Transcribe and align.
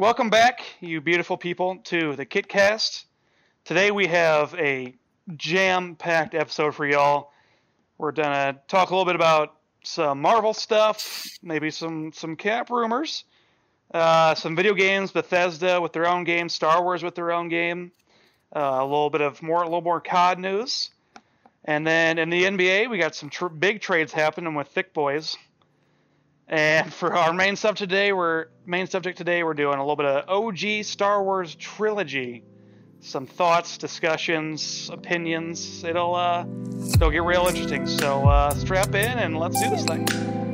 Welcome 0.00 0.30
back, 0.30 0.60
you 0.78 1.00
beautiful 1.00 1.36
people, 1.36 1.78
to 1.86 2.14
the 2.14 2.24
KitCast. 2.24 3.02
Today 3.64 3.90
we 3.90 4.06
have 4.06 4.54
a 4.54 4.94
jam-packed 5.36 6.36
episode 6.36 6.76
for 6.76 6.86
y'all. 6.86 7.32
We're 7.98 8.12
gonna 8.12 8.60
talk 8.68 8.90
a 8.90 8.92
little 8.94 9.06
bit 9.06 9.16
about 9.16 9.56
some 9.82 10.22
Marvel 10.22 10.54
stuff, 10.54 11.26
maybe 11.42 11.72
some 11.72 12.12
some 12.12 12.36
Cap 12.36 12.70
rumors, 12.70 13.24
uh, 13.92 14.36
some 14.36 14.54
video 14.54 14.72
games, 14.72 15.10
Bethesda 15.10 15.80
with 15.80 15.92
their 15.92 16.06
own 16.06 16.22
game, 16.22 16.48
Star 16.48 16.80
Wars 16.80 17.02
with 17.02 17.16
their 17.16 17.32
own 17.32 17.48
game, 17.48 17.90
uh, 18.54 18.78
a 18.78 18.84
little 18.84 19.10
bit 19.10 19.20
of 19.20 19.42
more, 19.42 19.62
a 19.62 19.64
little 19.64 19.82
more 19.82 20.00
COD 20.00 20.38
news, 20.38 20.90
and 21.64 21.84
then 21.84 22.18
in 22.18 22.30
the 22.30 22.44
NBA 22.44 22.88
we 22.88 22.98
got 22.98 23.16
some 23.16 23.30
tr- 23.30 23.48
big 23.48 23.80
trades 23.80 24.12
happening 24.12 24.54
with 24.54 24.68
Thick 24.68 24.94
Boys. 24.94 25.36
And 26.48 26.92
for 27.00 27.14
our 27.14 27.32
main 27.32 27.56
stuff 27.56 27.76
today, 27.76 28.12
we're 28.12 28.46
main 28.66 28.86
subject 28.86 29.18
today, 29.18 29.42
we're 29.42 29.54
doing 29.54 29.76
a 29.76 29.82
little 29.82 29.96
bit 29.96 30.06
of 30.06 30.28
OG 30.28 30.84
Star 30.84 31.22
Wars 31.22 31.54
trilogy. 31.54 32.44
Some 33.00 33.26
thoughts, 33.26 33.78
discussions, 33.78 34.90
opinions. 34.92 35.84
It'll 35.84 36.16
uh, 36.16 36.44
it'll 36.94 37.12
get 37.12 37.22
real 37.22 37.46
interesting. 37.46 37.86
So 37.86 38.28
uh, 38.28 38.50
strap 38.54 38.88
in 38.88 39.18
and 39.18 39.38
let's 39.38 39.62
do 39.62 39.70
this 39.70 39.84
thing. 39.84 40.47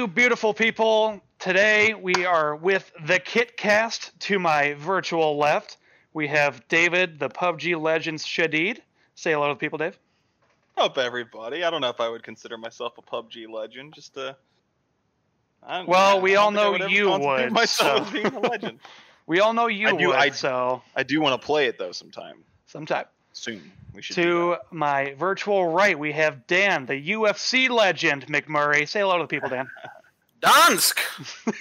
You 0.00 0.08
beautiful 0.08 0.54
people. 0.54 1.20
Today 1.38 1.92
we 1.92 2.24
are 2.24 2.56
with 2.56 2.90
the 3.04 3.20
KitCast. 3.20 4.12
To 4.20 4.38
my 4.38 4.72
virtual 4.72 5.36
left, 5.36 5.76
we 6.14 6.26
have 6.28 6.66
David, 6.68 7.18
the 7.18 7.28
PUBG 7.28 7.78
Legends 7.78 8.24
Shadid. 8.24 8.78
Say 9.14 9.32
hello 9.32 9.48
to 9.48 9.54
the 9.54 9.58
people, 9.58 9.76
Dave. 9.76 9.98
up, 10.78 10.96
everybody? 10.96 11.64
I 11.64 11.68
don't 11.70 11.82
know 11.82 11.90
if 11.90 12.00
I 12.00 12.08
would 12.08 12.22
consider 12.22 12.56
myself 12.56 12.94
a 12.96 13.02
PUBG 13.02 13.46
legend. 13.52 13.92
Just 13.92 14.16
a. 14.16 14.38
I, 15.62 15.82
Well, 15.84 16.16
I 16.16 16.20
we 16.20 16.36
all 16.36 16.50
know 16.50 16.72
would 16.72 16.90
you 16.90 17.10
would, 17.10 17.52
Myself 17.52 18.06
so- 18.06 18.12
being 18.12 18.26
a 18.26 18.40
legend. 18.40 18.80
We 19.26 19.38
all 19.40 19.52
know 19.52 19.66
you 19.66 19.88
I 19.88 19.92
do- 19.96 20.06
would, 20.08 20.16
I- 20.16 20.30
so 20.30 20.80
I 20.96 21.02
do 21.02 21.20
want 21.20 21.38
to 21.40 21.46
play 21.46 21.66
it 21.66 21.78
though 21.78 21.92
sometime 21.92 22.42
sometime. 22.66 23.04
Soon. 23.32 23.70
We 23.94 24.02
should. 24.02 24.16
To 24.16 24.56
my 24.70 25.14
virtual 25.18 25.68
right, 25.68 25.98
we 25.98 26.12
have 26.12 26.46
Dan, 26.46 26.86
the 26.86 27.10
UFC 27.10 27.68
legend 27.68 28.26
McMurray. 28.26 28.88
Say 28.88 29.00
hello 29.00 29.18
to 29.18 29.24
the 29.24 29.28
people, 29.28 29.48
Dan. 29.48 29.68
Donsk. 30.42 30.98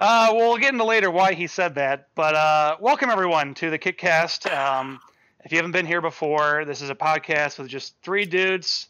Uh, 0.00 0.30
we'll 0.32 0.56
get 0.58 0.72
into 0.72 0.84
later 0.84 1.10
why 1.10 1.32
he 1.34 1.48
said 1.48 1.74
that, 1.74 2.06
but 2.14 2.32
uh, 2.36 2.76
welcome 2.78 3.10
everyone 3.10 3.52
to 3.52 3.68
the 3.68 3.78
KitCast. 3.78 4.48
Um, 4.56 5.00
if 5.44 5.50
you 5.50 5.58
haven't 5.58 5.72
been 5.72 5.86
here 5.86 6.00
before, 6.00 6.64
this 6.64 6.82
is 6.82 6.88
a 6.88 6.94
podcast 6.94 7.58
with 7.58 7.66
just 7.66 7.96
three 8.00 8.24
dudes. 8.24 8.86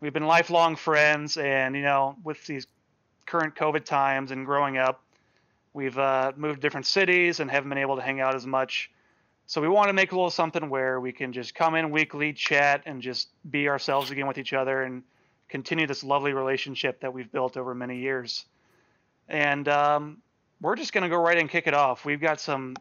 We've 0.00 0.12
been 0.12 0.26
lifelong 0.26 0.74
friends, 0.74 1.36
and 1.36 1.76
you 1.76 1.82
know, 1.82 2.16
with 2.24 2.44
these 2.46 2.66
current 3.24 3.54
COVID 3.54 3.84
times 3.84 4.32
and 4.32 4.44
growing 4.44 4.78
up, 4.78 5.00
we've 5.74 5.96
uh, 5.96 6.32
moved 6.36 6.56
to 6.56 6.60
different 6.60 6.86
cities 6.86 7.38
and 7.38 7.48
haven't 7.48 7.68
been 7.68 7.78
able 7.78 7.94
to 7.94 8.02
hang 8.02 8.20
out 8.20 8.34
as 8.34 8.44
much. 8.44 8.90
So 9.48 9.62
we 9.62 9.68
want 9.68 9.88
to 9.88 9.94
make 9.94 10.12
a 10.12 10.14
little 10.14 10.28
something 10.28 10.68
where 10.68 11.00
we 11.00 11.10
can 11.10 11.32
just 11.32 11.54
come 11.54 11.74
in 11.74 11.90
weekly, 11.90 12.34
chat, 12.34 12.82
and 12.84 13.00
just 13.00 13.30
be 13.50 13.66
ourselves 13.66 14.10
again 14.10 14.26
with 14.26 14.36
each 14.36 14.52
other 14.52 14.82
and 14.82 15.02
continue 15.48 15.86
this 15.86 16.04
lovely 16.04 16.34
relationship 16.34 17.00
that 17.00 17.14
we've 17.14 17.32
built 17.32 17.56
over 17.56 17.74
many 17.74 17.96
years. 17.96 18.44
And 19.26 19.66
um, 19.66 20.18
we're 20.60 20.76
just 20.76 20.92
going 20.92 21.04
to 21.04 21.08
go 21.08 21.16
right 21.16 21.38
and 21.38 21.48
kick 21.48 21.66
it 21.66 21.72
off. 21.72 22.04
We've 22.04 22.20
got 22.20 22.40
some, 22.40 22.76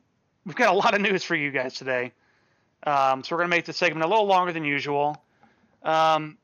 we've 0.45 0.57
got 0.57 0.75
a 0.75 0.77
lot 0.77 0.93
of 0.93 0.99
news 0.99 1.23
for 1.23 1.35
you 1.35 1.51
guys 1.51 1.75
today. 1.75 2.11
Um, 2.83 3.23
so 3.23 3.33
we're 3.33 3.43
going 3.43 3.51
to 3.51 3.55
make 3.55 3.65
this 3.65 3.77
segment 3.77 4.03
a 4.03 4.09
little 4.09 4.27
longer 4.27 4.51
than 4.51 4.65
usual. 4.65 5.23
Um, 5.83 6.37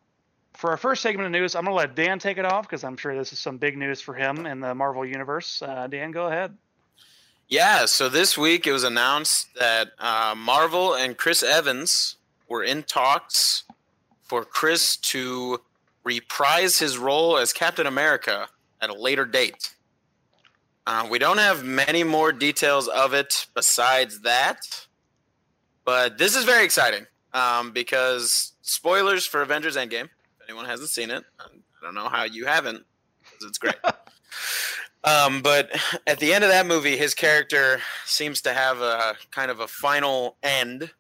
for 0.54 0.70
our 0.70 0.78
first 0.78 1.02
segment 1.02 1.26
of 1.26 1.34
news, 1.34 1.54
I'm 1.54 1.66
going 1.66 1.74
to 1.74 1.78
let 1.78 1.96
Dan 1.96 2.20
take 2.20 2.38
it 2.38 2.46
off 2.46 2.66
because 2.66 2.86
I'm 2.86 2.96
sure 2.96 3.14
this 3.14 3.34
is 3.34 3.40
some 3.40 3.58
big 3.58 3.78
news 3.78 4.00
for 4.00 4.14
him 4.14 4.46
in 4.46 4.62
the 4.62 4.74
Marvel 4.74 5.06
universe. 5.06 5.62
Uh, 5.62 5.88
Dan, 5.88 6.12
go 6.12 6.28
ahead. 6.28 6.56
Yeah, 7.50 7.86
so 7.86 8.10
this 8.10 8.38
week 8.38 8.66
it 8.66 8.72
was 8.72 8.84
announced 8.84 9.54
that 9.56 9.92
uh, 10.00 10.34
Marvel 10.36 10.96
and 10.96 11.18
Chris 11.18 11.44
Evans 11.44 12.16
were 12.48 12.64
in 12.64 12.84
talks 12.84 13.64
for 14.22 14.44
Chris 14.46 14.98
to 14.98 15.62
reprise 16.04 16.80
his 16.80 16.98
role 16.98 17.38
as 17.38 17.54
Captain 17.54 17.86
America 17.86 18.48
at 18.82 18.90
a 18.90 18.94
later 18.94 19.26
date. 19.26 19.76
Uh, 20.86 21.08
we 21.10 21.20
don't 21.20 21.38
have 21.38 21.64
many 21.64 22.04
more 22.04 22.32
details 22.32 22.88
of 22.88 23.14
it 23.14 23.48
besides 23.54 24.22
that, 24.22 24.88
but 25.86 26.18
this 26.18 26.36
is 26.36 26.44
very 26.44 26.66
exciting 26.66 27.06
um, 27.34 27.72
because 27.72 28.54
spoilers 28.62 29.26
for 29.26 29.42
Avengers 29.42 29.78
Endgame. 29.78 30.06
If 30.06 30.50
anyone 30.50 30.66
hasn't 30.66 30.90
seen 30.90 31.10
it, 31.10 31.24
I 31.40 31.46
don't 31.86 31.96
know 31.96 32.10
how 32.10 32.24
you 32.24 32.46
haven't 32.46 32.84
because 33.22 33.48
it's 33.48 33.58
great. 33.58 33.76
Um, 35.04 35.42
but 35.42 35.70
at 36.08 36.20
the 36.20 36.34
end 36.34 36.44
of 36.44 36.50
that 36.50 36.66
movie, 36.66 36.98
his 36.98 37.14
character 37.14 37.82
seems 38.06 38.42
to 38.42 38.54
have 38.54 38.80
a 38.80 39.16
kind 39.32 39.52
of 39.52 39.60
a 39.60 39.68
final 39.68 40.38
end 40.42 40.92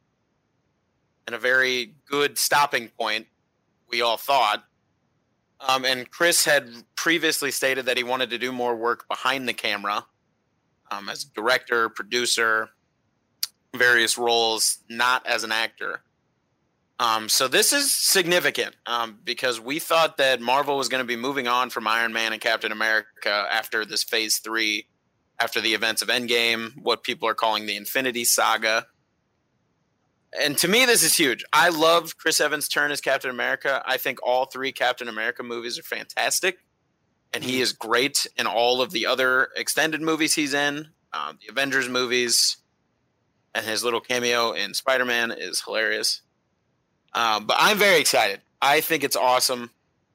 and 1.25 1.35
a 1.35 1.39
very 1.39 1.95
good 2.09 2.37
stopping 2.37 2.89
point, 2.89 3.27
we 3.89 4.01
all 4.01 4.17
thought. 4.17 4.65
Um, 5.61 5.85
and 5.85 6.09
Chris 6.09 6.43
had 6.43 6.69
previously 6.95 7.49
stated 7.49 7.85
that 7.85 7.95
he 7.95 8.03
wanted 8.03 8.29
to 8.31 8.37
do 8.37 8.51
more 8.51 8.75
work 8.75 9.07
behind 9.07 9.47
the 9.47 9.53
camera 9.53 10.05
um, 10.91 11.07
as 11.07 11.23
director, 11.23 11.87
producer, 11.87 12.69
various 13.73 14.17
roles, 14.17 14.79
not 14.89 15.25
as 15.25 15.43
an 15.43 15.51
actor. 15.51 16.01
Um, 16.99 17.27
so 17.27 17.47
this 17.47 17.73
is 17.73 17.91
significant 17.91 18.75
um, 18.85 19.19
because 19.23 19.59
we 19.59 19.79
thought 19.79 20.17
that 20.17 20.39
Marvel 20.39 20.77
was 20.77 20.89
going 20.89 21.03
to 21.03 21.07
be 21.07 21.15
moving 21.15 21.47
on 21.47 21.69
from 21.69 21.87
Iron 21.87 22.13
Man 22.13 22.33
and 22.33 22.41
Captain 22.41 22.71
America 22.71 23.47
after 23.51 23.83
this 23.83 24.03
Phase 24.03 24.37
Three, 24.37 24.87
after 25.39 25.59
the 25.59 25.73
events 25.73 26.01
of 26.01 26.09
Endgame, 26.09 26.71
what 26.81 27.03
people 27.03 27.27
are 27.27 27.33
calling 27.33 27.65
the 27.65 27.75
Infinity 27.75 28.23
Saga. 28.23 28.85
And 30.39 30.57
to 30.59 30.67
me, 30.67 30.85
this 30.85 31.03
is 31.03 31.15
huge. 31.15 31.43
I 31.51 31.69
love 31.69 32.17
Chris 32.17 32.39
Evans' 32.41 32.67
turn 32.67 32.91
as 32.91 33.01
Captain 33.01 33.29
America. 33.29 33.83
I 33.85 33.97
think 33.97 34.19
all 34.23 34.45
three 34.45 34.71
Captain 34.71 35.07
America 35.07 35.43
movies 35.43 35.77
are 35.77 35.83
fantastic, 35.83 36.59
and 37.33 37.43
he 37.43 37.61
is 37.61 37.71
great 37.71 38.25
in 38.37 38.47
all 38.47 38.81
of 38.81 38.91
the 38.91 39.05
other 39.05 39.49
extended 39.55 40.01
movies 40.01 40.35
he's 40.35 40.53
in, 40.53 40.89
um, 41.11 41.37
the 41.41 41.51
Avengers 41.51 41.89
movies, 41.89 42.57
and 43.53 43.65
his 43.65 43.83
little 43.83 43.99
cameo 43.99 44.53
in 44.53 44.73
Spider 44.73 45.05
Man 45.05 45.31
is 45.31 45.61
hilarious. 45.61 46.21
Um, 47.15 47.45
but 47.45 47.57
I'm 47.59 47.77
very 47.77 47.99
excited. 47.99 48.41
I 48.61 48.81
think 48.81 49.03
it's 49.03 49.15
awesome. 49.15 49.69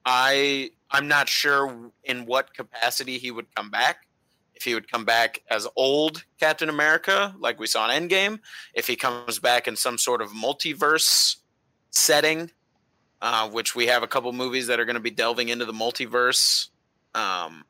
I 0.04 0.70
I'm 0.90 1.08
not 1.08 1.28
sure 1.28 1.90
in 2.04 2.26
what 2.26 2.54
capacity 2.54 3.18
he 3.18 3.30
would 3.30 3.54
come 3.54 3.70
back. 3.70 4.06
If 4.54 4.64
he 4.64 4.74
would 4.74 4.90
come 4.90 5.04
back 5.04 5.42
as 5.48 5.68
old 5.76 6.24
Captain 6.40 6.68
America, 6.68 7.34
like 7.38 7.60
we 7.60 7.68
saw 7.68 7.88
in 7.88 8.08
Endgame, 8.08 8.40
if 8.74 8.88
he 8.88 8.96
comes 8.96 9.38
back 9.38 9.68
in 9.68 9.76
some 9.76 9.98
sort 9.98 10.20
of 10.20 10.30
multiverse 10.30 11.36
setting, 11.90 12.50
uh, 13.22 13.48
which 13.48 13.76
we 13.76 13.86
have 13.86 14.02
a 14.02 14.08
couple 14.08 14.32
movies 14.32 14.66
that 14.66 14.80
are 14.80 14.84
going 14.84 14.94
to 14.94 15.00
be 15.00 15.10
delving 15.10 15.48
into 15.48 15.64
the 15.64 15.72
multiverse. 15.72 16.68
Um, 17.14 17.64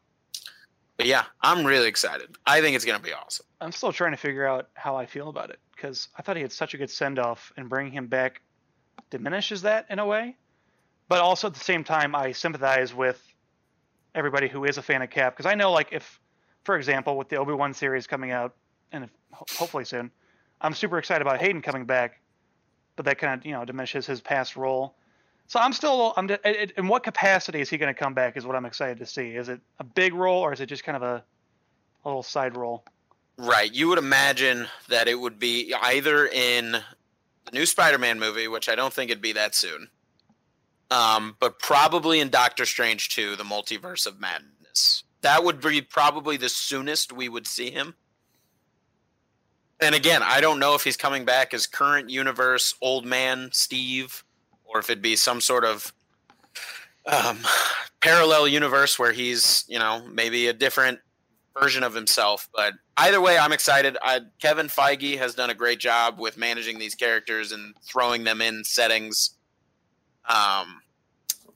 but 0.97 1.06
yeah, 1.06 1.25
I'm 1.43 1.67
really 1.67 1.88
excited. 1.88 2.37
I 2.47 2.62
think 2.62 2.75
it's 2.75 2.87
going 2.87 2.99
to 2.99 3.05
be 3.05 3.12
awesome. 3.12 3.44
I'm 3.61 3.73
still 3.73 3.93
trying 3.93 4.12
to 4.12 4.17
figure 4.17 4.47
out 4.47 4.69
how 4.75 4.97
I 4.97 5.05
feel 5.05 5.29
about 5.29 5.50
it 5.50 5.58
because 5.75 6.08
I 6.17 6.23
thought 6.23 6.37
he 6.37 6.43
had 6.43 6.52
such 6.52 6.73
a 6.73 6.79
good 6.79 6.91
send 6.91 7.19
off, 7.19 7.52
and 7.56 7.69
bringing 7.69 7.93
him 7.93 8.06
back 8.06 8.41
diminishes 9.10 9.62
that 9.62 9.87
in 9.90 9.99
a 9.99 10.06
way. 10.06 10.37
But 11.08 11.20
also 11.20 11.46
at 11.46 11.55
the 11.55 11.60
same 11.60 11.84
time, 11.84 12.14
I 12.14 12.32
sympathize 12.32 12.94
with 12.94 13.22
everybody 14.14 14.49
who 14.49 14.64
is 14.64 14.78
a 14.78 14.82
fan 14.82 15.02
of 15.02 15.10
Cap 15.10 15.34
because 15.34 15.50
I 15.50 15.55
know, 15.55 15.72
like, 15.72 15.88
if, 15.93 16.20
for 16.64 16.76
example, 16.76 17.16
with 17.16 17.28
the 17.28 17.37
Obi 17.37 17.52
Wan 17.52 17.72
series 17.72 18.06
coming 18.06 18.31
out, 18.31 18.55
and 18.93 19.05
if, 19.05 19.10
hopefully 19.32 19.84
soon, 19.84 20.10
I'm 20.60 20.75
super 20.75 20.99
excited 20.99 21.22
about 21.22 21.40
Hayden 21.40 21.62
coming 21.62 21.84
back, 21.84 22.20
but 22.96 23.05
that 23.05 23.19
kind 23.19 23.38
of 23.38 23.46
you 23.46 23.52
know 23.52 23.64
diminishes 23.64 24.06
his 24.06 24.20
past 24.20 24.56
role. 24.56 24.94
So 25.46 25.58
I'm 25.58 25.72
still 25.72 26.12
I'm 26.16 26.28
in 26.76 26.88
what 26.88 27.04
capacity 27.04 27.61
is 27.61 27.70
he 27.70 27.78
going 27.78 27.93
to 27.93 27.99
come 27.99 28.12
back? 28.12 28.37
Is 28.37 28.44
what 28.44 28.54
I'm 28.54 28.66
excited 28.66 28.99
to 28.99 29.06
see. 29.06 29.31
Is 29.31 29.49
it 29.49 29.61
a 29.78 29.84
big 29.84 30.12
role 30.12 30.40
or 30.40 30.52
is 30.52 30.61
it 30.61 30.66
just 30.66 30.84
kind 30.84 30.96
of 30.96 31.02
a, 31.02 31.25
a 32.04 32.08
little 32.08 32.22
side 32.22 32.56
role? 32.56 32.84
Right. 33.38 33.72
You 33.72 33.88
would 33.88 33.99
imagine 33.99 34.66
that 34.88 35.08
it 35.08 35.19
would 35.19 35.38
be 35.38 35.72
either 35.81 36.26
in 36.26 36.76
the 37.50 37.59
new 37.59 37.67
Spider-Man 37.67 38.19
movie, 38.19 38.49
which 38.49 38.69
I 38.69 38.75
don't 38.75 38.93
think 38.93 39.11
it'd 39.11 39.23
be 39.23 39.33
that 39.33 39.55
soon. 39.55 39.89
Um, 40.91 41.37
but 41.39 41.59
probably 41.59 42.21
in 42.21 42.31
Doctor 42.31 42.65
Strange 42.65 43.11
2, 43.11 43.37
the 43.37 43.45
Multiverse 43.45 44.06
of 44.06 44.21
Madness. 44.21 45.05
That 45.21 45.45
would 45.45 45.61
be 45.61 45.83
probably 45.83 46.37
the 46.37 46.49
soonest 46.49 47.12
we 47.12 47.29
would 47.29 47.47
see 47.47 47.71
him. 47.71 47.95
And 49.81 49.95
again, 49.95 50.23
I 50.23 50.41
don't 50.41 50.59
know 50.59 50.75
if 50.75 50.83
he's 50.83 50.97
coming 50.97 51.25
back 51.25 51.55
as 51.55 51.67
current 51.67 52.11
universe 52.11 52.75
old 52.81 53.05
man 53.05 53.50
Steve, 53.53 54.25
or 54.65 54.81
if 54.81 54.91
it'd 54.91 55.03
be 55.03 55.17
some 55.17 55.41
sort 55.41 55.65
of 55.65 55.93
um, 57.06 57.39
parallel 58.00 58.49
universe 58.49 58.99
where 58.99 59.12
he's, 59.12 59.65
you 59.69 59.79
know, 59.79 60.05
maybe 60.11 60.49
a 60.49 60.53
different 60.53 61.00
version 61.60 61.82
of 61.82 61.94
himself. 61.94 62.49
But 62.55 62.75
either 62.96 63.20
way, 63.20 63.38
I'm 63.38 63.52
excited. 63.52 63.96
I, 64.02 64.20
Kevin 64.40 64.66
Feige 64.66 65.19
has 65.19 65.34
done 65.34 65.50
a 65.50 65.55
great 65.55 65.78
job 65.81 66.19
with 66.19 66.37
managing 66.37 66.78
these 66.78 66.94
characters 66.94 67.52
and 67.52 67.75
throwing 67.82 68.25
them 68.25 68.40
in 68.40 68.64
settings. 68.64 69.31
Um, 70.28 70.82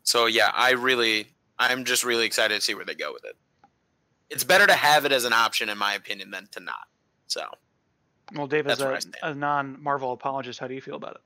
so 0.03 0.27
yeah, 0.27 0.51
I 0.55 0.73
really, 0.73 1.27
I'm 1.59 1.85
just 1.85 2.05
really 2.05 2.27
excited 2.27 2.55
to 2.55 2.61
see 2.61 2.75
where 2.75 2.85
they 2.85 2.95
go 2.95 3.13
with 3.13 3.25
it. 3.25 3.37
It's 4.31 4.45
better 4.45 4.67
to 4.67 4.75
have 4.75 5.05
it 5.05 5.13
as 5.13 5.25
an 5.25 5.33
option, 5.33 5.69
in 5.69 5.77
my 5.77 5.95
opinion, 5.95 6.31
than 6.31 6.49
to 6.53 6.61
not. 6.61 6.87
So. 7.27 7.43
Well, 8.35 8.47
Dave, 8.47 8.67
as 8.67 8.79
That's 8.79 8.81
where 8.87 8.95
I 8.95 8.97
a, 8.97 9.01
stand. 9.01 9.17
a 9.23 9.35
non-Marvel 9.35 10.13
apologist, 10.13 10.59
how 10.59 10.67
do 10.67 10.75
you 10.75 10.81
feel 10.81 10.95
about 10.97 11.17
it? 11.17 11.21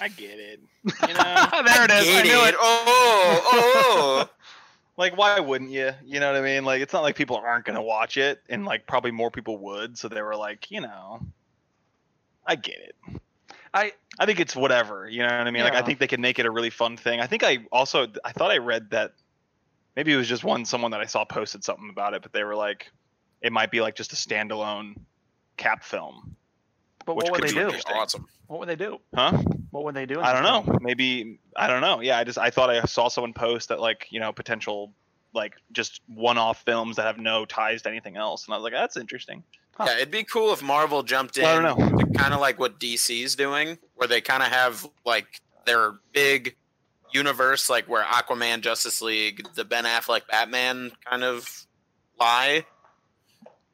I 0.00 0.08
get 0.08 0.38
it. 0.38 0.60
You 1.08 1.14
know, 1.14 1.62
there 1.64 1.84
it 1.84 1.90
is. 1.90 2.08
I 2.08 2.22
Get 2.22 2.24
knew 2.26 2.44
it. 2.44 2.48
it. 2.50 2.54
Oh, 2.60 3.40
oh, 3.52 4.28
like 4.96 5.16
why 5.16 5.38
wouldn't 5.40 5.70
you? 5.70 5.92
You 6.04 6.20
know 6.20 6.32
what 6.32 6.40
I 6.40 6.44
mean? 6.44 6.64
Like 6.64 6.82
it's 6.82 6.92
not 6.92 7.02
like 7.02 7.16
people 7.16 7.36
aren't 7.36 7.64
gonna 7.64 7.82
watch 7.82 8.16
it, 8.16 8.42
and 8.48 8.64
like 8.64 8.86
probably 8.86 9.10
more 9.10 9.30
people 9.30 9.58
would. 9.58 9.98
So 9.98 10.08
they 10.08 10.22
were 10.22 10.36
like, 10.36 10.70
you 10.70 10.80
know, 10.80 11.20
I 12.46 12.56
get 12.56 12.78
it. 12.78 13.20
I 13.74 13.92
I 14.18 14.26
think 14.26 14.40
it's 14.40 14.56
whatever. 14.56 15.08
You 15.08 15.20
know 15.20 15.26
what 15.26 15.46
I 15.46 15.50
mean? 15.50 15.62
Like 15.62 15.74
I 15.74 15.82
think 15.82 15.98
they 15.98 16.06
can 16.06 16.20
make 16.20 16.38
it 16.38 16.46
a 16.46 16.50
really 16.50 16.70
fun 16.70 16.96
thing. 16.96 17.20
I 17.20 17.26
think 17.26 17.44
I 17.44 17.58
also 17.70 18.06
I 18.24 18.32
thought 18.32 18.50
I 18.50 18.58
read 18.58 18.90
that 18.90 19.12
maybe 19.96 20.12
it 20.12 20.16
was 20.16 20.28
just 20.28 20.44
one 20.44 20.64
someone 20.64 20.90
that 20.92 21.00
I 21.00 21.06
saw 21.06 21.24
posted 21.24 21.62
something 21.64 21.90
about 21.90 22.14
it, 22.14 22.22
but 22.22 22.32
they 22.32 22.44
were 22.44 22.54
like, 22.54 22.90
it 23.42 23.52
might 23.52 23.70
be 23.70 23.80
like 23.80 23.94
just 23.94 24.12
a 24.12 24.16
standalone 24.16 24.94
cap 25.56 25.84
film, 25.84 26.36
but 27.06 27.16
what 27.16 27.30
would 27.30 27.42
they 27.42 27.52
do? 27.52 27.70
awesome. 27.94 28.26
What 28.48 28.60
would 28.60 28.68
they 28.68 28.76
do? 28.76 28.98
huh? 29.14 29.32
What 29.70 29.84
would 29.84 29.94
they 29.94 30.06
do? 30.06 30.20
I 30.20 30.32
don't 30.32 30.42
film? 30.42 30.66
know. 30.66 30.78
Maybe 30.82 31.38
I 31.56 31.66
don't 31.66 31.80
know. 31.80 32.00
Yeah, 32.00 32.18
I 32.18 32.24
just 32.24 32.38
I 32.38 32.50
thought 32.50 32.68
I 32.68 32.82
saw 32.82 33.08
someone 33.08 33.32
post 33.32 33.68
that 33.70 33.80
like 33.80 34.06
you 34.10 34.20
know 34.20 34.32
potential 34.32 34.92
like 35.32 35.54
just 35.72 36.00
one-off 36.08 36.62
films 36.64 36.96
that 36.96 37.02
have 37.02 37.18
no 37.18 37.44
ties 37.44 37.82
to 37.82 37.88
anything 37.88 38.16
else, 38.16 38.46
and 38.46 38.54
I 38.54 38.56
was 38.56 38.64
like, 38.64 38.72
that's 38.72 38.96
interesting. 38.96 39.42
Huh. 39.74 39.84
Yeah, 39.88 39.96
it'd 39.96 40.10
be 40.10 40.24
cool 40.24 40.52
if 40.52 40.62
Marvel 40.62 41.02
jumped 41.02 41.36
in, 41.36 41.44
I 41.44 41.60
don't 41.60 41.78
know. 41.78 41.98
kind 42.14 42.32
of 42.32 42.40
like 42.40 42.58
what 42.58 42.80
DC's 42.80 43.36
doing, 43.36 43.76
where 43.94 44.08
they 44.08 44.22
kind 44.22 44.42
of 44.42 44.48
have 44.48 44.86
like 45.04 45.42
their 45.66 45.92
big 46.12 46.56
universe, 47.12 47.68
like 47.68 47.86
where 47.86 48.02
Aquaman, 48.02 48.62
Justice 48.62 49.02
League, 49.02 49.46
the 49.54 49.64
Ben 49.64 49.84
Affleck 49.84 50.22
Batman 50.30 50.92
kind 51.04 51.22
of 51.22 51.66
lie, 52.18 52.64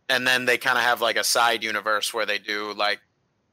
and 0.08 0.26
then 0.26 0.44
they 0.44 0.58
kind 0.58 0.76
of 0.76 0.82
have 0.82 1.00
like 1.00 1.16
a 1.16 1.24
side 1.24 1.62
universe 1.62 2.12
where 2.12 2.26
they 2.26 2.38
do 2.38 2.74
like 2.74 2.98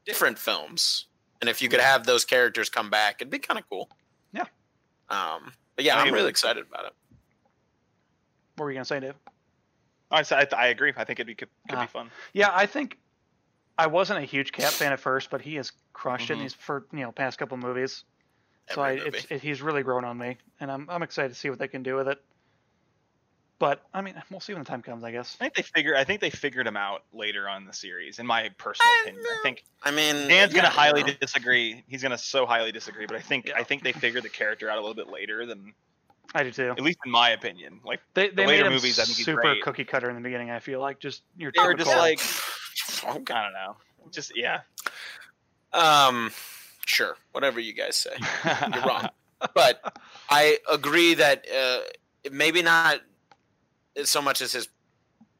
different 0.06 0.38
films. 0.38 1.06
And 1.40 1.48
if 1.48 1.62
you 1.62 1.68
could 1.68 1.80
have 1.80 2.04
those 2.04 2.24
characters 2.24 2.68
come 2.68 2.90
back, 2.90 3.16
it'd 3.20 3.30
be 3.30 3.38
kind 3.38 3.58
of 3.58 3.68
cool. 3.68 3.88
Yeah. 4.32 4.44
Um. 5.08 5.52
But 5.76 5.84
yeah, 5.84 5.94
I 5.94 5.98
think 5.98 6.08
I'm 6.08 6.14
really 6.14 6.28
excited 6.30 6.66
about 6.70 6.86
it. 6.86 6.92
What 8.56 8.64
were 8.64 8.70
you 8.70 8.76
gonna 8.76 8.84
say, 8.84 9.00
Dave? 9.00 9.14
I 10.10 10.22
I, 10.30 10.46
I 10.56 10.66
agree. 10.68 10.92
I 10.96 11.04
think 11.04 11.18
it'd 11.18 11.26
be 11.26 11.34
could, 11.34 11.48
could 11.68 11.78
Ah. 11.78 11.82
be 11.82 11.86
fun. 11.86 12.10
Yeah, 12.32 12.50
I 12.52 12.66
think 12.66 12.98
I 13.78 13.86
wasn't 13.86 14.18
a 14.18 14.26
huge 14.26 14.52
Cap 14.52 14.72
fan 14.72 14.92
at 14.92 15.00
first, 15.00 15.30
but 15.30 15.40
he 15.40 15.54
has 15.54 15.72
crushed 15.94 16.28
it 16.30 16.34
in 16.34 16.40
these 16.40 16.52
for 16.54 16.86
you 16.92 17.00
know 17.00 17.12
past 17.12 17.38
couple 17.38 17.56
movies. 17.56 18.04
So 18.74 18.82
I, 18.82 18.96
movie. 18.96 19.08
it's, 19.08 19.26
it, 19.30 19.40
he's 19.40 19.62
really 19.62 19.82
grown 19.82 20.04
on 20.04 20.18
me, 20.18 20.36
and 20.60 20.70
I'm 20.70 20.86
I'm 20.90 21.02
excited 21.02 21.30
to 21.30 21.34
see 21.34 21.48
what 21.48 21.58
they 21.58 21.68
can 21.68 21.82
do 21.82 21.96
with 21.96 22.08
it. 22.08 22.22
But 23.60 23.82
I 23.94 24.00
mean, 24.00 24.14
we'll 24.30 24.40
see 24.40 24.54
when 24.54 24.64
the 24.64 24.68
time 24.68 24.80
comes, 24.82 25.04
I 25.04 25.12
guess. 25.12 25.36
I 25.38 25.44
think 25.44 25.54
they 25.54 25.62
figure. 25.62 25.94
I 25.94 26.02
think 26.02 26.20
they 26.22 26.30
figured 26.30 26.66
him 26.66 26.76
out 26.78 27.04
later 27.12 27.46
on 27.48 27.60
in 27.60 27.66
the 27.68 27.72
series. 27.74 28.18
In 28.18 28.26
my 28.26 28.48
personal 28.58 28.88
I 28.90 29.00
opinion, 29.02 29.24
I 29.30 29.40
think 29.42 29.64
I 29.84 29.90
mean, 29.90 30.14
Dan's 30.28 30.52
yeah, 30.52 30.62
gonna 30.62 30.70
highly 30.70 31.04
know. 31.04 31.12
disagree. 31.20 31.84
He's 31.86 32.02
gonna 32.02 32.16
so 32.18 32.46
highly 32.46 32.72
disagree, 32.72 33.04
but 33.06 33.16
I 33.16 33.20
think 33.20 33.46
Yeah. 33.48 33.58
I 33.58 33.62
think 33.62 33.82
they 33.84 33.92
figured 33.92 34.22
the 34.24 34.30
character 34.30 34.68
out 34.70 34.78
a 34.78 34.80
little 34.80 34.94
bit 34.94 35.08
later 35.08 35.44
than, 35.44 35.74
I 36.34 36.42
do 36.42 36.50
too. 36.50 36.70
at 36.70 36.80
least 36.80 36.98
in 37.04 37.12
my 37.12 37.30
opinion. 37.30 37.80
Like 37.84 38.00
They 38.14 38.30
they 38.30 38.46
later 38.46 38.64
made 38.64 38.70
movies, 38.76 38.98
I 38.98 39.04
think 39.04 39.18
he's 39.18 39.26
super 39.26 39.42
great. 39.42 39.62
cookie 39.62 39.84
cutter 39.84 40.08
in 40.08 40.16
the 40.16 40.22
beginning. 40.22 40.50
I 40.50 40.60
feel 40.60 40.80
like 40.80 40.98
just 40.98 41.22
your 41.36 41.52
they 41.54 41.62
were 41.62 41.74
just 41.74 41.90
like, 41.94 42.18
Okay. 43.14 43.34
I 43.34 43.42
don't 43.44 43.52
know, 43.52 43.76
just 44.10 44.32
yeah. 44.34 44.60
Um, 45.74 46.30
sure, 46.86 47.16
whatever 47.32 47.60
you 47.60 47.74
guys 47.74 47.96
say. 47.96 48.16
You're 48.74 48.84
wrong. 48.84 49.08
but 49.54 49.96
I 50.30 50.58
agree 50.70 51.12
that 51.14 51.46
uh, 51.54 51.80
maybe 52.32 52.62
not 52.62 53.00
so 54.04 54.22
much 54.22 54.40
as 54.40 54.52
his 54.52 54.68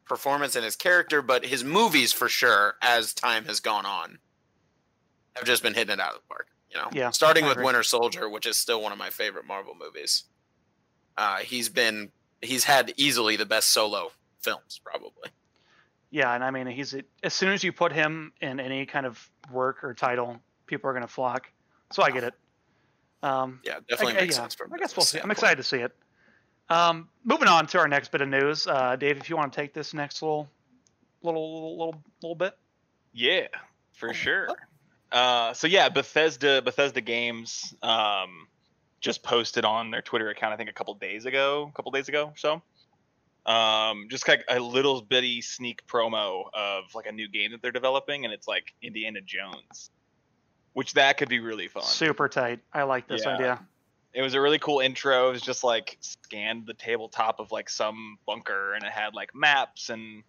performance 0.07 0.57
and 0.57 0.65
his 0.65 0.77
character, 0.77 1.23
but 1.23 1.47
his 1.47 1.63
movies 1.65 2.13
for 2.13 2.29
sure, 2.29 2.75
as 2.83 3.15
time 3.15 3.45
has 3.45 3.61
gone 3.61 3.87
on, 3.87 4.19
have 5.35 5.45
just 5.45 5.63
been 5.63 5.75
hitting 5.75 5.93
it 5.93 6.01
out 6.01 6.15
of 6.15 6.21
the 6.23 6.27
park. 6.29 6.49
You 6.71 6.79
know, 6.79 6.89
Yeah, 6.93 7.11
starting 7.11 7.47
with. 7.47 7.59
Winter 7.59 7.83
Soldier, 7.83 8.29
which 8.29 8.47
is 8.47 8.57
still 8.57 8.81
one 8.83 8.93
of 8.93 8.99
my 8.99 9.11
favorite 9.11 9.47
Marvel 9.47 9.75
movies. 9.79 10.25
Uh, 11.17 11.39
he's 11.39 11.69
been 11.69 12.11
he's 12.41 12.65
had 12.65 12.93
easily 12.97 13.37
the 13.37 13.47
best 13.47 13.71
solo 13.71 14.13
films, 14.41 14.81
probably. 14.85 15.31
Yeah, 16.11 16.35
and 16.35 16.43
I 16.43 16.51
mean, 16.51 16.67
he's 16.67 16.95
as 17.23 17.35
soon 17.35 17.53
as 17.53 17.63
you 17.63 17.73
put 17.73 17.93
him 17.93 18.33
in 18.41 18.59
any 18.59 18.87
kind 18.87 19.07
of 19.07 19.31
work 19.53 19.85
or 19.85 19.95
title, 19.95 20.41
people 20.67 20.91
are 20.91 20.93
going 20.93 21.07
to 21.07 21.13
flock. 21.13 21.51
So 21.93 22.03
I 22.03 22.11
get 22.11 22.25
it. 22.25 22.35
Um, 23.23 23.61
Yeah, 23.65 23.81
definitely 23.89 24.17
I, 24.17 24.21
makes 24.23 24.37
yeah, 24.37 24.43
sense. 24.43 24.57
I 24.73 24.79
guess 24.79 24.97
we'll 24.97 25.05
see. 25.05 25.21
I'm 25.21 25.31
excited 25.31 25.57
to 25.57 25.63
see 25.63 25.79
it. 25.79 25.93
Um, 26.71 27.09
moving 27.25 27.49
on 27.49 27.67
to 27.69 27.79
our 27.79 27.89
next 27.89 28.13
bit 28.13 28.21
of 28.21 28.29
news, 28.29 28.67
uh, 28.67 28.97
Dave, 28.97 29.19
if 29.19 29.29
you 29.29 29.37
want 29.37 29.53
to 29.53 29.61
take 29.61 29.75
this 29.75 29.93
next 29.93 30.23
little, 30.23 30.49
little, 31.23 31.77
little, 31.79 32.03
little 32.23 32.35
bit. 32.37 32.57
Yeah, 33.13 33.49
for 33.93 34.15
sure. 34.15 34.49
Uh, 35.11 35.53
so 35.53 35.67
yeah, 35.67 35.89
Bethesda 35.89 36.63
Bethesda 36.63 37.01
Games 37.01 37.75
um, 37.83 38.47
just 39.01 39.25
posted 39.25 39.65
on 39.65 39.91
their 39.91 40.03
Twitter 40.03 40.31
account. 40.31 40.55
I 40.55 40.57
think 40.57 40.71
a 40.71 40.73
couple 40.73 40.95
days 40.95 41.27
ago, 41.27 41.69
a 41.69 41.77
couple 41.77 41.91
days 41.91 42.09
ago 42.09 42.27
or 42.27 42.37
so. 42.37 42.63
Um, 43.47 44.07
just 44.09 44.29
like 44.29 44.45
a 44.49 44.61
little 44.61 45.01
bitty 45.03 45.41
sneak 45.43 45.85
promo 45.89 46.45
of 46.55 46.85
like 46.95 47.07
a 47.07 47.13
new 47.13 47.27
game 47.29 47.51
that 47.51 47.63
they're 47.63 47.73
developing, 47.73 48.25
and 48.25 48.33
it's 48.33 48.47
like 48.47 48.73
Indiana 48.81 49.21
Jones, 49.23 49.91
which 50.75 50.93
that 50.93 51.17
could 51.17 51.29
be 51.29 51.41
really 51.41 51.67
fun. 51.67 51.83
Super 51.83 52.29
tight. 52.29 52.61
I 52.73 52.85
like 52.85 53.09
this 53.09 53.25
Yeah. 53.25 53.35
idea. 53.35 53.67
It 54.13 54.23
was 54.23 54.35
a 54.35 54.41
really 54.41 54.59
cool 54.59 54.81
intro. 54.81 55.29
It 55.29 55.33
was 55.33 55.43
just 55.43 55.63
like 55.63 55.97
scanned 56.01 56.67
the 56.67 56.75
tabletop 56.75 57.39
of 57.39 57.53
like 57.53 57.69
some 57.71 58.19
bunker, 58.27 58.75
and 58.75 58.83
it 58.85 58.91
had 58.91 59.15
like 59.15 59.35
maps 59.35 59.89
and 59.91 60.23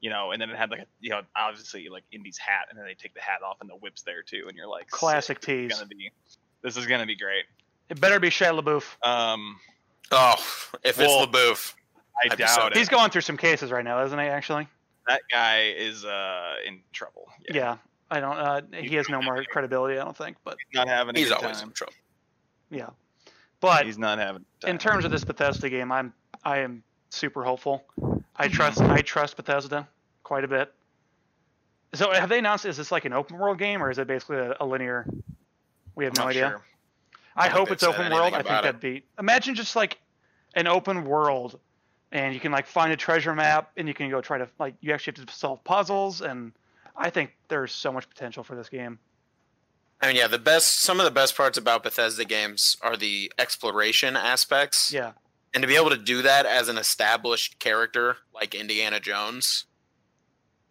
you 0.00 0.10
know, 0.10 0.30
and 0.30 0.40
then 0.40 0.48
it 0.50 0.56
had 0.56 0.70
like 0.70 0.80
a, 0.80 0.86
you 1.00 1.10
know 1.10 1.22
obviously 1.34 1.88
like 1.88 2.04
Indy's 2.12 2.38
hat, 2.38 2.66
and 2.70 2.78
then 2.78 2.86
they 2.86 2.94
take 2.94 3.14
the 3.14 3.20
hat 3.20 3.42
off 3.44 3.56
and 3.60 3.68
the 3.68 3.74
whips 3.74 4.02
there 4.02 4.22
too, 4.22 4.44
and 4.46 4.56
you're 4.56 4.68
like 4.68 4.88
Classic 4.88 5.38
"Sick, 5.42 5.46
this 5.46 5.54
is 5.54 5.68
tease. 5.70 5.78
Gonna 5.78 5.88
be, 5.88 6.12
this 6.62 6.76
is 6.76 6.86
gonna 6.86 7.06
be 7.06 7.16
great. 7.16 7.44
It 7.88 8.00
better 8.00 8.20
be 8.20 8.28
Shia 8.30 8.58
LaBeouf. 8.60 9.04
Um, 9.06 9.58
Oh, 10.12 10.34
if 10.84 10.96
Well, 10.98 11.24
it's 11.24 11.32
LaBeouf, 11.32 11.74
I 12.22 12.32
I'd 12.32 12.38
be 12.38 12.46
so- 12.46 12.56
doubt 12.56 12.72
it. 12.72 12.78
He's 12.78 12.88
going 12.88 13.10
through 13.10 13.22
some 13.22 13.36
cases 13.36 13.70
right 13.70 13.84
now, 13.84 14.02
isn't 14.04 14.18
he? 14.18 14.26
Actually, 14.26 14.68
that 15.08 15.22
guy 15.30 15.70
is 15.76 16.04
uh 16.04 16.54
in 16.64 16.80
trouble. 16.92 17.26
yeah. 17.50 17.78
I 18.10 18.20
don't. 18.20 18.38
Uh, 18.38 18.62
he 18.72 18.94
has 18.94 19.06
no 19.10 19.20
more 19.20 19.44
credibility, 19.44 19.98
I 19.98 20.04
don't 20.04 20.16
think. 20.16 20.38
But 20.42 20.56
he's 20.70 20.78
not 20.78 20.88
having 20.88 21.14
he's 21.14 21.30
always 21.30 21.58
time. 21.58 21.68
in 21.68 21.72
trouble. 21.74 21.92
yeah. 22.70 22.88
But 23.60 23.86
he's 23.86 23.98
not 23.98 24.18
having. 24.18 24.44
a 24.64 24.70
in 24.70 24.78
terms 24.78 25.04
of 25.04 25.10
this 25.10 25.24
Bethesda 25.24 25.68
game, 25.68 25.90
I'm 25.90 26.12
I 26.44 26.58
am 26.58 26.82
super 27.10 27.42
hopeful. 27.42 27.84
I 28.36 28.48
trust 28.48 28.80
I 28.80 29.02
trust 29.02 29.36
Bethesda 29.36 29.88
quite 30.22 30.44
a 30.44 30.48
bit. 30.48 30.72
So 31.94 32.12
have 32.12 32.28
they 32.28 32.38
announced 32.38 32.66
is 32.66 32.76
this 32.76 32.92
like 32.92 33.04
an 33.04 33.12
open 33.12 33.38
world 33.38 33.58
game 33.58 33.82
or 33.82 33.90
is 33.90 33.98
it 33.98 34.06
basically 34.06 34.36
a, 34.36 34.56
a 34.60 34.66
linear? 34.66 35.06
We 35.94 36.04
have 36.04 36.18
I'm 36.18 36.24
no 36.24 36.30
idea. 36.30 36.48
sure. 36.50 36.62
I 37.34 37.48
don't 37.48 37.58
hope 37.58 37.70
it's 37.70 37.82
open 37.82 38.12
world. 38.12 38.34
I 38.34 38.42
think 38.42 38.58
it. 38.58 38.62
that'd 38.62 38.80
be 38.80 39.04
imagine 39.18 39.54
just 39.54 39.74
like 39.74 39.98
an 40.54 40.66
open 40.66 41.04
world 41.04 41.58
and 42.12 42.34
you 42.34 42.40
can 42.40 42.52
like 42.52 42.66
find 42.66 42.92
a 42.92 42.96
treasure 42.96 43.34
map 43.34 43.70
and 43.76 43.88
you 43.88 43.94
can 43.94 44.10
go 44.10 44.20
try 44.20 44.38
to 44.38 44.48
like 44.58 44.74
you 44.80 44.92
actually 44.92 45.14
have 45.16 45.26
to 45.26 45.34
solve 45.34 45.62
puzzles 45.64 46.20
and 46.20 46.52
I 46.96 47.10
think 47.10 47.32
there's 47.48 47.72
so 47.72 47.92
much 47.92 48.08
potential 48.08 48.42
for 48.42 48.56
this 48.56 48.68
game. 48.68 48.98
I 50.00 50.06
mean, 50.06 50.16
yeah, 50.16 50.28
the 50.28 50.38
best 50.38 50.80
some 50.80 51.00
of 51.00 51.04
the 51.04 51.10
best 51.10 51.36
parts 51.36 51.58
about 51.58 51.82
Bethesda 51.82 52.24
games 52.24 52.76
are 52.82 52.96
the 52.96 53.32
exploration 53.38 54.16
aspects. 54.16 54.92
Yeah. 54.92 55.12
And 55.54 55.62
to 55.62 55.68
be 55.68 55.76
able 55.76 55.90
to 55.90 55.96
do 55.96 56.22
that 56.22 56.46
as 56.46 56.68
an 56.68 56.78
established 56.78 57.58
character 57.58 58.18
like 58.34 58.54
Indiana 58.54 59.00
Jones, 59.00 59.64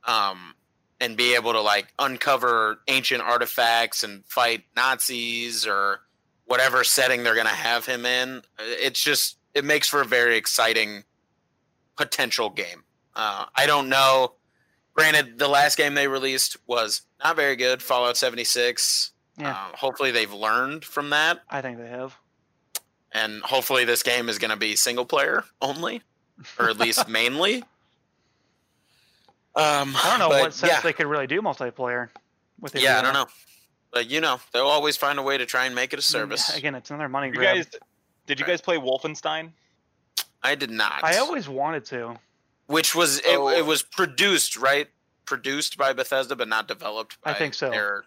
um, 0.05 0.53
and 1.00 1.17
be 1.17 1.36
able 1.36 1.53
to 1.53 1.62
like 1.62 1.93
uncover 2.00 2.79
ancient 2.88 3.22
artifacts 3.22 4.03
and 4.03 4.25
fight 4.25 4.63
Nazis 4.75 5.67
or 5.67 6.01
whatever 6.46 6.84
setting 6.84 7.24
they're 7.24 7.36
going 7.36 7.48
to 7.48 7.53
have 7.53 7.86
him 7.86 8.05
in, 8.05 8.41
it's 8.60 9.03
just 9.03 9.38
it 9.53 9.65
makes 9.65 9.88
for 9.88 10.01
a 10.01 10.05
very 10.05 10.38
exciting 10.38 11.03
potential 11.98 12.50
game. 12.50 12.84
Uh, 13.15 13.46
I 13.55 13.65
don't 13.65 13.89
know. 13.89 14.34
Granted, 14.93 15.38
the 15.38 15.48
last 15.48 15.77
game 15.77 15.96
they 15.96 16.07
released 16.07 16.57
was 16.65 17.01
not 17.24 17.36
very 17.36 17.55
good. 17.55 17.81
Fallout 17.81 18.17
76. 18.17 19.12
Yeah. 19.38 19.50
Um, 19.51 19.72
hopefully, 19.75 20.12
they've 20.12 20.32
learned 20.34 20.84
from 20.84 21.12
that, 21.12 21.41
I 21.50 21.62
think 21.62 21.77
they 21.77 21.88
have. 21.89 22.15
and 23.12 23.41
hopefully, 23.44 23.86
this 23.86 24.01
game 24.03 24.29
is 24.29 24.39
going 24.39 24.51
to 24.51 24.58
be 24.58 24.75
single 24.75 25.06
player 25.06 25.44
only, 25.62 26.01
or 26.60 26.70
at 26.70 26.77
least 26.77 27.08
mainly. 27.10 27.63
Um, 29.56 29.96
I 29.96 30.10
don't 30.10 30.20
know 30.20 30.29
but 30.29 30.41
what 30.41 30.53
sense 30.53 30.72
yeah, 30.72 30.82
they 30.82 30.94
could 30.94 31.08
really 31.08 31.25
do 31.27 31.41
multiplayer 31.41 32.10
with 32.60 32.75
it. 32.75 32.82
yeah, 32.84 33.00
I 33.00 33.01
don't 33.01 33.13
know, 33.13 33.25
but 33.91 34.08
you 34.10 34.22
know, 34.22 34.39
they'll 34.53 34.67
always 34.67 34.98
find 34.98 35.17
a 35.17 35.24
way 35.24 35.38
to 35.38 35.46
try 35.48 35.65
and 35.65 35.74
make 35.74 35.94
it 35.94 36.00
a 36.00 36.03
service. 36.03 36.56
Again, 36.56 36.75
it's 36.75 36.91
another 36.91 37.10
money 37.10 37.27
You 37.27 37.34
grab. 37.34 37.56
guys, 37.56 37.67
did 38.27 38.39
you 38.39 38.46
guys 38.46 38.62
play 38.62 38.77
Wolfenstein? 38.77 39.51
I 40.44 40.53
did 40.53 40.70
not. 40.70 41.03
I 41.03 41.17
always 41.17 41.50
wanted 41.50 41.86
to. 41.86 42.17
which 42.67 42.94
was 42.94 43.20
Oh. 43.27 43.48
it, 43.50 43.60
it 43.60 43.65
was 43.65 43.82
produced 43.82 44.58
right, 44.58 44.88
produced 45.25 45.75
by 45.77 45.91
Bethesda, 45.94 46.36
but 46.36 46.48
not 46.48 46.67
developed. 46.67 47.17
I 47.24 47.34
think 47.34 47.53
so. 47.56 47.70
their- 47.72 48.03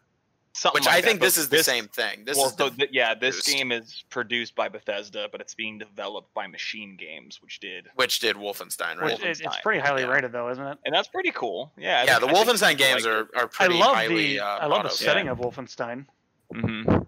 Something 0.52 0.80
which 0.80 0.86
like 0.86 0.96
I 0.96 1.00
that, 1.00 1.06
think 1.06 1.20
but 1.20 1.26
this 1.26 1.38
is 1.38 1.48
the 1.48 1.62
same 1.62 1.86
thing. 1.86 2.24
This 2.24 2.36
well, 2.36 2.46
is 2.48 2.54
so 2.54 2.68
the, 2.70 2.76
th- 2.76 2.90
yeah, 2.92 3.14
this 3.14 3.36
produced. 3.36 3.46
game 3.56 3.70
is 3.72 4.04
produced 4.10 4.54
by 4.56 4.68
Bethesda, 4.68 5.28
but 5.30 5.40
it's 5.40 5.54
being 5.54 5.78
developed 5.78 6.34
by 6.34 6.48
Machine 6.48 6.96
Games, 6.96 7.40
which 7.40 7.60
did, 7.60 7.86
which 7.94 8.18
did 8.18 8.34
Wolfenstein, 8.34 8.96
right? 8.96 9.12
Which, 9.16 9.40
it, 9.40 9.46
it's 9.46 9.56
pretty 9.62 9.78
highly 9.80 10.02
yeah. 10.02 10.08
rated 10.08 10.32
though, 10.32 10.50
isn't 10.50 10.66
it? 10.66 10.78
and 10.84 10.92
that's 10.94 11.06
pretty 11.06 11.30
cool. 11.30 11.72
Yeah, 11.78 12.00
I 12.00 12.04
yeah, 12.04 12.18
the 12.18 12.26
think- 12.26 12.36
I 12.38 12.42
Wolfenstein 12.44 12.76
games 12.78 13.06
liked 13.06 13.06
are, 13.06 13.36
are 13.36 13.44
I 13.44 13.46
pretty 13.46 13.74
love 13.78 13.94
highly. 13.94 14.32
the 14.34 14.40
uh, 14.40 14.46
I 14.58 14.66
love 14.66 14.82
the 14.82 14.88
of. 14.88 14.94
setting 14.94 15.28
of 15.28 15.38
Wolfenstein. 15.38 16.04
it. 16.52 16.56
Mhm. 16.56 17.06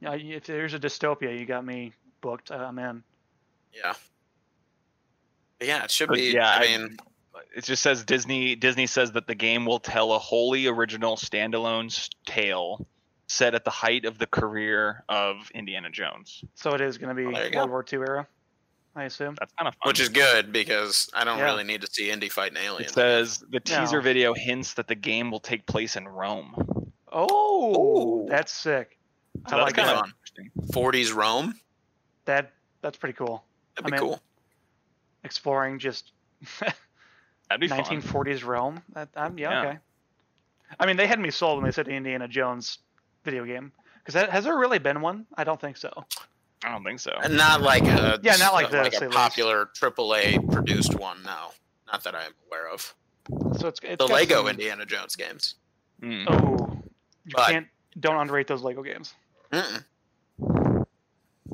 Yeah, 0.00 0.12
if 0.14 0.44
there's 0.46 0.74
a 0.74 0.78
dystopia, 0.78 1.36
you 1.36 1.46
got 1.46 1.64
me 1.66 1.92
booked. 2.20 2.52
Uh, 2.52 2.54
I'm 2.56 2.78
in. 2.78 3.02
Yeah. 3.72 3.94
But 5.58 5.68
yeah, 5.68 5.84
it 5.84 5.90
should 5.90 6.08
But 6.08 6.16
be. 6.18 6.30
yeah, 6.32 6.48
I 6.48 6.56
I- 6.58 6.60
mean, 6.78 6.96
It 7.56 7.64
just 7.64 7.82
says 7.82 8.04
Disney. 8.04 8.54
Disney 8.56 8.86
says 8.86 9.12
that 9.12 9.26
the 9.26 9.34
game 9.34 9.64
will 9.66 9.78
tell 9.78 10.12
a 10.12 10.18
wholly 10.18 10.66
original 10.66 11.16
standalone 11.16 12.08
tale 12.26 12.86
set 13.28 13.54
at 13.54 13.64
the 13.64 13.70
height 13.70 14.04
of 14.04 14.18
the 14.18 14.26
career 14.26 15.04
of 15.08 15.50
Indiana 15.54 15.88
Jones. 15.90 16.44
So 16.54 16.72
it 16.74 16.80
is 16.80 16.98
going 16.98 17.08
to 17.08 17.14
be 17.14 17.26
oh, 17.26 17.30
Well, 17.30 17.40
World 17.42 17.52
go. 17.52 17.66
War 17.66 17.84
II 17.92 17.98
era, 18.00 18.26
I 18.96 19.04
assume. 19.04 19.34
That's 19.38 19.52
kind 19.58 19.68
of 19.68 19.74
fun. 19.74 19.88
which 19.90 20.00
is 20.00 20.08
good 20.10 20.52
because 20.52 21.08
I 21.14 21.24
don't 21.24 21.38
Yeah. 21.38 21.44
really 21.44 21.64
need 21.64 21.80
to 21.82 21.86
see 21.86 22.10
Indy 22.10 22.28
fighting 22.28 22.56
it 22.58 22.64
aliens. 22.66 22.92
says 22.92 23.42
the 23.50 23.60
teaser 23.60 23.96
No. 23.98 24.02
video 24.02 24.34
hints 24.34 24.74
that 24.74 24.88
the 24.88 24.94
game 24.94 25.30
will 25.30 25.40
take 25.40 25.64
place 25.66 25.96
in 25.96 26.06
Rome. 26.08 26.54
Oh, 27.12 28.24
Ooh. 28.24 28.28
that's 28.28 28.52
sick. 28.52 28.98
So 29.48 29.56
I 29.56 29.64
that's 29.64 29.66
like 29.66 29.74
kind 29.76 29.88
that. 29.88 29.94
of 29.94 30.00
fun. 30.00 30.12
interesting. 30.18 30.50
40s 30.72 31.14
Rome. 31.14 31.54
That 32.24 32.52
that's 32.82 32.96
pretty 32.98 33.14
cool. 33.14 33.44
That'd 33.76 33.90
be 33.90 33.96
I 33.96 34.00
mean, 34.00 34.08
cool. 34.10 34.20
Exploring 35.24 35.78
just 35.78 36.12
That'd 37.48 37.60
be 37.60 37.68
fun. 37.68 37.80
1940s 37.80 38.44
Rome. 38.44 38.82
That, 38.94 39.08
I'm, 39.16 39.38
yeah, 39.38 39.50
Yeah. 39.62 39.68
okay. 39.68 39.78
I 40.80 40.86
mean, 40.86 40.96
they 40.96 41.06
had 41.06 41.20
me 41.20 41.30
sold 41.30 41.58
when 41.58 41.64
they 41.66 41.72
said 41.72 41.88
Indiana 41.88 42.26
Jones 42.26 42.78
video 43.24 43.44
game. 43.44 43.70
Because 44.04 44.28
has 44.30 44.44
there 44.44 44.56
really 44.58 44.78
been 44.78 45.00
one? 45.00 45.26
I 45.36 45.44
don't 45.44 45.60
think 45.60 45.76
so. 45.76 45.90
I 46.64 46.70
don't 46.72 46.82
think 46.84 47.00
so. 47.00 47.12
And 47.22 47.36
not 47.36 47.60
like 47.62 47.84
a 47.84 48.18
Yeah, 48.22 48.36
not 48.36 48.52
like 48.54 48.72
like 48.72 48.92
this, 48.92 49.00
a 49.00 49.04
at 49.04 49.10
least. 49.10 49.16
popular 49.16 49.66
AAA 49.78 50.50
produced 50.50 50.94
one. 50.94 51.22
No, 51.22 51.50
not 51.90 52.02
that 52.04 52.14
I'm 52.14 52.32
aware 52.48 52.68
of. 52.70 52.94
So 53.58 53.68
it's, 53.68 53.80
it's 53.82 53.98
The 53.98 54.06
Lego 54.12 54.36
some- 54.36 54.48
Indiana 54.48 54.84
Jones 54.86 55.16
games. 55.16 55.54
Mm. 56.02 56.24
Oh, 56.28 56.82
you 57.24 57.32
But- 57.36 57.48
can't 57.50 57.66
don't 58.00 58.16
underrate 58.16 58.46
those 58.48 58.62
Lego 58.62 58.82
games. 58.82 59.14
Mm-mm. 59.52 59.84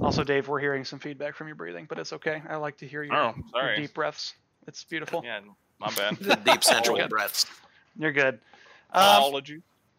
Also, 0.01 0.25
Dave, 0.25 0.49
we're 0.49 0.61
hearing 0.61 0.85
some 0.85 0.99
feedback 0.99 1.35
from 1.35 1.47
your 1.49 1.57
breathing, 1.57 1.85
but 1.89 1.99
it's 1.99 2.13
okay. 2.15 2.43
I 2.49 2.57
like 2.57 2.79
to 2.79 2.87
hear 2.87 3.03
your, 3.03 3.15
Oh, 3.15 3.35
your 3.55 3.77
deep 3.77 3.93
breaths. 3.93 4.35
It's 4.67 4.83
beautiful. 4.85 5.23
Yeah, 5.25 5.41
my 5.81 5.91
bad. 5.95 6.17
The 6.17 6.37
deep 6.37 6.63
sensual 6.63 6.97
good. 6.97 7.11
breaths. 7.11 7.47
You're 7.99 8.13
good. 8.13 8.39
Um, 8.93 9.33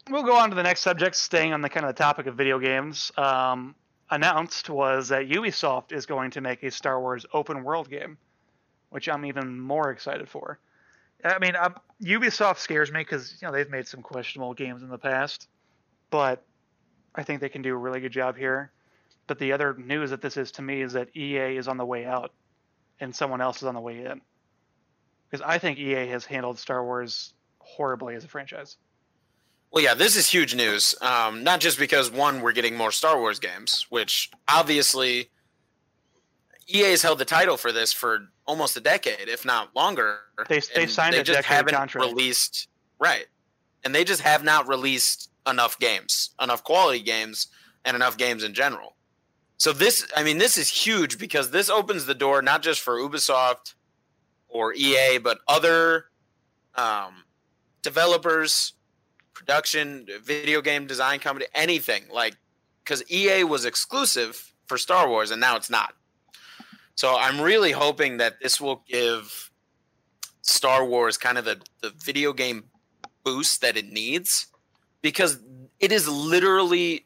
we'll 0.09 0.23
go 0.23 0.35
on 0.35 0.49
to 0.49 0.55
the 0.55 0.63
next 0.63 0.81
subject, 0.81 1.15
staying 1.15 1.53
on 1.53 1.61
the 1.61 1.69
kind 1.69 1.85
of 1.85 1.95
the 1.95 2.01
topic 2.01 2.27
of 2.27 2.35
video 2.35 2.59
games. 2.59 3.11
Um, 3.17 3.75
announced 4.09 4.69
was 4.69 5.07
that 5.09 5.29
Ubisoft 5.29 5.91
is 5.91 6.05
going 6.05 6.31
to 6.31 6.41
make 6.41 6.63
a 6.63 6.71
Star 6.71 6.99
Wars 6.99 7.25
open 7.33 7.63
world 7.63 7.89
game, 7.89 8.17
which 8.89 9.07
I'm 9.09 9.25
even 9.25 9.59
more 9.59 9.91
excited 9.91 10.29
for. 10.29 10.59
I 11.23 11.39
mean, 11.39 11.55
i 11.55 11.69
Ubisoft 12.03 12.57
scares 12.57 12.91
me 12.91 13.01
because 13.01 13.37
you 13.41 13.47
know 13.47 13.53
they've 13.53 13.69
made 13.69 13.87
some 13.87 14.01
questionable 14.01 14.53
games 14.53 14.81
in 14.81 14.89
the 14.89 14.97
past, 14.97 15.47
but 16.09 16.43
I 17.15 17.23
think 17.23 17.41
they 17.41 17.49
can 17.49 17.61
do 17.61 17.73
a 17.73 17.77
really 17.77 17.99
good 17.99 18.11
job 18.11 18.35
here. 18.35 18.71
But 19.27 19.39
the 19.39 19.53
other 19.53 19.75
news 19.75 20.09
that 20.09 20.21
this 20.21 20.35
is 20.35 20.51
to 20.53 20.61
me 20.61 20.81
is 20.81 20.93
that 20.93 21.15
EA 21.15 21.57
is 21.57 21.67
on 21.67 21.77
the 21.77 21.85
way 21.85 22.05
out, 22.05 22.31
and 22.99 23.15
someone 23.15 23.39
else 23.39 23.57
is 23.57 23.63
on 23.63 23.75
the 23.75 23.81
way 23.81 24.03
in. 24.03 24.21
Because 25.31 25.45
I 25.47 25.57
think 25.57 25.79
EA 25.79 26.07
has 26.07 26.25
handled 26.25 26.59
Star 26.59 26.83
Wars 26.83 27.33
horribly 27.59 28.15
as 28.15 28.25
a 28.25 28.27
franchise. 28.27 28.75
Well, 29.71 29.81
yeah, 29.83 29.93
this 29.93 30.17
is 30.17 30.27
huge 30.27 30.53
news. 30.53 30.93
Um, 31.01 31.43
not 31.45 31.61
just 31.61 31.79
because 31.79 32.11
one, 32.11 32.41
we're 32.41 32.51
getting 32.51 32.75
more 32.75 32.91
Star 32.91 33.17
Wars 33.17 33.39
games, 33.39 33.85
which 33.89 34.29
obviously 34.49 35.29
EA 36.67 36.91
has 36.91 37.01
held 37.01 37.19
the 37.19 37.25
title 37.25 37.55
for 37.55 37.71
this 37.71 37.93
for 37.93 38.27
almost 38.45 38.75
a 38.75 38.81
decade, 38.81 39.29
if 39.29 39.45
not 39.45 39.73
longer. 39.73 40.19
They- 40.49 40.59
they 40.75 40.87
signed 40.87 41.13
they 41.13 41.19
a 41.19 41.23
just 41.23 41.43
haven't 41.43 41.73
contract. 41.75 42.05
released 42.09 42.67
right, 42.99 43.27
and 43.85 43.95
they 43.95 44.03
just 44.03 44.21
have 44.21 44.43
not 44.43 44.67
released 44.67 45.29
enough 45.47 45.79
games, 45.79 46.31
enough 46.41 46.63
quality 46.63 46.99
games, 47.01 47.47
and 47.85 47.95
enough 47.95 48.17
games 48.17 48.43
in 48.43 48.53
general. 48.53 48.95
So 49.57 49.71
this, 49.71 50.05
I 50.15 50.23
mean, 50.23 50.37
this 50.37 50.57
is 50.57 50.69
huge 50.69 51.17
because 51.17 51.51
this 51.51 51.69
opens 51.69 52.05
the 52.05 52.15
door 52.15 52.41
not 52.41 52.61
just 52.61 52.81
for 52.81 52.97
Ubisoft 52.97 53.75
or 54.51 54.73
EA, 54.73 55.17
but 55.17 55.39
other 55.47 56.05
um, 56.75 57.23
developers, 57.81 58.73
production, 59.33 60.05
video 60.23 60.61
game 60.61 60.85
design 60.85 61.19
company, 61.19 61.47
anything 61.55 62.03
like 62.13 62.35
because 62.83 63.03
EA 63.11 63.43
was 63.43 63.65
exclusive 63.65 64.53
for 64.67 64.77
Star 64.77 65.07
Wars 65.07 65.31
and 65.31 65.41
now 65.41 65.55
it's 65.55 65.69
not. 65.69 65.93
So 66.95 67.15
I'm 67.17 67.39
really 67.41 67.71
hoping 67.71 68.17
that 68.17 68.39
this 68.41 68.59
will 68.59 68.83
give 68.87 69.51
Star 70.41 70.85
Wars 70.85 71.17
kind 71.17 71.37
of 71.37 71.45
the, 71.45 71.61
the 71.81 71.91
video 72.03 72.33
game 72.33 72.65
boost 73.23 73.61
that 73.61 73.77
it 73.77 73.91
needs 73.91 74.47
because 75.01 75.39
it 75.79 75.91
is 75.91 76.07
literally 76.07 77.05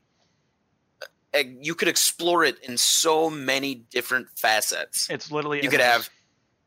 uh, 1.33 1.43
you 1.59 1.75
could 1.75 1.87
explore 1.87 2.43
it 2.43 2.57
in 2.63 2.77
so 2.77 3.29
many 3.29 3.75
different 3.75 4.27
facets 4.35 5.09
It's 5.09 5.31
literally 5.31 5.61
you 5.61 5.69
could 5.69 5.81
have 5.81 6.09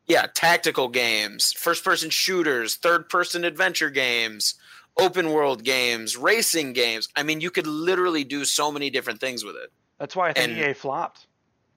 yeah 0.09 0.27
tactical 0.35 0.89
games 0.89 1.53
first 1.53 1.85
person 1.85 2.11
shooters 2.11 2.75
third 2.77 3.09
person 3.09 3.45
adventure 3.45 3.91
games 3.91 4.55
open 4.99 5.31
world 5.31 5.63
games 5.65 6.17
racing 6.17 6.73
games 6.73 7.09
i 7.17 7.23
mean 7.23 7.41
you 7.41 7.51
could 7.51 7.67
literally 7.67 8.25
do 8.25 8.45
so 8.45 8.73
many 8.73 8.91
different 8.91 9.21
things 9.21 9.45
with 9.45 9.55
it 9.57 9.71
That's 9.99 10.17
why 10.17 10.31
I 10.31 10.33
think 10.33 10.53
and- 10.59 10.71
EA 10.71 10.73
flopped. 10.73 11.27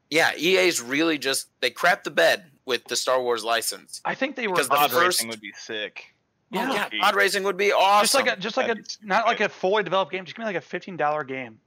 yeah 0.09 0.31
ea's 0.37 0.81
really 0.81 1.17
just 1.17 1.47
they 1.61 1.69
crapped 1.71 2.03
the 2.03 2.11
bed 2.11 2.45
with 2.65 2.85
the 2.85 2.95
star 2.95 3.21
wars 3.21 3.43
license 3.43 4.01
I 4.05 4.15
think 4.15 4.35
they 4.35 4.47
were 4.47 4.53
Because 4.55 4.69
the 4.69 4.75
Pod 4.75 4.91
first- 4.91 5.19
racing 5.19 5.29
would 5.29 5.41
be 5.41 5.51
sick. 5.55 6.05
Oh, 6.53 6.57
yeah. 6.57 6.69
oh, 6.69 6.73
yeah 6.93 7.01
pod 7.01 7.15
racing 7.15 7.43
would 7.43 7.57
be 7.57 7.71
awesome 7.71 8.03
just 8.03 8.13
like 8.15 8.27
a 8.27 8.39
just 8.39 8.57
like 8.57 8.65
a 8.65 8.75
That'd 8.75 8.85
be 9.01 9.07
not 9.07 9.25
like 9.25 9.39
a 9.39 9.47
fully 9.49 9.83
developed 9.83 10.11
game. 10.11 10.25
Just 10.25 10.35
give 10.35 10.43
me 10.43 10.45
like 10.47 10.55
a 10.57 10.61
fifteen 10.61 10.97
dollar 10.97 11.23
game. 11.23 11.59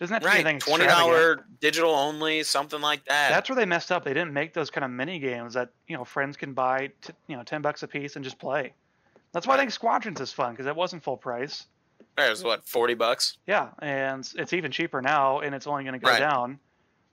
Doesn't 0.00 0.14
have 0.14 0.22
to 0.22 0.28
be 0.28 0.30
right 0.30 0.40
anything 0.46 0.58
twenty 0.60 0.86
dollar 0.86 1.44
digital 1.60 1.90
only 1.94 2.42
something 2.42 2.80
like 2.80 3.04
that 3.04 3.28
That's 3.30 3.48
where 3.50 3.56
they 3.56 3.66
messed 3.66 3.92
up. 3.92 4.02
They 4.04 4.14
didn't 4.14 4.32
make 4.32 4.54
those 4.54 4.70
kind 4.70 4.84
of 4.84 4.90
mini 4.90 5.18
games 5.18 5.54
that 5.54 5.70
you 5.86 5.96
know 5.96 6.04
friends 6.04 6.36
can 6.38 6.54
buy, 6.54 6.90
t- 7.02 7.12
you 7.26 7.36
know, 7.36 7.42
ten 7.42 7.60
bucks 7.62 7.82
a 7.82 7.88
piece 7.88 8.16
and 8.16 8.24
just 8.24 8.38
play. 8.38 8.72
That's 9.32 9.46
why 9.46 9.54
I 9.54 9.58
think 9.58 9.70
Squadrons 9.70 10.20
is 10.20 10.32
fun 10.32 10.52
because 10.52 10.66
it 10.66 10.74
wasn't 10.74 11.04
full 11.04 11.16
price. 11.16 11.66
It 12.18 12.28
was 12.28 12.42
what 12.42 12.66
40 12.66 12.94
bucks 12.94 13.38
Yeah, 13.46 13.68
and 13.80 14.28
it's 14.36 14.52
even 14.52 14.72
cheaper 14.72 15.00
now, 15.00 15.40
and 15.40 15.54
it's 15.54 15.66
only 15.66 15.84
going 15.84 15.92
to 15.92 15.98
go 16.04 16.10
Right. 16.10 16.18
down. 16.18 16.58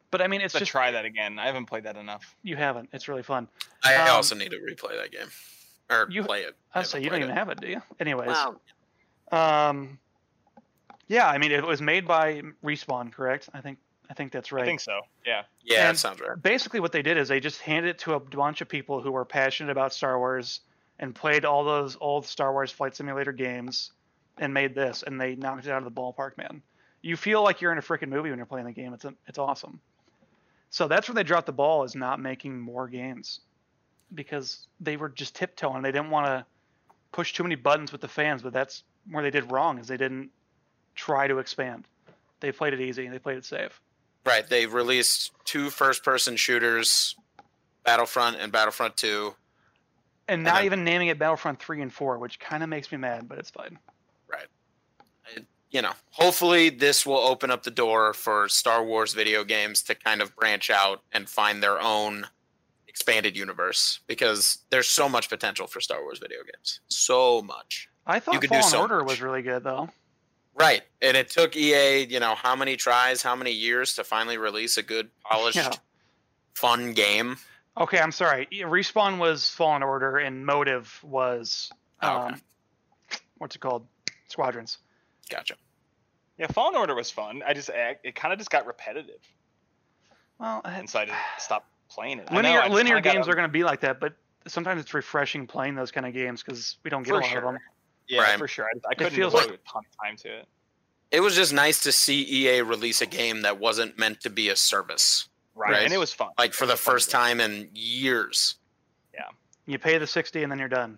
But 0.09 0.21
I 0.21 0.27
mean, 0.27 0.41
it's 0.41 0.53
Let's 0.53 0.61
just 0.61 0.71
try 0.71 0.89
that 0.91 1.05
again. 1.05 1.37
I 1.37 1.45
haven't 1.45 1.65
played 1.67 1.83
that 1.83 1.95
enough. 1.97 2.35
you 2.41 2.55
haven't. 2.55 2.89
It's 2.93 3.07
really 3.09 3.21
fun. 3.23 3.47
i 3.83 3.93
Um, 3.95 4.15
also 4.15 4.33
need 4.35 4.51
to 4.51 4.57
replay 4.57 4.97
that 4.99 5.11
game 5.11 5.27
or 5.91 6.07
you- 6.09 6.23
play 6.23 6.41
it 6.43 6.55
I 6.73 6.83
say 6.83 7.01
you 7.01 7.09
don't 7.09 7.19
even 7.19 7.31
it. 7.31 7.35
have 7.35 7.49
it, 7.49 7.59
do 7.61 7.67
you? 7.67 7.81
Anyways, 7.99 8.29
Wow. 8.29 8.59
um, 9.31 9.99
yeah, 11.07 11.27
I 11.27 11.37
mean, 11.37 11.51
it 11.51 11.65
was 11.65 11.81
made 11.81 12.07
by 12.07 12.41
Respawn, 12.63 13.11
correct? 13.11 13.49
I 13.53 13.61
think 13.61 13.79
I 14.09 14.13
think 14.13 14.31
that's 14.31 14.51
right. 14.51 14.63
I 14.63 14.65
think 14.65 14.79
so. 14.79 15.01
Yeah. 15.25 15.43
yeah 15.63 15.87
And- 15.87 15.95
that 15.95 15.99
sounds 15.99 16.21
right 16.21 16.41
basically 16.41 16.79
what 16.79 16.91
they 16.91 17.01
did 17.01 17.17
is 17.17 17.27
they 17.27 17.39
just 17.39 17.61
handed 17.61 17.89
it 17.89 17.99
to 17.99 18.13
a 18.13 18.19
bunch 18.19 18.61
of 18.61 18.69
people 18.69 19.01
who 19.01 19.11
were 19.11 19.25
passionate 19.25 19.71
about 19.71 19.93
Star 19.93 20.17
Wars 20.17 20.61
and 20.99 21.13
played 21.13 21.45
all 21.45 21.63
those 21.63 21.97
old 21.99 22.25
Star 22.25 22.51
Wars 22.53 22.71
flight 22.71 22.95
simulator 22.95 23.31
games 23.31 23.91
and 24.37 24.53
made 24.53 24.75
this 24.75 25.03
and 25.03 25.19
they 25.19 25.35
knocked 25.35 25.65
it 25.65 25.71
out 25.71 25.79
of 25.79 25.83
the 25.83 25.91
ballpark, 26.01 26.37
man. 26.37 26.61
You 27.01 27.15
feel 27.15 27.43
like 27.43 27.61
you're 27.61 27.71
in 27.71 27.77
a 27.77 27.81
freaking 27.81 28.09
movie 28.09 28.29
when 28.29 28.37
you're 28.39 28.45
playing 28.45 28.65
the 28.65 28.71
game. 28.71 28.93
It's 28.93 29.05
it's 29.27 29.37
awesome. 29.37 29.79
So 30.69 30.87
that's 30.87 31.07
where 31.07 31.15
they 31.15 31.23
dropped 31.23 31.45
the 31.45 31.53
ball 31.53 31.83
is 31.83 31.95
not 31.95 32.19
making 32.19 32.59
more 32.59 32.87
games 32.87 33.39
because 34.13 34.67
they 34.79 34.97
were 34.97 35.09
just 35.09 35.35
tiptoeing. 35.35 35.81
They 35.81 35.91
didn't 35.91 36.09
want 36.09 36.27
to 36.27 36.45
push 37.11 37.33
too 37.33 37.43
many 37.43 37.55
buttons 37.55 37.91
with 37.91 38.01
the 38.01 38.07
fans, 38.07 38.41
but 38.41 38.53
that's 38.53 38.83
where 39.09 39.23
they 39.23 39.31
did 39.31 39.51
wrong 39.51 39.79
is 39.79 39.87
they 39.87 39.97
didn't 39.97 40.29
try 40.97 41.27
to 41.27 41.39
expand. 41.39 41.85
They 42.41 42.51
played 42.51 42.73
it 42.73 42.81
easy. 42.81 43.07
They 43.07 43.19
played 43.19 43.37
it 43.37 43.45
safe. 43.45 43.79
Right. 44.25 44.47
They've 44.47 44.71
released 44.73 45.31
two 45.45 45.69
first 45.69 46.03
person 46.03 46.35
shooters, 46.35 47.15
Battlefront 47.85 48.37
and 48.37 48.51
Battlefront 48.51 48.97
2. 48.97 49.33
and 50.27 50.43
not 50.43 50.55
then- 50.55 50.65
even 50.65 50.83
naming 50.83 51.07
it 51.07 51.17
Battlefront 51.17 51.57
three 51.59 51.81
and 51.81 51.93
four, 51.93 52.17
which 52.17 52.37
kind 52.39 52.61
of 52.61 52.67
makes 52.67 52.91
me 52.91 52.97
mad, 52.97 53.29
but 53.29 53.37
it's 53.39 53.49
fine. 53.49 53.79
Right. 54.27 54.47
You 55.71 55.81
know, 55.81 55.93
hopefully 56.11 56.69
this 56.69 57.05
will 57.05 57.17
open 57.17 57.49
up 57.51 57.63
the 57.63 57.71
door 57.71 58.13
for 58.13 58.49
Star 58.49 58.83
Wars 58.83 59.13
video 59.13 59.43
games 59.45 59.81
to 59.83 59.95
kind 59.95 60.21
of 60.21 60.35
branch 60.35 60.69
out 60.69 61.01
and 61.13 61.29
find 61.29 61.61
their 61.63 61.79
own 61.79 62.27
expanded 62.87 63.37
universe 63.37 63.99
because 64.07 64.59
there's 64.69 64.87
so 64.89 65.07
much 65.07 65.29
potential 65.29 65.67
for 65.67 65.79
Star 65.81 66.01
Wars 66.01 66.19
video 66.19 66.39
games. 66.43 66.79
So 66.89 67.41
much. 67.41 67.89
I 68.05 68.19
thought 68.19 68.33
you 68.35 68.39
could 68.41 68.49
do 68.49 68.55
Fallen 68.59 68.71
so 68.71 68.81
Order 68.81 68.99
much. 68.99 69.07
was 69.09 69.21
really 69.21 69.41
good 69.41 69.63
though. 69.63 69.89
Right. 70.57 70.81
And 71.01 71.15
it 71.15 71.29
took 71.29 71.55
EA, 71.55 72.05
you 72.05 72.19
know, 72.19 72.33
how 72.35 72.55
many 72.55 72.75
tries, 72.75 73.21
how 73.21 73.35
many 73.35 73.51
years 73.51 73.93
to 73.95 74.03
finally 74.03 74.37
release 74.37 74.77
a 74.77 74.83
good, 74.83 75.09
polished, 75.23 75.57
Yeah. 75.57 75.71
fun 76.55 76.93
game? 76.93 77.37
Okay, 77.77 77.99
I'm 77.99 78.11
sorry. 78.11 78.47
Respawn 78.51 79.19
was 79.19 79.49
Fallen 79.51 79.83
Order, 79.83 80.17
and 80.17 80.45
Motive 80.45 80.99
was 81.03 81.71
Oh, 82.01 82.07
um, 82.17 82.33
okay. 82.33 83.19
what's 83.37 83.55
it 83.55 83.59
called? 83.59 83.87
Squadrons. 84.29 84.79
Gotcha. 85.29 85.55
Yeah, 86.39 86.47
Fallen 86.47 86.75
Order 86.75 86.95
was 86.95 87.11
fun. 87.11 87.43
I 87.45 87.53
just 87.53 87.69
I- 87.69 87.97
it 88.03 88.15
kind 88.15 88.33
of 88.33 88.39
just 88.39 88.49
got 88.49 88.65
repetitive, 88.65 89.21
Well, 90.39 90.61
I- 90.65 90.73
and 90.79 90.89
so 90.89 90.99
I 90.99 91.05
just 91.05 91.19
stopped 91.37 91.67
playing 91.89 92.17
it. 92.19 92.29
I 92.31 92.35
linear 92.35 92.53
know, 92.55 92.61
I 92.61 92.67
linear 92.69 92.95
kinda 92.95 93.01
got 93.09 93.13
games 93.13 93.27
are 93.27 93.33
going 93.35 93.47
to 93.47 93.51
be 93.51 93.63
like 93.63 93.81
that, 93.81 93.99
but 93.99 94.15
sometimes 94.47 94.81
it's 94.81 94.93
refreshing 94.95 95.45
playing 95.45 95.75
those 95.75 95.91
kind 95.91 96.05
of 96.07 96.13
games 96.13 96.41
because 96.41 96.77
we 96.83 96.89
don't 96.89 97.03
get 97.03 97.11
for 97.11 97.19
a 97.19 97.21
lot 97.21 97.29
sure. 97.29 97.37
of 97.39 97.53
them. 97.53 97.57
Yeah, 98.07 98.21
Right. 98.21 98.37
for 98.37 98.47
sure. 98.47 98.65
I, 98.65 98.89
I 98.89 98.95
couldn't 98.95 99.13
feels 99.13 99.33
devote 99.33 99.51
like- 99.51 99.59
a 99.59 99.69
ton 99.69 99.83
of 99.85 100.05
time 100.05 100.15
to 100.17 100.39
it. 100.39 100.47
It 101.11 101.21
was 101.21 101.35
just 101.35 101.53
nice 101.53 101.81
to 101.83 101.91
see 101.93 102.21
EA 102.47 102.61
release 102.61 103.01
a 103.01 103.05
game 103.05 103.41
that 103.43 103.59
wasn't 103.59 103.97
meant 103.97 104.19
to 104.21 104.29
be 104.29 104.49
a 104.49 104.55
service, 104.57 105.29
Right. 105.55 105.71
Right. 105.71 105.83
and 105.83 105.93
it 105.93 105.97
was 105.97 106.13
fun. 106.13 106.29
like 106.37 106.53
for 106.53 106.65
the 106.65 106.75
first 106.75 107.09
time 107.09 107.39
in 107.39 107.69
years. 107.73 108.55
Yeah. 109.13 109.23
You 109.65 109.79
pay 109.79 109.97
the 109.97 110.07
sixty 110.07 110.43
and 110.43 110.51
then 110.51 110.59
you're 110.59 110.67
done. 110.67 110.97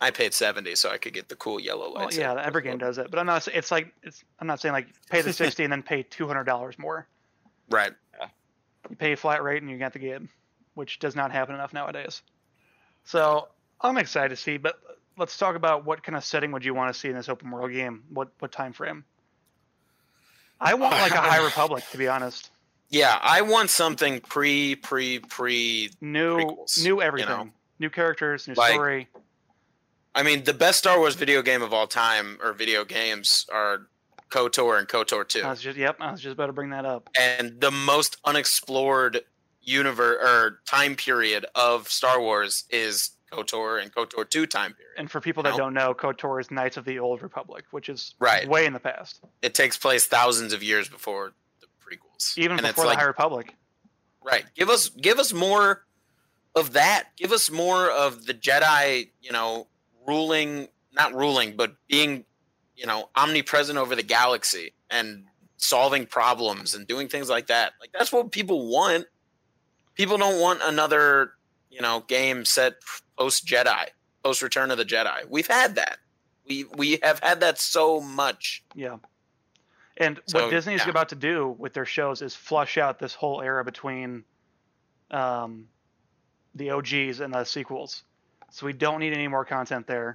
I 0.00 0.10
paid 0.10 0.34
70 0.34 0.74
so 0.74 0.90
I 0.90 0.98
could 0.98 1.14
get 1.14 1.28
the 1.30 1.36
cool 1.36 1.58
yellow 1.58 1.90
Well, 1.90 2.04
lights. 2.04 2.18
yeah, 2.18 2.34
every 2.40 2.60
game 2.62 2.76
does 2.76 2.98
it, 2.98 3.10
but 3.10 3.18
I'm 3.18 3.24
not. 3.26 3.48
It's 3.48 3.70
like 3.70 3.92
it's. 4.02 4.22
I'm 4.40 4.46
not 4.46 4.60
saying 4.60 4.74
like 4.74 4.88
pay 5.10 5.22
the 5.22 5.32
sixty 5.32 5.64
and 5.64 5.72
then 5.72 5.82
pay 5.82 6.02
two 6.02 6.26
hundred 6.26 6.44
dollars 6.44 6.78
more. 6.78 7.06
Right. 7.70 7.92
You 8.88 8.94
pay 8.94 9.12
a 9.12 9.16
flat 9.16 9.42
rate 9.42 9.60
and 9.62 9.68
you 9.70 9.76
got 9.78 9.92
the 9.92 9.98
game, 9.98 10.28
which 10.74 11.00
does 11.00 11.16
not 11.16 11.32
happen 11.32 11.56
enough 11.56 11.72
nowadays. 11.72 12.22
So 13.04 13.48
I'm 13.80 13.98
excited 13.98 14.28
to 14.28 14.36
see, 14.36 14.56
but 14.58 14.78
let's 15.18 15.36
talk 15.38 15.56
about 15.56 15.84
what 15.84 16.02
kind 16.02 16.16
of 16.16 16.24
setting 16.24 16.52
would 16.52 16.64
you 16.64 16.74
want 16.74 16.92
to 16.92 16.98
see 16.98 17.08
in 17.08 17.14
this 17.14 17.28
open 17.28 17.50
world 17.50 17.72
game? 17.72 18.04
What 18.10 18.28
what 18.38 18.52
time 18.52 18.72
frame? 18.72 19.04
I 20.60 20.74
want 20.74 20.92
like 20.94 21.12
a 21.12 21.16
High 21.20 21.44
Republic, 21.44 21.84
to 21.92 21.98
be 21.98 22.08
honest. 22.08 22.50
Yeah, 22.88 23.18
I 23.20 23.42
want 23.42 23.68
something 23.70 24.20
pre, 24.20 24.76
pre, 24.76 25.18
pre. 25.18 25.90
New, 26.00 26.36
Prequels, 26.38 26.78
new 26.84 26.84
you 26.96 27.02
everything, 27.02 27.28
know? 27.28 27.48
new 27.80 27.90
characters, 27.90 28.46
new 28.46 28.54
Like- 28.54 28.72
story. 28.74 29.08
I 30.14 30.22
mean, 30.22 30.44
the 30.44 30.54
best 30.54 30.78
Star 30.78 30.98
Wars 30.98 31.14
video 31.14 31.42
game 31.42 31.60
of 31.60 31.74
all 31.74 31.86
time, 31.86 32.38
or 32.42 32.54
video 32.54 32.86
games, 32.86 33.44
are 33.52 33.88
KOTOR 34.30 34.78
and 34.78 34.88
KOTOR 34.88 35.28
2. 35.28 35.42
I 35.42 35.50
was 35.50 35.60
just, 35.60 35.76
yep, 35.76 35.96
I 36.00 36.10
was 36.10 36.22
just 36.22 36.32
about 36.32 36.46
to 36.46 36.54
bring 36.54 36.70
that 36.70 36.86
up. 36.86 37.10
and 37.20 37.60
the 37.60 37.70
most 37.70 38.16
unexplored 38.24 39.20
universe 39.60 40.16
or 40.24 40.60
time 40.64 40.94
period 40.96 41.44
of 41.54 41.90
Star 41.90 42.18
Wars 42.18 42.64
is 42.70 43.10
KOTOR 43.36 43.82
and 43.82 43.92
KOTOR 43.94 44.28
2 44.28 44.46
time 44.46 44.72
period. 44.74 44.94
And 44.98 45.10
for 45.10 45.20
people 45.20 45.42
that 45.44 45.56
don't 45.56 45.74
know, 45.74 45.94
KOTOR 45.94 46.40
is 46.40 46.50
Knights 46.50 46.76
of 46.76 46.84
the 46.84 46.98
Old 46.98 47.22
Republic, 47.22 47.64
which 47.70 47.88
is 47.88 48.14
Right. 48.18 48.48
way 48.48 48.66
in 48.66 48.72
the 48.72 48.80
past, 48.80 49.20
It 49.42 49.54
takes 49.54 49.76
place 49.76 50.06
thousands 50.06 50.52
of 50.52 50.62
years 50.62 50.88
before 50.88 51.32
the 51.60 51.66
prequels. 51.84 52.36
even 52.38 52.58
and 52.58 52.66
before 52.66 52.84
the 52.84 52.88
like, 52.90 52.98
High 52.98 53.04
Republic. 53.04 53.54
right. 54.22 54.44
Give 54.54 54.68
us 54.70 54.88
give 54.88 55.18
us 55.18 55.32
more 55.32 55.84
of 56.54 56.72
that. 56.72 57.14
Give 57.16 57.32
us 57.32 57.50
more 57.50 57.90
of 57.90 58.26
the 58.26 58.34
Jedi, 58.34 59.10
you 59.20 59.32
know, 59.32 59.68
ruling 60.06 60.68
not 60.92 61.14
ruling, 61.14 61.56
but 61.56 61.76
being, 61.88 62.24
you 62.74 62.86
know, 62.86 63.10
omnipresent 63.14 63.78
over 63.78 63.94
the 63.94 64.02
galaxy 64.02 64.72
and 64.90 65.26
solving 65.58 66.06
problems 66.06 66.74
and 66.74 66.86
doing 66.86 67.06
things 67.06 67.28
like 67.28 67.48
that. 67.48 67.74
Like 67.80 67.92
that's 67.92 68.10
what 68.10 68.32
people 68.32 68.66
want. 68.68 69.06
People 69.94 70.16
don't 70.16 70.40
want 70.40 70.60
another, 70.62 71.32
you 71.70 71.80
know, 71.82 72.00
game 72.08 72.44
set 72.46 72.76
post 73.18 73.46
Jedi, 73.46 73.86
post 74.22 74.42
Return 74.42 74.70
of 74.70 74.78
the 74.78 74.84
Jedi. 74.84 75.28
We've 75.28 75.46
had 75.46 75.76
that. 75.76 75.98
We 76.48 76.64
we 76.76 76.98
have 77.02 77.20
had 77.20 77.40
that 77.40 77.58
so 77.58 78.00
much. 78.00 78.62
Yeah. 78.74 78.96
And 79.96 80.20
So, 80.26 80.44
what 80.44 80.50
Disney's 80.50 80.84
yeah. 80.84 80.90
about 80.90 81.08
to 81.08 81.14
do 81.14 81.54
with 81.58 81.72
their 81.72 81.86
shows 81.86 82.20
is 82.20 82.34
flush 82.34 82.76
out 82.76 82.98
this 82.98 83.14
whole 83.14 83.40
era 83.40 83.64
between 83.64 84.24
um, 85.10 85.68
the 86.54 86.70
OGs 86.70 87.20
and 87.20 87.32
the 87.32 87.44
sequels. 87.44 88.02
So 88.50 88.66
we 88.66 88.72
don't 88.72 89.00
need 89.00 89.12
any 89.12 89.28
more 89.28 89.44
content 89.44 89.86
there. 89.86 90.14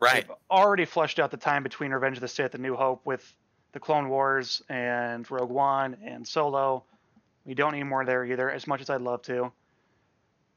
Right. 0.00 0.26
They've 0.26 0.36
already 0.50 0.84
flushed 0.84 1.18
out 1.18 1.30
the 1.30 1.36
time 1.36 1.62
between 1.62 1.90
Revenge 1.90 2.16
of 2.18 2.20
the 2.20 2.28
Sith 2.28 2.54
and 2.54 2.62
New 2.62 2.76
Hope 2.76 3.04
with 3.06 3.32
the 3.72 3.80
Clone 3.80 4.08
Wars 4.08 4.62
and 4.68 5.28
Rogue 5.30 5.50
One 5.50 5.96
and 6.04 6.26
Solo. 6.26 6.84
We 7.44 7.54
don't 7.54 7.72
need 7.72 7.84
more 7.84 8.04
there 8.04 8.24
either, 8.24 8.50
as 8.50 8.66
much 8.66 8.80
as 8.80 8.90
I'd 8.90 9.00
love 9.00 9.22
to. 9.22 9.52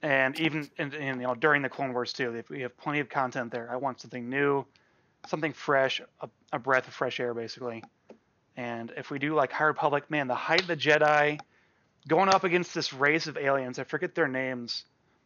And 0.01 0.39
even 0.39 0.69
in, 0.77 0.93
in, 0.93 1.21
you 1.21 1.27
know 1.27 1.35
during 1.35 1.61
the 1.61 1.69
Clone 1.69 1.93
Wars 1.93 2.13
too, 2.13 2.35
if 2.35 2.49
we 2.49 2.61
have 2.61 2.77
plenty 2.77 2.99
of 2.99 3.09
content 3.09 3.51
there. 3.51 3.69
I 3.71 3.77
want 3.77 3.99
something 3.99 4.29
new, 4.29 4.65
something 5.27 5.53
fresh, 5.53 6.01
a, 6.21 6.29
a 6.53 6.59
breath 6.59 6.87
of 6.87 6.93
fresh 6.93 7.19
air, 7.19 7.33
basically. 7.33 7.83
And 8.55 8.91
if 8.97 9.09
we 9.11 9.19
do 9.19 9.33
like 9.35 9.51
High 9.51 9.65
Republic, 9.65 10.09
man, 10.09 10.27
the 10.27 10.35
height 10.35 10.61
of 10.61 10.67
the 10.67 10.77
Jedi 10.77 11.39
going 12.07 12.29
up 12.29 12.43
against 12.43 12.73
this 12.73 12.93
race 12.93 13.27
of 13.27 13.37
aliens, 13.37 13.79
I 13.79 13.83
forget 13.83 14.15
their 14.15 14.27
names, 14.27 14.85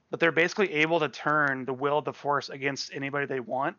but 0.09 0.19
they're 0.19 0.31
basically 0.31 0.73
able 0.73 0.99
to 0.99 1.09
turn 1.09 1.65
the 1.65 1.73
will 1.73 1.99
of 1.99 2.05
the 2.05 2.13
Force 2.13 2.49
against 2.49 2.93
anybody 2.93 3.25
they 3.25 3.39
want 3.39 3.77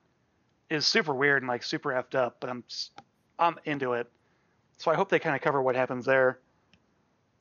is 0.70 0.86
super 0.86 1.14
weird 1.14 1.42
and 1.42 1.48
like 1.48 1.62
super 1.62 1.90
effed 1.90 2.14
up, 2.14 2.36
but 2.40 2.48
I'm 2.50 2.64
I'm 3.38 3.56
into 3.64 3.92
it. 3.94 4.10
So 4.78 4.90
I 4.90 4.94
hope 4.94 5.08
they 5.08 5.18
kind 5.18 5.36
of 5.36 5.42
cover 5.42 5.60
what 5.60 5.76
happens 5.76 6.04
there. 6.04 6.38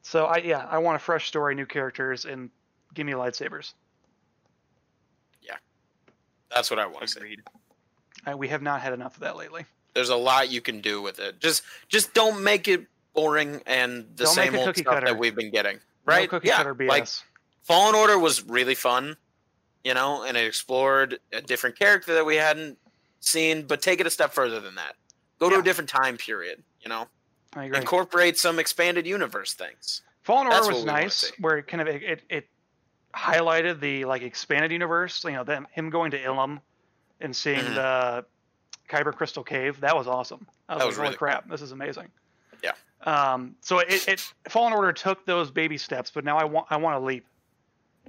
So 0.01 0.25
I 0.25 0.37
yeah, 0.37 0.65
I 0.69 0.79
want 0.79 0.97
a 0.97 0.99
fresh 0.99 1.27
story, 1.27 1.55
new 1.55 1.65
characters, 1.65 2.25
and 2.25 2.49
give 2.93 3.05
me 3.05 3.13
lightsabers. 3.13 3.73
Yeah, 5.41 5.55
that's 6.53 6.69
what 6.69 6.79
I 6.79 6.85
want 6.87 7.01
to 7.01 7.07
see. 7.07 7.19
Agreed. 7.19 7.41
I, 8.25 8.35
we 8.35 8.47
have 8.49 8.61
not 8.61 8.81
had 8.81 8.93
enough 8.93 9.15
of 9.15 9.21
that 9.21 9.35
lately. 9.37 9.65
There's 9.93 10.09
a 10.09 10.15
lot 10.15 10.49
you 10.49 10.61
can 10.61 10.81
do 10.81 11.01
with 11.01 11.19
it. 11.19 11.39
Just 11.39 11.63
just 11.89 12.13
don't 12.13 12.43
make 12.43 12.67
it 12.67 12.85
boring 13.13 13.61
and 13.65 14.05
the 14.15 14.23
Don't 14.25 14.33
same 14.33 14.55
old 14.55 14.75
stuff 14.75 14.93
cutter. 14.93 15.07
that 15.07 15.17
we've 15.17 15.35
been 15.35 15.51
getting. 15.51 15.75
No 15.75 15.81
Right? 16.05 16.29
cookie 16.29 16.47
yeah. 16.47 16.57
cutter 16.57 16.73
BS. 16.73 16.87
Like 16.87 17.07
Fallen 17.63 17.93
Order 17.95 18.17
was 18.17 18.43
really 18.47 18.73
fun, 18.75 19.17
you 19.83 19.93
know, 19.93 20.23
and 20.23 20.37
it 20.37 20.45
explored 20.45 21.19
a 21.33 21.41
different 21.41 21.77
character 21.77 22.13
that 22.13 22.25
we 22.25 22.35
hadn't 22.37 22.77
seen, 23.19 23.63
but 23.67 23.81
take 23.81 23.99
it 23.99 24.07
a 24.07 24.09
step 24.09 24.33
further 24.33 24.59
than 24.59 24.75
that. 24.75 24.95
Go 25.39 25.49
to 25.49 25.59
a 25.59 25.63
different 25.63 25.89
time 25.89 26.17
period, 26.17 26.63
you 26.81 26.89
know. 26.89 27.07
I 27.53 27.65
agree. 27.65 27.77
Incorporate 27.79 28.37
some 28.37 28.59
expanded 28.59 29.05
universe 29.05 29.53
things. 29.53 30.01
Fallen 30.23 30.47
Order 30.47 30.55
That's 30.55 30.67
was 30.67 30.75
what 30.77 30.85
we 30.85 30.91
wanna 30.91 31.01
nice, 31.03 31.31
where 31.39 31.57
it 31.57 31.67
kind 31.67 31.81
of 31.81 31.87
it, 31.87 32.01
it, 32.03 32.21
it 32.29 32.47
highlighted 33.13 33.79
the 33.79 34.05
like 34.05 34.21
expanded 34.21 34.71
universe. 34.71 35.23
You 35.23 35.31
know, 35.31 35.43
them 35.43 35.67
him 35.71 35.89
going 35.89 36.11
to 36.11 36.19
Ilum 36.19 36.61
and 37.19 37.35
seeing 37.35 37.59
Mhm. 37.59 37.75
the 37.75 38.25
Kyber 38.89 39.13
Crystal 39.15 39.43
Cave. 39.43 39.79
That 39.81 39.95
was 39.95 40.07
awesome. 40.07 40.47
I 40.69 40.75
was, 40.75 40.79
That 40.81 40.87
was 40.87 40.95
holy 40.97 41.05
really 41.07 41.17
crap, 41.17 41.49
this 41.49 41.61
is 41.61 41.71
amazing. 41.71 42.09
Yeah. 42.63 42.73
Um. 43.03 43.55
So 43.61 43.79
it, 43.79 44.07
it 44.07 44.33
Fallen 44.49 44.73
Order 44.73 44.93
took 44.93 45.25
those 45.25 45.49
baby 45.51 45.77
steps, 45.77 46.11
but 46.11 46.23
now 46.23 46.37
I 46.37 46.43
want 46.45 46.67
I 46.69 46.77
want 46.77 46.95
a 46.97 46.99
leap. 47.05 47.25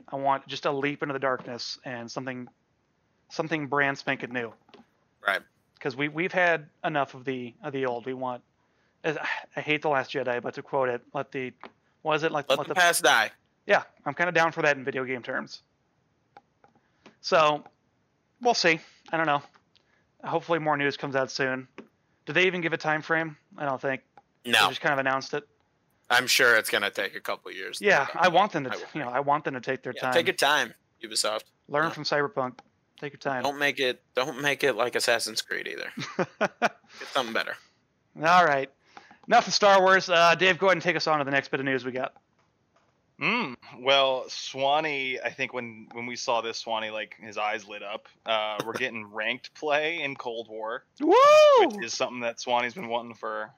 I 0.08 0.16
want 0.16 0.46
just 0.46 0.66
a 0.66 0.70
leap 0.72 1.02
into 1.02 1.12
the 1.12 1.18
darkness 1.18 1.78
and 1.84 2.10
something 2.10 2.48
something 3.30 3.66
brand 3.68 3.96
spanking 3.98 4.32
new. 4.32 4.52
Right. 5.26 5.40
Because 5.74 5.96
we 5.96 6.08
we've 6.08 6.32
had 6.32 6.68
enough 6.84 7.14
of 7.14 7.24
the 7.24 7.54
of 7.62 7.72
the 7.72 7.86
old. 7.86 8.06
We 8.06 8.14
want. 8.14 8.42
I 9.04 9.60
hate 9.60 9.82
the 9.82 9.88
Last 9.88 10.12
Jedi, 10.12 10.40
but 10.42 10.54
to 10.54 10.62
quote 10.62 10.88
it, 10.88 11.02
let 11.14 11.32
the 11.32 11.52
was 12.02 12.22
it 12.22 12.32
like 12.32 12.48
Let, 12.48 12.58
let 12.58 12.68
the 12.68 12.74
the 12.74 12.80
past 12.80 13.02
die. 13.02 13.30
Yeah, 13.66 13.82
I'm 14.04 14.14
kind 14.14 14.28
of 14.28 14.34
down 14.34 14.52
for 14.52 14.62
that 14.62 14.76
in 14.76 14.84
video 14.84 15.04
game 15.04 15.22
terms. 15.22 15.62
So, 17.20 17.64
we'll 18.40 18.54
see. 18.54 18.80
I 19.12 19.16
don't 19.16 19.26
know. 19.26 19.42
Hopefully, 20.24 20.58
more 20.58 20.76
news 20.76 20.96
comes 20.96 21.16
out 21.16 21.30
soon. 21.30 21.68
Did 22.26 22.34
they 22.34 22.46
even 22.46 22.60
give 22.60 22.72
a 22.72 22.76
time 22.76 23.02
frame? 23.02 23.36
I 23.58 23.64
don't 23.64 23.80
think. 23.80 24.02
They 24.44 24.52
No, 24.52 24.68
just 24.68 24.80
kind 24.80 24.92
of 24.92 24.98
announced 24.98 25.34
it. 25.34 25.46
I'm 26.10 26.26
sure 26.26 26.56
it's 26.56 26.68
gonna 26.68 26.90
take 26.90 27.16
a 27.16 27.20
couple 27.20 27.50
years. 27.52 27.78
Yeah, 27.80 28.06
I 28.14 28.28
want 28.28 28.52
them 28.52 28.64
to. 28.64 28.70
I 28.70 28.76
you 28.94 29.00
know, 29.00 29.08
I 29.08 29.20
want 29.20 29.44
them 29.44 29.54
to 29.54 29.60
take 29.60 29.82
their 29.82 29.92
Yeah, 29.94 30.02
time. 30.02 30.12
Take 30.12 30.26
your 30.26 30.34
time, 30.34 30.74
Ubisoft. 31.02 31.44
Learn 31.68 31.84
yeah. 31.84 31.90
from 31.90 32.04
Cyberpunk. 32.04 32.58
Take 33.00 33.14
your 33.14 33.18
time. 33.18 33.42
Don't 33.42 33.58
make 33.58 33.80
it. 33.80 34.02
Don't 34.14 34.40
make 34.42 34.62
it 34.62 34.74
like 34.74 34.94
Assassin's 34.94 35.42
Creed 35.42 35.66
either. 35.66 35.90
Get 36.60 37.08
something 37.12 37.32
better. 37.32 37.56
All 38.22 38.44
right. 38.44 38.70
Enough 39.26 39.46
of 39.46 39.54
Star 39.54 39.80
Wars. 39.80 40.08
Uh, 40.08 40.34
Dave, 40.34 40.58
go 40.58 40.66
ahead 40.66 40.76
and 40.76 40.82
take 40.82 40.96
us 40.96 41.06
on 41.06 41.18
to 41.18 41.24
the 41.24 41.30
next 41.30 41.50
bit 41.50 41.60
of 41.60 41.66
news 41.66 41.84
we 41.84 41.92
got. 41.92 42.14
Mm, 43.22 43.54
well, 43.78 44.24
Swanee, 44.28 45.20
I 45.24 45.30
think 45.30 45.54
when 45.54 45.86
when 45.92 46.06
we 46.06 46.16
saw 46.16 46.40
this, 46.40 46.58
Swanee 46.58 46.90
like 46.90 47.16
his 47.20 47.38
eyes 47.38 47.68
lit 47.68 47.82
up. 47.84 48.08
Uh, 48.26 48.58
we're 48.66 48.72
getting 48.72 49.06
ranked 49.06 49.54
play 49.54 50.02
in 50.02 50.16
Cold 50.16 50.48
War, 50.48 50.82
Woo! 51.00 51.14
which 51.60 51.84
is 51.84 51.94
something 51.94 52.20
that 52.20 52.40
Swanee's 52.40 52.74
been 52.74 52.88
wanting 52.88 53.14
for 53.14 53.52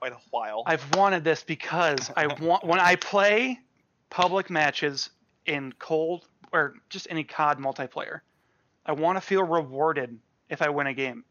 quite 0.00 0.12
a 0.12 0.20
while. 0.32 0.64
I've 0.66 0.96
wanted 0.96 1.22
this 1.22 1.44
because 1.44 2.10
I 2.16 2.26
want 2.26 2.64
when 2.66 2.80
I 2.80 2.96
play 2.96 3.60
public 4.10 4.50
matches 4.50 5.10
in 5.46 5.72
cold 5.78 6.26
or 6.52 6.74
just 6.88 7.06
any 7.08 7.22
COD 7.22 7.60
multiplayer. 7.60 8.20
I 8.84 8.92
want 8.92 9.16
to 9.16 9.20
feel 9.20 9.44
rewarded 9.44 10.18
if 10.50 10.60
I 10.60 10.70
win 10.70 10.88
a 10.88 10.94
game. 10.94 11.22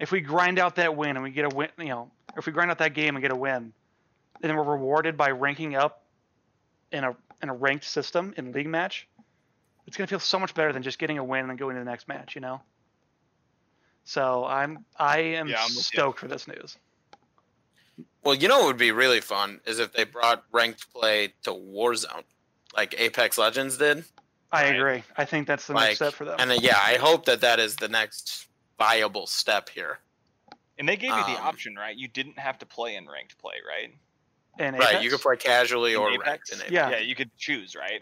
If 0.00 0.10
we 0.10 0.20
grind 0.20 0.58
out 0.58 0.74
that 0.74 0.96
win 0.96 1.10
and 1.10 1.22
we 1.22 1.30
get 1.30 1.44
a 1.44 1.54
win, 1.54 1.68
you 1.78 1.84
know, 1.86 2.10
if 2.36 2.46
we 2.46 2.52
grind 2.52 2.72
out 2.72 2.78
that 2.78 2.94
game 2.94 3.14
and 3.14 3.22
get 3.22 3.30
a 3.30 3.36
win, 3.36 3.72
then 4.40 4.56
we're 4.56 4.64
rewarded 4.64 5.16
by 5.16 5.30
ranking 5.30 5.76
up 5.76 6.03
in 6.92 7.04
a 7.04 7.16
in 7.42 7.48
a 7.48 7.54
ranked 7.54 7.84
system 7.84 8.34
in 8.36 8.52
league 8.52 8.68
match. 8.68 9.08
It's 9.86 9.96
gonna 9.96 10.06
feel 10.08 10.20
so 10.20 10.38
much 10.38 10.54
better 10.54 10.72
than 10.72 10.82
just 10.82 10.98
getting 10.98 11.18
a 11.18 11.24
win 11.24 11.40
and 11.42 11.50
then 11.50 11.56
going 11.56 11.74
to 11.76 11.80
the 11.80 11.90
next 11.90 12.08
match, 12.08 12.34
you 12.34 12.40
know. 12.40 12.62
So 14.04 14.44
I'm 14.44 14.84
I 14.98 15.18
am 15.20 15.48
Yeah, 15.48 15.62
I'm 15.64 15.68
stoked 15.70 16.18
for 16.20 16.28
this 16.28 16.46
news. 16.46 16.76
Well, 18.24 18.34
you 18.34 18.48
know 18.48 18.58
what 18.58 18.66
would 18.66 18.76
be 18.78 18.92
really 18.92 19.20
fun 19.20 19.60
is 19.66 19.78
if 19.78 19.92
they 19.92 20.04
brought 20.04 20.44
ranked 20.50 20.90
play 20.92 21.34
to 21.42 21.50
Warzone, 21.52 22.24
like 22.76 22.98
Apex 22.98 23.38
Legends 23.38 23.76
did. 23.76 24.04
I 24.52 24.64
Right. 24.64 24.74
agree. 24.76 25.02
I 25.16 25.24
think 25.24 25.46
that's 25.46 25.66
the 25.66 25.74
Like, 25.74 25.88
next 25.88 25.96
step 25.96 26.14
for 26.14 26.24
them. 26.24 26.38
And 26.40 26.50
then, 26.50 26.60
yeah, 26.62 26.78
I 26.80 26.96
hope 26.96 27.24
that 27.26 27.40
that 27.42 27.58
is 27.60 27.76
the 27.76 27.88
next 27.88 28.48
viable 28.78 29.26
step 29.26 29.68
here. 29.68 30.00
And 30.78 30.88
they 30.88 30.96
gave 30.96 31.16
you 31.16 31.24
the 31.24 31.38
Um, 31.38 31.44
option, 31.46 31.76
right? 31.76 31.96
You 31.96 32.08
didn't 32.08 32.38
have 32.38 32.58
to 32.58 32.66
play 32.66 32.96
in 32.96 33.06
ranked 33.08 33.38
play, 33.38 33.56
right? 33.66 33.94
And 34.58 34.78
Right, 34.78 35.02
you 35.02 35.10
could 35.10 35.20
play 35.20 35.36
casually 35.36 35.92
In 35.94 35.98
or 35.98 36.10
Apex? 36.10 36.26
ranked 36.26 36.48
in 36.52 36.58
Apex. 36.60 36.70
Yeah. 36.72 36.90
Yeah, 36.90 36.98
you 37.00 37.14
could 37.14 37.30
choose, 37.36 37.74
right? 37.74 38.00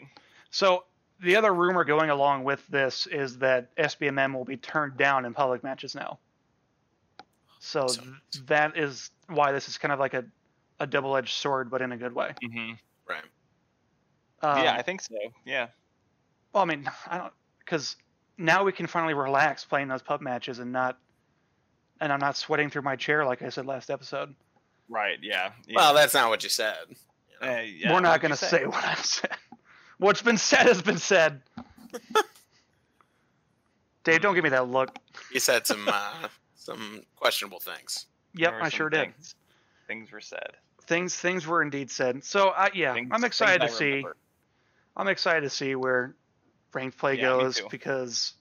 So 0.51 0.85
the 1.21 1.37
other 1.37 1.53
rumor 1.55 1.85
going 1.85 2.11
along 2.11 2.45
with 2.45 2.67
this 2.69 3.07
is 3.07 3.39
that 3.39 3.75
SBMM 3.77 4.35
will 4.35 4.45
be 4.45 4.57
turned 4.57 4.97
down 4.97 5.25
in 5.25 5.33
public 5.35 5.63
matches 5.65 5.95
now. 5.95 6.19
So 7.61 7.87
So- 7.87 8.03
th- 8.03 8.47
that 8.47 8.77
is 8.77 9.11
why 9.29 9.53
this 9.53 9.69
is 9.69 9.79
kind 9.79 9.93
of 9.93 9.99
like 10.01 10.15
a, 10.15 10.25
a 10.81 10.87
double-edged 10.87 11.33
sword, 11.35 11.71
but 11.71 11.81
in 11.81 11.93
a 11.93 11.97
good 11.97 12.15
way. 12.15 12.35
Mm-hmm. 12.43 12.73
Right. 13.09 13.25
Um, 14.43 14.65
yeah, 14.65 14.75
I 14.75 14.83
think 14.83 15.01
so. 15.01 15.15
Yeah. 15.45 15.69
Well, 16.53 16.63
I 16.65 16.67
mean, 16.67 16.91
I 17.07 17.19
don't 17.19 17.33
because 17.61 17.97
now 18.37 18.65
we 18.65 18.73
can 18.73 18.87
finally 18.89 19.15
relax 19.15 19.65
playing 19.65 19.87
those 19.89 20.03
pub 20.03 20.21
matches 20.21 20.59
and 20.59 20.73
not, 20.73 20.99
and 22.01 22.13
I'm 22.13 22.19
not 22.19 22.37
sweating 22.37 22.69
through 22.69 22.83
my 22.83 22.97
chair 22.97 23.25
like 23.25 23.41
I 23.43 23.49
said 23.51 23.65
last 23.67 23.89
episode. 23.89 24.35
Right. 24.89 25.19
Yeah. 25.23 25.53
yeah. 25.67 25.77
Well, 25.77 25.95
that's 25.95 26.15
not 26.15 26.29
what 26.29 26.43
you 26.43 26.49
said. 26.51 26.77
you 26.89 26.97
know. 27.41 27.55
Uh, 27.55 27.61
yeah, 27.61 27.93
We're 27.93 28.01
not 28.01 28.21
going 28.21 28.31
to 28.31 28.37
say 28.37 28.67
what 28.67 28.85
I've 28.85 29.05
said. 29.05 29.31
What's 29.99 30.23
been 30.23 30.39
said 30.39 30.67
has 30.67 30.83
been 30.83 30.99
said. 30.99 31.43
Dave, 34.05 34.21
don't 34.21 34.35
give 34.35 34.43
me 34.45 34.51
that 34.51 34.69
look. 34.69 34.99
You 35.33 35.39
said 35.41 35.67
some 35.67 35.89
uh, 35.89 36.29
some 36.57 37.03
questionable 37.17 37.61
things. 37.61 38.07
Yep, 38.35 38.55
I 38.55 38.63
some 38.63 38.71
sure 38.71 38.91
did. 38.91 39.15
things, 39.15 39.35
Things 39.87 40.11
were 40.11 40.21
said. 40.21 40.53
Things 40.87 41.15
things 41.15 41.47
were 41.47 41.63
indeed 41.63 41.91
said. 41.91 42.25
So 42.25 42.49
I 42.49 42.71
yeah, 42.75 42.95
Things- 42.95 43.11
I'm 43.13 43.23
excited 43.25 43.61
to 43.61 43.69
see. 43.69 44.05
I'm 44.97 45.09
excited 45.09 45.43
to 45.43 45.51
see 45.51 45.75
where 45.75 46.17
ranked 46.75 46.99
play 46.99 47.15
Yeah, 47.17 47.23
goes 47.23 47.63
because 47.71 48.33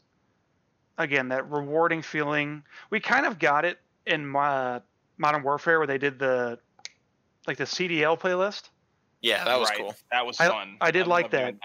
again, 0.98 1.30
that 1.30 1.50
rewarding 1.50 2.02
feeling. 2.02 2.64
We 2.90 3.00
kind 3.00 3.26
of 3.26 3.38
got 3.38 3.66
it 3.66 3.78
in 4.06 4.26
my 4.26 4.82
Modern 5.22 5.44
Warfare 5.44 5.78
where 5.80 5.88
they 5.88 5.98
did 6.00 6.20
the 6.20 6.60
like 7.48 7.58
the 7.58 7.64
CDL 7.66 8.20
playlist, 8.20 8.70
Yeah, 9.22 9.44
that 9.46 9.60
was 9.60 9.70
Right. 9.70 9.78
cool. 9.80 9.96
That 10.12 10.26
was 10.26 10.40
I- 10.40 10.50
fun. 10.50 10.78
I 10.82 10.92
did 10.92 11.08
like 11.08 11.32
that, 11.32 11.52
doing 11.52 11.60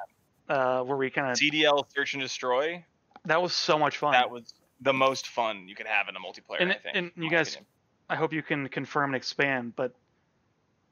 uh, 0.48 0.82
where 0.82 0.96
we 0.96 1.10
kind 1.10 1.30
of 1.30 1.36
CDL 1.38 1.86
Search 1.94 2.14
and 2.14 2.22
Destroy. 2.22 2.84
that 3.24 3.42
was 3.42 3.52
so 3.52 3.78
much 3.78 3.96
fun. 3.98 4.12
That 4.12 4.30
was 4.30 4.54
the 4.80 4.92
most 4.92 5.26
fun 5.28 5.66
you 5.68 5.74
could 5.74 5.86
have 5.86 6.08
in 6.08 6.14
a 6.16 6.20
multiplayer. 6.20 6.60
And 6.60 6.70
I 6.72 6.74
think. 6.74 6.96
and 6.96 7.12
you 7.16 7.30
guys- 7.30 7.54
opinion. 7.54 7.66
I 8.08 8.14
hope 8.16 8.32
you 8.32 8.42
can 8.42 8.68
confirm 8.68 9.10
and 9.10 9.16
expand, 9.16 9.74
but 9.74 9.92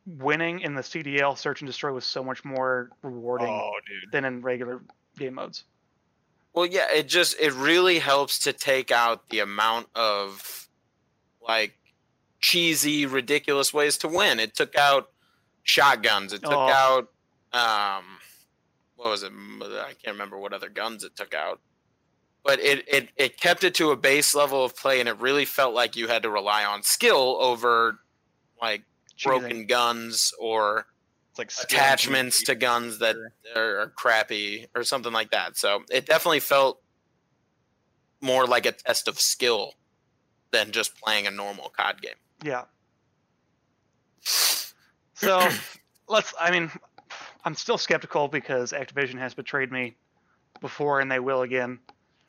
winning 0.07 0.61
in 0.61 0.75
the 0.75 0.83
CDL 0.83 1.37
search 1.37 1.61
and 1.61 1.67
destroy 1.69 1.93
was 1.93 2.05
so 2.05 2.25
much 2.25 2.45
more 2.45 2.91
rewarding 3.03 3.47
Oh, 3.49 3.73
than 4.11 4.25
in 4.25 4.41
regular 4.43 4.83
game 5.17 5.35
modes. 5.35 5.65
Well, 6.53 6.67
yeah, 6.67 6.87
it 6.93 7.09
just 7.09 7.39
it 7.41 7.53
really 7.53 7.99
helps 8.01 8.41
to 8.41 8.53
take 8.53 8.91
out 8.91 9.29
the 9.29 9.41
amount 9.41 9.89
of 9.95 10.69
like 11.41 11.77
cheesy, 12.45 13.07
ridiculous 13.07 13.73
ways 13.73 13.97
to 13.99 14.07
win. 14.09 14.39
It 14.39 14.55
took 14.55 14.77
out 14.77 15.11
shotguns. 15.63 16.35
It 16.35 16.43
took 16.43 16.53
Oh. 16.53 16.69
out 16.69 17.09
um, 17.55 18.05
what 18.97 19.09
was 19.11 19.23
it? 19.23 19.33
I 19.33 19.93
can't 20.03 20.15
remember 20.17 20.37
what 20.39 20.53
other 20.53 20.69
guns 20.69 21.05
it 21.05 21.15
took 21.17 21.33
out. 21.35 21.61
But 22.43 22.59
it, 22.61 22.85
it 22.89 23.09
it 23.17 23.41
kept 23.41 23.65
it 23.65 23.75
to 23.77 23.91
a 23.93 23.97
base 23.97 24.35
level 24.35 24.65
of 24.65 24.77
play, 24.77 25.01
and 25.01 25.09
it 25.09 25.17
really 25.19 25.45
felt 25.47 25.73
like 25.73 25.97
you 25.97 26.09
had 26.09 26.25
to 26.25 26.31
rely 26.31 26.65
on 26.65 26.83
skill 26.83 27.39
over 27.41 28.01
like 28.61 28.83
Cheesing. 29.17 29.25
broken 29.25 29.67
guns 29.67 30.33
or 30.39 30.87
like 31.39 31.51
attachments 31.63 32.43
to 32.45 32.55
guns 32.55 32.99
that 32.99 33.17
are, 33.57 33.81
are 33.81 33.89
crappy 33.97 34.67
or 34.75 34.83
something 34.85 35.13
like 35.13 35.31
that. 35.31 35.57
So 35.57 35.83
it 35.91 36.07
definitely 36.07 36.41
felt 36.41 36.83
more 38.21 38.47
like 38.47 38.67
a 38.67 38.73
test 38.73 39.09
of 39.09 39.19
skill 39.21 39.73
than 40.51 40.73
just 40.73 40.97
playing 41.01 41.27
a 41.27 41.31
normal 41.31 41.71
COD 41.71 42.03
game. 42.03 42.13
Yeah. 42.45 42.65
So 45.17 45.49
let's. 46.09 46.35
I 46.39 46.51
mean, 46.51 46.71
I'm 47.45 47.55
still 47.55 47.79
skeptical 47.79 48.29
because 48.29 48.73
Activision 48.73 49.17
has 49.19 49.33
betrayed 49.33 49.71
me 49.73 49.95
before, 50.61 51.01
and 51.01 51.11
they 51.11 51.21
will 51.21 51.43
again. 51.43 51.79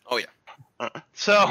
Oh, 0.10 0.18
yeah. 0.18 0.90
So 1.14 1.50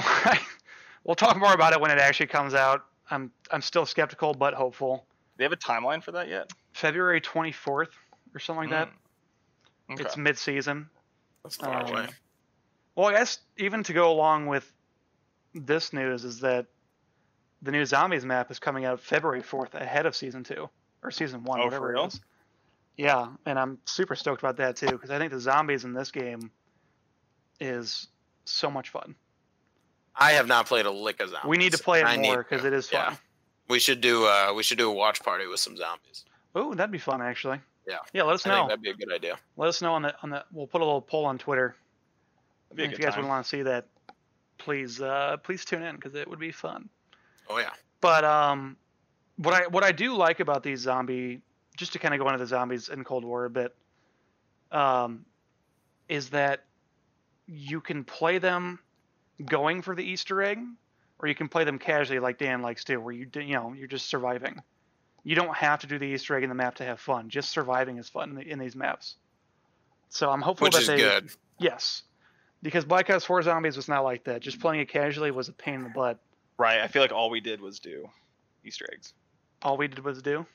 we'll 1.05 1.17
talk 1.17 1.37
more 1.37 1.53
about 1.53 1.73
it 1.73 1.81
when 1.81 1.91
it 1.91 1.99
actually 1.99 2.29
comes 2.29 2.55
out. 2.55 2.85
I'm 3.11 3.31
I'm 3.51 3.61
still 3.61 3.85
skeptical 3.85 4.33
but 4.33 4.55
hopeful. 4.55 5.05
Do 5.07 5.39
They 5.39 5.45
have 5.45 5.53
a 5.53 5.57
timeline 5.57 6.03
for 6.03 6.13
that 6.13 6.29
yet? 6.29 6.51
February 6.73 7.21
24th 7.21 7.89
or 8.33 8.39
something 8.39 8.71
like 8.71 8.71
that. 8.71 8.89
Mm. 9.91 9.95
Okay. 9.95 10.05
It's 10.05 10.17
mid-season. 10.17 10.89
That's 11.43 11.57
far 11.57 11.83
Um, 11.85 11.91
away. 11.91 12.07
Well, 12.95 13.09
I 13.09 13.13
guess 13.13 13.41
even 13.59 13.83
to 13.83 13.93
go 13.93 14.11
along 14.11 14.47
with 14.47 14.73
this 15.53 15.93
news 15.93 16.25
is 16.25 16.41
that 16.41 16.67
the 17.65 17.73
new 17.73 17.85
zombies 17.85 18.25
map 18.25 18.51
is 18.51 18.59
coming 18.59 18.85
out 18.85 19.01
February 19.01 19.43
4th 19.43 19.75
ahead 19.75 20.07
of 20.07 20.15
season 20.15 20.45
two 20.45 20.69
or 21.03 21.11
season 21.11 21.43
one, 21.45 21.59
Oh, 21.61 21.63
for 21.65 21.67
whatever 21.69 21.89
real? 21.93 22.05
it 22.05 22.15
is. 22.15 22.21
Yeah, 22.97 23.29
and 23.47 23.59
I'm 23.59 23.79
super 23.87 24.15
stoked 24.15 24.41
about 24.43 24.57
that 24.59 24.77
too 24.77 24.87
because 24.93 25.11
I 25.11 25.19
think 25.19 25.33
the 25.33 25.41
zombies 25.41 25.85
in 25.85 25.93
this 25.93 26.11
game 26.13 26.51
is 27.61 28.09
so 28.45 28.71
much 28.71 28.91
fun. 28.91 29.15
I 30.17 30.33
have 30.33 30.47
not 30.47 30.67
played 30.67 30.87
a 30.87 30.91
lick 30.91 31.21
of 31.21 31.31
zombies. 31.31 31.49
we 31.49 31.57
need 31.57 31.73
to 31.73 31.79
play 31.83 32.01
it 32.01 32.07
I 32.07 32.17
more 32.19 32.39
because 32.49 32.65
it 32.65 32.73
is 32.73 32.89
fun. 32.89 33.01
Yeah. 33.13 33.17
We 33.69 33.79
should 33.81 34.01
do 34.01 34.27
uh 34.27 34.53
we 34.55 34.63
should 34.63 34.79
do 34.79 34.91
a 34.91 34.93
watch 34.95 35.21
party 35.23 35.47
with 35.47 35.59
some 35.61 35.77
zombies. 35.77 36.25
Oh, 36.55 36.75
that'd 36.75 36.93
be 36.93 36.99
fun 36.99 37.21
actually. 37.23 37.59
Yeah. 37.89 37.97
Yeah, 38.13 38.23
let 38.23 38.35
us 38.35 38.47
I 38.47 38.51
know. 38.51 38.57
think 38.59 38.69
that'd 38.69 38.83
be 38.83 38.91
a 38.91 38.95
good 38.95 39.13
idea. 39.13 39.37
Let 39.57 39.69
us 39.69 39.83
know 39.83 39.93
on 39.95 40.03
the 40.03 40.15
on 40.23 40.31
the. 40.31 40.45
We'll 40.53 40.67
put 40.67 40.81
a 40.81 40.85
little 40.85 41.03
poll 41.03 41.27
on 41.27 41.39
Twitter. 41.39 41.75
That'd 42.71 42.77
be 42.77 42.83
a 42.85 42.87
if 42.87 42.93
you 42.99 43.05
guys 43.05 43.15
time. 43.15 43.25
would 43.25 43.29
want 43.29 43.45
to 43.45 43.49
see 43.49 43.63
that, 43.63 43.87
please 44.59 45.01
uh, 45.03 45.37
please 45.43 45.65
tune 45.65 45.83
in 45.83 45.97
because 45.97 46.15
it 46.15 46.29
would 46.29 46.39
be 46.39 46.53
fun. 46.53 46.89
Oh 47.49 47.59
yeah. 47.59 47.71
But 48.01 48.25
um, 48.25 48.77
what 49.37 49.55
I 49.55 49.67
what 49.67 49.85
I 49.85 49.93
do 49.93 50.15
like 50.15 50.41
about 50.41 50.63
these 50.63 50.81
zombie, 50.81 51.41
just 51.77 51.93
to 51.95 51.99
kind 51.99 52.15
of 52.15 52.21
go 52.21 52.27
into 52.27 52.39
the 52.39 52.47
zombies 52.47 52.89
in 52.89 53.05
Cold 53.05 53.25
War 53.25 53.45
a 53.45 53.51
bit, 53.51 53.75
um, 54.73 55.25
is 56.09 56.31
that 56.31 56.65
you 57.47 57.81
can 57.81 58.05
play 58.05 58.39
them 58.39 58.79
going 59.45 59.83
for 59.83 59.95
the 59.95 60.05
Easter 60.05 60.43
egg, 60.43 60.59
or 61.19 61.29
you 61.29 61.35
can 61.35 61.49
play 61.49 61.65
them 61.65 61.79
casually 61.79 62.19
like 62.19 62.39
Dan 62.39 62.63
likes 62.63 62.85
to, 62.85 62.97
where 62.97 63.15
you 63.15 63.29
you 63.35 63.55
know 63.55 63.73
you're 63.73 63.89
just 63.89 64.07
surviving. 64.07 64.63
You 65.23 65.35
don't 65.35 65.57
have 65.57 65.81
to 65.81 65.87
do 65.87 65.99
the 65.99 66.05
Easter 66.05 66.37
egg 66.37 66.43
in 66.43 66.51
the 66.51 66.55
map 66.55 66.75
to 66.77 66.85
have 66.85 67.01
fun. 67.01 67.31
Just 67.31 67.51
surviving 67.51 67.97
is 67.97 68.11
fun 68.11 68.31
in, 68.31 68.37
the, 68.37 68.43
in 68.43 68.59
these 68.59 68.77
maps. 68.77 69.17
So 70.11 70.31
I'm 70.31 70.43
hopeful 70.43 70.67
Which 70.67 70.75
that 70.75 70.83
is 70.83 70.87
they 70.87 70.97
good. 70.99 71.31
yes, 71.59 72.03
because 72.63 72.85
Black 72.85 73.09
Ops 73.09 73.25
4 73.25 73.43
Zombies 73.43 73.77
was 73.77 73.89
not 73.89 74.05
like 74.05 74.25
that. 74.25 74.43
Just 74.43 74.61
playing 74.61 74.81
it 74.81 74.89
casually 74.89 75.31
was 75.31 75.49
a 75.49 75.53
pain 75.53 75.77
in 75.77 75.83
the 75.83 75.89
butt. 75.89 76.19
Right. 76.59 76.81
I 76.81 76.87
feel 76.89 77.03
like 77.03 77.13
all 77.13 77.31
we 77.31 77.41
did 77.41 77.61
was 77.61 77.79
do 77.81 78.09
Easter 78.65 78.87
eggs. 78.93 79.13
All 79.63 79.77
we 79.77 79.89
did 79.89 80.01
was 80.05 80.23
do. 80.23 80.47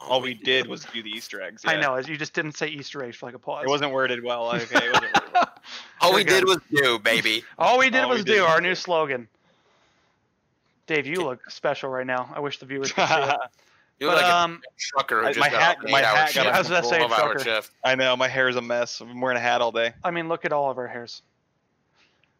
All 0.00 0.20
we 0.20 0.34
did 0.34 0.66
was 0.66 0.84
do 0.84 1.02
the 1.02 1.08
Easter 1.10 1.40
eggs. 1.40 1.62
I 1.66 1.74
yeah. 1.74 1.80
know. 1.80 1.96
You 1.98 2.16
just 2.16 2.34
didn't 2.34 2.52
say 2.52 2.68
Easter 2.68 3.02
eggs 3.02 3.16
for 3.16 3.26
like 3.26 3.34
a 3.34 3.38
pause. 3.38 3.64
It 3.64 3.68
wasn't 3.68 3.92
worded 3.92 4.22
well. 4.22 4.48
Okay. 4.54 4.62
It 4.86 4.92
wasn't 4.92 4.94
worded 5.14 5.32
well. 5.32 5.52
All 6.02 6.12
We're 6.14 6.24
did 6.24 6.44
was 6.44 6.58
do, 6.74 6.98
baby. 6.98 7.44
All 7.58 7.78
we 7.78 7.88
did 7.90 8.02
All 8.02 8.10
we 8.10 8.16
was 8.16 8.24
did 8.24 8.34
do 8.34 8.40
was 8.42 8.50
our 8.50 8.60
do. 8.60 8.68
new 8.68 8.74
slogan. 8.74 9.28
Dave, 10.86 11.06
you 11.06 11.22
look 11.22 11.48
special 11.50 11.88
right 11.90 12.06
now. 12.06 12.30
I 12.34 12.40
wish 12.40 12.58
the 12.58 12.66
viewers 12.66 12.92
could 12.92 13.06
see 13.08 13.14
it. 13.14 13.36
You're 14.00 14.10
But, 14.10 14.22
like 14.22 14.32
um, 14.32 14.60
a 14.66 14.80
trucker 14.80 15.20
who 15.20 15.26
I- 15.28 15.32
just 15.32 15.40
my 15.40 15.48
hat- 15.48 15.76
off 15.78 15.84
an 15.84 15.90
my 15.90 16.00
hat 16.00 16.14
got 16.14 16.30
shift. 16.30 16.46
I 16.46 16.58
was 16.58 16.68
gonna 16.68 16.82
say 16.86 16.98
12-hour 17.00 17.32
trucker. 17.34 17.38
shift. 17.44 17.70
I 17.84 17.94
know 17.94 18.16
my 18.16 18.28
hair 18.28 18.48
is 18.48 18.56
a 18.56 18.62
mess. 18.62 19.00
I'm 19.00 19.20
wearing 19.20 19.36
a 19.36 19.40
hat 19.40 19.60
all 19.60 19.72
day. 19.72 19.92
I 20.02 20.10
mean, 20.10 20.28
look 20.28 20.44
at 20.44 20.52
all 20.52 20.70
of 20.70 20.78
our 20.78 20.86
hairs. 20.88 21.22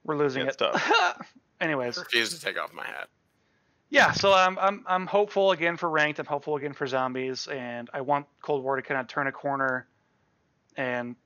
We're 0.04 0.16
losing 0.16 0.42
Yeah, 0.42 0.48
it. 0.48 0.60
it's 0.60 1.26
Anyways, 1.60 1.98
Refuse 1.98 2.30
to 2.30 2.40
take 2.40 2.58
off 2.58 2.72
my 2.72 2.84
hat. 2.86 3.08
yeah. 3.90 4.12
So 4.12 4.32
I'm 4.32 4.58
I'm 4.58 4.84
I'm 4.86 5.06
hopeful 5.06 5.52
again 5.52 5.76
for 5.76 5.88
ranked. 5.90 6.18
I'm 6.18 6.26
hopeful 6.26 6.56
again 6.56 6.72
for 6.72 6.86
zombies, 6.86 7.46
and 7.48 7.90
I 7.92 8.00
want 8.00 8.26
Cold 8.42 8.62
War 8.64 8.76
to 8.76 8.82
kind 8.82 9.00
of 9.00 9.08
turn 9.08 9.26
a 9.26 9.32
corner 9.32 9.86
and 10.76 11.16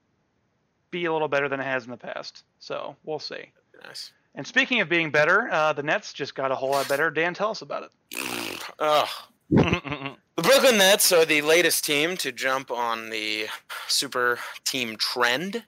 be 0.90 1.05
a 1.05 1.12
little 1.12 1.29
better 1.29 1.49
than 1.49 1.61
it 1.61 1.64
has 1.64 1.85
in 1.85 1.90
the 1.90 1.97
past. 1.97 2.44
So 2.59 2.97
we'll 3.05 3.18
see. 3.18 3.51
Nice. 3.85 4.12
And 4.37 4.44
speaking 4.47 4.81
of 4.81 4.88
being 4.88 5.11
better, 5.11 5.49
uh, 5.51 5.73
the 5.73 5.83
Nets 5.85 6.12
just 6.12 6.35
got 6.35 6.51
a 6.51 6.55
whole 6.57 6.70
lot 6.70 6.88
better. 6.88 7.11
Dan, 7.11 7.35
tell 7.35 7.51
us 7.51 7.62
about 7.62 7.85
it. 7.85 8.61
Ugh. 8.81 9.09
The 9.51 10.42
Brooklyn 10.42 10.79
Nets 10.79 11.12
are 11.12 11.25
the 11.25 11.42
latest 11.42 11.85
team 11.85 12.16
to 12.16 12.33
jump 12.33 12.73
on 12.73 13.11
the 13.11 13.47
super 13.87 14.40
team 14.64 14.97
trend. 14.97 15.62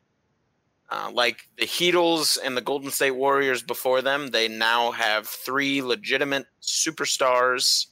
Uh, 0.88 1.11
like 1.12 1.49
the 1.59 1.66
Heatles 1.66 2.38
and 2.42 2.57
the 2.57 2.61
Golden 2.61 2.90
State 2.90 3.12
Warriors 3.12 3.62
before 3.62 4.03
them, 4.03 4.29
they 4.29 4.46
now 4.46 4.92
have 4.92 5.27
three 5.27 5.83
legitimate 5.83 6.46
superstars. 6.62 7.87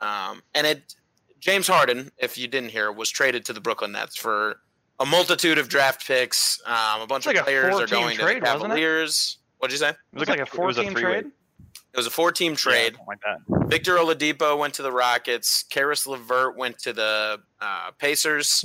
Um, 0.00 0.42
and 0.54 0.66
it 0.66 0.94
James 1.40 1.68
Harden, 1.68 2.10
if 2.18 2.36
you 2.36 2.48
didn't 2.48 2.70
hear, 2.70 2.90
was 2.90 3.10
traded 3.10 3.44
to 3.46 3.52
the 3.52 3.60
Brooklyn 3.60 3.92
Nets 3.92 4.16
for 4.16 4.60
a 4.98 5.06
multitude 5.06 5.58
of 5.58 5.68
draft 5.68 6.06
picks. 6.06 6.60
Um, 6.66 7.02
a 7.02 7.06
bunch 7.06 7.26
like 7.26 7.36
of 7.36 7.44
players 7.44 7.74
are 7.76 7.86
going 7.86 8.16
trade, 8.16 8.34
to 8.34 8.40
the 8.40 8.46
wasn't? 8.46 8.62
Cavaliers. 8.62 9.38
What'd 9.58 9.72
you 9.72 9.78
say? 9.78 9.90
It 9.90 9.96
It 10.12 10.18
was 10.18 10.28
like 10.28 10.40
a 10.40 10.46
four-team 10.46 10.94
trade. 10.94 11.26
It 11.26 11.96
was 11.96 12.06
a 12.06 12.10
four-team 12.10 12.56
trade. 12.56 12.94
Yeah, 12.94 13.04
like 13.06 13.20
that. 13.20 13.68
Victor 13.68 13.96
Oladipo 13.96 14.58
went 14.58 14.74
to 14.74 14.82
the 14.82 14.92
Rockets. 14.92 15.62
Caris 15.64 16.06
LeVert 16.06 16.56
went 16.56 16.78
to 16.80 16.92
the 16.92 17.40
uh, 17.60 17.90
Pacers. 17.98 18.64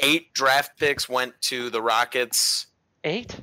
Eight 0.00 0.32
draft 0.34 0.78
picks 0.78 1.08
went 1.08 1.40
to 1.42 1.70
the 1.70 1.80
Rockets. 1.82 2.66
Eight. 3.04 3.36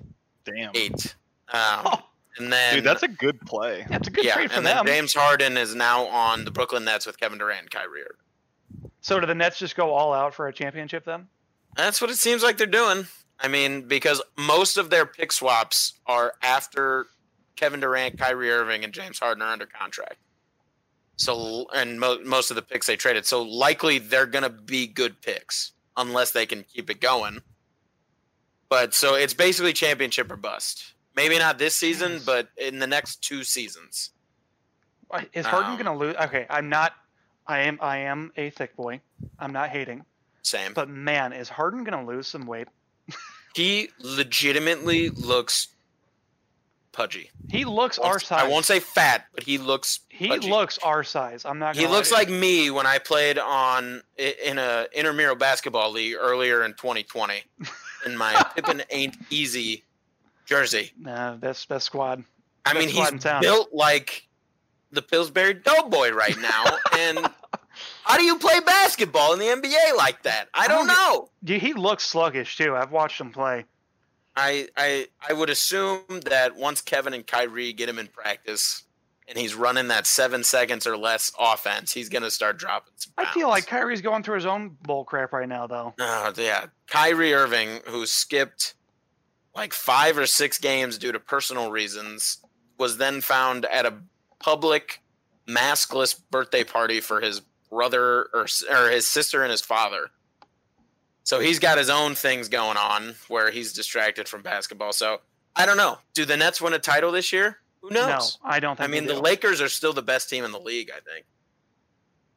Damn. 0.45 0.71
Eight. 0.75 1.15
Um, 1.51 1.59
Oh, 1.85 2.03
and 2.37 2.51
then 2.53 2.75
Dude, 2.75 2.83
that's 2.83 3.03
a 3.03 3.07
good 3.07 3.39
play. 3.41 3.85
that's 3.89 4.07
a 4.07 4.11
good 4.11 4.23
yeah, 4.25 4.35
trade 4.35 4.51
for 4.51 4.57
and 4.57 4.65
them. 4.65 4.85
then 4.85 4.95
James 4.95 5.13
Harden 5.13 5.57
is 5.57 5.73
now 5.73 6.05
on 6.07 6.45
the 6.45 6.51
Brooklyn 6.51 6.83
Nets 6.85 7.05
with 7.05 7.19
Kevin 7.19 7.39
Durant 7.39 7.61
and 7.61 7.71
Kyrie 7.71 8.01
So 9.01 9.19
do 9.19 9.25
the 9.25 9.33
Nets 9.35 9.57
just 9.57 9.75
go 9.75 9.93
all 9.93 10.13
out 10.13 10.33
for 10.35 10.47
a 10.47 10.53
championship 10.53 11.03
then? 11.05 11.27
That's 11.75 11.99
what 12.01 12.09
it 12.11 12.17
seems 12.17 12.43
like 12.43 12.57
they're 12.57 12.67
doing. 12.67 13.07
I 13.39 13.47
mean, 13.47 13.87
because 13.87 14.21
most 14.37 14.77
of 14.77 14.89
their 14.89 15.05
pick 15.05 15.31
swaps 15.31 15.93
are 16.05 16.33
after 16.41 17.05
Kevin 17.55 17.79
Durant, 17.79 18.17
Kyrie 18.19 18.51
Irving, 18.51 18.83
and 18.83 18.93
James 18.93 19.19
Harden 19.19 19.41
are 19.43 19.51
under 19.51 19.65
contract. 19.67 20.17
So, 21.15 21.67
and 21.73 21.99
mo- 21.99 22.19
most 22.23 22.51
of 22.51 22.55
the 22.55 22.61
picks 22.61 22.85
they 22.87 22.95
traded. 22.95 23.25
So 23.25 23.41
likely 23.41 23.97
they're 23.99 24.25
going 24.27 24.43
to 24.43 24.49
be 24.49 24.85
good 24.87 25.21
picks 25.21 25.71
unless 25.97 26.31
they 26.31 26.45
can 26.45 26.63
keep 26.63 26.89
it 26.89 27.01
going. 27.01 27.39
But 28.69 28.93
so 28.93 29.15
it's 29.15 29.33
basically 29.33 29.73
championship 29.73 30.31
or 30.31 30.35
bust. 30.37 30.93
Maybe 31.15 31.37
not 31.39 31.57
this 31.57 31.75
season, 31.75 32.21
but 32.25 32.49
in 32.57 32.79
the 32.79 32.87
next 32.87 33.23
two 33.23 33.43
seasons. 33.43 34.11
Is 35.33 35.45
Harden 35.45 35.71
Um, 35.71 35.77
going 35.77 35.85
to 35.85 36.05
lose? 36.05 36.15
Okay, 36.15 36.45
I'm 36.49 36.69
not. 36.69 36.93
I 37.47 37.59
am. 37.59 37.79
I 37.81 37.97
am 37.99 38.31
a 38.35 38.49
thick 38.51 38.75
boy. 38.75 38.99
I'm 39.39 39.53
not 39.53 39.69
hating, 39.69 40.03
Same. 40.41 40.73
but 40.73 40.89
man, 40.89 41.31
is 41.33 41.47
Harden 41.49 41.83
going 41.85 42.05
to 42.05 42.11
lose 42.11 42.27
some 42.27 42.45
weight? 42.45 42.67
He 43.55 43.89
legitimately 43.99 45.09
looks 45.09 45.69
pudgy. 46.91 47.29
He 47.49 47.65
looks 47.65 47.97
our 47.99 48.19
size. 48.19 48.43
I 48.43 48.47
won't 48.47 48.65
say 48.65 48.79
fat, 48.79 49.25
but 49.33 49.43
he 49.43 49.57
looks 49.57 49.99
he 50.09 50.27
pudgy. 50.27 50.49
looks 50.49 50.77
our 50.79 51.03
size. 51.03 51.45
I'm 51.45 51.59
not. 51.59 51.75
He 51.75 51.81
Gonna 51.83 51.89
He 51.93 51.97
looks 51.97 52.11
like 52.11 52.29
me 52.29 52.69
when 52.71 52.85
I 52.85 52.97
played 52.97 53.37
on 53.37 54.01
in 54.17 54.57
a 54.57 54.87
intramural 54.93 55.35
basketball 55.35 55.91
league 55.91 56.15
earlier 56.19 56.63
in 56.63 56.71
2020 56.73 57.43
in 58.05 58.17
my 58.17 58.45
Pippen 58.55 58.81
ain't 58.89 59.15
easy 59.29 59.83
jersey. 60.45 60.91
Nah, 60.99 61.35
best 61.35 61.67
best 61.69 61.85
squad. 61.85 62.23
I 62.65 62.73
Best 62.73 62.85
mean, 62.85 62.95
squad 62.95 63.13
he's 63.13 63.41
built 63.41 63.69
like 63.73 64.27
the 64.91 65.01
Pillsbury 65.01 65.53
Doughboy 65.55 66.11
right 66.11 66.37
now. 66.39 66.65
and 66.97 67.19
how 68.03 68.17
do 68.17 68.23
you 68.23 68.37
play 68.39 68.59
basketball 68.61 69.33
in 69.33 69.39
the 69.39 69.45
NBA 69.45 69.95
like 69.97 70.23
that? 70.23 70.47
I 70.53 70.67
don't 70.67 70.89
I 70.89 70.93
don't 70.95 71.13
know. 71.13 71.29
Yeah, 71.43 71.57
he 71.59 71.73
looks 71.73 72.03
sluggish 72.05 72.57
too. 72.57 72.75
I've 72.75 72.91
watched 72.91 73.19
him 73.21 73.31
play. 73.31 73.65
I, 74.37 74.67
I 74.77 75.07
I 75.27 75.33
would 75.33 75.49
assume 75.49 76.03
that 76.25 76.55
once 76.55 76.79
Kevin 76.81 77.13
and 77.13 77.25
Kyrie 77.25 77.73
get 77.73 77.89
him 77.89 77.97
in 77.97 78.07
practice 78.07 78.83
and 79.27 79.37
he's 79.37 79.55
running 79.55 79.87
that 79.87 80.05
seven 80.05 80.43
seconds 80.43 80.85
or 80.85 80.95
less 80.95 81.31
offense, 81.39 81.91
he's 81.91 82.07
gonna 82.07 82.29
start 82.29 82.57
dropping 82.57 82.93
some 82.95 83.13
I 83.17 83.25
feel 83.33 83.49
like 83.49 83.65
Kyrie's 83.65 84.01
going 84.01 84.21
through 84.21 84.35
his 84.35 84.45
own 84.45 84.77
bull 84.83 85.03
crap 85.03 85.33
right 85.33 85.49
now, 85.49 85.65
though. 85.65 85.95
Oh, 85.99 86.33
yeah. 86.37 86.67
Kyrie 86.85 87.33
Irving, 87.33 87.79
who 87.87 88.05
skipped 88.05 88.75
like 89.55 89.73
five 89.73 90.19
or 90.19 90.27
six 90.27 90.59
games 90.59 90.99
due 90.99 91.11
to 91.11 91.19
personal 91.19 91.71
reasons, 91.71 92.37
was 92.77 92.97
then 92.97 93.21
found 93.21 93.65
at 93.65 93.87
a 93.87 93.95
public 94.39 95.01
maskless 95.47 96.15
birthday 96.29 96.63
party 96.63 97.01
for 97.01 97.21
his 97.21 97.41
brother 97.71 98.27
or, 98.33 98.45
or 98.69 98.89
his 98.89 99.07
sister 99.07 99.41
and 99.41 99.49
his 99.49 99.61
father. 99.61 100.11
So 101.27 101.41
he's 101.41 101.59
got 101.59 101.77
his 101.77 101.89
own 101.89 102.15
things 102.15 102.47
going 102.47 102.77
on 102.77 103.15
where 103.27 103.51
he's 103.51 103.73
distracted 103.73 104.29
from 104.29 104.43
basketball. 104.43 104.93
So 104.93 105.19
I 105.57 105.65
don't 105.65 105.75
know. 105.75 105.97
Do 106.13 106.23
the 106.23 106.37
Nets 106.37 106.61
win 106.61 106.71
a 106.71 106.79
title 106.79 107.11
this 107.11 107.33
year? 107.33 107.57
Who 107.81 107.89
knows? 107.89 108.39
No, 108.41 108.49
I 108.49 108.61
don't 108.61 108.77
think 108.77 108.87
I 108.87 108.89
mean, 108.89 109.07
they 109.07 109.13
the. 109.13 109.19
Lakers 109.19 109.59
are 109.59 109.67
still 109.67 109.91
the 109.91 110.01
best 110.01 110.29
team 110.29 110.45
in 110.45 110.53
the 110.53 110.59
league, 110.59 110.89
I 110.89 111.01
think. 111.01 111.25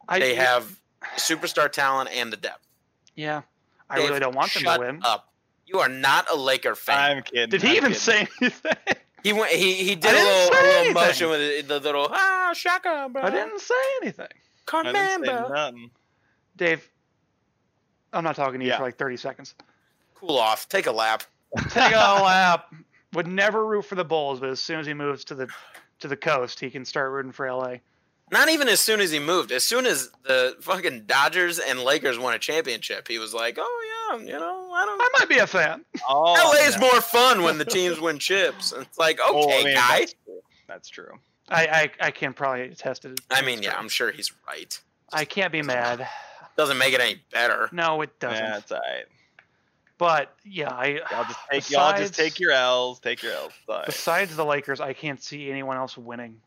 I, 0.08 0.18
They 0.18 0.34
have 0.34 0.80
superstar 1.18 1.70
talent 1.70 2.10
and 2.12 2.32
the 2.32 2.36
depth. 2.36 2.66
Yeah, 3.14 3.42
I 3.88 3.98
Dave, 3.98 4.08
really 4.08 4.18
don't 4.18 4.34
want 4.34 4.52
them 4.54 4.64
to 4.64 4.76
win. 4.80 5.00
Up. 5.04 5.32
You 5.66 5.78
are 5.78 5.88
not 5.88 6.28
a 6.28 6.34
Laker 6.34 6.74
fan. 6.74 7.18
I'm 7.18 7.22
kidding. 7.22 7.48
Did 7.48 7.62
he 7.62 7.68
I'm 7.68 7.76
even 7.76 7.92
kidding. 7.92 8.00
say 8.00 8.28
anything? 8.40 8.72
He 9.22 9.32
went. 9.32 9.52
He 9.52 9.74
he 9.74 9.94
did 9.94 10.06
I 10.06 10.10
a 10.10 10.14
didn't 10.14 10.26
little, 10.26 10.58
a 10.58 10.62
little 10.88 10.94
motion 10.94 11.30
with 11.30 11.40
it, 11.42 11.68
the 11.68 11.78
little 11.78 12.08
ah 12.10 12.52
shaka, 12.54 13.08
bro. 13.12 13.22
I 13.22 13.30
didn't 13.30 13.60
say 13.60 13.74
anything. 14.02 14.26
Come 14.66 14.88
I 14.88 14.92
didn't 14.92 15.26
say 15.26 15.32
nothing. 15.32 15.90
Dave, 16.56 16.90
I'm 18.12 18.24
not 18.24 18.36
talking 18.36 18.60
to 18.60 18.64
you 18.66 18.72
Yeah. 18.72 18.78
for 18.78 18.84
like 18.84 18.96
30 18.96 19.16
seconds. 19.16 19.54
Cool 20.14 20.36
off. 20.38 20.68
Take 20.68 20.86
a 20.86 20.92
lap. 20.92 21.22
Take 21.70 21.92
a 21.92 21.96
lap. 22.22 22.72
Would 23.14 23.26
never 23.26 23.64
root 23.66 23.84
for 23.86 23.94
the 23.96 24.04
Bulls, 24.04 24.38
but 24.40 24.48
as 24.50 24.60
soon 24.60 24.78
as 24.80 24.86
he 24.86 24.94
moves 24.94 25.24
to 25.26 25.34
the 25.34 25.48
to 26.00 26.08
the 26.08 26.16
coast, 26.16 26.60
he 26.60 26.70
can 26.70 26.84
start 26.84 27.10
rooting 27.10 27.32
for 27.32 27.50
LA. 27.50 27.76
Not 28.32 28.48
even 28.48 28.68
as 28.68 28.78
soon 28.78 29.00
as 29.00 29.10
he 29.10 29.18
moved. 29.18 29.50
As 29.50 29.64
soon 29.64 29.84
as 29.86 30.08
the 30.22 30.56
fucking 30.60 31.04
Dodgers 31.06 31.58
and 31.58 31.80
Lakers 31.80 32.16
won 32.18 32.32
a 32.34 32.38
championship, 32.38 33.08
he 33.08 33.18
was 33.18 33.34
like, 33.34 33.56
"Oh 33.58 34.16
yeah, 34.16 34.24
you 34.24 34.32
know, 34.38 34.70
I 34.72 34.86
don't." 34.86 35.00
I 35.02 35.08
might 35.18 35.28
be 35.28 35.38
a 35.38 35.46
fan. 35.48 35.84
Oh, 36.08 36.32
LA 36.34 36.66
is 36.68 36.74
yeah. 36.76 36.80
more 36.80 37.00
fun 37.00 37.42
when 37.42 37.58
the 37.58 37.64
teams 37.64 37.98
win 37.98 38.18
chips. 38.20 38.72
It's 38.72 38.98
like, 38.98 39.18
okay, 39.28 39.30
Oh, 39.34 39.50
I 39.60 39.64
mean, 39.64 39.74
guy. 39.74 39.98
That's 39.98 40.14
true. 40.24 40.40
That's 40.68 40.88
true. 40.88 41.18
I, 41.48 41.66
I, 41.66 42.06
I 42.06 42.10
can 42.12 42.32
probably 42.32 42.62
attest 42.70 43.04
it. 43.04 43.18
I 43.28 43.42
mean, 43.42 43.60
yeah, 43.64 43.76
I'm 43.76 43.88
sure 43.88 44.12
he's 44.12 44.32
right. 44.46 44.80
I 45.12 45.24
can't 45.24 45.50
be 45.50 45.62
mad. 45.62 46.06
Doesn't 46.56 46.78
make 46.78 46.94
it 46.94 47.00
any 47.00 47.20
better. 47.32 47.68
No, 47.72 48.02
it 48.02 48.18
doesn't. 48.18 48.44
Yeah, 48.44 48.58
it's 48.58 48.72
alright. 48.72 49.06
But 49.98 50.34
yeah, 50.44 50.70
I 50.70 51.00
Y'all 51.10 51.24
just 51.24 51.38
take 51.50 51.70
y'all 51.70 51.98
just 51.98 52.14
take 52.14 52.40
your 52.40 52.52
L's. 52.52 53.00
Take 53.00 53.22
your 53.22 53.32
L's. 53.34 53.52
It's 53.52 53.68
all 53.68 53.76
right. 53.76 53.86
besides 53.86 54.34
the 54.34 54.44
Lakers, 54.44 54.80
I 54.80 54.94
can't 54.94 55.22
see 55.22 55.50
anyone 55.50 55.76
else 55.76 55.98
winning. 55.98 56.40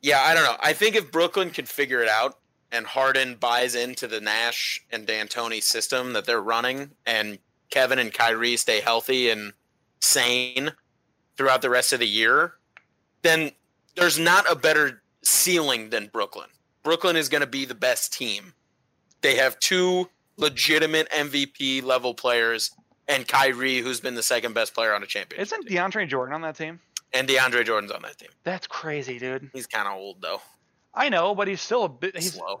Yeah, 0.00 0.20
I 0.20 0.34
don't 0.34 0.44
know. 0.44 0.56
I 0.60 0.72
think 0.72 0.96
if 0.96 1.10
Brooklyn 1.10 1.50
could 1.50 1.68
figure 1.68 2.00
it 2.00 2.08
out 2.08 2.38
and 2.72 2.86
Harden 2.86 3.34
buys 3.34 3.74
into 3.74 4.06
the 4.06 4.20
Nash 4.20 4.84
and 4.90 5.06
D'Antoni 5.06 5.62
system 5.62 6.12
that 6.14 6.24
they're 6.24 6.40
running, 6.40 6.90
and 7.04 7.38
Kevin 7.70 7.98
and 7.98 8.12
Kyrie 8.12 8.56
stay 8.56 8.80
healthy 8.80 9.30
and 9.30 9.52
sane 10.00 10.72
throughout 11.36 11.62
the 11.62 11.70
rest 11.70 11.92
of 11.92 12.00
the 12.00 12.06
year, 12.06 12.54
then 13.22 13.50
there's 13.96 14.18
not 14.18 14.50
a 14.50 14.56
better 14.56 15.02
ceiling 15.22 15.90
than 15.90 16.08
Brooklyn. 16.08 16.48
Brooklyn 16.86 17.16
is 17.16 17.28
going 17.28 17.40
to 17.40 17.48
be 17.48 17.64
the 17.64 17.74
best 17.74 18.12
team. 18.12 18.52
They 19.20 19.34
have 19.38 19.58
two 19.58 20.08
legitimate 20.36 21.10
MVP 21.10 21.82
level 21.82 22.14
players 22.14 22.70
and 23.08 23.26
Kyrie, 23.26 23.78
who's 23.78 23.98
been 23.98 24.14
the 24.14 24.22
second 24.22 24.54
best 24.54 24.72
player 24.72 24.94
on 24.94 25.02
a 25.02 25.06
championship. 25.06 25.42
Isn't 25.48 25.66
team. 25.66 25.78
DeAndre 25.78 26.08
Jordan 26.08 26.32
on 26.36 26.42
that 26.42 26.54
team? 26.54 26.78
and 27.12 27.26
DeAndre 27.28 27.64
Jordan's 27.66 27.90
on 27.90 28.02
that 28.02 28.18
team. 28.18 28.28
That's 28.44 28.68
crazy, 28.68 29.18
dude. 29.18 29.50
He's 29.52 29.66
kind 29.66 29.88
of 29.88 29.94
old 29.94 30.22
though. 30.22 30.40
I 30.94 31.08
know, 31.08 31.34
but 31.34 31.48
he's 31.48 31.60
still 31.60 31.82
a 31.82 31.88
bit. 31.88 32.14
He's. 32.14 32.34
slow. 32.34 32.60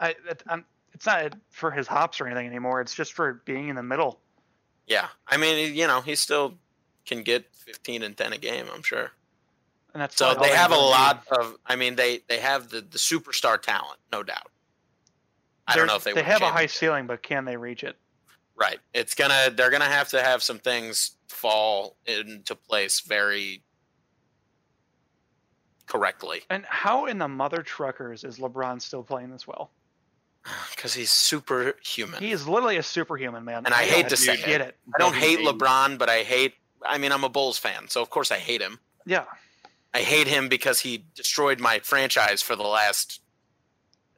I, 0.00 0.16
I'm, 0.48 0.64
it's 0.92 1.06
not 1.06 1.36
for 1.50 1.70
his 1.70 1.86
hops 1.86 2.20
or 2.20 2.26
anything 2.26 2.48
anymore. 2.48 2.80
It's 2.80 2.96
just 2.96 3.12
for 3.12 3.42
being 3.44 3.68
in 3.68 3.76
the 3.76 3.82
middle. 3.84 4.18
Yeah, 4.88 5.06
I 5.28 5.36
mean, 5.36 5.72
you 5.76 5.86
know, 5.86 6.00
he 6.00 6.16
still 6.16 6.54
can 7.06 7.22
get 7.22 7.46
15 7.54 8.02
and 8.02 8.16
10 8.16 8.32
a 8.32 8.38
game. 8.38 8.66
I'm 8.74 8.82
sure. 8.82 9.12
And 9.94 10.00
that's 10.02 10.16
So 10.16 10.34
they 10.34 10.48
have 10.50 10.70
a 10.70 10.74
really 10.74 10.90
lot 10.90 11.24
of. 11.30 11.56
I 11.66 11.76
mean, 11.76 11.96
they 11.96 12.20
they 12.28 12.38
have 12.38 12.68
the 12.70 12.80
the 12.80 12.98
superstar 12.98 13.60
talent, 13.60 13.98
no 14.10 14.22
doubt. 14.22 14.48
I 15.66 15.76
don't 15.76 15.80
They're- 15.82 15.86
know 15.86 15.96
if 15.96 16.04
they 16.04 16.12
they 16.12 16.22
have 16.22 16.40
a 16.42 16.46
high 16.46 16.50
championship. 16.66 16.78
ceiling, 16.78 17.06
but 17.06 17.22
can 17.22 17.44
they 17.44 17.56
reach 17.56 17.84
it? 17.84 17.96
Right. 18.56 18.78
It's 18.94 19.14
gonna. 19.14 19.50
They're 19.54 19.70
gonna 19.70 19.84
have 19.84 20.08
to 20.10 20.22
have 20.22 20.42
some 20.42 20.58
things 20.58 21.12
fall 21.28 21.96
into 22.06 22.54
place 22.54 23.00
very 23.00 23.62
correctly 25.86 26.42
And 26.48 26.64
how 26.66 27.06
in 27.06 27.18
the 27.18 27.28
mother 27.28 27.62
truckers 27.62 28.24
is 28.24 28.38
LeBron 28.38 28.80
still 28.80 29.02
playing 29.02 29.30
this 29.30 29.46
well? 29.46 29.70
because 30.74 30.94
he's 30.94 31.10
superhuman. 31.12 32.18
He 32.22 32.32
is 32.32 32.48
literally 32.48 32.76
a 32.78 32.82
superhuman, 32.82 33.44
man. 33.44 33.64
And 33.66 33.74
I 33.74 33.82
hate 33.84 34.08
to 34.08 34.16
say 34.16 34.36
get 34.36 34.60
it. 34.60 34.68
it. 34.68 34.76
I 34.94 34.98
don't 34.98 35.14
hate 35.14 35.40
LeBron, 35.40 35.98
but 35.98 36.08
I 36.08 36.22
hate. 36.22 36.54
I 36.84 36.98
mean, 36.98 37.12
I'm 37.12 37.22
a 37.24 37.28
Bulls 37.28 37.58
fan, 37.58 37.88
so 37.88 38.02
of 38.02 38.10
course 38.10 38.30
I 38.32 38.38
hate 38.38 38.60
him. 38.60 38.78
Yeah, 39.06 39.24
I 39.94 40.00
hate 40.00 40.26
him 40.26 40.48
because 40.48 40.80
he 40.80 41.04
destroyed 41.14 41.60
my 41.60 41.80
franchise 41.80 42.42
for 42.42 42.56
the 42.56 42.62
last 42.62 43.20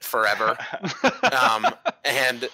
forever. 0.00 0.56
um, 1.32 1.66
and 2.04 2.48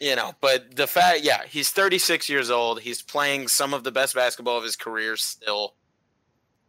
you 0.00 0.14
know, 0.14 0.32
but 0.40 0.76
the 0.76 0.86
fact, 0.86 1.22
yeah, 1.22 1.42
he's 1.48 1.70
36 1.70 2.28
years 2.28 2.50
old. 2.50 2.80
He's 2.80 3.02
playing 3.02 3.48
some 3.48 3.74
of 3.74 3.84
the 3.84 3.90
best 3.90 4.14
basketball 4.14 4.58
of 4.58 4.64
his 4.64 4.76
career 4.76 5.16
still. 5.16 5.74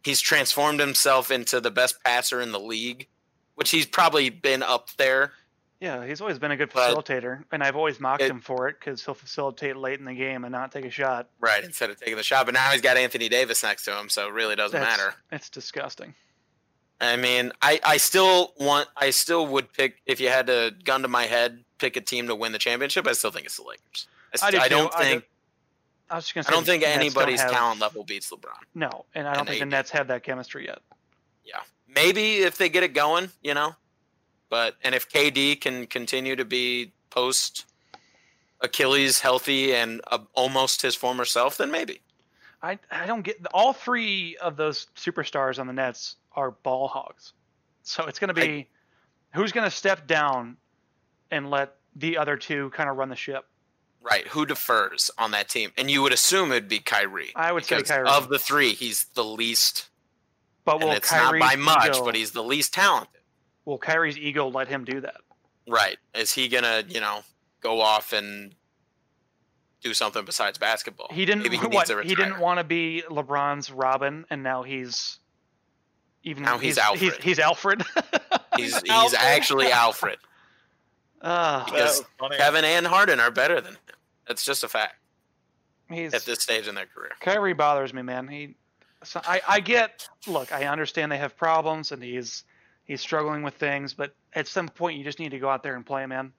He's 0.02 0.20
transformed 0.20 0.80
himself 0.80 1.30
into 1.30 1.60
the 1.60 1.70
best 1.70 2.02
passer 2.02 2.40
in 2.40 2.52
the 2.52 2.58
league, 2.58 3.06
which 3.54 3.70
he's 3.70 3.86
probably 3.86 4.30
been 4.30 4.62
up 4.62 4.88
there 4.96 5.32
Yeah, 5.80 6.04
he's 6.06 6.20
always 6.20 6.38
been 6.38 6.50
a 6.50 6.56
good 6.58 6.70
But 6.74 6.94
facilitator, 6.94 7.42
and 7.50 7.62
I've 7.62 7.74
always 7.74 7.98
mocked 7.98 8.22
it- 8.22 8.30
him 8.30 8.40
for 8.40 8.68
it 8.68 8.76
because 8.78 9.02
he'll 9.04 9.14
facilitate 9.14 9.76
late 9.76 9.98
in 9.98 10.04
the 10.04 10.12
game 10.14 10.44
and 10.44 10.52
not 10.52 10.72
take 10.72 10.84
a 10.84 10.90
shot. 10.90 11.28
Right, 11.40 11.64
instead 11.64 11.88
of 11.88 11.98
taking 11.98 12.16
the 12.16 12.22
shot. 12.22 12.44
But 12.44 12.52
now 12.54 12.70
he's 12.70 12.82
got 12.82 12.98
Anthony 12.98 13.30
Davis 13.30 13.62
next 13.62 13.84
to 13.86 13.98
him, 13.98 14.10
so 14.10 14.28
it 14.28 14.32
really 14.34 14.56
doesn't 14.56 14.78
That's- 14.78 14.98
matter. 14.98 15.14
It's 15.32 15.48
disgusting. 15.48 16.14
I 17.00 17.16
mean, 17.16 17.50
I, 17.62 17.80
I 17.82 17.96
still 17.96 18.52
want 18.58 18.88
I 18.94 19.08
still 19.08 19.46
would 19.46 19.72
pick 19.72 20.02
if 20.04 20.20
you 20.20 20.28
had 20.28 20.48
to 20.48 20.74
gun 20.84 21.00
to 21.00 21.08
my 21.08 21.22
head, 21.24 21.64
pick 21.78 21.96
a 21.96 22.02
team 22.02 22.26
to 22.28 22.34
win 22.34 22.52
the 22.52 22.58
championship, 22.58 23.06
I 23.06 23.12
still 23.12 23.30
think 23.30 23.46
it's 23.46 23.56
the 23.56 23.62
Lakers. 23.62 24.06
I, 24.34 24.36
st- 24.36 24.48
I 24.48 24.50
do 24.50 24.62
I 24.64 24.68
don't 24.68 24.94
I 24.94 24.98
do- 24.98 25.04
think 25.08 25.24
I 26.10 26.16
was 26.16 26.24
just 26.26 26.34
gonna 26.34 26.46
I 26.46 26.50
don't 26.50 26.66
think 26.66 26.82
Nets 26.82 26.92
don't 26.92 27.00
anybody's 27.00 27.40
have- 27.40 27.52
talent 27.52 27.80
level 27.80 28.04
beats 28.04 28.30
LeBron. 28.30 28.50
No, 28.74 29.06
and 29.14 29.26
I 29.26 29.30
don't 29.32 29.40
and 29.40 29.48
think 29.48 29.60
the 29.60 29.66
Nets 29.66 29.90
have 29.92 30.08
that 30.08 30.24
chemistry 30.24 30.66
yet. 30.66 30.80
Yeah. 31.42 31.60
Maybe 31.88 32.40
if 32.42 32.58
they 32.58 32.68
get 32.68 32.82
it 32.82 32.92
going, 32.92 33.30
you 33.42 33.54
know. 33.54 33.74
But 34.50 34.76
and 34.82 34.94
if 34.94 35.08
KD 35.08 35.60
can 35.60 35.86
continue 35.86 36.36
to 36.36 36.44
be 36.44 36.92
post 37.08 37.64
Achilles 38.60 39.20
healthy 39.20 39.74
and 39.74 40.02
uh, 40.10 40.18
almost 40.34 40.82
his 40.82 40.94
former 40.94 41.24
self, 41.24 41.56
then 41.56 41.70
maybe. 41.70 42.00
I 42.62 42.78
I 42.90 43.06
don't 43.06 43.22
get 43.22 43.38
all 43.54 43.72
three 43.72 44.36
of 44.36 44.56
those 44.56 44.88
superstars 44.96 45.58
on 45.58 45.66
the 45.66 45.72
Nets 45.72 46.16
are 46.34 46.50
ball 46.50 46.88
hogs. 46.88 47.32
So 47.82 48.04
it's 48.06 48.18
going 48.18 48.28
to 48.28 48.34
be 48.34 48.68
who's 49.34 49.52
going 49.52 49.68
to 49.68 49.74
step 49.74 50.06
down 50.06 50.56
and 51.30 51.50
let 51.50 51.76
the 51.96 52.18
other 52.18 52.36
two 52.36 52.70
kind 52.70 52.90
of 52.90 52.96
run 52.96 53.08
the 53.08 53.16
ship. 53.16 53.46
Right. 54.02 54.26
Who 54.28 54.46
defers 54.46 55.10
on 55.18 55.30
that 55.32 55.48
team? 55.48 55.72
And 55.76 55.90
you 55.90 56.02
would 56.02 56.12
assume 56.12 56.52
it'd 56.52 56.68
be 56.68 56.78
Kyrie. 56.78 57.32
I 57.36 57.52
would 57.52 57.64
say 57.64 57.82
Kyrie. 57.82 58.08
Of 58.08 58.28
the 58.28 58.38
three, 58.38 58.72
he's 58.72 59.06
the 59.14 59.24
least 59.24 59.88
But 60.64 60.82
and 60.82 60.92
it's 60.92 61.10
Kyrie's 61.10 61.40
not 61.40 61.50
by 61.50 61.56
much, 61.56 61.88
ego, 61.88 62.04
but 62.04 62.14
he's 62.14 62.32
the 62.32 62.42
least 62.42 62.72
talented. 62.74 63.19
Will 63.64 63.78
Kyrie's 63.78 64.18
ego 64.18 64.48
let 64.48 64.68
him 64.68 64.84
do 64.84 65.00
that? 65.00 65.16
Right. 65.68 65.98
Is 66.14 66.32
he 66.32 66.48
gonna, 66.48 66.82
you 66.88 67.00
know, 67.00 67.20
go 67.60 67.80
off 67.80 68.12
and 68.12 68.54
do 69.82 69.94
something 69.94 70.24
besides 70.24 70.58
basketball? 70.58 71.08
He 71.10 71.24
didn't. 71.24 71.42
Maybe 71.42 71.56
he 71.56 71.62
needs 71.68 71.74
what, 71.74 71.86
to 71.88 72.02
he 72.02 72.14
didn't 72.14 72.40
want 72.40 72.58
to 72.58 72.64
be 72.64 73.02
LeBron's 73.08 73.70
Robin, 73.70 74.24
and 74.30 74.42
now 74.42 74.62
he's 74.62 75.18
even. 76.22 76.42
Now 76.42 76.58
he's 76.58 76.76
He's, 76.76 76.78
Alfred. 76.78 77.22
he's 77.22 77.38
Alfred. 77.38 77.82
He's 78.56 78.76
he's 78.80 78.90
Alfred. 78.90 79.20
actually 79.22 79.70
Alfred. 79.72 80.18
Ah, 81.22 81.62
Because 81.64 81.78
That 82.00 82.02
was 82.02 82.08
funny. 82.18 82.36
Kevin 82.36 82.64
and 82.64 82.86
Harden 82.86 83.20
are 83.20 83.30
better 83.30 83.60
than 83.60 83.74
him. 83.74 83.80
That's 84.26 84.44
just 84.44 84.64
a 84.64 84.68
fact 84.68 84.96
he's 85.88 86.12
at 86.12 86.22
this 86.24 86.40
stage 86.40 86.66
in 86.68 86.74
their 86.74 86.86
career. 86.86 87.10
Kyrie 87.20 87.52
bothers 87.54 87.94
me, 87.94 88.02
man. 88.02 88.28
He, 88.28 88.56
so 89.04 89.20
I, 89.24 89.40
I 89.48 89.60
get. 89.60 90.08
Look, 90.26 90.52
I 90.52 90.66
understand 90.66 91.10
they 91.12 91.18
have 91.18 91.36
problems, 91.36 91.92
and 91.92 92.02
he's 92.02 92.44
he's 92.90 93.00
struggling 93.00 93.44
with 93.44 93.54
things, 93.54 93.94
but 93.94 94.16
at 94.32 94.48
some 94.48 94.68
point, 94.68 94.98
you 94.98 95.04
just 95.04 95.20
need 95.20 95.30
to 95.30 95.38
go 95.38 95.48
out 95.48 95.62
there 95.62 95.76
and 95.76 95.86
play, 95.86 96.04
man. 96.06 96.32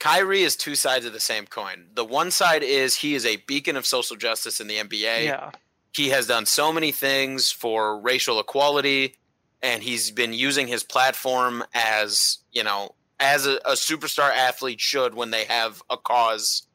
Kyrie 0.00 0.42
is 0.42 0.56
two 0.56 0.74
sides 0.74 1.06
of 1.06 1.12
the 1.12 1.20
same 1.20 1.46
coin. 1.46 1.86
The 1.94 2.04
one 2.04 2.32
side 2.32 2.64
is 2.64 2.96
he 2.96 3.14
is 3.14 3.24
a 3.24 3.36
beacon 3.36 3.76
of 3.76 3.86
social 3.86 4.16
justice 4.16 4.58
in 4.60 4.66
the 4.66 4.78
NBA. 4.78 5.24
Yeah, 5.24 5.52
He 5.94 6.08
has 6.08 6.26
done 6.26 6.46
so 6.46 6.72
many 6.72 6.90
things 6.90 7.52
for 7.52 8.00
racial 8.00 8.40
equality, 8.40 9.14
and 9.62 9.84
he's 9.84 10.10
been 10.10 10.32
using 10.32 10.66
his 10.66 10.82
platform 10.82 11.62
as, 11.72 12.38
you 12.50 12.64
know, 12.64 12.96
as 13.20 13.46
a, 13.46 13.58
a 13.64 13.74
superstar 13.74 14.30
athlete 14.34 14.80
should 14.80 15.14
when 15.14 15.30
they 15.30 15.44
have 15.44 15.80
a 15.88 15.96
cause 15.96 16.66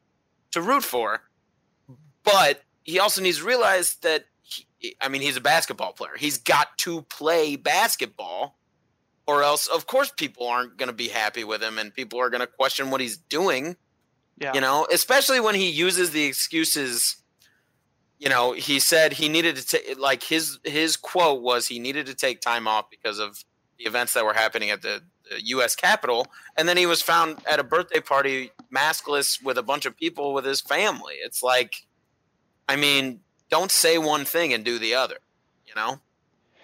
to 0.52 0.62
root 0.62 0.82
for. 0.82 1.20
But 2.24 2.62
he 2.84 2.98
also 2.98 3.20
needs 3.20 3.40
to 3.40 3.44
realize 3.44 3.96
that, 3.96 4.24
he, 4.40 4.96
I 4.98 5.08
mean, 5.08 5.20
he's 5.20 5.36
a 5.36 5.42
basketball 5.42 5.92
player. 5.92 6.16
He's 6.18 6.38
got 6.38 6.78
to 6.78 7.02
play 7.02 7.56
basketball, 7.56 8.56
or 9.30 9.44
else, 9.44 9.68
of 9.68 9.86
course, 9.86 10.10
people 10.10 10.48
aren't 10.48 10.76
going 10.76 10.88
to 10.88 10.94
be 10.94 11.08
happy 11.08 11.44
with 11.44 11.62
him 11.62 11.78
and 11.78 11.94
people 11.94 12.20
are 12.20 12.30
going 12.30 12.40
to 12.40 12.48
question 12.48 12.90
what 12.90 13.00
he's 13.00 13.16
doing. 13.16 13.76
Yeah. 14.40 14.54
you 14.54 14.62
know 14.62 14.86
especially 14.90 15.38
when 15.38 15.54
he 15.54 15.68
uses 15.68 16.12
the 16.12 16.24
excuses 16.24 17.16
you 18.18 18.30
know 18.30 18.52
he 18.52 18.80
said 18.80 19.12
he 19.12 19.28
needed 19.28 19.56
to 19.56 19.66
take 19.66 19.98
like 19.98 20.22
his 20.22 20.58
his 20.64 20.96
quote 20.96 21.42
was 21.42 21.68
he 21.68 21.78
needed 21.78 22.06
to 22.06 22.14
take 22.14 22.40
time 22.40 22.66
off 22.66 22.88
because 22.88 23.18
of 23.18 23.44
the 23.76 23.84
events 23.84 24.14
that 24.14 24.24
were 24.24 24.32
happening 24.32 24.70
at 24.70 24.80
the, 24.80 25.02
the 25.30 25.42
us 25.42 25.76
capitol 25.76 26.26
and 26.56 26.66
then 26.66 26.78
he 26.78 26.86
was 26.86 27.02
found 27.02 27.36
at 27.46 27.60
a 27.60 27.62
birthday 27.62 28.00
party 28.00 28.50
maskless 28.74 29.44
with 29.44 29.58
a 29.58 29.62
bunch 29.62 29.84
of 29.84 29.94
people 29.94 30.32
with 30.32 30.46
his 30.46 30.62
family. 30.62 31.16
It's 31.22 31.42
like 31.42 31.86
i 32.66 32.76
mean 32.76 33.20
don't 33.50 33.70
say 33.70 33.98
one 33.98 34.24
thing 34.24 34.54
and 34.54 34.64
do 34.64 34.78
the 34.78 34.94
other 34.94 35.18
you 35.66 35.74
know 35.76 36.00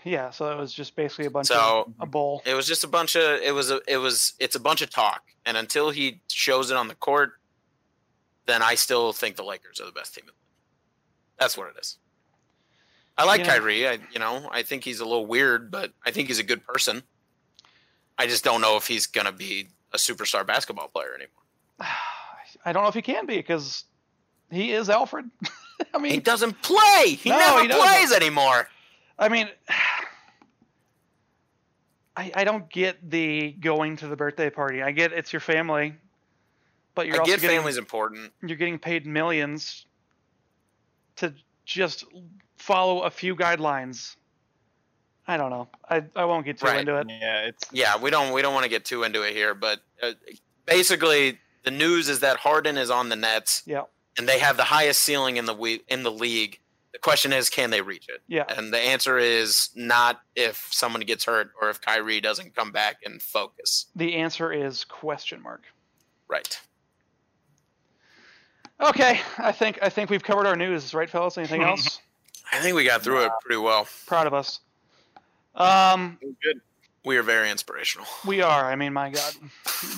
yeah. 0.07 0.31
So 0.31 0.51
it 0.51 0.57
was 0.57 0.73
just 0.73 0.95
basically 0.97 1.27
a 1.27 1.31
bunch 1.31 1.49
So- 1.49 1.85
of 1.89 1.93
a 2.01 2.07
bowl. 2.07 2.41
it 2.47 2.55
was 2.55 2.67
just 2.67 2.85
a 2.85 2.89
bunch 2.89 3.17
of 3.17 3.23
it 3.43 3.53
was 3.55 3.71
a 3.71 3.81
it 3.89 3.97
was 3.99 4.33
it's 4.39 4.55
a 4.57 4.61
bunch 4.61 4.81
of 4.81 4.89
talk 4.91 5.23
and 5.45 5.57
until 5.57 5.91
he 5.91 6.21
shows 6.31 6.71
it 6.71 6.77
on 6.77 6.89
the 6.89 6.95
court 6.95 7.33
then 8.47 8.63
i 8.63 8.75
still 8.77 9.13
think 9.13 9.35
the 9.37 9.43
lakers 9.43 9.81
are 9.81 9.87
the 9.87 9.93
best 9.93 10.15
team 10.15 10.23
in 10.23 10.27
the 10.29 10.33
league 10.33 11.39
that's 11.39 11.59
what 11.59 11.67
it 11.69 11.75
is 11.81 11.99
i 13.19 13.25
like 13.25 13.41
Yeah. 13.41 13.47
kyrie 13.57 13.89
i 13.89 13.99
you 14.13 14.19
know 14.21 14.49
i 14.53 14.63
think 14.63 14.85
he's 14.85 15.01
a 15.01 15.05
little 15.05 15.27
weird 15.27 15.71
but 15.71 15.93
i 16.07 16.11
think 16.13 16.29
he's 16.29 16.39
a 16.39 16.45
good 16.45 16.65
person 16.65 17.03
i 18.19 18.27
just 18.27 18.45
don't 18.45 18.61
know 18.61 18.77
if 18.77 18.87
he's 18.87 19.07
gonna 19.07 19.33
be 19.33 19.69
a 19.93 19.97
superstar 19.99 20.47
basketball 20.47 20.89
player 20.89 21.15
anymore 21.15 21.45
I 22.65 22.73
don't 22.73 22.83
know 22.83 22.89
if 22.89 22.95
he 22.95 23.03
can 23.03 23.27
be 23.27 23.37
because 23.37 23.85
he 24.51 24.73
is 24.73 24.89
Alfred. 24.89 25.27
I 25.95 25.99
mean, 25.99 26.13
he 26.13 26.19
doesn't 26.21 26.61
play 26.63 27.11
he 27.21 27.31
No, 27.31 27.39
never 27.39 27.63
he 27.63 27.69
doesn't. 27.69 27.85
plays 27.87 28.13
anymore 28.13 28.69
I 29.19 29.29
mean, 29.29 29.49
I, 32.17 32.33
I 32.35 32.45
don't 32.45 32.69
get 32.71 33.11
the 33.11 33.53
going 33.53 33.97
to 33.99 34.07
the 34.09 34.17
birthday 34.17 34.49
party. 34.51 34.83
I 34.83 34.91
get 34.91 35.13
it's 35.13 35.33
your 35.33 35.41
family, 35.41 35.95
but 36.95 37.07
you're 37.07 37.17
i 37.17 37.19
also 37.19 37.33
get 37.33 37.41
getting 37.43 37.57
family's 37.59 37.77
important 37.77 38.33
you're 38.43 38.57
getting 38.57 38.79
paid 38.79 39.07
millions 39.07 39.85
to 41.17 41.35
just 41.65 42.05
follow 42.57 43.03
a 43.03 43.11
few 43.11 43.37
guidelines. 43.37 44.17
I 45.29 45.37
don't 45.37 45.51
know. 45.51 45.69
I, 45.91 46.05
I 46.15 46.25
won't 46.25 46.45
get 46.47 46.59
too 46.59 46.67
Right. 46.67 46.81
into 46.81 46.97
it. 46.99 47.07
Yeah, 47.09 47.47
it's 47.49 47.65
yeah 47.73 47.99
we 48.01 48.11
don't 48.11 48.33
we 48.33 48.43
don't 48.43 48.55
want 48.55 48.65
to 48.65 48.71
get 48.71 48.85
too 48.85 49.03
into 49.03 49.23
it 49.23 49.35
here 49.35 49.55
but 49.55 49.81
uh, 50.03 50.13
basically 50.67 51.39
the 51.65 51.71
news 51.71 52.09
is 52.09 52.21
that 52.21 52.37
harden 52.39 52.77
is 52.79 52.91
on 52.91 53.09
the 53.09 53.17
nets 53.17 53.63
Yeah, 53.67 53.83
and 54.17 54.29
they 54.29 54.39
have 54.39 54.57
the 54.57 54.65
highest 54.65 55.01
ceiling 55.01 55.37
in 55.37 55.45
the 55.47 55.55
we- 55.55 55.83
in 55.89 56.03
the 56.03 56.13
league. 56.13 56.61
The 56.97 57.01
question 57.01 57.31
is, 57.35 57.51
can 57.51 57.69
they 57.69 57.83
reach 57.83 58.09
it? 58.09 58.23
yeah. 58.27 58.45
And 58.49 58.73
the 58.73 58.79
answer 58.81 59.19
is 59.19 59.69
not 59.75 60.23
if 60.35 60.67
someone 60.71 61.03
gets 61.03 61.27
hurt 61.27 61.51
or 61.61 61.69
if 61.69 61.79
Kyrie 61.79 62.23
doesn't 62.23 62.57
come 62.57 62.73
back 62.73 62.97
and 63.05 63.21
focus. 63.21 63.85
The 63.95 64.15
answer 64.15 64.51
is 64.51 64.83
question 64.85 65.43
mark. 65.43 65.65
Right. 66.27 66.59
Okay, 68.81 69.21
I 69.39 69.53
think 69.53 69.79
I 69.83 69.89
think 69.91 70.09
we've 70.11 70.23
covered 70.23 70.47
our 70.47 70.57
news, 70.57 70.93
right, 70.95 71.09
fellas? 71.09 71.37
Anything 71.39 71.63
else? 71.63 72.01
I 72.53 72.61
think 72.61 72.77
we 72.77 72.85
got 72.85 73.03
through 73.03 73.25
it 73.27 73.33
pretty 73.43 73.61
well. 73.61 73.87
Proud 74.07 74.27
of 74.27 74.33
us. 74.35 74.61
Um, 75.55 76.19
good. 76.43 76.61
We 77.05 77.17
are 77.19 77.23
very 77.23 77.51
inspirational. 77.51 78.07
we 78.27 78.41
are. 78.43 78.71
I 78.71 78.75
mean, 78.77 78.93
my 78.93 79.11
God, 79.11 79.35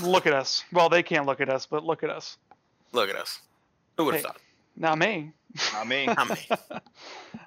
look 0.02 0.26
at 0.26 0.32
us. 0.32 0.64
Well, 0.72 0.88
they 0.88 1.02
can't 1.02 1.26
look 1.26 1.40
at 1.40 1.48
us, 1.48 1.64
but 1.66 1.84
look 1.84 2.02
at 2.02 2.10
us. 2.10 2.36
Look 2.92 3.08
at 3.08 3.16
us. 3.16 3.40
Who 3.96 4.04
would 4.06 4.14
have 4.14 4.22
Hey. 4.22 4.28
thought? 4.28 4.40
Not 4.78 4.96
me. 4.96 5.32
Not 5.72 5.88
me. 5.88 6.06
Not 6.06 6.30
me. 6.30 6.48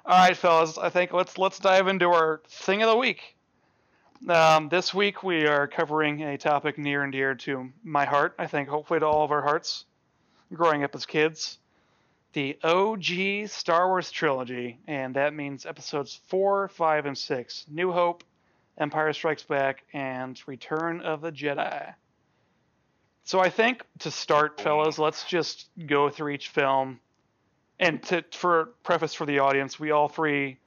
All 0.04 0.18
right, 0.18 0.36
fellas. 0.36 0.76
I 0.76 0.90
think 0.90 1.14
let's 1.14 1.38
let's 1.38 1.58
dive 1.58 1.88
into 1.88 2.10
our 2.10 2.42
thing 2.46 2.82
of 2.82 2.90
the 2.90 2.96
week. 2.96 3.36
Um, 4.28 4.68
this 4.68 4.92
week 4.92 5.22
we 5.22 5.46
are 5.46 5.66
covering 5.66 6.22
a 6.22 6.36
topic 6.36 6.76
near 6.76 7.02
and 7.02 7.10
dear 7.10 7.34
to 7.36 7.72
my 7.82 8.04
heart. 8.04 8.34
I 8.38 8.46
think 8.46 8.68
hopefully 8.68 9.00
to 9.00 9.06
all 9.06 9.24
of 9.24 9.30
our 9.30 9.40
hearts. 9.40 9.86
Growing 10.52 10.84
up 10.84 10.94
as 10.94 11.06
kids, 11.06 11.58
the 12.34 12.58
OG 12.62 13.48
Star 13.48 13.88
Wars 13.88 14.10
trilogy, 14.10 14.78
and 14.86 15.16
that 15.16 15.32
means 15.32 15.64
episodes 15.64 16.20
four, 16.26 16.68
five, 16.68 17.06
and 17.06 17.16
six: 17.16 17.64
New 17.70 17.92
Hope, 17.92 18.24
Empire 18.76 19.14
Strikes 19.14 19.44
Back, 19.44 19.84
and 19.94 20.38
Return 20.46 21.00
of 21.00 21.22
the 21.22 21.32
Jedi. 21.32 21.94
So 23.24 23.40
I 23.40 23.48
think 23.48 23.82
to 24.00 24.10
start, 24.10 24.60
fellas, 24.60 24.98
let's 24.98 25.24
just 25.24 25.70
go 25.86 26.10
through 26.10 26.32
each 26.32 26.48
film 26.48 27.00
and 27.82 28.02
to 28.04 28.24
for 28.30 28.70
preface 28.84 29.12
for 29.12 29.26
the 29.26 29.40
audience, 29.40 29.78
we 29.78 29.90
all 29.90 30.08
three 30.08 30.58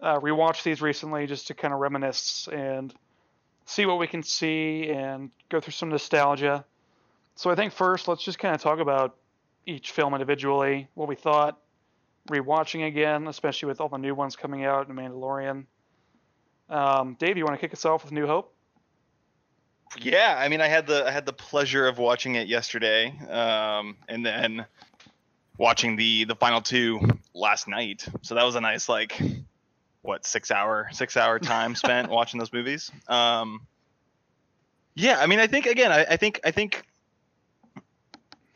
uh, 0.00 0.20
rewatched 0.20 0.62
these 0.62 0.80
recently 0.80 1.26
just 1.26 1.48
to 1.48 1.54
kind 1.54 1.74
of 1.74 1.80
reminisce 1.80 2.48
and 2.50 2.94
see 3.66 3.86
what 3.86 3.98
we 3.98 4.06
can 4.06 4.22
see 4.22 4.88
and 4.88 5.30
go 5.48 5.60
through 5.60 5.72
some 5.72 5.88
nostalgia. 5.88 6.64
So 7.34 7.50
I 7.50 7.56
think 7.56 7.72
first, 7.72 8.06
let's 8.06 8.22
just 8.22 8.38
kind 8.38 8.54
of 8.54 8.62
talk 8.62 8.78
about 8.78 9.16
each 9.66 9.90
film 9.90 10.14
individually, 10.14 10.88
what 10.94 11.08
we 11.08 11.16
thought, 11.16 11.58
rewatching 12.30 12.86
again, 12.86 13.26
especially 13.26 13.66
with 13.66 13.80
all 13.80 13.88
the 13.88 13.98
new 13.98 14.14
ones 14.14 14.36
coming 14.36 14.64
out 14.64 14.88
in 14.88 14.94
Mandalorian. 14.94 15.64
Um, 16.68 17.16
Dave, 17.18 17.36
you 17.36 17.44
want 17.44 17.58
to 17.58 17.60
kick 17.60 17.72
us 17.72 17.84
off 17.84 18.04
with 18.04 18.12
New 18.12 18.26
Hope? 18.26 18.54
yeah, 19.98 20.36
I 20.38 20.48
mean, 20.48 20.60
I 20.60 20.68
had 20.68 20.86
the 20.86 21.06
I 21.06 21.10
had 21.10 21.26
the 21.26 21.32
pleasure 21.32 21.88
of 21.88 21.98
watching 21.98 22.36
it 22.36 22.46
yesterday, 22.46 23.12
um, 23.28 23.96
and 24.08 24.24
then 24.24 24.64
watching 25.60 25.94
the 25.94 26.24
the 26.24 26.34
final 26.34 26.62
two 26.62 26.98
last 27.34 27.68
night. 27.68 28.04
So 28.22 28.34
that 28.34 28.44
was 28.44 28.56
a 28.56 28.60
nice 28.60 28.88
like 28.88 29.20
what 30.00 30.26
six 30.26 30.50
hour 30.50 30.88
six 30.90 31.16
hour 31.16 31.38
time 31.38 31.76
spent 31.76 32.08
watching 32.18 32.38
those 32.38 32.52
movies. 32.52 32.90
Um, 33.06 33.60
yeah, 34.94 35.20
I 35.20 35.26
mean, 35.26 35.38
I 35.38 35.46
think 35.46 35.66
again, 35.66 35.92
I, 35.92 36.04
I 36.04 36.16
think 36.16 36.40
I 36.42 36.50
think 36.50 36.82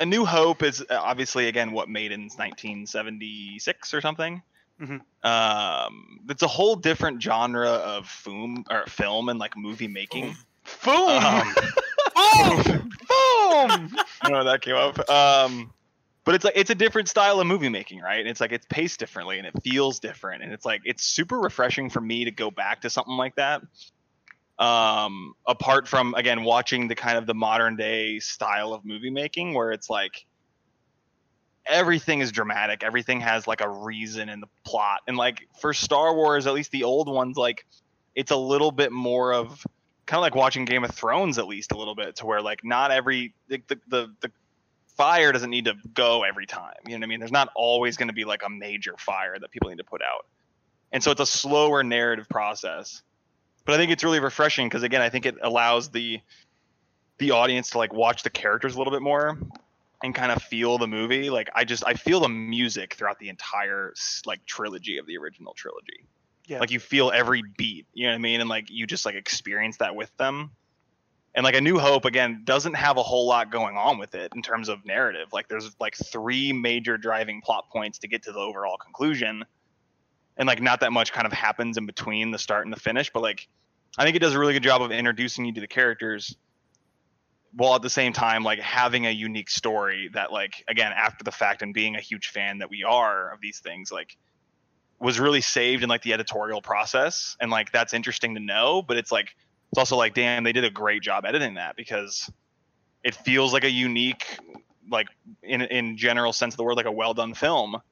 A 0.01 0.07
New 0.07 0.25
Hope 0.25 0.63
is 0.63 0.81
uh, 0.81 0.99
obviously 0.99 1.47
again 1.47 1.73
what 1.73 1.89
made 1.89 2.11
in 2.11 2.23
1976 2.23 3.95
or 3.95 4.01
something. 4.01 4.43
Mhm. 4.81 5.01
Um, 5.23 6.21
it's 6.29 6.43
a 6.43 6.49
whole 6.49 6.75
different 6.75 7.23
genre 7.23 7.69
of 7.71 8.09
film 8.09 8.65
or 8.71 8.87
film 8.87 9.29
and 9.29 9.39
like 9.39 9.57
movie 9.57 9.89
making. 9.89 10.35
Boom! 10.83 11.23
Um, 11.23 11.55
Boom! 12.15 12.63
Boom! 12.65 12.89
I 14.23 14.29
don't 14.29 14.33
know 14.33 14.45
that 14.45 14.63
came 14.63 14.75
up. 14.75 15.09
Um, 15.09 15.71
but 16.25 16.35
it's 16.35 16.45
like 16.45 16.55
it's 16.57 16.71
a 16.71 16.75
different 16.75 17.09
style 17.09 17.41
of 17.41 17.47
movie 17.47 17.69
making, 17.69 18.01
right? 18.01 18.21
and 18.21 18.29
It's 18.29 18.41
like 18.41 18.53
it's 18.53 18.67
paced 18.69 18.99
differently 18.99 19.39
and 19.39 19.47
it 19.47 19.55
feels 19.63 20.01
different, 20.01 20.43
and 20.43 20.53
it's 20.53 20.65
like 20.65 20.81
it's 20.85 21.05
super 21.05 21.39
refreshing 21.39 21.91
for 21.91 22.01
me 22.01 22.25
to 22.25 22.31
go 22.31 22.51
back 22.51 22.81
to 22.83 22.91
something 22.91 23.17
like 23.17 23.37
that. 23.37 23.63
Um, 24.59 25.35
apart 25.47 25.89
from 25.89 26.15
again 26.15 26.45
watching 26.45 26.89
the 26.89 26.95
kind 26.95 27.19
of 27.19 27.27
the 27.27 27.35
modern 27.35 27.77
day 27.77 28.21
style 28.21 28.73
of 28.73 28.85
movie 28.85 29.11
making, 29.11 29.53
where 29.53 29.73
it's 29.73 29.91
like 29.91 30.25
everything 31.67 32.21
is 32.21 32.33
dramatic, 32.33 32.83
everything 32.83 33.21
has 33.21 33.47
like 33.47 33.61
a 33.61 33.69
reason 33.69 34.29
in 34.29 34.41
the 34.41 34.49
plot, 34.65 35.01
and 35.07 35.17
like 35.17 35.47
for 35.61 35.75
Star 35.75 36.15
Wars, 36.15 36.47
at 36.47 36.55
least 36.55 36.71
the 36.71 36.85
old 36.85 37.09
ones, 37.09 37.37
like 37.37 37.67
it's 38.15 38.31
a 38.31 38.37
little 38.37 38.71
bit 38.71 38.93
more 38.93 39.35
of 39.35 39.67
kind 40.07 40.19
of 40.19 40.23
like 40.23 40.35
watching 40.35 40.65
Game 40.65 40.85
of 40.85 40.91
Thrones, 40.91 41.39
at 41.39 41.47
least 41.47 41.73
a 41.73 41.77
little 41.77 41.95
bit, 41.95 42.17
to 42.17 42.27
where 42.27 42.41
like 42.41 42.65
not 42.65 42.91
every 42.91 43.35
the 43.49 43.61
the 43.69 43.81
the, 43.89 44.15
the 44.21 44.31
fire 44.97 45.33
doesn't 45.33 45.51
need 45.51 45.67
to 45.67 45.75
go 45.93 46.23
every 46.23 46.47
time. 46.47 46.75
You 46.87 46.93
know 46.93 46.99
what 46.99 47.05
I 47.05 47.07
mean? 47.09 47.21
There's 47.21 47.33
not 47.33 47.51
always 47.55 47.97
going 47.97 48.09
to 48.09 48.15
be 48.15 48.25
like 48.25 48.43
a 48.45 48.51
major 48.51 48.95
fire 48.99 49.39
that 49.39 49.51
people 49.51 49.71
need 49.71 49.79
to 49.79 49.85
put 49.85 50.03
out. 50.03 50.27
And 50.93 51.03
so 51.03 51.11
it's 51.11 51.21
a 51.21 51.27
slower 51.27 51.83
narrative 51.83 52.29
process. 52.29 53.03
But 53.65 53.75
I 53.75 53.79
think 53.79 53.91
it's 53.91 54.05
really 54.05 54.21
refreshing 54.21 54.69
because 54.69 54.83
again, 54.83 55.03
I 55.03 55.09
think 55.09 55.27
it 55.27 55.37
allows 55.43 55.89
the 55.89 56.21
the 57.19 57.31
audience 57.31 57.71
to 57.71 57.79
like 57.79 57.93
watch 57.93 58.23
the 58.23 58.31
characters 58.31 58.75
a 58.75 58.79
little 58.79 58.93
bit 58.93 59.03
more 59.03 59.39
and 60.03 60.15
kind 60.15 60.31
of 60.31 60.43
feel 60.43 60.79
the 60.79 60.87
movie. 60.87 61.31
Like 61.31 61.49
I 61.55 61.65
just 61.65 61.83
I 61.87 61.95
feel 61.95 62.21
the 62.21 62.29
music 62.29 62.95
throughout 62.95 63.19
the 63.19 63.29
entire 63.29 63.95
like 64.27 64.45
trilogy 64.47 64.99
of 64.99 65.07
the 65.07 65.17
original 65.17 65.55
trilogy. 65.55 66.07
Yeah. 66.47 66.61
Like 66.61 66.71
you 66.71 66.79
feel 66.79 67.11
every 67.11 67.43
beat, 67.57 67.87
you 67.95 68.05
know 68.05 68.13
what 68.13 68.17
I 68.17 68.19
mean? 68.19 68.41
And 68.41 68.51
like 68.51 68.71
you 68.71 68.87
just 68.87 69.07
like 69.07 69.15
experience 69.15 69.79
that 69.79 69.97
with 69.97 70.15
them 70.19 70.51
and 71.35 71.45
like 71.45 71.57
a 71.57 71.61
new 71.61 71.79
hope 71.79 72.05
again 72.05 72.43
doesn't 72.45 72.75
have 72.75 72.97
a 72.97 73.03
whole 73.03 73.27
lot 73.27 73.51
going 73.51 73.77
on 73.77 73.99
with 73.99 74.15
it 74.15 74.33
in 74.35 74.43
terms 74.43 74.69
of 74.69 74.85
narrative. 74.85 75.29
Like 75.33 75.49
there's 75.49 75.71
like 75.81 75.97
three 75.97 76.53
major 76.53 76.97
driving 76.97 77.41
plot 77.41 77.71
points 77.71 77.99
to 78.01 78.09
get 78.09 78.23
to 78.25 78.33
the 78.33 78.39
overall 78.39 78.77
conclusion. 78.77 79.45
And 80.37 80.47
like 80.47 80.63
not 80.63 80.81
that 80.81 80.93
much 80.93 81.13
kind 81.13 81.27
of 81.27 81.33
happens 81.33 81.77
in 81.77 81.87
between 81.87 82.31
the 82.31 82.39
start 82.39 82.67
and 82.67 82.73
the 82.73 82.81
finish 82.81 83.13
but 83.13 83.23
like 83.23 83.47
i 83.97 84.03
think 84.03 84.17
it 84.17 84.19
does 84.19 84.35
a 84.35 84.39
really 84.39 84.53
good 84.53 84.65
job 84.65 84.83
of 84.83 84.91
introducing 84.91 85.45
you 85.45 85.53
to 85.53 85.61
the 85.61 85.69
characters 85.69 86.37
while 87.57 87.75
at 87.77 87.83
the 87.83 87.91
same 87.91 88.13
time 88.13 88.43
like 88.43 88.59
having 88.59 89.07
a 89.07 89.11
unique 89.11 89.49
story 89.49 90.11
that 90.13 90.33
like 90.33 90.65
again 90.69 90.93
after 90.93 91.23
the 91.23 91.31
fact 91.31 91.63
and 91.63 91.73
being 91.73 91.95
a 91.95 92.01
huge 92.01 92.29
fan 92.29 92.59
that 92.59 92.69
we 92.69 92.83
are 92.83 93.33
of 93.33 93.41
these 93.41 93.61
things 93.61 93.93
like 93.93 94.17
was 95.01 95.21
really 95.21 95.41
saved 95.41 95.83
in 95.83 95.89
like 95.89 96.03
the 96.03 96.15
editorial 96.15 96.63
process. 96.63 97.37
And 97.41 97.51
like 97.51 97.71
that's 97.73 97.95
interesting 97.95 98.35
to 98.35 98.41
know 98.41 98.83
but 98.83 98.97
it's 98.97 99.13
like 99.13 99.37
it's 99.75 99.79
also 99.81 99.97
like 99.97 100.15
damn 100.15 100.45
they 100.45 100.53
did 100.53 100.63
a 100.63 100.71
great 100.71 101.03
job 101.03 101.25
editing 101.25 101.55
that 101.55 101.75
because 101.75 102.31
it 103.03 103.13
feels 103.13 103.53
like 103.53 103.65
a 103.65 103.71
unique 103.71 104.39
like 104.89 105.09
in 105.43 105.63
in 105.63 105.97
general 105.97 106.33
sense 106.33 106.55
of 106.55 106.59
the 106.59 106.63
word 106.63 106.77
like 106.77 106.87
a 106.87 106.93
well 106.93 107.13
done 107.13 107.35
film. 107.35 107.83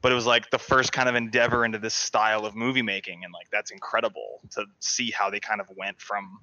But 0.00 0.10
it 0.10 0.14
was 0.14 0.24
like 0.24 0.48
the 0.48 0.58
first 0.58 0.90
kind 0.90 1.10
of 1.10 1.14
endeavor 1.14 1.66
into 1.66 1.78
this 1.78 1.92
style 1.92 2.46
of 2.46 2.56
movie 2.56 2.80
making 2.80 3.24
and 3.24 3.32
like 3.34 3.48
that's 3.52 3.70
incredible 3.70 4.40
to 4.52 4.64
see 4.80 5.10
how 5.10 5.28
they 5.28 5.38
kind 5.38 5.60
of 5.60 5.66
went 5.76 6.00
from 6.00 6.40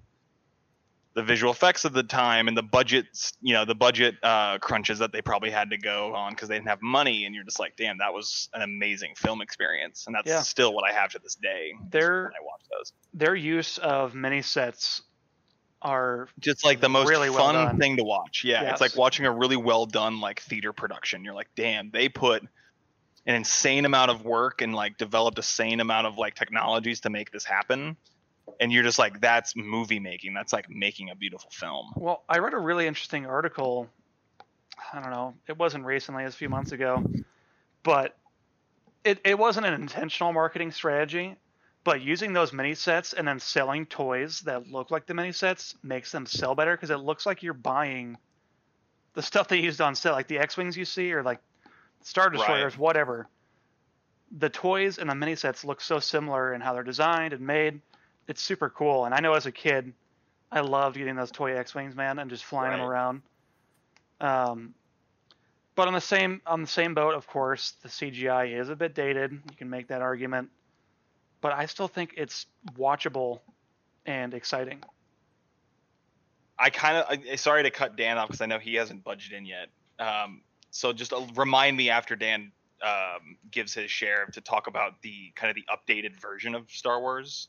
the 1.15 1.23
visual 1.23 1.51
effects 1.51 1.85
of 1.85 1.93
the 1.93 2.03
time 2.03 2.47
and 2.47 2.55
the 2.55 2.63
budgets 2.63 3.33
you 3.41 3.53
know 3.53 3.65
the 3.65 3.75
budget 3.75 4.15
uh, 4.23 4.57
crunches 4.59 4.99
that 4.99 5.11
they 5.11 5.21
probably 5.21 5.49
had 5.49 5.69
to 5.71 5.77
go 5.77 6.13
on 6.15 6.31
because 6.33 6.47
they 6.47 6.55
didn't 6.55 6.67
have 6.69 6.81
money 6.81 7.25
and 7.25 7.33
you're 7.35 7.43
just 7.43 7.59
like 7.59 7.75
damn 7.77 7.97
that 7.97 8.13
was 8.13 8.47
an 8.53 8.61
amazing 8.61 9.13
film 9.15 9.41
experience 9.41 10.05
and 10.07 10.15
that's 10.15 10.27
Yeah. 10.27 10.41
still 10.41 10.73
what 10.73 10.89
i 10.89 10.93
have 10.93 11.11
to 11.11 11.19
this 11.19 11.35
day 11.35 11.73
Their 11.89 12.23
when 12.25 12.33
i 12.33 12.43
watch 12.45 12.61
those 12.71 12.93
their 13.13 13.35
use 13.35 13.77
of 13.79 14.13
mini 14.15 14.41
sets 14.41 15.01
are 15.81 16.27
just 16.39 16.63
like 16.65 16.81
the 16.81 16.89
most 16.89 17.09
Really 17.09 17.29
fun 17.29 17.55
done. 17.55 17.77
thing 17.79 17.95
to 17.97 18.03
watch. 18.03 18.43
Yeah, 18.43 18.69
it's 18.69 18.81
like 18.81 18.97
watching 18.97 19.25
a 19.25 19.31
really 19.31 19.55
well 19.55 19.85
done 19.85 20.19
like 20.19 20.41
theater 20.41 20.73
production. 20.73 21.23
You're 21.23 21.33
like, 21.33 21.47
damn, 21.55 21.89
they 21.89 22.09
put 22.09 22.43
an 23.25 23.35
insane 23.35 23.85
amount 23.85 24.11
of 24.11 24.25
work 24.25 24.61
and 24.61 24.75
like 24.75 24.97
developed 24.97 25.39
a 25.39 25.41
sane 25.41 25.79
amount 25.79 26.05
of 26.05 26.17
like 26.17 26.35
technologies 26.35 26.99
to 27.01 27.09
make 27.09 27.31
this 27.31 27.45
happen. 27.45 27.95
And 28.59 28.71
you're 28.71 28.83
just 28.83 28.99
like, 28.99 29.21
that's 29.21 29.55
movie 29.55 29.99
making. 29.99 30.33
That's 30.33 30.53
like 30.53 30.69
making 30.69 31.09
a 31.09 31.15
beautiful 31.15 31.49
film. 31.51 31.91
Well, 31.95 32.23
I 32.27 32.39
read 32.39 32.53
a 32.53 32.57
really 32.57 32.87
interesting 32.87 33.25
article. 33.25 33.89
I 34.93 35.01
don't 35.01 35.11
know. 35.11 35.33
It 35.47 35.57
wasn't 35.57 35.85
recently, 35.85 36.23
it 36.23 36.25
was 36.25 36.35
a 36.35 36.37
few 36.37 36.49
months 36.49 36.71
ago, 36.71 37.03
but 37.83 38.17
it, 39.03 39.19
it 39.25 39.37
wasn't 39.37 39.65
an 39.65 39.73
intentional 39.73 40.33
marketing 40.33 40.71
strategy. 40.71 41.35
But 41.85 42.01
using 42.01 42.33
those 42.33 42.51
mini 42.51 42.75
sets 42.75 43.13
and 43.13 43.27
then 43.27 43.39
selling 43.39 43.85
toys 43.85 44.41
that 44.41 44.67
look 44.67 44.91
like 44.91 45.05
the 45.05 45.13
mini 45.13 45.31
sets 45.31 45.75
makes 45.81 46.11
them 46.11 46.25
sell 46.25 46.53
better 46.53 46.75
because 46.75 46.89
it 46.89 46.97
looks 46.97 47.25
like 47.25 47.41
you're 47.41 47.53
buying 47.53 48.17
the 49.13 49.21
stuff 49.21 49.47
they 49.47 49.59
used 49.59 49.79
on 49.79 49.95
set, 49.95 50.11
like 50.11 50.27
the 50.27 50.39
X-wings 50.39 50.75
you 50.77 50.85
see, 50.85 51.13
or 51.13 51.23
like 51.23 51.39
Star 52.01 52.29
Destroyers, 52.29 52.77
whatever. 52.77 53.27
The 54.37 54.49
toys 54.49 54.97
and 54.97 55.09
the 55.09 55.15
mini 55.15 55.35
sets 55.35 55.63
look 55.63 55.81
so 55.81 55.99
similar 55.99 56.53
in 56.53 56.61
how 56.61 56.73
they're 56.73 56.83
designed 56.83 57.33
and 57.33 57.47
made. 57.47 57.81
It's 58.29 58.41
super 58.41 58.69
cool. 58.69 59.05
And 59.05 59.13
I 59.13 59.19
know 59.19 59.33
as 59.33 59.47
a 59.47 59.51
kid, 59.51 59.91
I 60.51 60.61
loved 60.61 60.95
getting 60.95 61.15
those 61.15 61.31
toy 61.31 61.57
X-wings, 61.57 61.95
man, 61.95 62.19
and 62.19 62.29
just 62.29 62.45
flying 62.45 62.71
them 62.71 62.87
around. 62.87 63.21
Um, 64.21 64.75
but 65.75 65.87
on 65.87 65.93
the 65.93 66.01
same 66.01 66.41
on 66.45 66.61
the 66.61 66.67
same 66.67 66.93
boat, 66.93 67.15
of 67.15 67.25
course, 67.25 67.73
the 67.81 67.89
CGI 67.89 68.59
is 68.59 68.69
a 68.69 68.75
bit 68.75 68.93
dated. 68.93 69.31
You 69.31 69.55
can 69.57 69.69
make 69.69 69.87
that 69.87 70.01
argument, 70.01 70.49
but 71.41 71.53
I 71.53 71.65
still 71.65 71.87
think 71.87 72.13
it's 72.17 72.45
watchable 72.77 73.39
and 74.05 74.33
exciting. 74.33 74.83
I 76.59 76.69
kind 76.69 76.97
of 76.97 77.39
sorry 77.39 77.63
to 77.63 77.71
cut 77.71 77.95
Dan 77.95 78.17
off 78.17 78.27
because 78.27 78.41
I 78.41 78.45
know 78.45 78.59
he 78.59 78.75
hasn't 78.75 79.03
budged 79.03 79.31
in 79.31 79.45
yet. 79.45 79.69
Um, 79.97 80.41
so 80.69 80.93
just 80.93 81.13
uh, 81.13 81.21
remind 81.35 81.77
me 81.77 81.89
after 81.89 82.15
Dan 82.15 82.51
um, 82.83 83.37
gives 83.49 83.73
his 83.73 83.89
share 83.89 84.25
to 84.33 84.41
talk 84.41 84.67
about 84.67 85.01
the 85.01 85.31
kind 85.35 85.49
of 85.49 85.55
the 85.55 85.65
updated 85.73 86.19
version 86.19 86.53
of 86.53 86.69
Star 86.69 86.99
Wars. 86.99 87.47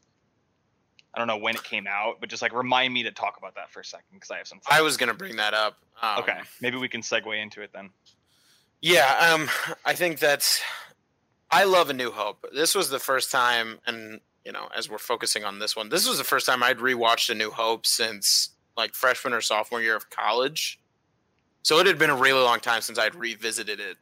I 1.12 1.18
don't 1.18 1.26
know 1.26 1.38
when 1.38 1.56
it 1.56 1.64
came 1.64 1.86
out, 1.88 2.20
but 2.20 2.28
just 2.28 2.42
like 2.42 2.54
remind 2.54 2.94
me 2.94 3.02
to 3.04 3.10
talk 3.10 3.36
about 3.36 3.56
that 3.56 3.70
for 3.70 3.80
a 3.80 3.84
second 3.84 4.06
because 4.12 4.30
I 4.30 4.38
have 4.38 4.46
some. 4.46 4.60
I 4.70 4.82
was 4.82 4.96
gonna 4.96 5.14
bring 5.14 5.36
that 5.36 5.54
up. 5.54 5.76
Um, 6.00 6.20
okay, 6.20 6.38
maybe 6.60 6.76
we 6.76 6.88
can 6.88 7.00
segue 7.00 7.42
into 7.42 7.62
it 7.62 7.70
then. 7.72 7.90
Yeah, 8.80 9.32
um, 9.32 9.48
I 9.84 9.94
think 9.94 10.18
that's. 10.18 10.60
I 11.50 11.64
love 11.64 11.90
A 11.90 11.92
New 11.92 12.12
Hope. 12.12 12.46
This 12.54 12.74
was 12.74 12.90
the 12.90 13.00
first 13.00 13.30
time, 13.32 13.80
and 13.86 14.20
you 14.44 14.52
know, 14.52 14.68
as 14.76 14.88
we're 14.88 14.98
focusing 14.98 15.44
on 15.44 15.58
this 15.58 15.74
one, 15.74 15.88
this 15.88 16.08
was 16.08 16.18
the 16.18 16.24
first 16.24 16.46
time 16.46 16.62
I'd 16.62 16.78
rewatched 16.78 17.28
A 17.28 17.34
New 17.34 17.50
Hope 17.50 17.86
since 17.86 18.50
like 18.76 18.94
freshman 18.94 19.34
or 19.34 19.40
sophomore 19.40 19.82
year 19.82 19.96
of 19.96 20.10
college. 20.10 20.80
So 21.62 21.78
it 21.80 21.86
had 21.86 21.98
been 21.98 22.10
a 22.10 22.16
really 22.16 22.42
long 22.42 22.60
time 22.60 22.80
since 22.80 22.98
I'd 22.98 23.16
revisited 23.16 23.80
it, 23.80 23.96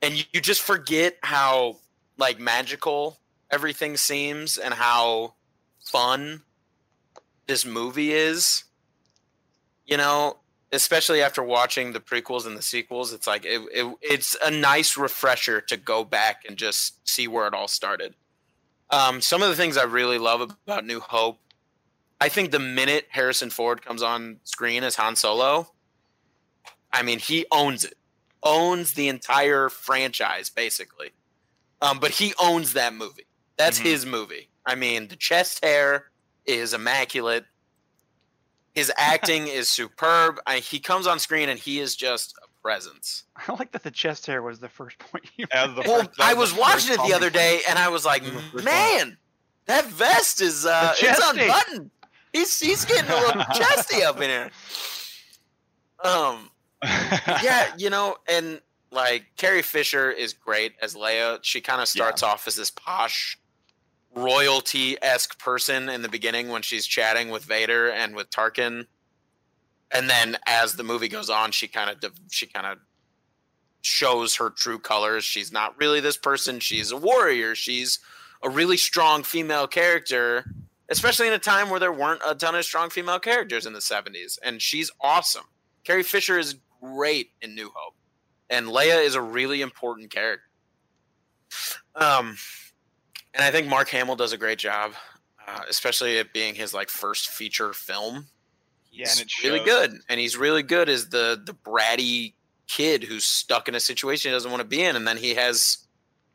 and 0.00 0.14
you, 0.14 0.24
you 0.32 0.40
just 0.40 0.62
forget 0.62 1.16
how 1.22 1.78
like 2.16 2.38
magical 2.38 3.18
everything 3.50 3.96
seems 3.96 4.56
and 4.58 4.72
how 4.72 5.34
fun 5.90 6.42
this 7.46 7.64
movie 7.64 8.12
is. 8.12 8.64
You 9.86 9.96
know, 9.96 10.36
especially 10.70 11.22
after 11.22 11.42
watching 11.42 11.92
the 11.92 12.00
prequels 12.00 12.46
and 12.46 12.56
the 12.56 12.62
sequels, 12.62 13.12
it's 13.12 13.26
like 13.26 13.44
it, 13.46 13.62
it, 13.72 13.96
it's 14.02 14.36
a 14.44 14.50
nice 14.50 14.96
refresher 14.98 15.60
to 15.62 15.76
go 15.78 16.04
back 16.04 16.42
and 16.46 16.56
just 16.58 17.08
see 17.08 17.26
where 17.26 17.46
it 17.46 17.54
all 17.54 17.68
started. 17.68 18.14
Um, 18.90 19.20
some 19.20 19.42
of 19.42 19.48
the 19.48 19.56
things 19.56 19.76
I 19.76 19.84
really 19.84 20.18
love 20.18 20.40
about 20.42 20.84
New 20.86 21.00
Hope, 21.00 21.38
I 22.20 22.28
think 22.28 22.50
the 22.50 22.58
minute 22.58 23.06
Harrison 23.10 23.48
Ford 23.50 23.82
comes 23.84 24.02
on 24.02 24.40
screen 24.44 24.82
as 24.84 24.96
Han 24.96 25.16
Solo, 25.16 25.72
I 26.92 27.02
mean 27.02 27.18
he 27.18 27.46
owns 27.50 27.84
it, 27.84 27.94
owns 28.42 28.92
the 28.94 29.08
entire 29.08 29.68
franchise 29.70 30.50
basically. 30.50 31.10
Um, 31.80 31.98
but 31.98 32.10
he 32.12 32.34
owns 32.40 32.72
that 32.74 32.92
movie. 32.92 33.26
That's 33.56 33.78
Mhm. 33.78 33.82
his 33.84 34.06
movie. 34.06 34.48
I 34.68 34.74
mean, 34.76 35.08
the 35.08 35.16
chest 35.16 35.64
hair 35.64 36.10
is 36.46 36.74
immaculate. 36.74 37.44
His 38.74 38.92
acting 38.96 39.48
is 39.48 39.68
superb. 39.68 40.38
I, 40.46 40.58
he 40.58 40.78
comes 40.78 41.06
on 41.06 41.18
screen 41.18 41.48
and 41.48 41.58
he 41.58 41.80
is 41.80 41.96
just 41.96 42.36
a 42.44 42.62
presence. 42.62 43.24
I 43.48 43.52
like 43.54 43.72
that 43.72 43.82
the 43.82 43.90
chest 43.90 44.26
hair 44.26 44.42
was 44.42 44.60
the 44.60 44.68
first 44.68 44.98
point 44.98 45.24
you. 45.36 45.46
As 45.50 45.74
the 45.74 45.82
Well, 45.86 46.00
first- 46.04 46.10
that 46.18 46.26
I 46.26 46.34
was 46.34 46.52
the 46.54 46.60
watching 46.60 46.92
it 46.94 47.00
the 47.08 47.14
other 47.14 47.30
day 47.30 47.60
and 47.68 47.78
I 47.78 47.88
was 47.88 48.04
like, 48.04 48.22
That 48.24 48.52
was 48.52 48.64
man, 48.64 49.16
that 49.66 49.86
vest 49.86 50.40
is 50.42 50.66
uh, 50.66 50.90
it's 50.92 51.00
chesty." 51.00 51.40
unbuttoned. 51.40 51.90
He's 52.32 52.60
he's 52.60 52.84
getting 52.84 53.10
a 53.10 53.14
little 53.16 53.42
chesty 53.54 54.02
up 54.02 54.16
in 54.20 54.28
here. 54.28 54.50
Um, 56.04 56.50
yeah, 57.42 57.72
you 57.78 57.88
know, 57.90 58.16
and 58.28 58.60
like 58.92 59.24
Carrie 59.36 59.62
Fisher 59.62 60.10
is 60.10 60.34
great 60.34 60.74
as 60.82 60.94
Leia. 60.94 61.38
She 61.42 61.60
kind 61.62 61.80
of 61.80 61.88
starts 61.88 62.22
off 62.22 62.46
as 62.46 62.54
this 62.54 62.70
posh 62.70 63.38
royalty 64.14 64.96
esque 65.02 65.38
person 65.38 65.88
in 65.88 66.02
the 66.02 66.08
beginning 66.08 66.48
when 66.48 66.62
she's 66.62 66.86
chatting 66.86 67.30
with 67.30 67.44
Vader 67.44 67.90
and 67.90 68.14
with 68.14 68.30
Tarkin. 68.30 68.86
and 69.90 70.10
then 70.10 70.36
as 70.46 70.74
the 70.74 70.82
movie 70.82 71.08
goes 71.08 71.30
on, 71.30 71.50
she 71.52 71.68
kind 71.68 71.90
of 71.90 72.12
she 72.30 72.46
kind 72.46 72.66
of 72.66 72.78
shows 73.80 74.36
her 74.36 74.50
true 74.50 74.78
colors. 74.78 75.24
She's 75.24 75.52
not 75.52 75.78
really 75.78 76.00
this 76.00 76.16
person. 76.16 76.60
She's 76.60 76.90
a 76.90 76.96
warrior. 76.96 77.54
She's 77.54 78.00
a 78.42 78.50
really 78.50 78.76
strong 78.76 79.22
female 79.22 79.66
character, 79.66 80.44
especially 80.88 81.28
in 81.28 81.32
a 81.32 81.38
time 81.38 81.70
where 81.70 81.80
there 81.80 81.92
weren't 81.92 82.22
a 82.26 82.34
ton 82.34 82.54
of 82.54 82.64
strong 82.64 82.90
female 82.90 83.18
characters 83.18 83.66
in 83.66 83.72
the 83.72 83.78
70s. 83.78 84.38
And 84.42 84.60
she's 84.60 84.90
awesome. 85.00 85.44
Carrie 85.84 86.02
Fisher 86.02 86.38
is 86.38 86.56
great 86.80 87.30
in 87.40 87.54
New 87.54 87.70
Hope. 87.74 87.94
And 88.50 88.66
Leia 88.66 89.04
is 89.04 89.14
a 89.14 89.22
really 89.22 89.60
important 89.60 90.10
character. 90.10 90.44
Um, 91.94 92.36
and 93.38 93.46
I 93.46 93.50
think 93.52 93.68
Mark 93.68 93.88
Hamill 93.90 94.16
does 94.16 94.32
a 94.32 94.38
great 94.38 94.58
job, 94.58 94.92
uh, 95.46 95.60
especially 95.70 96.18
it 96.18 96.32
being 96.32 96.56
his 96.56 96.74
like 96.74 96.90
first 96.90 97.28
feature 97.28 97.72
film. 97.72 98.26
Yeah, 98.90 99.06
He's 99.06 99.20
and 99.20 99.30
it 99.30 99.44
really 99.44 99.64
good, 99.64 100.00
and 100.08 100.18
he's 100.18 100.36
really 100.36 100.64
good 100.64 100.88
as 100.88 101.08
the 101.08 101.40
the 101.42 101.54
bratty 101.54 102.34
kid 102.66 103.04
who's 103.04 103.24
stuck 103.24 103.68
in 103.68 103.74
a 103.74 103.80
situation 103.80 104.30
he 104.30 104.34
doesn't 104.34 104.50
want 104.50 104.60
to 104.60 104.68
be 104.68 104.82
in, 104.82 104.96
and 104.96 105.06
then 105.06 105.18
he 105.18 105.36
has 105.36 105.86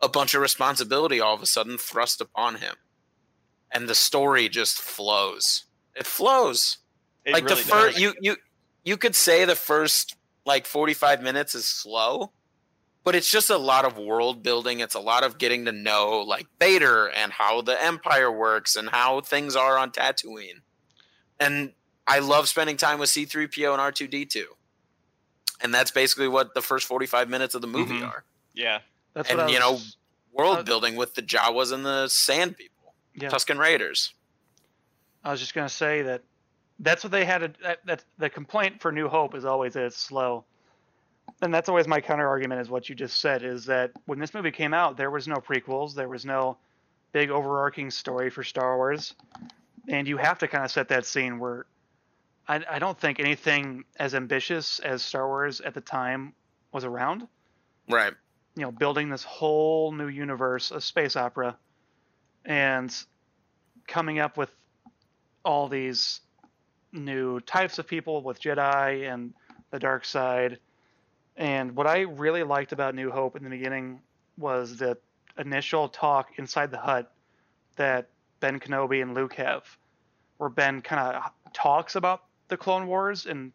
a 0.02 0.08
bunch 0.08 0.34
of 0.34 0.42
responsibility 0.42 1.20
all 1.20 1.36
of 1.36 1.42
a 1.42 1.46
sudden 1.46 1.78
thrust 1.78 2.22
upon 2.22 2.56
him, 2.56 2.76
and 3.72 3.90
the 3.90 3.96
story 3.96 4.48
just 4.48 4.80
flows. 4.80 5.66
It 5.96 6.06
flows 6.06 6.78
It 7.26 7.34
like 7.34 7.44
really 7.44 7.62
the 7.62 7.68
first 7.68 8.00
you 8.00 8.14
you 8.22 8.38
you 8.86 8.96
could 8.96 9.16
say 9.16 9.44
the 9.44 9.56
first 9.56 10.16
like 10.46 10.66
45 10.66 11.22
minutes 11.22 11.54
is 11.54 11.66
slow 11.66 12.32
but 13.04 13.16
it's 13.16 13.30
just 13.30 13.50
a 13.50 13.58
lot 13.58 13.86
of 13.86 13.98
world 13.98 14.44
building 14.44 14.80
it's 14.80 14.96
a 14.96 15.00
lot 15.00 15.24
of 15.24 15.38
getting 15.38 15.66
to 15.66 15.72
know 15.72 16.20
like 16.22 16.48
Vader 16.60 17.08
and 17.10 17.32
how 17.32 17.62
the 17.62 17.82
empire 17.84 18.32
works 18.32 18.76
and 18.76 18.90
how 18.90 19.22
things 19.22 19.56
are 19.56 19.78
on 19.78 19.92
Tatooine 19.92 20.62
and 21.40 21.74
I 22.08 22.20
love 22.20 22.48
spending 22.48 22.78
time 22.78 23.00
with 23.00 23.10
C3PO 23.10 23.74
and 23.74 23.82
R2D2 23.82 24.44
and 25.62 25.74
that's 25.74 25.92
basically 25.92 26.28
what 26.28 26.54
the 26.54 26.62
first 26.62 26.88
45 26.88 27.30
minutes 27.30 27.56
of 27.56 27.62
the 27.62 27.68
movie 27.68 28.00
Mhm. 28.00 28.08
are 28.10 28.24
yeah. 28.54 28.80
That's 29.14 29.30
and, 29.30 29.38
what 29.40 29.48
I 29.50 29.52
you 29.52 29.60
know, 29.60 29.80
world 30.32 30.58
Uh, 30.60 30.64
building 30.64 30.96
with 30.96 31.16
the 31.16 31.22
Jawas 31.22 31.72
and 31.72 31.86
the 31.86 32.08
Sand 32.08 32.58
People 32.58 32.94
yeah. 33.16 33.30
Tusken 33.30 33.58
Raiders 33.60 34.14
I 35.24 35.32
was 35.32 35.40
just 35.40 35.54
gonna 35.54 35.70
say 35.70 36.02
that 36.02 36.24
that's 36.80 37.04
what 37.04 37.12
they 37.12 37.24
had. 37.24 37.38
To, 37.40 37.54
that, 37.62 37.86
that 37.86 38.04
the 38.18 38.30
complaint 38.30 38.82
for 38.82 38.92
New 38.92 39.08
Hope 39.08 39.36
is 39.36 39.46
always 39.46 39.74
that 39.74 39.86
it's 39.86 39.96
slow, 39.96 40.44
and 41.42 41.54
that's 41.54 41.70
always 41.70 41.88
my 41.88 42.02
counter 42.02 42.28
argument. 42.28 42.62
Is 42.62 42.70
what 42.70 42.90
you 42.90 42.96
just 42.96 43.20
said 43.20 43.44
is 43.44 43.66
that 43.66 43.92
when 44.06 44.20
this 44.20 44.34
movie 44.34 44.52
came 44.52 44.74
out, 44.74 44.98
there 44.98 45.12
was 45.12 45.28
no 45.28 45.36
prequels, 45.36 45.94
there 45.94 46.10
was 46.10 46.26
no 46.26 46.58
big 47.12 47.30
overarching 47.30 47.92
story 47.92 48.30
for 48.30 48.44
Star 48.44 48.78
Wars, 48.78 49.14
and 49.88 50.08
you 50.08 50.18
have 50.18 50.40
to 50.40 50.48
kind 50.48 50.64
of 50.64 50.72
set 50.72 50.90
that 50.90 51.06
scene 51.06 51.40
where 51.40 51.66
I, 52.48 52.64
I 52.70 52.80
don't 52.80 53.00
think 53.00 53.20
anything 53.20 53.86
as 54.00 54.16
ambitious 54.16 54.80
as 54.80 55.02
Star 55.02 55.28
Wars 55.28 55.62
at 55.62 55.74
the 55.74 55.82
time 55.82 56.34
was 56.72 56.84
around. 56.84 57.28
right 57.88 58.14
you 58.56 58.62
know, 58.62 58.72
building 58.72 59.10
this 59.10 59.24
whole 59.24 59.92
new 59.92 60.08
universe, 60.08 60.72
a 60.72 60.80
space 60.80 61.16
opera, 61.16 61.58
and 62.46 62.96
coming 63.88 64.20
up 64.20 64.38
with 64.38 64.54
all 65.44 65.68
these 65.68 66.22
new 66.92 67.40
types 67.42 67.80
of 67.80 67.88
people 67.88 68.22
with 68.22 68.40
Jedi 68.40 69.12
and 69.12 69.34
the 69.72 69.80
dark 69.80 70.06
side. 70.06 70.60
And 71.36 71.76
what 71.76 71.88
I 71.88 72.02
really 72.02 72.44
liked 72.44 72.72
about 72.72 72.96
New 72.96 73.10
Hope 73.10 73.36
in 73.36 73.44
the 73.44 73.50
beginning 73.50 74.02
was 74.38 74.78
the 74.78 74.98
initial 75.38 75.90
talk 75.90 76.30
inside 76.38 76.72
the 76.72 76.78
hut 76.78 77.12
that 77.76 78.10
Ben 78.40 78.60
Kenobi 78.60 79.02
and 79.02 79.16
Luke 79.16 79.34
have, 79.34 79.64
where 80.38 80.50
Ben 80.50 80.82
kind 80.82 81.16
of 81.16 81.32
talks 81.54 81.96
about 81.96 82.24
the 82.50 82.58
Clone 82.58 82.88
Wars 82.88 83.26
and 83.26 83.52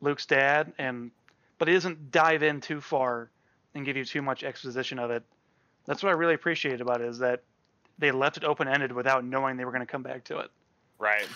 Luke's 0.00 0.26
dad, 0.26 0.72
and 0.78 1.10
but 1.58 1.66
he 1.66 1.74
doesn't 1.74 2.12
dive 2.12 2.44
in 2.44 2.60
too 2.60 2.80
far 2.80 3.30
and 3.74 3.84
give 3.84 3.96
you 3.96 4.04
too 4.04 4.22
much 4.22 4.44
exposition 4.44 4.98
of 4.98 5.10
it. 5.10 5.24
That's 5.86 6.02
what 6.02 6.10
I 6.10 6.12
really 6.12 6.34
appreciated 6.34 6.80
about 6.80 7.00
it 7.00 7.08
is 7.08 7.18
that 7.18 7.42
they 7.98 8.12
left 8.12 8.36
it 8.36 8.44
open 8.44 8.68
ended 8.68 8.92
without 8.92 9.24
knowing 9.24 9.56
they 9.56 9.64
were 9.64 9.72
going 9.72 9.84
to 9.84 9.90
come 9.90 10.02
back 10.02 10.22
to 10.24 10.38
it. 10.38 10.50
Right. 10.98 11.26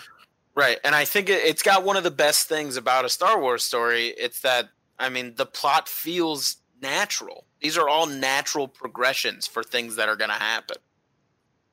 Right, 0.55 0.79
and 0.83 0.93
I 0.93 1.03
think 1.03 1.29
it, 1.29 1.43
it's 1.43 1.63
got 1.63 1.83
one 1.83 1.97
of 1.97 2.03
the 2.03 2.11
best 2.11 2.47
things 2.47 2.77
about 2.77 3.05
a 3.05 3.09
Star 3.09 3.41
Wars 3.41 3.63
story. 3.63 4.09
It's 4.09 4.41
that 4.41 4.69
I 4.99 5.09
mean, 5.09 5.35
the 5.35 5.45
plot 5.45 5.87
feels 5.87 6.57
natural. 6.81 7.45
These 7.61 7.77
are 7.77 7.89
all 7.89 8.05
natural 8.05 8.67
progressions 8.67 9.47
for 9.47 9.63
things 9.63 9.95
that 9.95 10.09
are 10.09 10.15
going 10.15 10.29
to 10.29 10.35
happen. 10.35 10.77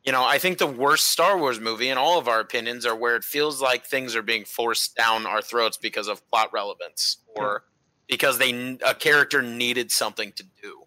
You 0.04 0.12
know, 0.12 0.24
I 0.24 0.38
think 0.38 0.56
the 0.58 0.66
worst 0.66 1.08
Star 1.08 1.36
Wars 1.38 1.60
movie, 1.60 1.90
in 1.90 1.98
all 1.98 2.18
of 2.18 2.26
our 2.26 2.40
opinions, 2.40 2.86
are 2.86 2.96
where 2.96 3.16
it 3.16 3.24
feels 3.24 3.60
like 3.60 3.84
things 3.84 4.16
are 4.16 4.22
being 4.22 4.44
forced 4.44 4.96
down 4.96 5.26
our 5.26 5.42
throats 5.42 5.76
because 5.76 6.08
of 6.08 6.26
plot 6.30 6.50
relevance 6.52 7.18
or 7.26 7.64
because 8.08 8.38
they 8.38 8.78
a 8.84 8.94
character 8.94 9.42
needed 9.42 9.90
something 9.90 10.32
to 10.32 10.44
do. 10.62 10.84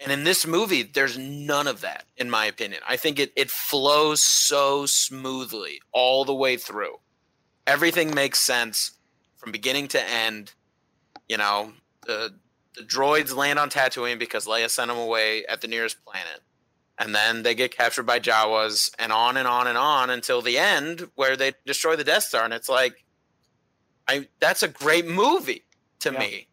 And 0.00 0.12
in 0.12 0.24
this 0.24 0.46
movie, 0.46 0.82
there's 0.82 1.18
none 1.18 1.66
of 1.66 1.80
that, 1.80 2.04
in 2.16 2.30
my 2.30 2.44
opinion. 2.44 2.82
I 2.86 2.96
think 2.96 3.18
it, 3.18 3.32
it 3.34 3.50
flows 3.50 4.22
so 4.22 4.86
smoothly 4.86 5.80
all 5.92 6.24
the 6.24 6.34
way 6.34 6.56
through. 6.56 6.96
Everything 7.66 8.14
makes 8.14 8.40
sense 8.40 8.92
from 9.36 9.52
beginning 9.52 9.88
to 9.88 10.02
end. 10.02 10.52
You 11.28 11.36
know, 11.36 11.72
the, 12.06 12.34
the 12.74 12.82
droids 12.82 13.34
land 13.34 13.58
on 13.58 13.70
Tatooine 13.70 14.18
because 14.18 14.46
Leia 14.46 14.70
sent 14.70 14.88
them 14.88 14.98
away 14.98 15.44
at 15.46 15.60
the 15.60 15.68
nearest 15.68 16.04
planet. 16.04 16.40
And 17.00 17.14
then 17.14 17.44
they 17.44 17.54
get 17.54 17.70
captured 17.70 18.04
by 18.04 18.18
Jawas, 18.18 18.92
and 18.98 19.12
on 19.12 19.36
and 19.36 19.46
on 19.46 19.68
and 19.68 19.78
on 19.78 20.10
until 20.10 20.42
the 20.42 20.58
end, 20.58 21.08
where 21.14 21.36
they 21.36 21.52
destroy 21.64 21.94
the 21.94 22.02
Death 22.02 22.24
Star. 22.24 22.44
And 22.44 22.52
it's 22.52 22.68
like, 22.68 23.04
I 24.08 24.26
that's 24.40 24.62
a 24.64 24.68
great 24.68 25.06
movie 25.06 25.62
to 26.00 26.12
Yeah. 26.12 26.18
me. 26.18 26.48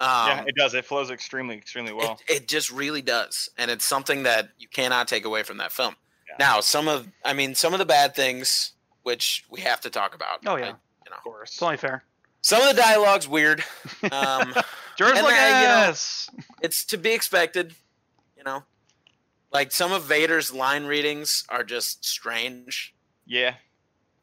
Um, 0.00 0.08
yeah, 0.08 0.44
it 0.48 0.56
does. 0.56 0.74
It 0.74 0.84
flows 0.84 1.12
extremely, 1.12 1.56
extremely 1.56 1.92
well. 1.92 2.18
it, 2.28 2.36
it 2.42 2.48
just 2.48 2.72
really 2.72 3.02
does, 3.02 3.50
and 3.56 3.70
it's 3.70 3.84
something 3.84 4.24
that 4.24 4.48
you 4.58 4.66
cannot 4.66 5.06
take 5.06 5.24
away 5.24 5.44
from 5.44 5.58
that 5.58 5.70
film. 5.70 5.94
Yeah. 6.28 6.34
Now, 6.40 6.60
some 6.60 6.88
of, 6.88 7.06
I 7.24 7.32
mean, 7.34 7.54
some 7.54 7.72
of 7.72 7.78
the 7.78 7.84
bad 7.84 8.16
things, 8.16 8.72
which 9.04 9.44
we 9.48 9.60
have 9.60 9.80
to 9.82 9.90
talk 9.90 10.12
about. 10.16 10.40
Oh, 10.44 10.56
yeah. 10.56 10.72
I- 10.72 11.14
of 11.14 11.22
course. 11.22 11.52
It's 11.52 11.62
only 11.62 11.76
fair. 11.76 12.02
Some 12.42 12.60
of 12.62 12.74
the 12.74 12.80
dialogue's 12.80 13.26
weird. 13.28 13.64
Um, 14.12 14.52
George 14.98 15.16
And 15.16 15.26
then, 15.26 15.62
you 15.62 15.68
know- 15.68 15.94
it's 16.60 16.84
to 16.86 16.98
be 16.98 17.12
expected, 17.12 17.74
you 18.36 18.42
know. 18.44 18.62
Like 19.52 19.70
some 19.72 19.92
of 19.92 20.04
Vader's 20.04 20.52
line 20.52 20.84
readings 20.84 21.44
are 21.48 21.62
just 21.64 22.04
strange. 22.04 22.94
Yeah. 23.26 23.54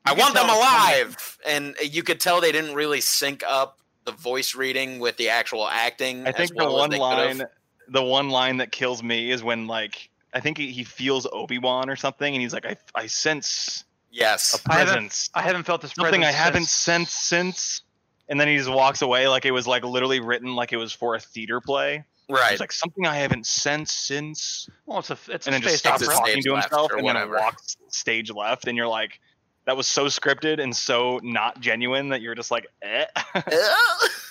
I 0.06 0.12
You 0.12 0.16
can 0.16 0.22
want 0.24 0.36
them 0.36 0.46
tell 0.48 0.56
it's 0.60 0.70
coming. 0.70 1.06
alive, 1.06 1.38
and 1.46 1.76
you 1.94 2.04
could 2.04 2.20
tell 2.20 2.40
they 2.42 2.52
didn't 2.52 2.76
really 2.76 3.02
sync 3.02 3.44
up 3.48 3.80
the 4.06 4.12
voice 4.12 4.54
reading 4.56 5.00
with 5.00 5.18
the 5.18 5.30
actual 5.30 5.68
acting. 5.68 6.26
I 6.28 6.32
think 6.32 6.50
the 6.52 6.58
well 6.66 6.76
as 6.76 6.80
one 6.80 6.90
they 6.92 6.98
could've. 7.00 7.38
line, 7.40 7.48
the 7.90 8.04
one 8.04 8.30
line 8.30 8.58
that 8.58 8.72
kills 8.72 9.02
me 9.04 9.32
is 9.32 9.44
when 9.44 9.66
like 9.68 10.10
I 10.34 10.40
think 10.40 10.58
he, 10.58 10.72
he 10.72 10.84
feels 10.84 11.28
Obi 11.32 11.58
Wan 11.58 11.90
or 11.90 11.96
something, 11.96 12.34
and 12.34 12.42
he's 12.42 12.54
like, 12.54 12.66
I 12.66 12.78
I 12.96 13.08
sense 13.08 13.84
Yes. 14.12 14.54
a 14.66 14.72
I 14.72 14.78
haven't- 14.80 14.94
presence, 14.94 15.30
I 15.36 15.42
haven't 15.42 15.64
felt 15.64 15.82
this 15.82 15.92
something 15.94 16.24
I 16.24 16.32
haven't 16.32 16.62
since- 16.66 16.72
sensed 17.12 17.28
since. 17.28 17.82
And 18.30 18.40
then 18.40 18.48
he 18.48 18.58
just 18.58 18.70
walks 18.70 19.02
away 19.02 19.28
like 19.28 19.46
it 19.46 19.52
was 19.52 19.66
like 19.68 19.84
literally 19.84 20.20
written 20.20 20.56
like 20.56 20.72
it 20.72 20.78
was 20.78 20.94
for 20.94 21.16
a 21.16 21.20
theater 21.20 21.60
play. 21.60 22.04
Right. 22.30 22.52
It's 22.52 22.60
like 22.60 22.72
something 22.72 23.08
I 23.08 23.16
haven't 23.16 23.48
sensed 23.48 24.06
since, 24.06 24.70
Well, 24.86 25.00
it's 25.00 25.10
a 25.10 25.18
it's 25.30 25.48
and 25.48 25.56
a 25.56 25.60
then 25.60 25.62
just 25.64 25.80
stops 25.80 26.06
talking 26.06 26.34
stage 26.34 26.44
to 26.44 26.54
himself, 26.54 26.92
or 26.92 26.98
and 26.98 27.08
then 27.08 27.16
whatever. 27.16 27.38
walks 27.38 27.76
stage 27.88 28.32
left, 28.32 28.68
and 28.68 28.78
you're 28.78 28.88
like, 28.88 29.20
that 29.66 29.76
was 29.76 29.88
so 29.88 30.06
scripted 30.06 30.62
and 30.62 30.76
so 30.76 31.20
not 31.24 31.60
genuine 31.60 32.10
that 32.10 32.22
you're 32.22 32.36
just 32.36 32.52
like, 32.52 32.68
eh. 32.84 33.06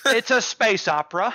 it's 0.05 0.31
a 0.31 0.41
space 0.41 0.87
opera. 0.87 1.33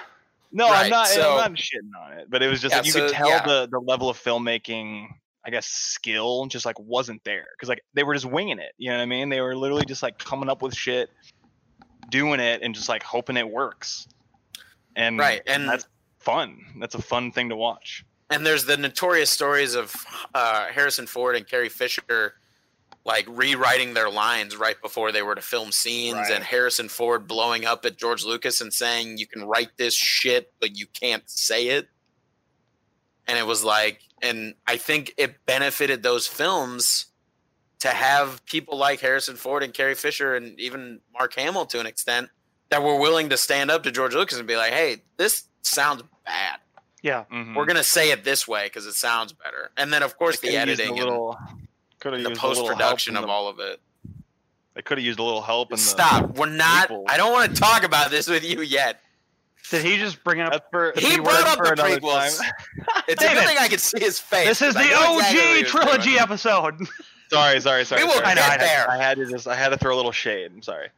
No, 0.53 0.71
Right, 0.71 0.85
I'm 0.85 0.91
not. 0.91 1.09
so- 1.09 1.37
I'm 1.39 1.53
not 1.53 1.59
shitting 1.61 1.91
on 2.01 2.19
it, 2.19 2.31
but 2.31 2.43
it 2.43 2.49
was 2.49 2.61
just 2.61 2.73
Yeah, 2.73 2.79
like 2.79 2.87
you 2.87 2.93
so, 2.93 3.01
could 3.09 3.15
tell 3.15 3.29
yeah. 3.29 3.45
the 3.45 3.69
the 3.71 3.79
level 3.81 4.09
of 4.09 4.17
filmmaking, 4.19 5.09
I 5.45 5.51
guess, 5.51 5.67
skill 5.67 6.47
just 6.47 6.65
like 6.65 6.79
wasn't 6.79 7.23
there 7.25 7.47
because 7.57 7.69
like 7.69 7.83
they 7.95 8.05
were 8.05 8.15
just 8.15 8.27
winging 8.27 8.59
it. 8.59 8.73
You 8.79 8.91
know 8.91 8.97
what 8.97 9.03
I 9.03 9.07
mean? 9.07 9.29
They 9.29 9.41
were 9.41 9.57
literally 9.57 9.85
just 9.85 10.03
like 10.03 10.19
coming 10.19 10.49
up 10.49 10.63
with 10.63 10.75
shit, 10.75 11.11
doing 12.15 12.39
it, 12.39 12.63
and 12.63 12.75
just 12.75 12.89
like 12.89 13.03
hoping 13.03 13.37
it 13.37 13.49
works. 13.51 14.07
And 14.95 15.19
Right, 15.19 15.43
and- 15.49 15.69
that's 15.69 15.87
fun. 16.21 16.65
That's 16.79 16.95
a 16.95 17.03
fun 17.03 17.33
thing 17.33 17.49
to 17.49 17.57
watch. 17.57 18.05
and 18.31 18.47
there's 18.47 18.65
the 18.65 18.77
notorious 18.77 19.31
stories 19.31 19.75
of 19.75 19.95
uh, 20.35 20.67
Harrison 20.69 21.07
Ford 21.07 21.35
and 21.37 21.47
Carrie 21.47 21.69
Fisher 21.69 22.35
like 23.05 23.27
rewriting 23.29 23.93
their 23.93 24.09
lines 24.09 24.57
right 24.57 24.81
before 24.81 25.13
they 25.13 25.21
were 25.23 25.35
to 25.35 25.43
film 25.43 25.71
scenes 25.73 26.15
Right. 26.17 26.31
and 26.33 26.43
Harrison 26.45 26.89
Ford 26.89 27.27
blowing 27.29 27.67
up 27.67 27.85
at 27.85 27.99
George 27.99 28.25
Lucas 28.25 28.61
and 28.63 28.73
saying 28.73 29.19
you 29.19 29.27
can 29.27 29.45
write 29.45 29.77
this 29.77 29.95
shit 29.95 30.53
but 30.61 30.75
you 30.79 30.87
can't 30.87 31.29
say 31.29 31.69
it 31.69 31.89
and 33.27 33.37
it 33.39 33.47
was 33.47 33.63
like 33.63 34.01
and 34.23 34.55
I 34.67 34.79
think 34.79 35.13
it 35.19 35.45
benefited 35.45 36.03
those 36.03 36.27
films 36.27 37.07
to 37.81 37.89
have 37.89 38.45
people 38.47 38.77
like 38.79 39.01
Harrison 39.01 39.37
Ford 39.37 39.63
and 39.63 39.75
Carrie 39.75 39.95
Fisher 39.95 40.35
and 40.35 40.59
even 40.61 41.01
Mark 41.13 41.35
Hamill 41.35 41.67
to 41.67 41.81
an 41.81 41.87
extent 41.87 42.31
that 42.71 42.83
were 42.83 42.99
willing 42.99 43.29
to 43.31 43.37
stand 43.37 43.71
up 43.71 43.83
to 43.85 43.91
George 43.93 44.15
Lucas 44.15 44.39
and 44.39 44.47
be 44.49 44.57
like 44.57 44.73
hey 44.73 45.03
this 45.17 45.45
sounds 45.63 46.03
bad 46.25 46.59
Yeah, 47.03 47.25
Mhm. 47.31 47.55
we're 47.55 47.67
gonna 47.67 47.85
say 47.85 48.11
it 48.11 48.25
this 48.25 48.49
way 48.49 48.65
because 48.65 48.87
it 48.87 48.95
sounds 48.95 49.33
better. 49.35 49.71
And 49.77 49.93
then 49.93 50.03
of 50.03 50.17
course 50.17 50.41
the 50.41 50.57
editing 50.57 50.97
little, 50.97 51.39
could 52.01 52.15
and 52.15 52.25
the 52.25 52.31
post 52.31 52.65
production 52.67 53.17
of 53.17 53.27
all 53.29 53.49
of 53.49 53.59
it. 53.61 53.81
They 54.75 54.83
could 54.83 54.99
have 54.99 55.05
used 55.05 55.19
a 55.19 55.23
little 55.23 55.43
help 55.43 55.71
in 55.71 55.77
the. 55.77 55.83
Stop. 55.83 56.37
We're 56.37 56.47
not. 56.47 56.89
prequels. 56.89 57.05
I 57.09 57.17
don't 57.17 57.33
want 57.33 57.55
to 57.55 57.61
talk 57.61 57.85
about 57.85 58.11
this 58.11 58.27
with 58.29 58.43
you 58.43 58.61
yet. 58.63 59.01
Did 59.71 59.85
he 59.85 59.97
just 59.99 60.25
bring 60.25 60.41
up? 60.41 60.51
That's 60.53 60.65
for, 60.71 60.93
He 60.97 61.03
that's 61.03 61.17
brought 61.21 61.47
up 61.47 61.57
for 61.59 61.77
the 61.77 61.83
prequels. 61.83 62.39
time. 62.41 62.51
It's 63.07 63.23
a 63.23 63.27
David, 63.29 63.39
good 63.41 63.47
thing 63.49 63.59
I 63.61 63.69
can 63.69 63.79
see 63.79 64.01
his 64.01 64.19
face. 64.19 64.47
This 64.49 64.63
is 64.63 64.75
the 64.75 64.81
OG 64.81 64.87
exactly 64.87 65.15
what 65.17 65.27
he 65.27 65.63
was 65.63 65.71
doing. 65.73 65.85
trilogy 65.85 66.19
episode. 66.19 66.89
Sorry, 67.35 67.61
sorry, 67.61 67.85
sorry. 67.85 68.03
We 68.03 68.07
will 68.07 68.15
sorry. 68.15 68.27
I 68.27 68.35
get 68.35 68.51
I 68.51 68.57
know. 68.57 68.65
there. 68.65 68.91
I 68.91 68.97
had 68.97 69.19
to 69.19 69.27
just. 69.27 69.47
I 69.49 69.55
had 69.55 69.69
to 69.71 69.77
throw 69.77 69.95
a 69.95 69.97
little 69.97 70.13
shade. 70.13 70.51
I'm 70.55 70.63
sorry. 70.63 70.89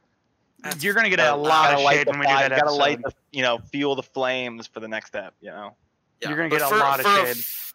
You're 0.79 0.93
gonna 0.95 1.09
get 1.09 1.19
Uh, 1.19 1.35
a 1.35 1.37
lot 1.37 1.65
gotta 1.71 1.77
of 1.77 1.83
light 1.83 1.97
shade 1.97 2.07
the 2.07 2.11
when 2.11 2.19
we 2.21 2.25
do 2.25 2.31
fire, 2.33 2.49
that 2.49 2.59
Gotta 2.59 2.71
light 2.73 3.01
the, 3.01 3.11
you 3.31 3.41
know, 3.43 3.59
fuel 3.71 3.95
the 3.95 4.03
flames 4.03 4.65
for 4.67 4.79
the 4.79 4.87
next 4.87 5.07
step. 5.09 5.33
You 5.41 5.51
know. 5.51 5.75
Yeah, 6.21 6.29
You're 6.29 6.37
gonna 6.37 6.49
but 6.49 6.59
get 6.59 6.71
a 6.71 6.75
lot 6.75 6.99
of 6.99 7.05
shade. 7.05 7.37
f- 7.37 7.73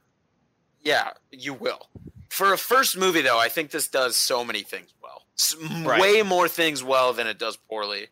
yeah, 0.82 1.10
you 1.30 1.54
will. 1.54 1.88
For 2.28 2.52
a 2.52 2.58
first 2.58 2.96
movie, 2.96 3.20
though, 3.22 3.38
I 3.38 3.48
think 3.48 3.70
this 3.70 3.86
does 3.88 4.16
so 4.16 4.44
many 4.44 4.62
things 4.62 4.92
well. 5.02 5.22
S- 5.38 5.54
m- 5.62 5.86
Right. 5.86 6.00
Way 6.00 6.22
more 6.22 6.48
things 6.48 6.82
well 6.82 7.12
than 7.12 7.26
it 7.28 7.38
does 7.38 7.56
poorly. 7.56 8.08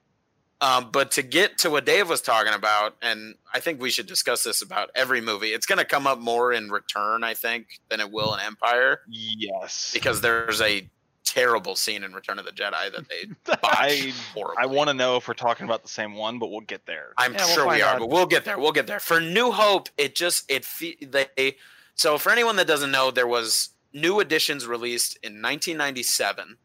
Um, 0.62 0.90
but 0.92 1.11
to 1.12 1.22
get 1.22 1.56
to 1.58 1.70
what 1.70 1.86
Dave 1.86 2.08
was 2.08 2.20
talking 2.20 2.52
about, 2.52 2.94
and 3.00 3.34
I 3.54 3.61
think 3.61 3.80
we 3.80 3.90
should 3.90 4.06
discuss 4.06 4.42
this 4.42 4.61
about 4.61 4.90
every 4.94 5.20
movie. 5.22 5.48
It's 5.48 5.64
going 5.66 5.78
to 5.78 5.84
come 5.86 6.06
up 6.06 6.18
more 6.18 6.52
in 6.52 6.70
Return, 6.70 7.24
I 7.24 7.32
think, 7.34 7.80
than 7.88 7.98
it 8.00 8.11
will 8.12 8.34
in 8.34 8.40
Empire, 8.40 9.00
Yes. 9.08 9.90
because 9.94 10.20
there's 10.20 10.61
a 10.61 10.86
terrible 11.24 11.76
scene 11.76 12.02
in 12.04 12.12
Return 12.12 12.38
of 12.38 12.44
the 12.44 12.50
Jedi 12.50 12.92
that 12.92 13.08
they 13.08 13.24
botched 13.44 13.64
I 13.64 14.12
horribly. 14.34 14.56
I 14.62 14.66
want 14.66 14.88
to 14.88 14.94
know 14.94 15.16
if 15.16 15.28
we're 15.28 15.34
talking 15.34 15.64
about 15.64 15.82
the 15.82 15.88
same 15.88 16.14
one, 16.14 16.38
but 16.38 16.50
we'll 16.50 16.61
get 16.61 16.84
there. 16.86 17.12
I'm 17.16 17.32
Yeah, 17.32 17.44
we'll 17.46 17.54
sure 17.54 17.68
we 17.68 17.80
are, 17.82 17.94
out. 17.94 17.98
but 18.00 18.08
we'll 18.11 18.26
get 18.26 18.44
there. 18.44 18.58
We'll 18.58 18.72
get 18.72 18.86
there. 18.86 19.00
For 19.00 19.20
New 19.20 19.52
Hope, 19.52 19.88
it 19.96 20.14
just 20.14 20.50
it 20.50 20.66
they 21.00 21.56
so 21.94 22.18
for 22.18 22.30
anyone 22.32 22.56
that 22.56 22.66
doesn't 22.66 22.90
know, 22.90 23.11
there 23.11 23.26
was 23.26 23.70
new 23.92 24.20
editions 24.20 24.66
released 24.66 25.16
in 25.22 25.34
1997 25.40 26.56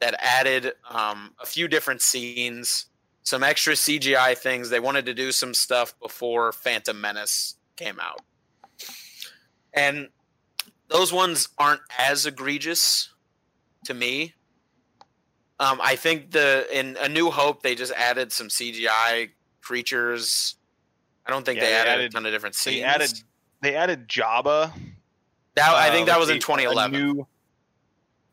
that 0.00 0.14
added 0.18 0.72
um, 0.90 1.32
a 1.40 1.46
few 1.46 1.66
different 1.68 2.02
scenes, 2.02 2.86
some 3.24 3.42
extra 3.42 3.72
CGI 3.74 4.36
things. 4.38 4.70
They 4.70 4.78
wanted 4.80 5.06
to 5.06 5.14
do 5.14 5.32
some 5.32 5.52
stuff 5.54 5.98
before 6.00 6.52
Phantom 6.52 6.98
Menace 7.00 7.56
came 7.76 7.98
out, 7.98 8.20
and 9.72 10.08
those 10.88 11.12
ones 11.12 11.48
aren't 11.58 11.80
as 11.98 12.26
egregious 12.26 13.08
to 13.86 13.94
me. 13.94 14.34
Um, 15.58 15.80
I 15.82 15.96
think 15.96 16.30
the 16.32 16.66
in 16.72 16.96
A 17.00 17.08
New 17.08 17.30
Hope 17.30 17.62
they 17.62 17.74
just 17.74 17.92
added 17.92 18.32
some 18.32 18.48
CGI 18.48 19.30
creatures. 19.60 20.56
I 21.26 21.30
don't 21.30 21.44
think 21.46 21.56
Yeah, 21.58 21.64
they, 21.64 21.70
they 21.70 21.76
added, 21.76 21.90
added- 21.90 22.06
a 22.06 22.08
ton 22.10 22.26
of 22.26 22.32
different 22.32 22.54
scenes. 22.54 22.76
They 22.76 22.82
added 22.82 23.10
they 23.62 23.74
added 23.76 24.08
Jabba. 24.08 24.72
that. 25.54 25.68
I 25.74 25.90
think 25.90 26.06
that 26.08 26.18
was 26.18 26.28
in 26.28 26.34
let's 26.36 26.44
see, 26.46 26.52
a 26.52 26.56
2011. 26.68 26.92
new- 27.16 27.26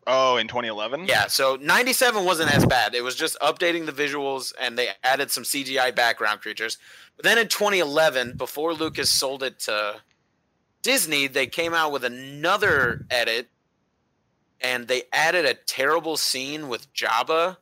oh, 0.06 0.36
in 0.36 0.48
2011. 0.48 1.06
Yeah, 1.06 1.26
so 1.26 1.56
97 1.60 2.24
wasn't 2.24 2.54
as 2.54 2.66
bad. 2.66 2.94
It 2.94 3.02
was 3.02 3.14
just 3.14 3.38
updating 3.40 3.86
the 3.86 3.92
visuals 3.92 4.52
and 4.60 4.76
they 4.78 4.88
added 5.04 5.30
some 5.30 5.44
CGI 5.44 5.94
background 5.94 6.40
creatures. 6.40 6.78
But 7.16 7.24
then 7.24 7.38
in 7.38 7.48
2011, 7.48 8.36
before 8.36 8.72
Lucas 8.74 9.10
sold 9.10 9.42
it 9.42 9.58
to 9.60 10.00
Disney, 10.82 11.26
they 11.26 11.46
came 11.46 11.74
out 11.74 11.92
with 11.92 12.04
another 12.04 13.06
edit 13.10 13.48
and 14.60 14.88
they 14.88 15.02
added 15.12 15.44
a 15.44 15.54
terrible 15.54 16.16
scene 16.16 16.68
with 16.68 16.92
Jabba 16.94 17.56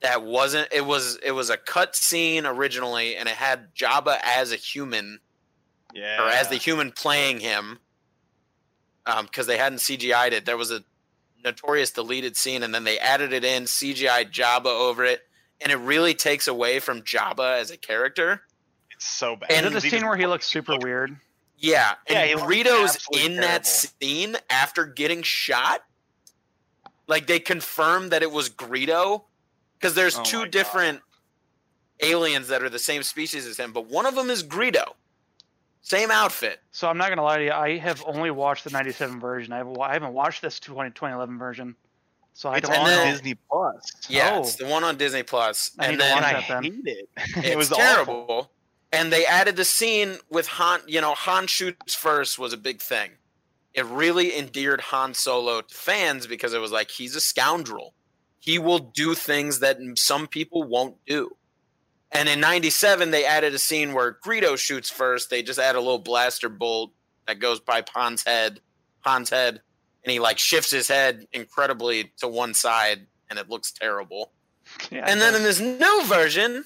that 0.00 0.22
wasn't 0.22 0.68
it 0.70 0.84
was 0.84 1.18
it 1.24 1.30
was 1.32 1.48
a 1.48 1.56
cut 1.56 1.96
scene 1.96 2.44
originally 2.44 3.16
and 3.16 3.26
it 3.28 3.34
had 3.36 3.74
Jabba 3.74 4.18
as 4.22 4.52
a 4.52 4.56
human 4.56 5.20
Yeah. 5.94 6.22
or 6.22 6.28
as 6.28 6.48
the 6.48 6.56
human 6.56 6.92
playing 6.92 7.40
him 7.40 7.78
um, 9.06 9.24
because 9.26 9.46
they 9.46 9.56
hadn't 9.56 9.78
CGI'd 9.78 10.32
it. 10.34 10.44
There 10.44 10.56
was 10.58 10.70
a 10.70 10.82
notorious 11.44 11.90
deleted 11.90 12.36
scene, 12.36 12.62
and 12.62 12.74
then 12.74 12.84
they 12.84 12.98
added 12.98 13.32
it 13.32 13.44
in 13.44 13.64
CGI 13.64 14.30
Jabba 14.30 14.66
over 14.66 15.04
it, 15.04 15.20
and 15.60 15.70
it 15.70 15.76
really 15.76 16.14
takes 16.14 16.48
away 16.48 16.78
from 16.80 17.02
Jabba 17.02 17.58
as 17.60 17.70
a 17.70 17.76
character. 17.76 18.42
It's 18.90 19.06
so 19.06 19.36
bad. 19.36 19.50
And 19.50 19.66
Is 19.66 19.70
it 19.72 19.80
the 19.80 19.86
Even- 19.86 19.98
scene 20.00 20.08
where 20.08 20.16
he 20.16 20.26
looks 20.26 20.46
super 20.46 20.76
weird? 20.78 21.16
Yeah, 21.56 21.94
Yeah, 22.08 22.18
and 22.20 22.28
he 22.28 22.34
looks 22.34 22.46
Greedo's 22.46 22.94
absolutely 22.96 23.26
in 23.34 23.40
that 23.40 23.66
scene 23.66 24.36
after 24.50 24.84
getting 24.86 25.22
shot. 25.22 25.82
Like 27.06 27.26
they 27.26 27.38
confirmed 27.40 28.10
that 28.12 28.22
it 28.22 28.30
was 28.30 28.48
Greedo 28.50 29.24
because 29.78 29.94
there's 29.94 30.16
Oh 30.16 30.18
my 30.20 30.24
two 30.24 30.38
God. 30.40 30.50
different 30.50 31.00
aliens 32.00 32.48
that 32.48 32.62
are 32.62 32.68
the 32.70 32.78
same 32.78 33.02
species 33.02 33.46
as 33.46 33.56
him, 33.58 33.72
but 33.72 33.86
one 33.86 34.06
of 34.06 34.14
them 34.14 34.30
is 34.30 34.42
Greedo. 34.42 34.94
Same 35.86 36.10
outfit. 36.10 36.60
So 36.72 36.88
I'm 36.88 36.96
not 36.96 37.10
gonna 37.10 37.22
lie 37.22 37.38
to 37.38 37.44
you. 37.44 37.52
I 37.52 37.76
have 37.76 38.02
only 38.06 38.30
watched 38.30 38.64
the 38.64 38.70
'97 38.70 39.20
version. 39.20 39.52
I 39.52 39.58
haven't, 39.58 39.78
I 39.80 39.92
haven't 39.92 40.14
watched 40.14 40.40
this 40.42 40.58
2011 40.58 41.38
version. 41.38 41.76
So 42.32 42.48
I 42.48 42.56
It's 42.56 42.68
don't 42.68 42.78
on 42.78 42.84
know. 42.86 42.90
then- 42.96 43.12
Disney 43.12 43.34
Plus. 43.50 43.92
Yeah, 44.08 44.30
Oh. 44.34 44.40
it's 44.40 44.56
the 44.56 44.64
one 44.66 44.82
on 44.82 44.96
Disney 44.96 45.22
Plus. 45.22 45.70
I 45.78 45.86
And 45.86 45.92
to 45.92 45.98
then 46.04 46.14
watch 46.16 46.24
I 46.24 46.32
that 46.32 46.48
then. 46.48 46.62
hate 46.64 46.86
it. 46.86 47.08
It's 47.36 47.36
it 47.50 47.56
was 47.56 47.68
terrible. 47.68 48.14
awful. 48.22 48.50
And 48.92 49.12
they 49.12 49.26
added 49.26 49.56
the 49.56 49.64
scene 49.64 50.18
with 50.30 50.48
Han. 50.48 50.80
You 50.86 51.00
know, 51.02 51.14
Han 51.14 51.46
shoots 51.46 51.94
first 51.94 52.38
was 52.38 52.52
a 52.52 52.56
big 52.56 52.80
thing. 52.80 53.10
It 53.74 53.84
really 53.84 54.36
endeared 54.38 54.80
Han 54.80 55.12
Solo 55.14 55.60
to 55.60 55.74
fans 55.74 56.26
because 56.26 56.54
it 56.54 56.60
was 56.60 56.72
like 56.72 56.92
he's 56.92 57.14
a 57.14 57.20
scoundrel. 57.20 57.92
He 58.40 58.58
will 58.58 58.78
do 58.78 59.14
things 59.14 59.60
that 59.60 59.78
some 59.96 60.26
people 60.28 60.62
won't 60.62 60.96
do. 61.06 61.36
And 62.14 62.28
in 62.28 62.40
'97, 62.40 63.10
they 63.10 63.24
added 63.26 63.52
a 63.54 63.58
scene 63.58 63.92
where 63.92 64.16
Greedo 64.24 64.56
shoots 64.56 64.88
first. 64.88 65.30
They 65.30 65.42
just 65.42 65.58
add 65.58 65.74
a 65.74 65.80
little 65.80 65.98
blaster 65.98 66.48
bolt 66.48 66.92
that 67.26 67.40
goes 67.40 67.58
by 67.60 67.82
Han's 67.94 68.22
head, 68.24 68.60
Han's 69.00 69.30
head, 69.30 69.60
and 70.04 70.12
he 70.12 70.20
like 70.20 70.38
shifts 70.38 70.70
his 70.70 70.86
head 70.88 71.26
incredibly 71.32 72.12
to 72.18 72.28
one 72.28 72.54
side, 72.54 73.06
and 73.28 73.38
it 73.38 73.50
looks 73.50 73.72
terrible. 73.72 74.30
Yeah, 74.90 75.04
And 75.06 75.20
then 75.20 75.34
in 75.34 75.42
this 75.42 75.60
new 75.60 76.04
version, 76.04 76.64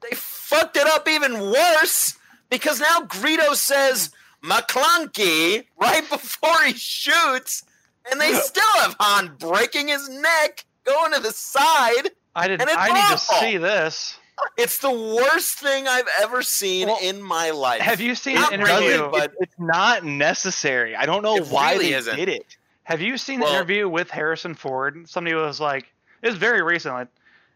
they 0.00 0.16
fucked 0.16 0.76
it 0.76 0.86
up 0.86 1.06
even 1.08 1.38
worse 1.38 2.16
because 2.50 2.80
now 2.80 3.00
Greedo 3.00 3.54
says 3.54 4.10
Maclunkey 4.42 5.64
right 5.80 6.08
before 6.08 6.62
he 6.64 6.72
shoots, 6.72 7.62
and 8.10 8.20
they 8.20 8.32
still 8.34 8.80
have 8.80 8.96
Han 9.00 9.36
breaking 9.38 9.88
his 9.88 10.08
neck, 10.08 10.64
going 10.84 11.12
to 11.12 11.20
the 11.20 11.32
side. 11.32 12.10
I 12.34 12.48
did. 12.48 12.60
and 12.60 12.70
it's 12.70 12.78
I 12.78 12.88
need 12.92 13.16
to 13.16 13.18
see 13.18 13.56
this. 13.58 14.16
It's 14.56 14.78
the 14.78 14.90
worst 14.90 15.58
thing 15.58 15.86
I've 15.88 16.08
ever 16.20 16.42
seen 16.42 16.88
Well, 16.88 16.98
in 17.02 17.20
my 17.22 17.50
life. 17.50 17.80
Have 17.80 18.00
you 18.00 18.14
seen 18.14 18.34
Not 18.36 18.50
the 18.50 18.58
really, 18.58 18.86
interview? 18.94 19.10
but- 19.10 19.32
It's 19.40 19.54
not 19.58 20.04
necessary. 20.04 20.94
I 20.96 21.06
don't 21.06 21.22
know 21.22 21.40
why 21.44 21.72
really 21.72 21.90
they 21.90 21.94
isn't. 21.94 22.16
did 22.16 22.28
it. 22.28 22.56
Have 22.84 23.00
you 23.00 23.18
seen 23.18 23.40
the 23.40 23.46
interview 23.46 23.88
with 23.88 24.10
Harrison 24.10 24.54
Ford? 24.54 25.08
Somebody 25.08 25.34
was 25.36 25.60
like, 25.60 25.92
it 26.22 26.28
was 26.28 26.36
very 26.36 26.62
recent, 26.62 27.08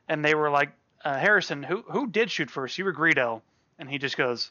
and 0.09 0.25
they 0.25 0.35
were 0.35 0.51
like, 0.51 0.71
uh, 1.05 1.17
Harrison, 1.19 1.63
who 1.63 1.83
who 1.91 2.07
did 2.07 2.31
shoot 2.31 2.51
first? 2.51 2.77
You 2.79 2.85
were 2.85 2.93
Greedo, 2.93 3.41
and 3.79 3.89
he 3.89 3.97
just 3.99 4.17
goes, 4.17 4.51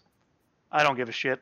I 0.71 0.83
don't 0.83 0.95
give 0.97 1.07
a 1.07 1.11
shit. 1.13 1.39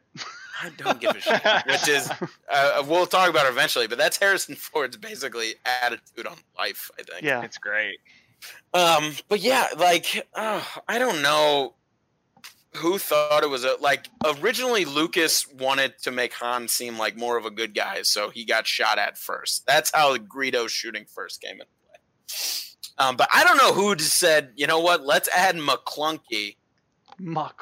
I 0.62 0.70
don't 0.78 1.00
give 1.00 1.16
a 1.16 1.22
shit. 1.22 1.42
Which 1.66 1.88
is, 1.88 2.12
uh, 2.52 2.84
we'll 2.86 3.06
talk 3.06 3.30
about 3.30 3.46
it 3.46 3.50
eventually, 3.50 3.88
but 3.88 3.98
that's 3.98 4.18
Harrison 4.18 4.56
Ford's 4.56 4.98
basically 4.98 5.56
attitude 5.84 6.28
on 6.28 6.36
life, 6.58 6.92
I 7.00 7.04
think. 7.04 7.22
Yeah, 7.24 7.42
It's 7.44 7.58
great. 7.58 8.00
Um, 8.74 9.14
but 9.28 9.40
yeah, 9.40 9.68
like 9.78 10.28
uh, 10.34 10.64
I 10.88 11.00
don't 11.00 11.22
know 11.22 11.74
who 12.76 12.98
thought 12.98 13.44
it 13.44 13.50
was 13.50 13.64
a 13.64 13.76
like 13.82 14.08
originally 14.40 14.86
Lucas 14.86 15.48
wanted 15.54 15.98
to 16.04 16.12
make 16.12 16.34
Han 16.34 16.68
seem 16.68 16.98
like 16.98 17.18
more 17.18 17.38
of 17.38 17.46
a 17.46 17.52
good 17.52 17.74
guy, 17.74 18.04
so 18.04 18.30
he 18.30 18.46
got 18.46 18.68
shot 18.68 19.00
at 19.00 19.18
first. 19.18 19.66
That's 19.66 19.92
how 19.94 20.16
Greedo 20.18 20.70
shooting 20.70 21.06
first 21.06 21.42
came 21.42 21.54
into 21.54 21.66
play. 21.66 23.06
Um, 23.06 23.16
but 23.16 23.28
I 23.34 23.44
don't 23.44 23.58
know 23.58 23.74
who 23.74 23.98
said, 23.98 24.52
you 24.56 24.68
know 24.68 24.80
what, 24.80 25.06
let's 25.06 25.30
add 25.30 25.56
Maclunkey 25.56 26.58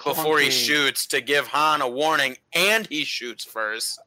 before 0.04 0.40
he 0.40 0.52
shoots 0.52 1.08
to 1.08 1.22
give 1.22 1.48
Han 1.48 1.82
a 1.82 1.88
warning, 1.88 2.38
and 2.54 2.86
he 2.88 3.04
shoots 3.04 3.46
first. 3.46 4.00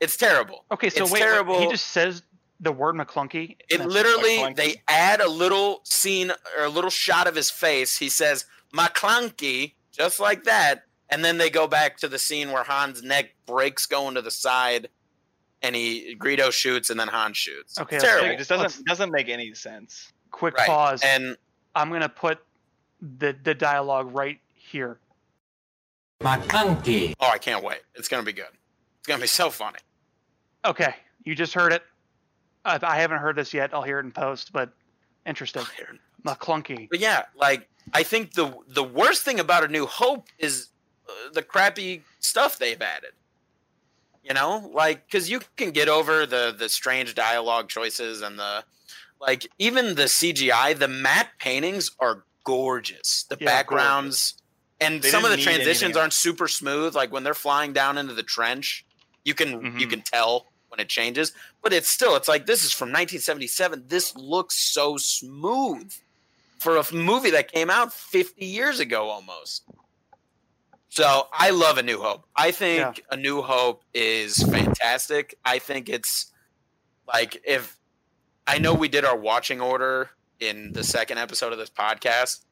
It's 0.00 0.16
terrible. 0.16 0.64
Okay, 0.70 0.90
so 0.90 1.04
It's 1.04 1.12
wait, 1.12 1.22
wait, 1.22 1.26
terrible. 1.26 1.60
he 1.60 1.68
just 1.68 1.86
says 1.86 2.22
the 2.60 2.72
word 2.72 2.94
Maclunkey. 2.96 3.56
It 3.70 3.84
literally 3.86 4.38
Maclunkey. 4.38 4.56
they 4.56 4.82
add 4.88 5.20
a 5.20 5.28
little 5.28 5.80
scene 5.84 6.32
or 6.58 6.64
a 6.64 6.68
little 6.68 6.90
shot 6.90 7.26
of 7.26 7.34
his 7.36 7.50
face. 7.50 7.96
He 7.98 8.08
says 8.08 8.46
Maclunkey, 8.74 9.74
just 9.92 10.18
like 10.20 10.44
that, 10.44 10.82
and 11.08 11.24
then 11.24 11.38
they 11.38 11.50
go 11.50 11.66
back 11.66 11.96
to 11.98 12.08
the 12.08 12.18
scene 12.18 12.50
where 12.52 12.64
Han's 12.64 13.02
neck 13.02 13.30
breaks 13.46 13.86
going 13.86 14.14
to 14.16 14.22
the 14.22 14.30
side, 14.30 14.88
and 15.62 15.74
he 15.76 16.16
Greedo 16.18 16.50
shoots, 16.52 16.90
and 16.90 16.98
then 16.98 17.08
Han 17.08 17.32
shoots. 17.32 17.78
Okay, 17.78 17.96
It's 17.96 18.04
let's 18.04 18.14
terrible. 18.14 18.34
It 18.34 18.38
just 18.38 18.50
doesn't 18.50 18.86
doesn't 18.86 19.10
make 19.12 19.28
any 19.28 19.54
sense. 19.54 20.12
quick 20.30 20.54
Right. 20.56 20.66
pause. 20.66 21.00
And 21.04 21.36
I'm 21.74 21.90
gonna 21.90 22.08
put 22.08 22.38
the 23.00 23.36
the 23.44 23.54
dialogue 23.54 24.14
right 24.14 24.40
here. 24.54 24.98
Maclunkey. 26.20 27.14
oh, 27.20 27.28
I 27.28 27.38
can't 27.38 27.62
wait. 27.62 27.78
It's 27.94 28.08
gonna 28.08 28.24
be 28.24 28.32
good. 28.32 28.46
It's 28.98 29.06
gonna 29.06 29.20
be 29.20 29.26
so 29.28 29.50
funny. 29.50 29.78
Okay, 30.64 30.94
you 31.24 31.34
just 31.36 31.54
heard 31.54 31.72
it. 31.72 31.82
I, 32.68 32.78
I 32.82 32.96
haven't 33.00 33.18
heard 33.18 33.36
this 33.36 33.52
yet. 33.54 33.72
I'll 33.74 33.82
hear 33.82 33.98
it 33.98 34.04
in 34.04 34.12
post, 34.12 34.52
but 34.52 34.70
interesting. 35.26 35.64
Maclunkey. 36.24 36.88
But 36.90 37.00
yeah, 37.00 37.24
like 37.34 37.68
I 37.92 38.02
think 38.02 38.34
the 38.34 38.54
the 38.68 38.84
worst 38.84 39.22
thing 39.24 39.40
about 39.40 39.64
A 39.64 39.68
New 39.68 39.86
Hope 39.86 40.26
is 40.38 40.68
uh, 41.08 41.32
the 41.32 41.42
crappy 41.42 42.02
stuff 42.20 42.58
they've 42.58 42.80
added. 42.80 43.10
You 44.22 44.34
know, 44.34 44.70
like 44.74 45.06
because 45.06 45.30
you 45.30 45.40
can 45.56 45.70
get 45.70 45.88
over 45.88 46.26
the 46.26 46.54
the 46.56 46.68
strange 46.68 47.14
dialogue 47.14 47.68
choices 47.68 48.20
and 48.20 48.38
the 48.38 48.64
like 49.20 49.46
even 49.58 49.94
the 49.94 50.04
CGI, 50.04 50.78
the 50.78 50.88
matte 50.88 51.30
paintings 51.38 51.90
are 51.98 52.24
gorgeous. 52.44 53.24
The 53.28 53.38
Yeah, 53.40 53.46
backgrounds 53.46 54.42
and 54.80 55.02
They 55.02 55.10
some 55.10 55.24
of 55.24 55.30
the 55.30 55.36
transitions 55.36 55.96
aren't 55.96 56.12
super 56.12 56.46
smooth. 56.48 56.94
Like 56.94 57.12
when 57.12 57.22
they're 57.24 57.34
flying 57.34 57.72
down 57.72 57.96
into 57.96 58.12
the 58.14 58.22
trench, 58.22 58.84
you 59.24 59.34
can 59.34 59.50
you 59.78 59.86
Mhm. 59.86 59.90
can 59.90 60.02
tell 60.02 60.46
when 60.68 60.80
it 60.80 60.88
changes. 60.88 61.32
But 61.62 61.72
it's 61.72 61.88
still 61.88 62.16
it's 62.16 62.28
like 62.28 62.46
this 62.46 62.64
is 62.64 62.72
from 62.72 62.88
1977. 62.88 63.84
This 63.88 64.14
looks 64.16 64.56
so 64.58 64.96
smooth 64.96 65.92
for 66.58 66.76
a 66.76 66.94
movie 66.94 67.30
that 67.30 67.52
came 67.52 67.70
out 67.70 67.92
50 67.92 68.44
years 68.44 68.80
ago 68.80 69.08
almost. 69.08 69.64
So 70.88 71.28
I 71.32 71.50
love 71.50 71.78
A 71.78 71.82
New 71.82 72.00
Hope. 72.00 72.24
I 72.34 72.50
think 72.50 72.78
Yeah. 72.78 72.92
A 73.10 73.16
New 73.16 73.42
Hope 73.42 73.84
is 73.94 74.42
fantastic. 74.42 75.38
I 75.44 75.58
think 75.58 75.88
it's 75.88 76.32
like 77.06 77.40
if 77.46 77.76
I 78.46 78.58
know 78.58 78.74
we 78.74 78.88
did 78.88 79.04
our 79.04 79.16
watching 79.16 79.60
order 79.60 80.10
in 80.40 80.72
the 80.72 80.82
second 80.82 81.18
episode 81.18 81.52
of 81.52 81.58
this 81.58 81.70
podcast, 81.70 82.44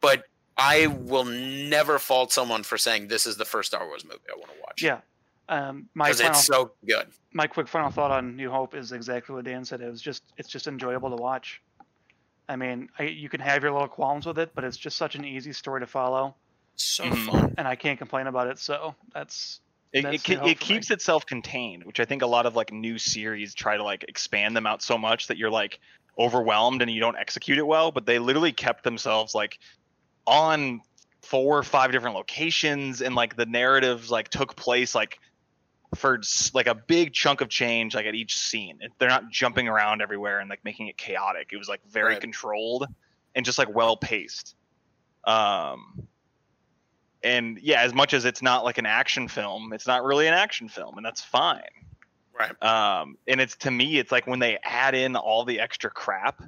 but 0.00 0.24
I 0.56 0.86
will 0.86 1.24
never 1.24 1.98
fault 1.98 2.32
someone 2.32 2.62
for 2.62 2.78
saying 2.78 3.08
this 3.08 3.26
is 3.26 3.36
the 3.36 3.44
first 3.44 3.70
Star 3.72 3.86
Wars 3.86 4.04
movie 4.04 4.18
I 4.32 4.38
want 4.38 4.52
to 4.52 4.60
watch. 4.60 4.82
Yeah. 4.82 5.00
Um, 5.50 5.88
my 5.94 6.12
final, 6.12 6.30
it's 6.38 6.46
so 6.46 6.72
good. 6.86 7.08
my 7.34 7.46
quick 7.48 7.66
final 7.68 7.90
thought 7.90 8.12
on 8.12 8.36
New 8.36 8.50
Hope 8.50 8.74
is 8.74 8.92
exactly 8.92 9.34
what 9.34 9.44
Dan 9.44 9.64
said. 9.64 9.80
It 9.80 9.90
was 9.90 10.00
just 10.00 10.22
it's 10.36 10.48
just 10.48 10.66
enjoyable 10.68 11.10
to 11.10 11.16
watch. 11.16 11.60
I 12.48 12.56
mean, 12.56 12.88
I, 12.98 13.04
you 13.04 13.28
can 13.28 13.40
have 13.40 13.62
your 13.62 13.72
little 13.72 13.88
qualms 13.88 14.26
with 14.26 14.38
it, 14.38 14.52
but 14.54 14.64
it's 14.64 14.76
just 14.76 14.96
such 14.96 15.16
an 15.16 15.24
easy 15.24 15.52
story 15.52 15.80
to 15.80 15.86
follow, 15.86 16.36
So 16.76 17.04
Mhm. 17.04 17.26
fun. 17.26 17.54
and 17.58 17.66
I 17.68 17.74
can't 17.76 17.98
complain 17.98 18.26
about 18.28 18.46
it. 18.46 18.58
So 18.58 18.94
that's 19.12 19.60
It, 19.92 20.02
That's 20.02 20.28
it, 20.28 20.40
the 20.40 20.48
it 20.48 20.60
keeps 20.60 20.88
me. 20.90 20.94
itself 20.94 21.26
contained, 21.26 21.82
which 21.84 21.98
I 21.98 22.04
think 22.04 22.22
a 22.22 22.26
lot 22.26 22.46
of 22.46 22.54
like 22.54 22.72
new 22.72 22.96
series 22.96 23.54
try 23.54 23.76
to 23.76 23.82
like 23.82 24.04
expand 24.06 24.56
them 24.56 24.64
out 24.64 24.82
so 24.82 24.96
much 24.96 25.26
that 25.26 25.36
you're 25.36 25.50
like 25.50 25.80
overwhelmed 26.16 26.80
and 26.80 26.88
you 26.88 27.00
don't 27.00 27.16
execute 27.16 27.58
it 27.58 27.66
well. 27.66 27.90
But 27.90 28.06
they 28.06 28.20
literally 28.20 28.52
kept 28.52 28.84
themselves 28.84 29.34
like 29.34 29.58
on 30.28 30.80
four 31.22 31.58
or 31.58 31.62
five 31.64 31.90
different 31.90 32.14
locations, 32.14 33.02
and 33.02 33.16
like 33.16 33.34
the 33.34 33.46
narratives 33.46 34.12
like 34.12 34.28
took 34.28 34.54
place 34.54 34.94
like 34.94 35.18
for 35.94 36.20
like 36.54 36.66
a 36.66 36.74
big 36.74 37.12
chunk 37.12 37.40
of 37.40 37.48
change 37.48 37.94
like 37.94 38.06
at 38.06 38.14
each 38.14 38.36
scene. 38.36 38.78
They're 38.98 39.08
not 39.08 39.30
jumping 39.30 39.68
around 39.68 40.02
everywhere 40.02 40.40
and 40.40 40.48
like 40.48 40.64
making 40.64 40.86
it 40.88 40.96
chaotic. 40.96 41.48
It 41.52 41.56
was 41.56 41.68
like 41.68 41.80
very 41.88 42.12
Right. 42.14 42.20
controlled 42.20 42.86
and 43.34 43.44
just 43.44 43.58
like 43.58 43.74
well 43.74 43.96
paced. 43.96 44.54
Um, 45.24 46.06
and 47.22 47.58
yeah, 47.60 47.82
as 47.82 47.92
much 47.92 48.14
as 48.14 48.24
it's 48.24 48.40
not 48.40 48.64
like 48.64 48.78
an 48.78 48.86
action 48.86 49.28
film, 49.28 49.72
it's 49.72 49.86
not 49.86 50.04
really 50.04 50.26
an 50.26 50.34
action 50.34 50.68
film, 50.68 50.96
and 50.96 51.04
that's 51.04 51.20
fine. 51.20 51.60
Right. 52.38 52.62
Um, 52.62 53.16
and 53.28 53.40
it's 53.40 53.56
to 53.56 53.70
me, 53.70 53.98
it's 53.98 54.10
like 54.10 54.26
when 54.26 54.38
they 54.38 54.58
add 54.62 54.94
in 54.94 55.16
all 55.16 55.44
the 55.44 55.60
extra 55.60 55.90
crap, 55.90 56.42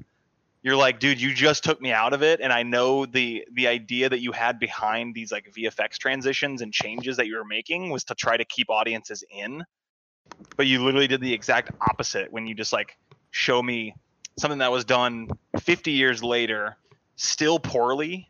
you're 0.63 0.77
like, 0.77 1.01
dude, 1.01 1.21
you 1.21 1.35
just 1.35 1.65
took 1.65 1.81
me 1.81 1.93
out 1.93 2.13
of 2.13 2.23
it, 2.23 2.41
and 2.41 2.53
I 2.53 2.63
know 2.63 3.05
the 3.05 3.45
the 3.53 3.67
idea 3.67 4.09
that 4.09 4.21
you 4.21 4.33
had 4.33 4.59
behind 4.59 5.15
these 5.15 5.33
like 5.33 5.53
VFX 5.53 5.99
transitions 5.99 6.63
and 6.63 6.73
changes 6.73 7.17
that 7.17 7.27
you 7.27 7.37
were 7.37 7.45
making 7.45 7.91
was 7.91 8.05
to 8.05 8.15
try 8.15 8.37
to 8.37 8.45
keep 8.45 8.71
audiences 8.71 9.25
in, 9.29 9.65
but 10.57 10.67
you 10.67 10.85
literally 10.85 11.09
did 11.09 11.21
the 11.21 11.33
exact 11.33 11.73
opposite 11.81 12.33
when 12.33 12.47
you 12.47 12.55
just 12.55 12.73
like 12.73 12.97
show 13.31 13.61
me 13.61 13.95
something 14.39 14.59
that 14.59 14.71
was 14.71 14.85
done 14.85 15.29
50 15.59 15.91
years 15.91 16.23
later, 16.23 16.77
still 17.17 17.59
poorly, 17.59 18.29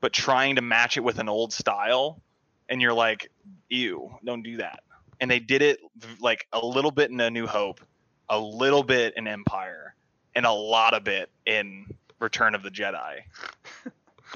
but 0.00 0.12
trying 0.12 0.56
to 0.56 0.62
match 0.62 0.96
it 0.96 1.00
with 1.04 1.18
an 1.18 1.28
old 1.28 1.52
style, 1.52 2.20
and 2.68 2.82
you're 2.82 2.92
like, 2.92 3.30
ew, 3.68 4.10
don't 4.24 4.42
do 4.42 4.56
that. 4.56 4.80
And 5.20 5.30
they 5.30 5.38
did 5.38 5.62
it 5.62 5.78
like 6.20 6.46
a 6.52 6.64
little 6.64 6.90
bit 6.90 7.10
in 7.10 7.20
A 7.20 7.30
New 7.30 7.46
Hope, 7.46 7.80
a 8.28 8.38
little 8.38 8.82
bit 8.82 9.14
in 9.16 9.26
Empire, 9.26 9.94
and 10.38 10.46
a 10.46 10.52
lot 10.52 10.94
of 10.94 11.08
it 11.08 11.30
in 11.46 11.86
Return 12.20 12.54
of 12.54 12.62
the 12.62 12.70
Jedi. 12.70 13.22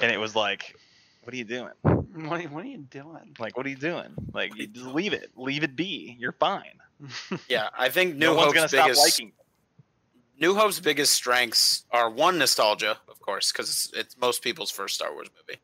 and 0.03 0.11
it 0.11 0.19
was 0.19 0.35
like, 0.35 0.75
what 1.23 1.33
are 1.33 1.37
you 1.37 1.45
doing? 1.45 1.71
what 1.83 2.41
are, 2.41 2.43
you- 2.43 2.49
what 2.49 2.65
are 2.65 2.69
you 2.69 2.79
doing? 2.79 3.37
Like, 3.39 3.57
what 3.57 3.65
are 3.65 3.69
you 3.69 3.77
doing? 3.77 4.09
Like, 4.33 4.57
you 4.57 4.67
just 4.67 4.87
leave 4.87 5.13
it, 5.13 5.31
leave 5.37 5.63
it 5.63 5.77
be. 5.77 6.17
You're 6.19 6.33
fine. 6.33 6.65
Yeah, 7.49 7.69
I 7.79 7.89
think 7.89 8.17
New 8.17 8.27
no 8.27 8.35
one's 8.35 8.47
Hope's 8.47 8.55
gonna 8.57 8.69
stop 8.69 8.87
biggest 8.87 9.01
liking. 9.01 9.33
New 10.41 10.55
Hope's 10.57 10.81
biggest 10.81 11.13
strengths 11.15 11.85
are 11.93 12.11
one 12.11 12.37
nostalgia, 12.39 12.99
of 13.09 13.21
course, 13.21 13.53
because 13.53 13.69
it's, 13.71 13.93
it's 13.95 14.17
most 14.19 14.43
people's 14.43 14.71
first 14.73 14.97
Star 14.97 15.13
Wars 15.13 15.29
movie, 15.37 15.61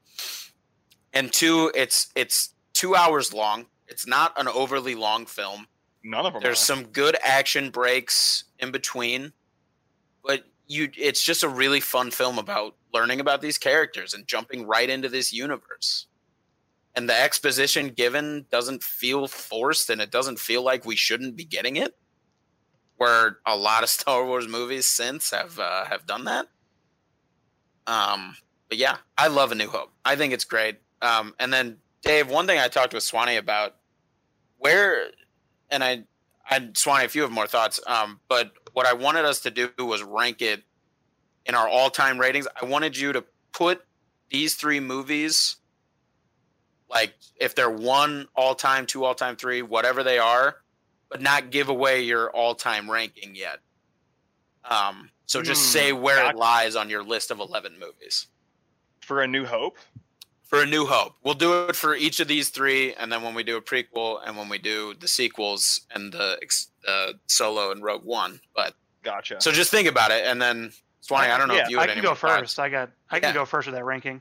and 1.13 1.33
two, 1.33 1.71
it's 1.75 2.09
it's 2.15 2.51
two 2.75 2.95
hours 2.95 3.33
long. 3.35 3.67
It's 3.89 4.07
not 4.07 4.33
an 4.39 4.47
overly 4.49 4.95
long 4.95 5.27
film. 5.27 5.67
None 6.05 6.27
of 6.27 6.33
them. 6.35 6.43
There's 6.43 6.61
are. 6.61 6.77
some 6.77 6.85
good 6.87 7.17
action 7.25 7.71
breaks 7.71 8.45
in 8.59 8.71
between, 8.71 9.33
but 10.29 10.45
you 10.69 10.91
it's 10.97 11.25
just 11.25 11.43
a 11.43 11.49
really 11.49 11.81
fun 11.81 12.13
film 12.13 12.39
about 12.39 12.77
learning 12.95 13.19
about 13.19 13.41
these 13.41 13.59
characters 13.59 14.15
and 14.15 14.29
jumping 14.29 14.67
right 14.67 14.89
into 14.89 15.09
this 15.09 15.33
universe. 15.33 16.07
And 16.95 17.09
the 17.09 17.19
exposition 17.21 17.89
given 17.89 18.47
doesn't 18.51 18.83
feel 18.83 19.27
forced 19.27 19.91
and 19.91 20.01
it 20.01 20.11
doesn't 20.11 20.39
feel 20.39 20.63
like 20.63 20.85
we 20.85 20.97
shouldn't 20.97 21.37
be 21.37 21.45
getting 21.45 21.77
it. 21.77 21.97
Where 22.97 23.39
a 23.47 23.57
lot 23.57 23.83
of 23.83 23.89
Star 23.99 24.25
Wars 24.25 24.47
movies 24.47 24.87
since 24.87 25.31
have 25.31 25.59
uh, 25.59 25.87
have 25.87 26.07
done 26.07 26.25
that. 26.27 26.47
Um, 27.87 28.37
but 28.69 28.77
yeah, 28.77 28.99
I 29.17 29.29
love 29.29 29.51
A 29.51 29.55
New 29.55 29.69
Hope. 29.69 29.93
I 30.05 30.15
think 30.15 30.35
it's 30.35 30.45
great. 30.45 30.77
Um, 31.01 31.35
and 31.41 31.51
then 31.51 31.79
Dave, 32.03 32.29
one 32.29 32.47
thing 32.47 32.59
I 32.59 32.69
talked 32.69 32.93
with 32.93 33.03
Swanee 33.03 33.37
about, 33.37 33.77
where, 34.59 35.07
and 35.71 35.83
I, 35.83 36.05
I 36.51 36.71
Swanee, 36.75 37.05
if 37.05 37.15
you 37.15 37.23
have 37.23 37.31
more 37.31 37.47
thoughts, 37.47 37.81
um, 37.87 38.21
but 38.29 38.53
what 38.73 38.87
I 38.87 38.93
wanted 38.93 39.25
us 39.25 39.41
to 39.41 39.51
do 39.51 39.71
was 39.79 40.03
rank 40.03 40.41
it 40.43 40.63
in 41.47 41.55
our 41.55 41.69
all-time 41.69 42.19
ratings. 42.19 42.47
I 42.61 42.65
wanted 42.65 42.97
you 42.97 43.13
to 43.13 43.25
put 43.53 43.83
these 44.31 44.55
three 44.55 44.81
movies, 44.81 45.57
like 46.89 47.15
if 47.37 47.55
they're 47.55 47.71
one 47.71 48.29
all-time, 48.35 48.87
two 48.87 49.05
all-time, 49.05 49.37
three, 49.37 49.63
whatever 49.63 50.03
they 50.03 50.19
are, 50.19 50.57
but 51.11 51.21
not 51.21 51.51
give 51.51 51.69
away 51.69 52.03
your 52.03 52.31
all-time 52.31 52.91
ranking 52.91 53.35
yet. 53.35 53.59
Um, 54.65 55.11
so 55.27 55.43
just 55.43 55.63
Hmm, 55.63 55.79
say 55.79 55.93
where 55.93 56.29
it 56.29 56.37
lies 56.37 56.77
on 56.77 56.91
your 56.91 57.03
list 57.03 57.31
of 57.31 57.41
11 57.41 57.79
movies 57.79 58.27
for 59.01 59.23
A 59.23 59.27
New 59.27 59.47
Hope. 59.47 59.79
For 60.49 60.61
a 60.63 60.67
new 60.67 60.85
hope 60.87 61.15
we'll 61.23 61.35
do 61.35 61.69
it 61.69 61.77
for 61.77 61.95
each 61.95 62.19
of 62.21 62.27
these 62.27 62.49
three 62.49 62.93
and 62.95 63.13
then 63.13 63.23
when 63.23 63.35
we 63.35 63.43
do 63.45 63.57
a 63.57 63.63
prequel 63.63 64.19
and 64.27 64.37
when 64.37 64.49
we 64.49 64.59
do 64.59 64.95
the 64.99 65.07
sequels 65.07 65.83
and 65.95 66.13
the 66.13 66.37
uh, 66.89 67.13
solo 67.27 67.71
and 67.71 67.83
rogue 67.85 68.03
one 68.05 68.41
but 68.57 68.75
Gotcha. 69.05 69.41
so 69.41 69.53
just 69.53 69.71
think 69.71 69.87
about 69.87 70.11
it 70.11 70.25
and 70.27 70.43
then 70.43 70.73
swanee 71.01 71.29
i, 71.31 71.39
don't 71.39 71.47
know 71.49 71.55
yeah, 71.55 71.63
if 71.65 71.71
you 71.71 71.79
I 71.79 71.87
can 71.87 72.03
go 72.03 72.09
more 72.09 72.17
thoughts. 72.17 72.41
first. 72.41 72.59
I 72.59 72.69
got 72.69 72.91
I 73.11 73.21
can 73.21 73.29
Yeah. 73.31 73.35
go 73.35 73.45
first 73.45 73.67
with 73.69 73.75
that 73.77 73.85
ranking, 73.85 74.21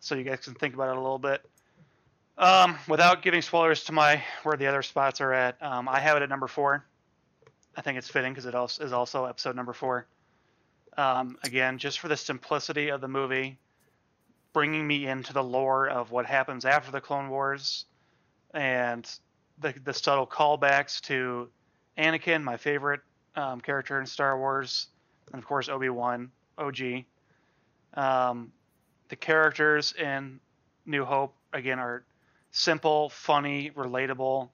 so 0.00 0.14
you 0.14 0.24
guys 0.24 0.38
can 0.40 0.54
think 0.54 0.74
about 0.74 0.88
it 0.88 0.96
a 0.96 1.00
little 1.00 1.18
bit. 1.18 1.44
Um, 2.38 2.78
without 2.88 3.20
giving 3.22 3.42
spoilers 3.42 3.84
to 3.84 3.92
my 3.92 4.22
where 4.44 4.56
the 4.56 4.66
other 4.66 4.82
spots 4.82 5.20
are 5.20 5.32
at, 5.32 5.62
um, 5.62 5.88
I 5.88 6.00
have 6.00 6.16
it 6.16 6.22
at 6.22 6.28
number 6.30 6.48
four. 6.48 6.84
I 7.76 7.82
think 7.82 7.98
it's 7.98 8.08
fitting 8.08 8.32
because 8.32 8.46
it 8.46 8.54
also 8.54 8.82
is 8.82 8.92
also 8.94 9.26
episode 9.26 9.54
number 9.56 9.74
four. 9.74 10.06
Um, 10.96 11.36
again, 11.44 11.76
just 11.78 12.00
for 12.00 12.08
the 12.08 12.16
simplicity 12.16 12.88
of 12.88 13.00
the 13.02 13.08
movie, 13.08 13.58
bringing 14.52 14.86
me 14.86 15.06
into 15.06 15.32
the 15.32 15.42
lore 15.42 15.88
of 15.88 16.10
what 16.10 16.26
happens 16.26 16.64
after 16.64 16.90
the 16.90 17.00
Clone 17.00 17.30
Wars, 17.30 17.84
and 18.52 19.08
the 19.58 19.74
the 19.84 19.94
subtle 19.94 20.26
callbacks 20.26 21.00
to 21.02 21.48
Anakin, 21.98 22.42
my 22.42 22.56
favorite 22.56 23.00
um, 23.36 23.60
character 23.60 24.00
in 24.00 24.06
Star 24.06 24.38
Wars, 24.38 24.88
and 25.32 25.40
of 25.40 25.46
course 25.46 25.68
Obi 25.68 25.88
Wan, 25.88 26.30
OG. 26.58 27.04
Um, 27.94 28.52
the 29.08 29.16
characters 29.16 29.92
in 29.92 30.40
New 30.86 31.04
Hope 31.04 31.34
again 31.52 31.78
are 31.78 32.04
simple, 32.52 33.10
funny, 33.10 33.70
relatable, 33.70 34.48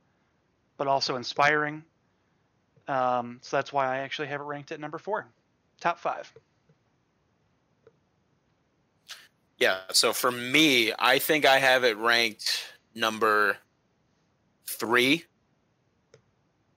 but 0.77 0.87
also 0.87 1.17
inspiring. 1.17 1.83
Um, 2.89 3.39
so 3.43 3.57
that's 3.57 3.73
why 3.73 3.87
I 3.87 3.99
actually 3.99 4.29
have 4.29 4.41
it 4.41 4.45
ranked 4.45 4.73
at 4.73 4.81
number 4.81 4.99
four, 4.99 5.27
top 5.81 5.99
five. 5.99 6.33
Yeah 9.59 9.79
so 9.93 10.13
for 10.13 10.31
me 10.31 10.93
i 10.99 11.19
think 11.19 11.45
i 11.45 11.59
have 11.59 11.85
it 11.85 11.97
ranked 11.97 12.65
number 12.95 13.57
three. 14.67 15.25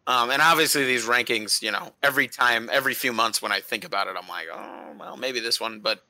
Um, 0.08 0.32
and 0.32 0.42
obviously 0.42 0.86
these 0.86 1.06
rankings 1.06 1.62
you 1.62 1.72
know 1.72 1.92
every 2.02 2.28
time 2.28 2.70
every 2.72 2.94
few 2.94 3.14
months 3.14 3.42
when 3.42 3.52
i 3.52 3.60
think 3.60 3.84
about 3.86 4.08
it 4.08 4.16
i'm 4.20 4.28
like 4.28 4.48
oh 4.52 4.94
well 5.00 5.18
maybe 5.18 5.40
this 5.40 5.60
one 5.62 5.82
but 5.82 6.04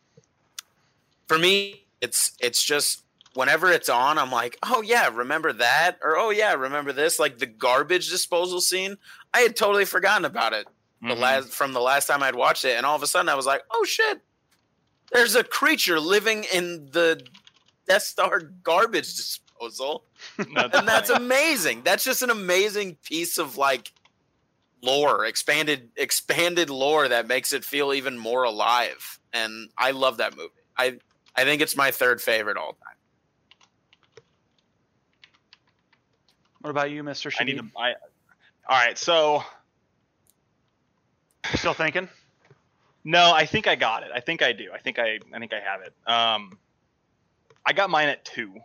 for 1.27 1.37
me 1.37 1.85
it's 2.01 2.31
it's 2.39 2.63
just 2.63 3.03
whenever 3.33 3.69
it's 3.71 3.89
on 3.89 4.17
i'm 4.17 4.31
like 4.31 4.57
oh 4.63 4.81
yeah 4.81 5.09
remember 5.13 5.51
that 5.51 5.97
or 6.01 6.15
oh 6.17 6.29
yeah 6.29 6.53
remember 6.53 6.93
this 6.93 7.19
like 7.19 7.39
the 7.39 7.45
garbage 7.45 8.09
disposal 8.09 8.61
scene. 8.61 8.97
I 9.33 9.39
had 9.41 9.55
totally 9.55 9.85
forgotten 9.85 10.25
about 10.25 10.53
it 10.53 10.67
the 11.01 11.09
Mhm. 11.15 11.19
last 11.19 11.49
from 11.49 11.73
the 11.73 11.79
last 11.81 12.07
time 12.07 12.23
i'd 12.23 12.35
watched 12.35 12.65
it 12.65 12.75
and 12.77 12.85
all 12.85 12.95
of 12.95 13.03
a 13.03 13.07
sudden 13.07 13.27
i 13.29 13.35
was 13.35 13.45
like 13.45 13.63
oh 13.71 13.83
shit 13.83 14.21
there's 15.11 15.35
a 15.35 15.43
creature 15.43 15.99
living 15.99 16.45
in 16.53 16.87
the 16.91 17.21
death 17.87 18.03
star 18.03 18.39
garbage 18.63 19.15
disposal 19.15 20.05
That's 20.37 20.77
and 20.77 20.87
that's 20.87 21.09
funny. 21.09 21.25
amazing 21.25 21.81
that's 21.83 22.03
just 22.03 22.21
an 22.21 22.29
amazing 22.29 22.97
piece 23.03 23.37
of 23.37 23.57
like 23.57 23.91
lore, 24.81 25.25
expanded 25.25 25.89
expanded 25.97 26.69
lore 26.69 27.07
that 27.09 27.27
makes 27.27 27.53
it 27.53 27.63
feel 27.65 27.93
even 27.93 28.17
more 28.17 28.43
alive. 28.43 29.19
And 29.33 29.69
I 29.77 29.91
love 29.91 30.17
that 30.17 30.35
movie. 30.37 30.49
I 30.77 30.99
I 31.35 31.43
think 31.43 31.61
it's 31.61 31.75
my 31.75 31.91
third 31.91 32.21
favorite 32.21 32.57
all 32.57 32.73
time. 32.73 32.95
What 36.61 36.69
about 36.71 36.91
you, 36.91 37.03
Mister? 37.03 37.31
I 37.39 37.43
need 37.43 37.57
to. 37.57 37.65
I, 37.77 37.91
all 38.69 38.77
right, 38.77 38.97
so 38.97 39.43
Still 41.55 41.73
thinking? 41.73 42.09
No, 43.03 43.33
I 43.33 43.45
think 43.45 43.67
I 43.67 43.75
got 43.75 44.03
it. 44.03 44.09
I 44.13 44.19
think 44.19 44.41
I 44.41 44.51
do. 44.51 44.69
I 44.73 44.79
think 44.79 44.99
I. 44.99 45.19
I 45.33 45.39
think 45.39 45.53
I 45.53 45.59
have 45.59 45.81
it. 45.81 45.93
Um, 46.11 46.57
I 47.65 47.73
got 47.73 47.89
mine 47.89 48.09
at 48.09 48.25
two 48.25 48.55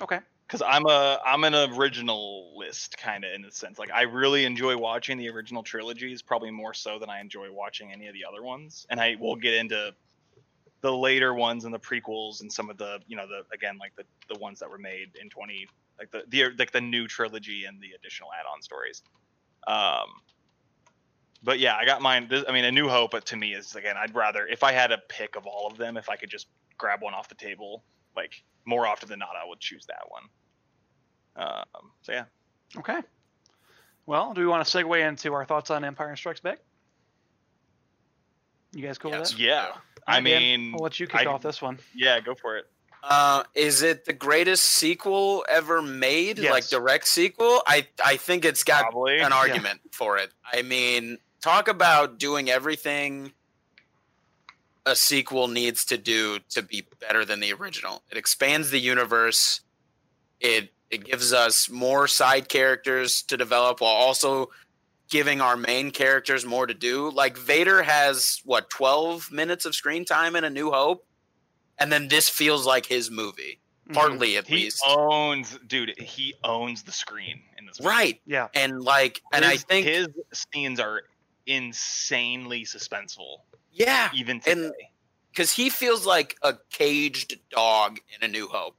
Okay. 0.00 0.18
because 0.46 0.62
I'm 0.62 0.86
a 0.86 1.20
I'm 1.24 1.44
an 1.44 1.54
original 1.54 2.56
list 2.56 2.96
kind 2.98 3.24
of 3.24 3.32
in 3.32 3.44
a 3.44 3.50
sense. 3.50 3.78
Like 3.78 3.90
I 3.92 4.02
really 4.02 4.44
enjoy 4.44 4.76
watching 4.76 5.18
the 5.18 5.28
original 5.30 5.62
trilogies, 5.62 6.22
probably 6.22 6.50
more 6.50 6.72
so 6.74 6.98
than 6.98 7.10
I 7.10 7.20
enjoy 7.20 7.52
watching 7.52 7.92
any 7.92 8.06
of 8.08 8.14
the 8.14 8.24
other 8.24 8.42
ones. 8.42 8.86
And 8.90 9.00
I 9.00 9.16
will 9.20 9.36
get 9.36 9.54
into 9.54 9.94
the 10.82 10.92
later 10.96 11.34
ones 11.34 11.66
and 11.66 11.74
the 11.74 11.78
prequels 11.78 12.40
and 12.40 12.50
some 12.50 12.70
of 12.70 12.78
the 12.78 13.00
you 13.06 13.16
know 13.16 13.26
the 13.26 13.42
again 13.54 13.76
like 13.78 13.94
the 13.96 14.04
the 14.32 14.38
ones 14.40 14.60
that 14.60 14.70
were 14.70 14.78
made 14.78 15.10
in 15.20 15.28
20 15.28 15.68
like 15.98 16.10
the 16.10 16.22
the 16.28 16.44
like 16.58 16.72
the 16.72 16.80
new 16.80 17.06
trilogy 17.06 17.66
and 17.66 17.80
the 17.82 17.90
additional 17.92 18.30
add-on 18.32 18.62
stories. 18.62 19.02
Um, 19.66 20.08
but 21.42 21.58
yeah, 21.58 21.76
I 21.76 21.84
got 21.84 22.02
mine. 22.02 22.26
This, 22.28 22.44
I 22.48 22.52
mean, 22.52 22.64
A 22.64 22.72
New 22.72 22.88
Hope, 22.88 23.10
but 23.12 23.24
to 23.26 23.36
me 23.36 23.52
is 23.54 23.74
again, 23.74 23.96
I'd 23.96 24.14
rather 24.14 24.46
if 24.46 24.62
I 24.62 24.72
had 24.72 24.92
a 24.92 24.98
pick 25.08 25.36
of 25.36 25.46
all 25.46 25.66
of 25.70 25.76
them, 25.78 25.96
if 25.96 26.08
I 26.08 26.16
could 26.16 26.30
just 26.30 26.48
grab 26.78 27.02
one 27.02 27.14
off 27.14 27.28
the 27.28 27.34
table, 27.34 27.82
like 28.16 28.42
more 28.64 28.86
often 28.86 29.08
than 29.08 29.18
not, 29.18 29.30
I 29.40 29.46
would 29.48 29.60
choose 29.60 29.86
that 29.86 30.04
one. 30.08 30.22
Um, 31.36 31.90
so 32.02 32.12
yeah, 32.12 32.24
Okay. 32.76 33.00
Well, 34.06 34.34
do 34.34 34.40
we 34.40 34.46
want 34.48 34.66
to 34.66 34.78
segue 34.78 35.06
into 35.08 35.32
our 35.34 35.44
thoughts 35.44 35.70
on 35.70 35.84
Empire 35.84 36.16
Strikes 36.16 36.40
Back? 36.40 36.58
You 38.72 38.82
guys 38.82 38.98
cool 38.98 39.10
Yes. 39.12 39.30
with 39.30 39.38
that? 39.38 39.44
yeah. 39.44 39.66
I 40.06 40.16
Alright, 40.16 40.24
Dan, 40.24 40.42
mean, 40.60 40.74
I'll 40.74 40.80
let 40.82 40.98
you 40.98 41.06
kick 41.06 41.20
I- 41.20 41.26
off 41.26 41.42
this 41.42 41.60
one. 41.62 41.78
yeah, 41.94 42.18
go 42.20 42.34
for 42.34 42.56
it. 42.56 42.66
Uh, 43.02 43.44
is 43.54 43.80
it 43.82 44.04
the 44.04 44.12
greatest 44.12 44.64
sequel 44.66 45.42
ever 45.48 45.80
made? 45.80 46.38
Like 46.38 46.68
direct 46.68 47.08
sequel? 47.08 47.62
I 47.66 47.86
I 48.04 48.18
think 48.18 48.44
it's 48.44 48.62
got 48.62 48.82
Probably. 48.82 49.20
an 49.20 49.32
argument 49.32 49.80
for 49.92 50.18
it. 50.18 50.30
I 50.44 50.60
mean, 50.60 51.16
talk 51.40 51.68
about 51.68 52.18
doing 52.18 52.50
everything 52.50 53.32
a 54.86 54.96
sequel 54.96 55.48
needs 55.48 55.84
to 55.86 55.98
do 55.98 56.38
to 56.50 56.62
be 56.62 56.86
better 57.00 57.24
than 57.24 57.40
the 57.40 57.52
original. 57.52 58.02
It 58.10 58.16
expands 58.16 58.70
the 58.70 58.80
universe. 58.80 59.60
It 60.40 60.72
it 60.90 61.04
gives 61.04 61.32
us 61.32 61.68
more 61.70 62.08
side 62.08 62.48
characters 62.48 63.22
to 63.22 63.36
develop 63.36 63.80
while 63.80 63.92
also 63.94 64.50
giving 65.08 65.40
our 65.40 65.56
main 65.56 65.90
characters 65.92 66.44
more 66.44 66.66
to 66.66 66.74
do. 66.74 67.10
Like 67.10 67.36
Vader 67.36 67.82
has 67.82 68.40
what 68.44 68.70
12 68.70 69.30
minutes 69.30 69.64
of 69.64 69.74
screen 69.74 70.04
time 70.04 70.34
in 70.34 70.42
A 70.44 70.50
New 70.50 70.70
Hope, 70.72 71.06
and 71.78 71.92
then 71.92 72.08
this 72.08 72.28
feels 72.28 72.66
like 72.66 72.86
his 72.86 73.08
movie, 73.10 73.60
Mhm. 73.88 73.94
partly 73.94 74.36
at 74.36 74.46
He 74.48 74.56
least. 74.56 74.82
owns, 74.84 75.56
dude. 75.66 75.96
He 76.00 76.34
owns 76.42 76.82
the 76.82 76.92
screen 76.92 77.42
in 77.58 77.66
this. 77.66 77.78
movie. 77.80 77.88
Right. 77.88 78.20
Yeah. 78.26 78.48
And 78.54 78.82
like 78.82 79.22
and 79.32 79.44
I 79.44 79.58
think 79.58 79.86
his 79.86 80.08
scenes 80.32 80.80
are 80.80 81.02
insanely 81.50 82.64
suspenseful, 82.64 83.38
yeah, 83.72 84.10
even 84.14 84.40
today. 84.40 84.70
because 85.32 85.52
he 85.52 85.68
feels 85.68 86.06
like 86.06 86.36
a 86.42 86.54
caged 86.70 87.38
dog 87.50 87.98
in 88.14 88.28
A 88.28 88.30
New 88.30 88.48
Hope. 88.48 88.76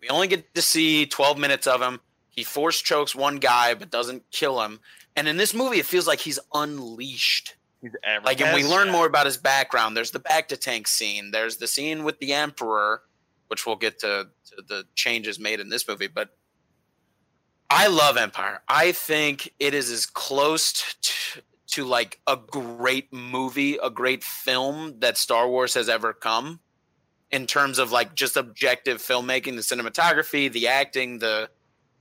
We 0.00 0.08
only 0.08 0.28
get 0.28 0.54
to 0.54 0.62
see 0.62 1.06
12 1.06 1.38
minutes 1.38 1.66
of 1.66 1.80
him. 1.80 2.00
He 2.28 2.44
force 2.44 2.80
chokes 2.80 3.14
one 3.14 3.36
guy 3.36 3.74
but 3.74 3.90
doesn't 3.90 4.30
kill 4.30 4.62
him. 4.62 4.80
And 5.14 5.28
in 5.28 5.36
this 5.36 5.52
movie, 5.54 5.78
it 5.78 5.86
feels 5.86 6.06
like 6.06 6.20
he's 6.20 6.38
unleashed. 6.54 7.56
He's 7.80 7.92
everywhere. 8.04 8.24
Like, 8.24 8.40
and 8.40 8.54
we 8.54 8.64
learn 8.64 8.90
more 8.90 9.06
about 9.06 9.26
his 9.26 9.36
background. 9.36 9.96
There's 9.96 10.12
the 10.12 10.20
bacta 10.20 10.58
tank 10.58 10.88
scene. 10.88 11.30
There's 11.30 11.58
the 11.58 11.66
scene 11.66 12.04
with 12.04 12.18
the 12.18 12.32
Emperor, 12.32 13.02
which 13.48 13.66
we'll 13.66 13.76
get 13.76 13.98
to, 14.00 14.28
to 14.46 14.62
the 14.66 14.84
changes 14.94 15.38
made 15.38 15.60
in 15.60 15.68
this 15.68 15.86
movie. 15.86 16.06
But 16.06 16.30
I 17.68 17.88
love 17.88 18.16
Empire. 18.16 18.60
I 18.68 18.92
think 18.92 19.52
it 19.58 19.74
is 19.74 19.90
as 19.90 20.06
close 20.06 20.94
to, 21.00 21.42
to 21.72 21.84
like 21.84 22.20
a 22.26 22.36
great 22.36 23.12
movie, 23.12 23.78
a 23.82 23.90
great 23.90 24.22
film 24.22 25.00
that 25.00 25.16
Star 25.16 25.48
Wars 25.48 25.74
has 25.74 25.88
ever 25.88 26.12
come 26.12 26.60
in 27.30 27.46
terms 27.46 27.78
of 27.78 27.90
like 27.90 28.14
just 28.14 28.36
objective 28.36 28.98
filmmaking, 28.98 29.56
the 29.56 29.62
cinematography, 29.62 30.52
the 30.52 30.68
acting, 30.68 31.18
the 31.18 31.48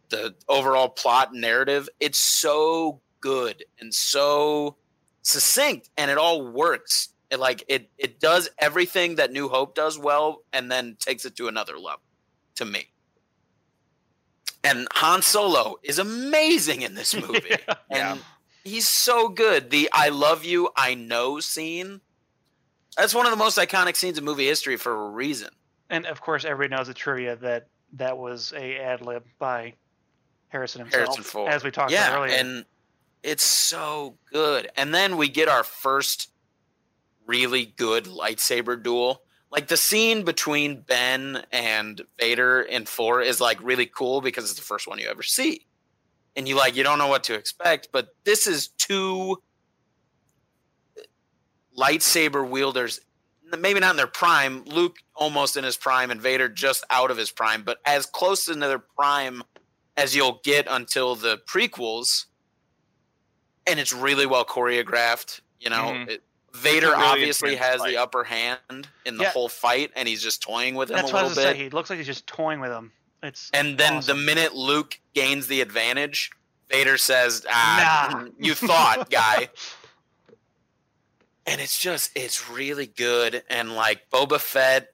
the 0.09 0.35
overall 0.49 0.89
plot 0.89 1.31
and 1.31 1.39
narrative. 1.39 1.87
It's 2.01 2.19
so 2.19 2.99
good 3.21 3.63
and 3.79 3.93
so 3.93 4.75
succinct 5.21 5.89
and 5.97 6.11
it 6.11 6.17
all 6.17 6.45
works. 6.51 7.09
It 7.29 7.39
like 7.39 7.63
it 7.69 7.89
it 7.97 8.19
does 8.19 8.49
everything 8.59 9.15
that 9.15 9.31
New 9.31 9.47
Hope 9.47 9.73
does 9.73 9.97
well 9.97 10.43
and 10.51 10.69
then 10.69 10.97
takes 10.99 11.23
it 11.23 11.37
to 11.37 11.47
another 11.47 11.79
level 11.79 12.01
to 12.55 12.65
me. 12.65 12.91
And 14.65 14.85
Han 14.95 15.21
Solo 15.21 15.77
is 15.81 15.97
amazing 15.97 16.81
in 16.81 16.93
this 16.93 17.15
movie. 17.27 17.49
Yeah. 17.49 17.75
Yeah. 17.89 18.11
And 18.11 18.21
he's 18.63 18.87
so 18.87 19.29
good. 19.29 19.69
The 19.69 19.89
I 19.93 20.09
love 20.09 20.45
you, 20.45 20.69
I 20.75 20.95
know 20.95 21.39
scene. 21.39 22.01
That's 22.97 23.15
one 23.15 23.25
of 23.25 23.31
the 23.31 23.37
most 23.37 23.57
iconic 23.57 23.95
scenes 23.95 24.17
in 24.17 24.23
movie 24.23 24.47
history 24.47 24.77
for 24.77 24.93
a 24.93 25.09
reason. 25.09 25.49
And 25.89 26.05
of 26.05 26.21
course, 26.21 26.45
everybody 26.45 26.75
knows 26.75 26.87
the 26.87 26.93
trivia 26.93 27.35
that 27.37 27.67
that 27.93 28.17
was 28.17 28.53
a 28.55 28.77
ad 28.77 29.01
lib 29.01 29.23
by 29.39 29.73
Harrison 30.49 30.81
himself, 30.81 31.03
Harrison 31.03 31.23
Ford. 31.23 31.51
as 31.51 31.63
we 31.63 31.71
talked 31.71 31.91
yeah, 31.91 32.07
about 32.07 32.23
earlier. 32.23 32.35
and 32.35 32.65
it's 33.23 33.43
so 33.43 34.17
good. 34.31 34.69
And 34.75 34.93
then 34.93 35.17
we 35.17 35.29
get 35.29 35.47
our 35.47 35.63
first 35.63 36.31
really 37.25 37.65
good 37.65 38.05
lightsaber 38.05 38.81
duel. 38.81 39.21
Like 39.51 39.67
the 39.67 39.77
scene 39.77 40.23
between 40.23 40.81
Ben 40.81 41.43
and 41.51 42.01
Vader 42.19 42.61
in 42.61 42.85
four 42.85 43.21
is 43.21 43.41
like 43.41 43.61
really 43.61 43.85
cool 43.85 44.21
because 44.21 44.45
it's 44.45 44.59
the 44.59 44.65
first 44.65 44.87
one 44.87 44.97
you 44.99 45.09
ever 45.09 45.23
see. 45.23 45.65
And 46.35 46.47
you 46.47 46.55
like 46.55 46.75
you 46.75 46.83
don't 46.83 46.97
know 46.97 47.07
what 47.07 47.23
to 47.25 47.33
expect, 47.33 47.89
but 47.91 48.09
this 48.23 48.47
is 48.47 48.69
two 48.69 49.41
lightsaber 51.77 52.47
wielders 52.47 52.99
maybe 53.59 53.79
not 53.81 53.91
in 53.91 53.97
their 53.97 54.07
prime, 54.07 54.63
Luke 54.65 54.97
almost 55.13 55.57
in 55.57 55.63
his 55.65 55.75
prime 55.75 56.09
and 56.09 56.21
Vader 56.21 56.47
just 56.47 56.85
out 56.89 57.11
of 57.11 57.17
his 57.17 57.31
prime, 57.31 57.63
but 57.63 57.79
as 57.85 58.05
close 58.05 58.45
to 58.45 58.55
their 58.55 58.79
prime 58.79 59.43
as 59.97 60.15
you'll 60.15 60.39
get 60.45 60.67
until 60.69 61.15
the 61.15 61.37
prequels. 61.49 62.25
And 63.67 63.77
it's 63.79 63.91
really 63.93 64.25
well 64.25 64.45
choreographed. 64.45 65.41
You 65.59 65.69
know, 65.69 65.83
Mhm. 65.91 66.07
it, 66.09 66.23
Vader 66.53 66.91
really 66.91 67.03
obviously 67.03 67.55
has 67.57 67.81
fight. 67.81 67.89
the 67.89 67.97
upper 67.97 68.23
hand 68.23 68.87
in 69.05 69.17
the 69.17 69.23
Yeah. 69.23 69.31
whole 69.31 69.49
fight, 69.49 69.91
and 69.95 70.07
he's 70.07 70.23
just 70.23 70.41
toying 70.41 70.75
with 70.75 70.89
him 70.89 70.95
That's 70.95 71.11
a 71.11 71.13
what 71.13 71.19
I 71.19 71.23
little 71.23 71.29
was 71.31 71.37
gonna 71.37 71.49
bit. 71.49 71.57
say. 71.57 71.63
He 71.65 71.69
looks 71.69 71.89
like 71.89 71.97
he's 71.97 72.07
just 72.07 72.25
toying 72.27 72.61
with 72.61 72.71
him. 72.71 72.93
It's 73.23 73.49
and 73.53 73.77
then 73.77 73.95
awesome. 73.97 74.17
the 74.17 74.23
minute 74.23 74.55
Luke 74.55 74.99
gains 75.13 75.47
the 75.47 75.61
advantage, 75.61 76.31
Vader 76.69 76.97
says, 76.97 77.45
"Ah, 77.49 78.09
Nah. 78.13 78.27
you 78.39 78.53
thought, 78.55 79.09
guy." 79.09 79.49
and 81.45 81.59
it's 81.61 81.79
just 81.79 82.11
it's 82.15 82.49
really 82.49 82.85
good 82.87 83.43
and 83.49 83.75
like 83.75 84.09
Boba 84.11 84.39
Fett 84.39 84.89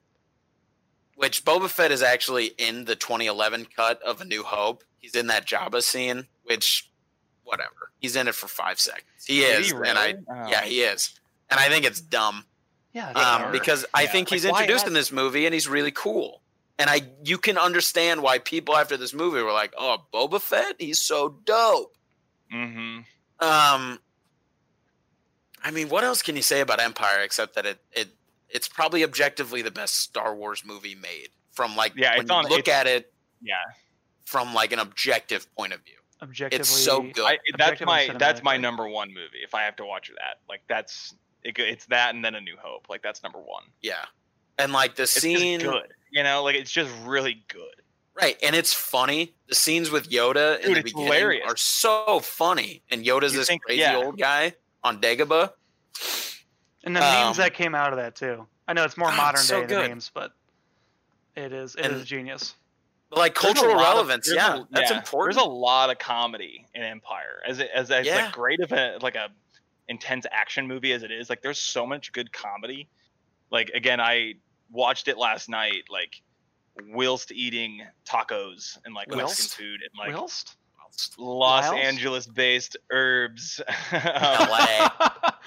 which 1.16 1.44
Boba 1.44 1.68
Fett 1.68 1.90
is 1.90 2.00
actually 2.02 2.46
in 2.58 2.84
the 2.84 2.94
2011 2.94 3.66
cut 3.74 4.00
of 4.02 4.20
A 4.20 4.24
New 4.24 4.44
Hope. 4.44 4.84
He's 4.98 5.16
in 5.16 5.26
that 5.26 5.46
Jabba 5.48 5.82
scene, 5.82 6.26
which 6.44 6.88
whatever. 7.42 7.90
He's 7.98 8.14
in 8.14 8.28
it 8.28 8.36
for 8.36 8.46
5 8.46 8.78
seconds. 8.78 9.24
He 9.26 9.40
Did 9.40 9.60
is 9.62 9.70
he 9.70 9.76
and 9.76 9.98
I 9.98 10.06
really? 10.12 10.18
Oh. 10.30 10.48
yeah, 10.48 10.62
he 10.62 10.82
is. 10.82 11.18
And 11.50 11.58
I 11.58 11.68
think 11.68 11.84
it's 11.84 12.00
dumb 12.00 12.44
yeah, 12.92 13.10
um, 13.10 13.50
because 13.50 13.84
I 13.92 14.02
Yeah. 14.02 14.08
think 14.12 14.28
he's 14.28 14.44
Like, 14.44 14.60
introduced 14.62 14.86
in 14.86 14.92
this 14.92 15.10
movie 15.10 15.44
and 15.44 15.52
he's 15.52 15.66
really 15.66 15.90
cool. 15.90 16.40
And 16.78 16.88
I 16.88 17.02
you 17.24 17.38
can 17.38 17.58
understand 17.58 18.22
why 18.22 18.38
people 18.38 18.76
after 18.76 18.96
this 18.96 19.12
movie 19.12 19.42
were 19.42 19.52
like, 19.52 19.74
"Oh, 19.76 19.98
Boba 20.12 20.40
Fett, 20.40 20.76
he's 20.78 21.00
so 21.00 21.30
dope." 21.44 21.96
Mm-hmm. 22.54 22.98
Um, 23.40 23.98
I 25.64 25.70
mean, 25.72 25.88
what 25.88 26.04
else 26.04 26.22
can 26.22 26.36
you 26.36 26.42
say 26.42 26.60
about 26.60 26.80
Empire 26.80 27.20
except 27.20 27.54
that 27.56 27.66
it 27.66 27.78
it 27.92 28.08
it's 28.48 28.68
probably 28.68 29.02
objectively 29.04 29.60
the 29.62 29.70
best 29.70 29.96
Star 29.96 30.34
Wars 30.34 30.64
movie 30.64 30.94
made 30.94 31.28
from 31.52 31.74
like 31.76 31.92
Yeah, 31.96 32.12
when 32.12 32.20
it's 32.22 32.30
you 32.30 32.36
on- 32.36 32.44
look 32.46 32.60
it's- 32.60 32.74
at 32.80 32.86
it 32.86 33.12
Yeah. 33.42 33.54
from 34.24 34.54
like 34.54 34.72
an 34.72 34.78
objective 34.78 35.52
point 35.56 35.72
of 35.72 35.80
view. 35.84 35.94
objectively, 36.22 36.60
It's 36.60 36.68
so 36.68 37.02
good. 37.02 37.24
I, 37.26 37.38
that's 37.58 37.80
my 37.80 38.08
that's 38.18 38.42
my 38.42 38.56
number 38.56 38.88
one 38.88 39.08
movie. 39.08 39.38
If 39.42 39.54
I 39.54 39.62
have 39.62 39.76
to 39.76 39.84
watch 39.84 40.08
that, 40.08 40.40
like 40.48 40.62
that's 40.68 41.14
it, 41.42 41.58
it's 41.58 41.86
that 41.86 42.14
and 42.14 42.24
then 42.24 42.34
A 42.36 42.40
New 42.40 42.56
Hope. 42.60 42.86
Like 42.88 43.02
that's 43.02 43.22
number 43.22 43.38
one. 43.40 43.64
Yeah, 43.82 44.04
and 44.58 44.72
like 44.72 44.96
the 44.96 45.04
It's 45.04 45.12
scene, 45.20 45.60
just 45.60 45.70
good. 45.72 45.92
You 46.10 46.22
know, 46.22 46.42
like 46.42 46.56
it's 46.56 46.70
just 46.70 46.90
really 47.04 47.44
good. 47.48 47.62
right? 48.20 48.36
And 48.42 48.56
it's 48.56 48.72
funny. 48.74 49.34
The 49.48 49.54
scenes 49.54 49.90
with 49.90 50.10
Yoda 50.10 50.58
in 50.60 50.66
Dude, 50.66 50.74
the 50.76 50.80
it's 50.80 50.90
beginning 50.92 51.04
hilarious. 51.12 51.44
are 51.46 51.56
so 51.56 52.20
funny. 52.20 52.82
And 52.90 53.04
Yoda's 53.04 53.32
You 53.32 53.38
this 53.38 53.48
think- 53.48 53.62
crazy 53.62 53.80
yeah. 53.80 53.96
old 53.96 54.18
guy 54.18 54.54
on 54.82 55.00
Dagobah. 55.00 55.52
and 56.84 56.96
the 56.96 57.00
memes 57.00 57.38
um, 57.38 57.42
that 57.44 57.54
came 57.54 57.74
out 57.74 57.92
of 57.92 57.98
that 57.98 58.14
too. 58.16 58.46
I 58.66 58.72
know 58.72 58.84
it's 58.84 58.96
more 58.96 59.08
God, 59.08 59.16
modern 59.16 59.40
so 59.40 59.60
day 59.62 59.66
good. 59.66 59.84
the 59.84 59.88
memes, 59.88 60.10
but 60.12 60.32
it 61.36 61.52
is 61.52 61.74
it 61.76 61.86
And- 61.86 61.96
is 61.96 62.04
genius. 62.06 62.54
like 63.10 63.34
cultural 63.34 63.72
lot 63.76 63.80
of- 63.80 63.86
relevance. 64.08 64.30
yeah, 64.32 64.56
a- 64.58 64.66
that's 64.70 64.90
yeah, 64.90 64.98
important. 64.98 65.36
There's 65.36 65.46
a 65.46 65.48
lot 65.48 65.90
of 65.90 65.98
comedy 65.98 66.66
in 66.74 66.82
Empire. 66.82 67.42
As 67.46 67.58
it, 67.60 67.70
as, 67.74 67.90
as 67.90 68.06
Yeah. 68.06 68.24
like 68.24 68.32
great 68.32 68.60
of 68.60 68.72
a 68.72 68.98
like 69.00 69.14
a 69.14 69.28
intense 69.88 70.26
action 70.30 70.66
movie 70.66 70.92
as 70.92 71.02
it 71.02 71.10
is, 71.10 71.30
like 71.30 71.40
there's 71.42 71.58
so 71.58 71.86
much 71.86 72.12
good 72.12 72.32
comedy. 72.32 72.88
Like 73.50 73.70
again, 73.74 74.00
I 74.00 74.34
watched 74.70 75.08
it 75.08 75.18
last 75.18 75.48
night, 75.48 75.84
like 75.90 76.20
whilst 76.90 77.32
eating 77.32 77.82
tacos 78.06 78.78
and 78.84 78.94
like 78.94 79.08
Mexican 79.08 79.64
food 79.64 79.80
and 79.82 79.90
like 79.98 80.16
Whilst? 80.16 80.56
Los 81.18 81.68
Whilst? 81.70 81.74
Angeles 81.74 82.26
based 82.26 82.76
herbs. 82.90 83.60
Um, 83.92 84.48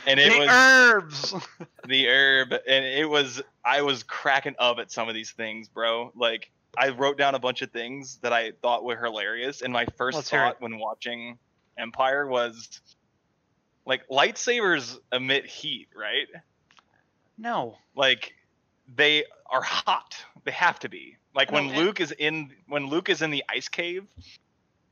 and 0.07 0.19
it 0.19 0.31
the 0.31 0.39
was 0.39 0.47
herbs. 0.49 1.33
the 1.87 2.07
herb 2.07 2.53
and 2.67 2.83
it 2.85 3.07
was 3.07 3.41
i 3.63 3.81
was 3.83 4.01
cracking 4.03 4.55
up 4.57 4.79
at 4.79 4.91
some 4.91 5.07
of 5.07 5.13
these 5.13 5.31
things 5.31 5.67
bro 5.69 6.11
like 6.15 6.49
i 6.77 6.89
wrote 6.89 7.17
down 7.19 7.35
a 7.35 7.39
bunch 7.39 7.61
of 7.61 7.69
things 7.71 8.17
that 8.23 8.33
i 8.33 8.51
thought 8.63 8.83
were 8.83 8.97
hilarious 8.97 9.61
and 9.61 9.71
my 9.71 9.85
1st 9.85 10.13
Let's 10.13 10.29
thought 10.31 10.59
when 10.61 10.79
watching 10.79 11.37
empire 11.77 12.25
was 12.27 12.81
like 13.85 14.07
lightsabers 14.09 14.97
emit 15.11 15.45
heat 15.45 15.89
right 15.95 16.27
No. 17.37 17.77
like 17.95 18.33
they 18.95 19.23
are 19.49 19.61
hot. 19.61 20.15
They 20.43 20.51
have 20.51 20.79
to 20.79 20.89
be. 20.89 21.17
Like 21.35 21.51
when 21.51 21.67
No, 21.67 21.73
and- 21.73 21.79
luke 21.79 21.99
is 22.01 22.11
in 22.11 22.51
when 22.67 22.87
luke 22.87 23.09
is 23.09 23.21
in 23.21 23.31
the 23.31 23.43
ice 23.49 23.69
cave 23.69 24.05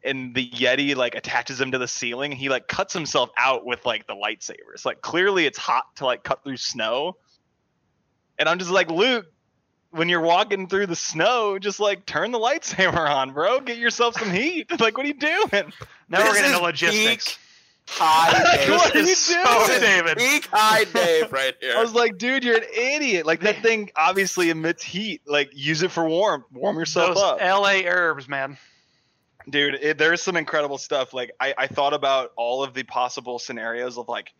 and 0.03 0.33
the 0.33 0.49
yeti 0.51 0.95
like 0.95 1.15
attaches 1.15 1.59
him 1.59 1.71
to 1.73 1.77
the 1.77 1.87
ceiling 1.87 2.31
he 2.31 2.47
like 2.47 2.67
cuts 2.69 2.93
himself 2.93 3.29
out 3.37 3.65
with 3.65 3.85
like 3.85 4.07
the 4.07 4.15
lightsabers. 4.15 4.85
Like 4.85 5.01
clearly 5.01 5.45
it's 5.45 5.57
hot 5.57 5.83
to 5.97 6.05
like 6.05 6.23
cut 6.23 6.43
through 6.43 6.57
snow. 6.57 7.17
And 8.37 8.47
i'm 8.47 8.59
just 8.59 8.71
like 8.71 8.89
luke 8.89 9.25
when 9.91 10.07
you're 10.07 10.21
walking 10.21 10.67
through 10.67 10.85
the 10.85 10.95
snow 10.95 11.57
just 11.59 11.79
like 11.79 12.05
turn 12.05 12.31
the 12.31 12.39
lightsaber 12.39 13.09
on 13.09 13.33
bro. 13.33 13.59
Get 13.59 13.77
yourself 13.77 14.17
some 14.17 14.31
heat. 14.31 14.67
Like 14.79 14.95
what 14.97 15.05
are 15.05 15.09
you 15.09 15.15
doing? 15.15 15.73
Now 16.07 16.19
we're 16.25 16.33
getting 16.33 16.43
is 16.45 16.51
into 16.51 16.63
logistics. 16.63 17.27
peak 17.33 17.37
High 17.91 18.55
Dave. 18.57 18.69
What 18.69 18.95
are 18.95 18.99
you 18.99 19.05
This 19.05 19.27
doing? 19.27 19.43
so 19.43 19.79
David. 19.79 20.17
Peak 20.17 20.47
high 20.51 20.83
Dave 20.85 21.31
right 21.31 21.53
here. 21.59 21.73
i 21.77 21.81
was 21.81 21.93
like 21.93 22.17
dude 22.17 22.43
you're 22.43 22.57
an 22.57 22.63
idiot 22.75 23.25
like 23.25 23.41
that 23.41 23.57
thing 23.63 23.89
obviously 23.95 24.49
emits 24.49 24.83
heat 24.83 25.21
like 25.25 25.49
use 25.53 25.81
it 25.81 25.91
for 25.91 26.07
warmth 26.07 26.45
warm 26.51 26.77
yourself 26.77 27.15
Those 27.15 27.23
up 27.23 27.39
LA 27.41 27.81
herbs, 27.85 28.27
man. 28.29 28.57
dude 29.49 29.75
it, 29.75 29.97
there's 29.97 30.21
some 30.21 30.37
incredible 30.37 30.77
stuff 30.77 31.13
like 31.13 31.31
I, 31.39 31.53
I 31.57 31.67
thought 31.67 31.93
about 31.93 32.31
all 32.37 32.63
of 32.63 32.73
the 32.73 32.83
possible 32.83 33.39
scenarios 33.39 33.97
of 33.97 34.07
like 34.07 34.33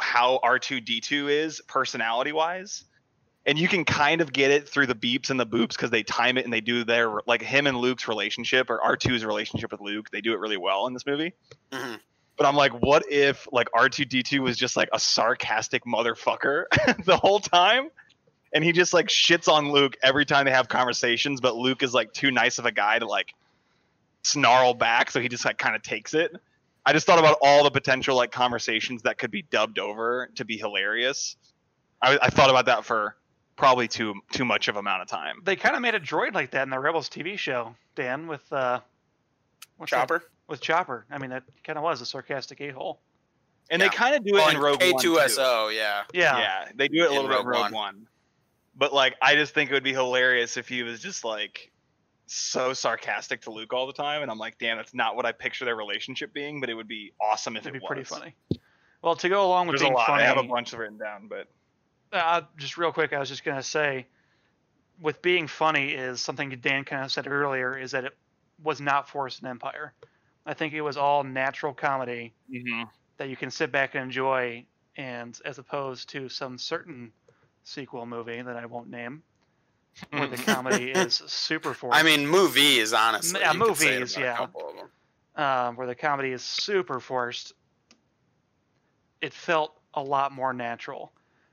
how 0.00 0.40
r2d2 0.42 1.30
is 1.30 1.60
personality 1.68 2.32
wise 2.32 2.84
and 3.46 3.58
you 3.58 3.68
can 3.68 3.84
kind 3.84 4.20
of 4.22 4.32
get 4.32 4.50
it 4.50 4.68
through 4.68 4.86
the 4.86 4.94
beeps 4.94 5.28
and 5.30 5.38
the 5.38 5.46
boops 5.46 5.70
because 5.70 5.90
they 5.90 6.02
time 6.02 6.38
it 6.38 6.44
and 6.44 6.52
they 6.52 6.60
do 6.62 6.82
their 6.84 7.20
like 7.26 7.42
him 7.42 7.66
and 7.66 7.76
luke's 7.76 8.08
relationship 8.08 8.70
or 8.70 8.80
r2's 8.80 9.24
relationship 9.24 9.70
with 9.70 9.80
luke 9.80 10.10
they 10.10 10.20
do 10.20 10.32
it 10.32 10.38
really 10.40 10.56
well 10.56 10.86
in 10.86 10.94
this 10.94 11.06
movie 11.06 11.32
Mhm. 11.70 12.00
But 12.36 12.46
i'm 12.46 12.56
like 12.56 12.72
what 12.82 13.04
if 13.10 13.46
like 13.52 13.68
r2d2 13.72 14.40
was 14.40 14.56
just 14.56 14.76
like 14.76 14.88
a 14.92 14.98
sarcastic 14.98 15.84
motherfucker 15.84 16.64
the 17.04 17.16
whole 17.16 17.40
time? 17.40 17.90
And 18.52 18.62
he 18.62 18.70
just 18.70 18.92
like 18.94 19.08
shits 19.08 19.52
on 19.52 19.72
luke 19.72 19.96
every 20.02 20.24
time 20.24 20.44
they 20.44 20.52
have 20.52 20.68
conversations 20.68 21.40
but 21.40 21.56
luke 21.56 21.82
is 21.82 21.92
like 21.92 22.12
too 22.12 22.30
nice 22.30 22.58
of 22.58 22.66
a 22.66 22.72
guy 22.72 22.98
to 22.98 23.06
like 23.06 23.34
snarl 24.22 24.74
back 24.74 25.10
so 25.10 25.20
he 25.20 25.28
just 25.28 25.44
like 25.44 25.58
kind 25.58 25.76
of 25.76 25.82
takes 25.82 26.14
it. 26.14 26.34
I 26.86 26.92
just 26.92 27.06
thought 27.06 27.18
about 27.18 27.38
all 27.42 27.64
the 27.64 27.70
potential 27.70 28.14
like 28.14 28.30
conversations 28.30 29.02
that 29.02 29.16
could 29.18 29.30
be 29.30 29.42
dubbed 29.42 29.78
over 29.78 30.28
to 30.34 30.44
be 30.44 30.56
hilarious. 30.58 31.36
I, 32.02 32.18
I 32.20 32.30
thought 32.30 32.50
about 32.50 32.66
that 32.66 32.84
for 32.84 33.16
probably 33.56 33.88
too 33.88 34.14
too 34.32 34.44
much 34.44 34.68
of 34.68 34.76
amount 34.76 35.02
of 35.02 35.08
time. 35.08 35.40
They 35.44 35.56
kind 35.56 35.76
of 35.76 35.82
made 35.82 35.94
a 35.94 36.00
droid 36.00 36.34
like 36.34 36.50
that 36.50 36.62
in 36.62 36.70
the 36.70 36.78
Rebels 36.78 37.08
TV 37.08 37.38
show, 37.38 37.74
Dan, 37.94 38.26
with 38.26 38.42
uh, 38.52 38.80
what's 39.78 39.90
that- 39.92 40.00
Chopper. 40.00 40.24
With 40.48 40.60
Chopper. 40.60 41.06
I 41.10 41.18
mean, 41.18 41.30
that 41.30 41.42
kind 41.64 41.78
of 41.78 41.82
was 41.84 42.00
a 42.00 42.06
sarcastic 42.06 42.60
a 42.60 42.70
hole. 42.70 43.00
and 43.70 43.80
Yeah. 43.80 43.88
they 43.88 43.94
kind 43.96 44.14
of 44.14 44.24
do 44.24 44.36
it 44.36 44.40
Oh, 44.40 44.48
in 44.48 44.54
and 44.56 44.62
rogue 44.62 44.82
one 44.82 45.00
too. 45.02 45.14
K2SO, 45.14 45.74
yeah. 45.74 46.02
Yeah. 46.12 46.38
yeah 46.38 46.68
they 46.74 46.88
do 46.88 47.02
it 47.04 47.06
a 47.06 47.10
In 47.10 47.12
little 47.16 47.28
bit 47.30 47.40
in 47.40 47.46
Rogue 47.46 47.62
rogue 47.62 47.62
One. 47.62 47.72
one. 47.72 48.06
but 48.76 48.92
like 48.92 49.14
i 49.22 49.34
just 49.34 49.54
think 49.54 49.70
it 49.70 49.72
would 49.74 49.82
be 49.84 49.92
hilarious 49.94 50.56
if 50.58 50.68
he 50.68 50.82
was 50.82 51.00
just 51.00 51.24
like 51.24 51.70
so 52.26 52.72
sarcastic 52.74 53.40
to 53.42 53.50
luke 53.50 53.72
all 53.72 53.86
the 53.86 53.92
time 53.92 54.20
and 54.22 54.30
i'm 54.30 54.38
like 54.38 54.58
damn 54.58 54.76
that's 54.76 54.92
not 54.94 55.14
what 55.16 55.24
i 55.26 55.32
picture 55.32 55.64
their 55.64 55.76
relationship 55.76 56.32
being 56.34 56.60
but 56.60 56.68
it 56.68 56.74
would 56.74 56.88
be 56.88 57.12
awesome 57.20 57.56
if 57.56 57.62
It'd 57.62 57.74
it 57.76 57.78
be 57.78 57.82
was 57.82 57.86
pretty 57.88 58.04
funny. 58.04 58.34
Well, 59.02 59.14
to 59.16 59.28
go 59.28 59.44
along 59.46 59.66
with 59.68 59.74
there's 59.74 59.82
a 59.82 59.84
being 59.84 59.94
lot 59.94 60.06
funny, 60.08 60.22
i 60.22 60.26
have 60.26 60.38
a 60.38 60.42
bunch 60.42 60.72
written 60.74 60.98
down 60.98 61.28
but 61.28 61.48
uh, 62.12 62.42
just 62.58 62.76
real 62.78 62.92
quick, 62.92 63.12
I 63.12 63.18
was 63.18 63.28
just 63.28 63.42
gonna 63.44 63.60
say, 63.62 64.06
with 65.00 65.20
being 65.20 65.48
funny 65.48 65.90
is 65.90 66.20
something 66.20 66.48
Dan 66.50 66.84
kind 66.84 67.02
of 67.04 67.10
said 67.10 67.26
earlier 67.26 67.76
is 67.76 67.90
that 67.90 68.04
it 68.04 68.16
was 68.62 68.80
not 68.80 69.08
forced 69.08 69.42
in 69.42 69.48
Empire. 69.48 69.92
I 70.46 70.54
think 70.54 70.74
it 70.74 70.82
was 70.82 70.96
all 70.96 71.24
natural 71.24 71.72
comedy 71.72 72.34
mm-hmm. 72.52 72.82
that 73.16 73.28
you 73.28 73.36
can 73.36 73.50
sit 73.50 73.72
back 73.72 73.94
and 73.94 74.04
enjoy, 74.04 74.64
and 74.96 75.38
as 75.44 75.58
opposed 75.58 76.08
to 76.10 76.28
some 76.28 76.58
certain 76.58 77.12
sequel 77.62 78.06
movie 78.06 78.42
that 78.42 78.56
I 78.56 78.66
won't 78.66 78.90
name, 78.90 79.22
where 80.10 80.26
the 80.26 80.36
comedy 80.36 80.90
is 80.94 81.22
super 81.26 81.72
forced. 81.72 81.98
I 81.98 82.02
mean, 82.02 82.26
movies, 82.26 82.92
honestly. 82.92 83.40
Yeah, 83.40 83.52
you 83.52 83.60
could 83.60 83.76
say 83.76 83.98
movies, 83.98 84.16
yeah. 84.16 84.36
couple 84.36 84.68
of 84.68 84.76
them. 84.76 85.44
um, 85.44 85.76
where 85.76 85.86
the 85.86 85.94
comedy 85.94 86.32
is 86.32 86.42
super 86.42 87.00
forced, 87.00 87.54
it 89.20 89.32
felt 89.32 89.74
a 89.94 90.02
lot 90.02 90.32
more 90.32 90.52
natural. 90.52 91.12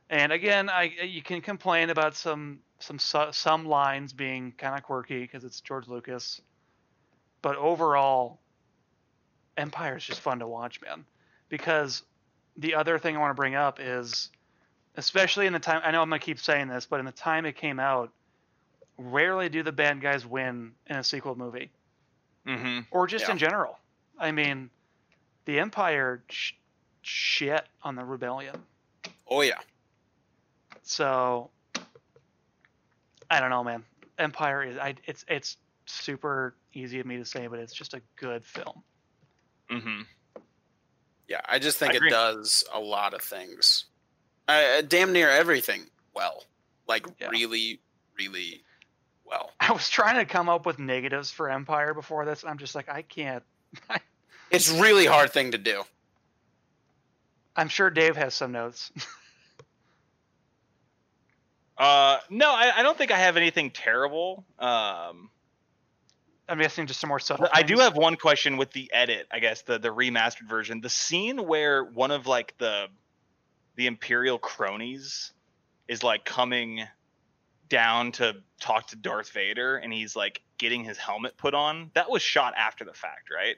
And 0.10 0.34
again, 0.34 0.70
I 0.70 0.92
you 1.04 1.22
can 1.22 1.40
complain 1.40 1.90
about 1.90 2.16
some 2.16 2.60
some 2.80 3.00
some 3.00 3.66
lines 3.66 4.12
being 4.12 4.52
kind 4.58 4.76
of 4.76 4.84
quirky 4.84 5.22
because 5.22 5.46
it's 5.46 5.62
George 5.62 5.88
Lucas, 5.88 6.42
but 7.42 7.56
overall, 7.56 8.41
Empire 9.62 9.96
is 9.98 10.04
just 10.04 10.20
fun 10.22 10.40
to 10.40 10.48
watch, 10.48 10.82
man. 10.82 11.06
Because 11.50 12.04
the 12.58 12.76
other 12.76 12.98
thing 13.00 13.16
I 13.16 13.20
want 13.20 13.32
to 13.32 13.36
bring 13.36 13.56
up 13.56 13.80
is, 13.80 14.30
especially 14.98 15.46
in 15.48 15.54
the 15.54 15.60
time 15.60 15.82
I 15.86 15.92
know 15.92 16.02
I'm 16.02 16.10
gonna 16.10 16.20
keep 16.20 16.40
saying 16.40 16.68
this, 16.68 16.86
but 16.86 17.00
in 17.00 17.06
the 17.06 17.12
time 17.12 17.46
it 17.46 17.56
came 17.56 17.80
out, 17.80 18.12
rarely 18.98 19.50
do 19.50 19.64
the 19.64 19.72
bad 19.72 20.02
guys 20.02 20.26
win 20.26 20.72
in 20.88 20.98
a 20.98 21.04
sequel 21.04 21.36
movie 21.36 21.72
Mm-hmm. 22.48 22.80
or 22.92 23.06
just 23.08 23.26
Yeah. 23.26 23.32
in 23.34 23.38
general. 23.38 23.78
I 24.18 24.32
mean, 24.32 24.70
the 25.46 25.60
Empire 25.60 26.24
sh- 26.30 26.54
shit 27.04 27.66
on 27.84 27.96
the 27.96 28.04
rebellion. 28.04 28.56
Oh, 29.28 29.42
yeah. 29.42 29.60
So 30.84 31.50
I 33.30 33.40
don't 33.40 33.50
know, 33.52 33.64
man. 33.64 33.84
Empire 34.18 34.64
is 34.64 34.78
I 34.78 34.96
it's 35.06 35.24
it's 35.28 35.58
super 35.86 36.54
easy 36.74 37.00
of 37.00 37.06
me 37.06 37.18
to 37.18 37.26
say, 37.26 37.48
but 37.48 37.60
it's 37.60 37.74
just 37.74 37.94
a 37.94 38.02
good 38.16 38.44
film. 38.46 38.84
Mm-hmm. 39.72 40.02
Yeah, 41.28 41.42
I 41.48 41.60
just 41.60 41.78
think 41.78 41.94
I 41.94 41.98
it 41.98 42.10
does 42.10 42.64
a 42.74 42.80
lot 42.80 43.14
of 43.14 43.22
things. 43.22 43.86
Uh, 44.48 44.82
damn 44.82 45.14
near 45.14 45.30
everything 45.30 45.86
well. 46.14 46.44
Like, 46.88 47.06
Yeah. 47.20 47.30
really, 47.30 47.80
really 48.18 48.64
well. 49.24 49.52
I 49.60 49.72
was 49.72 49.90
trying 49.90 50.16
to 50.18 50.26
come 50.26 50.50
up 50.50 50.66
with 50.66 50.78
negatives 50.78 51.32
for 51.32 51.50
Empire 51.50 51.94
before 51.94 52.26
this, 52.26 52.42
and 52.44 52.50
I'm 52.50 52.58
just 52.58 52.76
like, 52.76 52.90
I 52.90 53.02
can't. 53.02 53.44
It's 54.52 54.70
really 54.70 55.06
hard 55.06 55.32
thing 55.32 55.52
to 55.52 55.58
do. 55.58 55.84
I'm 57.56 57.70
sure 57.70 57.90
Dave 57.90 58.18
has 58.18 58.34
some 58.34 58.52
notes. 58.52 58.92
Uh, 61.78 62.20
no, 62.30 62.52
I, 62.52 62.72
I 62.78 62.84
don't 62.84 62.96
think 62.98 63.12
I 63.12 63.18
have 63.18 63.38
anything 63.38 63.72
terrible. 63.72 64.46
Um, 64.60 65.32
I'm 66.50 66.58
guessing 66.60 66.86
just 66.88 67.00
some 67.00 67.08
more 67.08 67.20
subtle. 67.20 67.48
I 67.54 67.64
do 67.64 67.78
have 67.78 67.96
one 67.96 68.16
question 68.18 68.58
with 68.58 68.72
the 68.72 68.92
edit. 68.94 69.28
I 69.32 69.40
guess 69.40 69.62
the 69.62 69.80
the 69.80 69.90
remastered 69.90 70.50
version, 70.50 70.82
the 70.82 70.90
scene 70.90 71.46
where 71.48 71.84
one 71.84 72.12
of 72.12 72.28
like 72.28 72.56
the 72.58 72.88
the 73.76 73.88
Imperial 73.88 74.38
cronies 74.38 75.32
is 75.88 76.04
like 76.04 76.26
coming 76.26 76.84
down 77.70 78.12
to 78.14 78.36
talk 78.60 78.88
to 78.88 78.98
Darth 78.98 79.30
Vader, 79.32 79.78
and 79.78 79.94
he's 79.94 80.16
like 80.16 80.42
getting 80.58 80.84
his 80.84 80.98
helmet 80.98 81.38
put 81.38 81.54
on. 81.54 81.90
That 81.94 82.10
was 82.10 82.22
shot 82.22 82.54
after 82.58 82.84
the 82.84 82.94
fact, 82.94 83.30
right? 83.34 83.56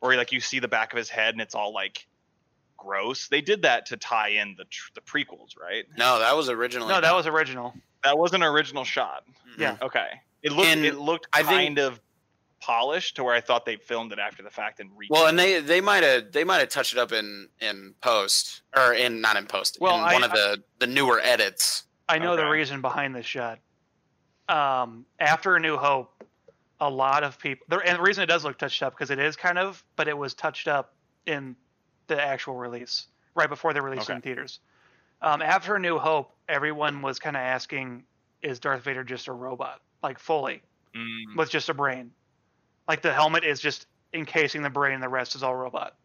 Or 0.00 0.14
like 0.16 0.32
you 0.32 0.40
see 0.40 0.60
the 0.60 0.68
back 0.68 0.92
of 0.92 0.96
his 0.96 1.10
head, 1.10 1.34
and 1.34 1.42
it's 1.42 1.54
all 1.54 1.74
like 1.74 2.06
gross. 2.78 3.28
They 3.28 3.40
did 3.42 3.62
that 3.62 3.86
to 3.86 3.96
tie 3.98 4.28
in 4.30 4.54
the 4.56 4.64
tr- 4.64 4.92
the 4.94 5.00
prequels, 5.02 5.58
right? 5.60 5.84
No, 5.98 6.18
that 6.20 6.34
was 6.36 6.48
originally. 6.48 6.88
No, 6.88 7.00
that 7.02 7.14
was 7.14 7.26
original. 7.26 7.74
That 8.02 8.16
was 8.16 8.32
an 8.32 8.42
original 8.42 8.84
shot. 8.84 9.24
Mhm. 9.26 9.58
yeah. 9.60 9.76
Okay. 9.82 10.08
It 10.44 10.52
looked 10.52 10.68
And 10.68 10.84
it 10.84 10.96
looked 10.96 11.26
I 11.32 11.42
kind 11.42 11.76
think- 11.76 11.78
of 11.78 12.00
polished 12.60 13.16
to 13.16 13.24
where 13.24 13.34
I 13.34 13.40
thought 13.42 13.66
they 13.66 13.76
filmed 13.76 14.12
it 14.12 14.18
after 14.18 14.42
the 14.42 14.48
fact 14.50 14.80
and 14.80 14.90
re- 14.96 15.08
Well, 15.10 15.26
and 15.26 15.38
they 15.38 15.60
they 15.60 15.80
might 15.80 16.02
have 16.02 16.32
they 16.32 16.44
might 16.44 16.58
have 16.60 16.68
touched 16.70 16.92
it 16.92 16.98
up 16.98 17.12
in 17.12 17.48
in 17.60 17.94
post 18.00 18.62
or 18.76 18.94
in 18.94 19.20
not 19.20 19.36
in 19.36 19.46
post. 19.46 19.78
Well, 19.80 19.96
in 19.96 20.04
I- 20.04 20.12
one 20.12 20.22
of 20.24 20.30
the 20.30 20.62
the 20.78 20.86
newer 20.86 21.20
edits. 21.20 21.84
I 22.08 22.18
know 22.18 22.36
the 22.36 22.46
reason 22.46 22.80
behind 22.82 23.14
this 23.16 23.26
shot. 23.26 23.58
Um, 24.48 25.06
after 25.18 25.56
A 25.56 25.60
New 25.60 25.78
Hope, 25.78 26.22
a 26.80 26.90
lot 26.90 27.24
of 27.24 27.38
people, 27.38 27.64
there, 27.70 27.80
and 27.80 27.98
the 27.98 28.02
reason 28.02 28.22
it 28.22 28.26
does 28.26 28.44
look 28.44 28.58
touched 28.58 28.82
up 28.82 28.92
because 28.92 29.10
it 29.10 29.18
is 29.18 29.36
kind 29.36 29.58
of, 29.58 29.82
but 29.96 30.06
it 30.06 30.16
was 30.16 30.34
touched 30.34 30.68
up 30.68 30.94
in 31.24 31.56
the 32.08 32.20
actual 32.20 32.54
release 32.54 33.06
right 33.34 33.48
before 33.48 33.72
they 33.72 33.80
released 33.80 34.10
it 34.10 34.14
in 34.14 34.20
theaters. 34.20 34.60
Um, 35.22 35.40
after 35.40 35.76
A 35.76 35.80
New 35.80 35.98
Hope, 35.98 36.34
everyone 36.46 37.00
was 37.00 37.18
kind 37.18 37.36
of 37.36 37.40
asking, 37.40 38.04
"Is 38.42 38.60
Darth 38.60 38.82
Vader 38.82 39.02
just 39.02 39.28
a 39.28 39.32
robot, 39.32 39.80
like 40.04 40.20
fully?" 40.20 40.62
Mm, 40.94 41.36
with 41.36 41.50
just 41.50 41.68
a 41.68 41.74
brain. 41.74 42.12
Like 42.86 43.02
the 43.02 43.12
helmet 43.12 43.42
is 43.44 43.58
just 43.58 43.86
encasing 44.12 44.62
the 44.62 44.70
brain, 44.70 44.94
and 44.94 45.02
the 45.02 45.08
rest 45.08 45.34
is 45.34 45.42
all 45.42 45.56
robot. 45.56 45.96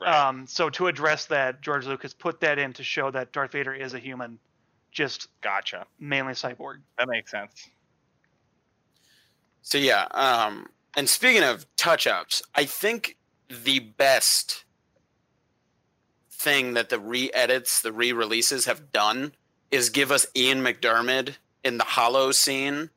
right. 0.00 0.28
Um, 0.28 0.46
so 0.46 0.70
to 0.70 0.86
address 0.86 1.26
that, 1.26 1.60
George 1.60 1.86
Lucas 1.86 2.14
put 2.14 2.40
that 2.40 2.58
in 2.58 2.72
to 2.74 2.82
show 2.82 3.10
that 3.10 3.32
Darth 3.32 3.52
Vader 3.52 3.74
is 3.74 3.92
a 3.92 3.98
human, 3.98 4.38
just 4.90 5.28
gotcha. 5.42 5.86
mainly 6.00 6.32
cyborg. 6.32 6.78
That 6.98 7.08
makes 7.08 7.30
sense. 7.30 7.68
So 9.60 9.78
yeah, 9.78 10.06
um, 10.12 10.68
and 10.96 11.08
speaking 11.08 11.42
of 11.42 11.66
touch 11.76 12.06
ups, 12.06 12.42
I 12.54 12.64
think 12.64 13.16
the 13.48 13.80
best 13.80 14.64
thing 16.30 16.74
that 16.74 16.88
the 16.88 16.98
re 16.98 17.30
edits, 17.34 17.80
the 17.80 17.92
re 17.92 18.12
releases 18.12 18.66
have 18.66 18.92
done 18.92 19.32
is 19.70 19.90
give 19.90 20.10
us 20.10 20.26
Ian 20.36 20.62
McDiarmid 20.62 21.36
in 21.62 21.78
the 21.78 21.84
holo 21.84 22.30
scene 22.30 22.90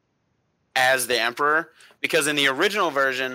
as 0.78 1.08
the 1.08 1.20
Emperor. 1.20 1.72
Because 2.00 2.28
in 2.28 2.36
the 2.36 2.48
original 2.48 2.92
version, 2.92 3.34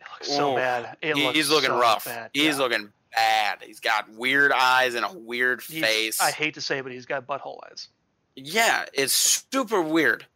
It 0.00 0.06
looks 0.12 0.28
so 0.28 0.52
Ooh, 0.52 0.56
bad. 0.56 0.96
It 1.00 1.16
he- 1.16 1.24
looks 1.24 1.36
he's 1.36 1.48
looking 1.50 1.70
so 1.70 1.80
rough. 1.80 2.04
Bad. 2.04 2.30
He's 2.34 2.56
yeah. 2.56 2.62
looking 2.62 2.92
bad. 3.14 3.58
He's 3.62 3.80
got 3.80 4.10
weird 4.10 4.52
eyes 4.52 4.94
and 4.94 5.04
a 5.06 5.12
weird 5.12 5.62
He's- 5.62 5.84
face. 5.84 6.20
I 6.20 6.30
hate 6.32 6.54
to 6.54 6.60
say, 6.60 6.78
it, 6.78 6.82
but 6.82 6.92
he's 6.92 7.06
got 7.06 7.26
butthole 7.26 7.58
eyes. 7.70 7.88
Yeah, 8.36 8.84
it's 8.92 9.12
super 9.12 9.80
weird. 9.80 10.26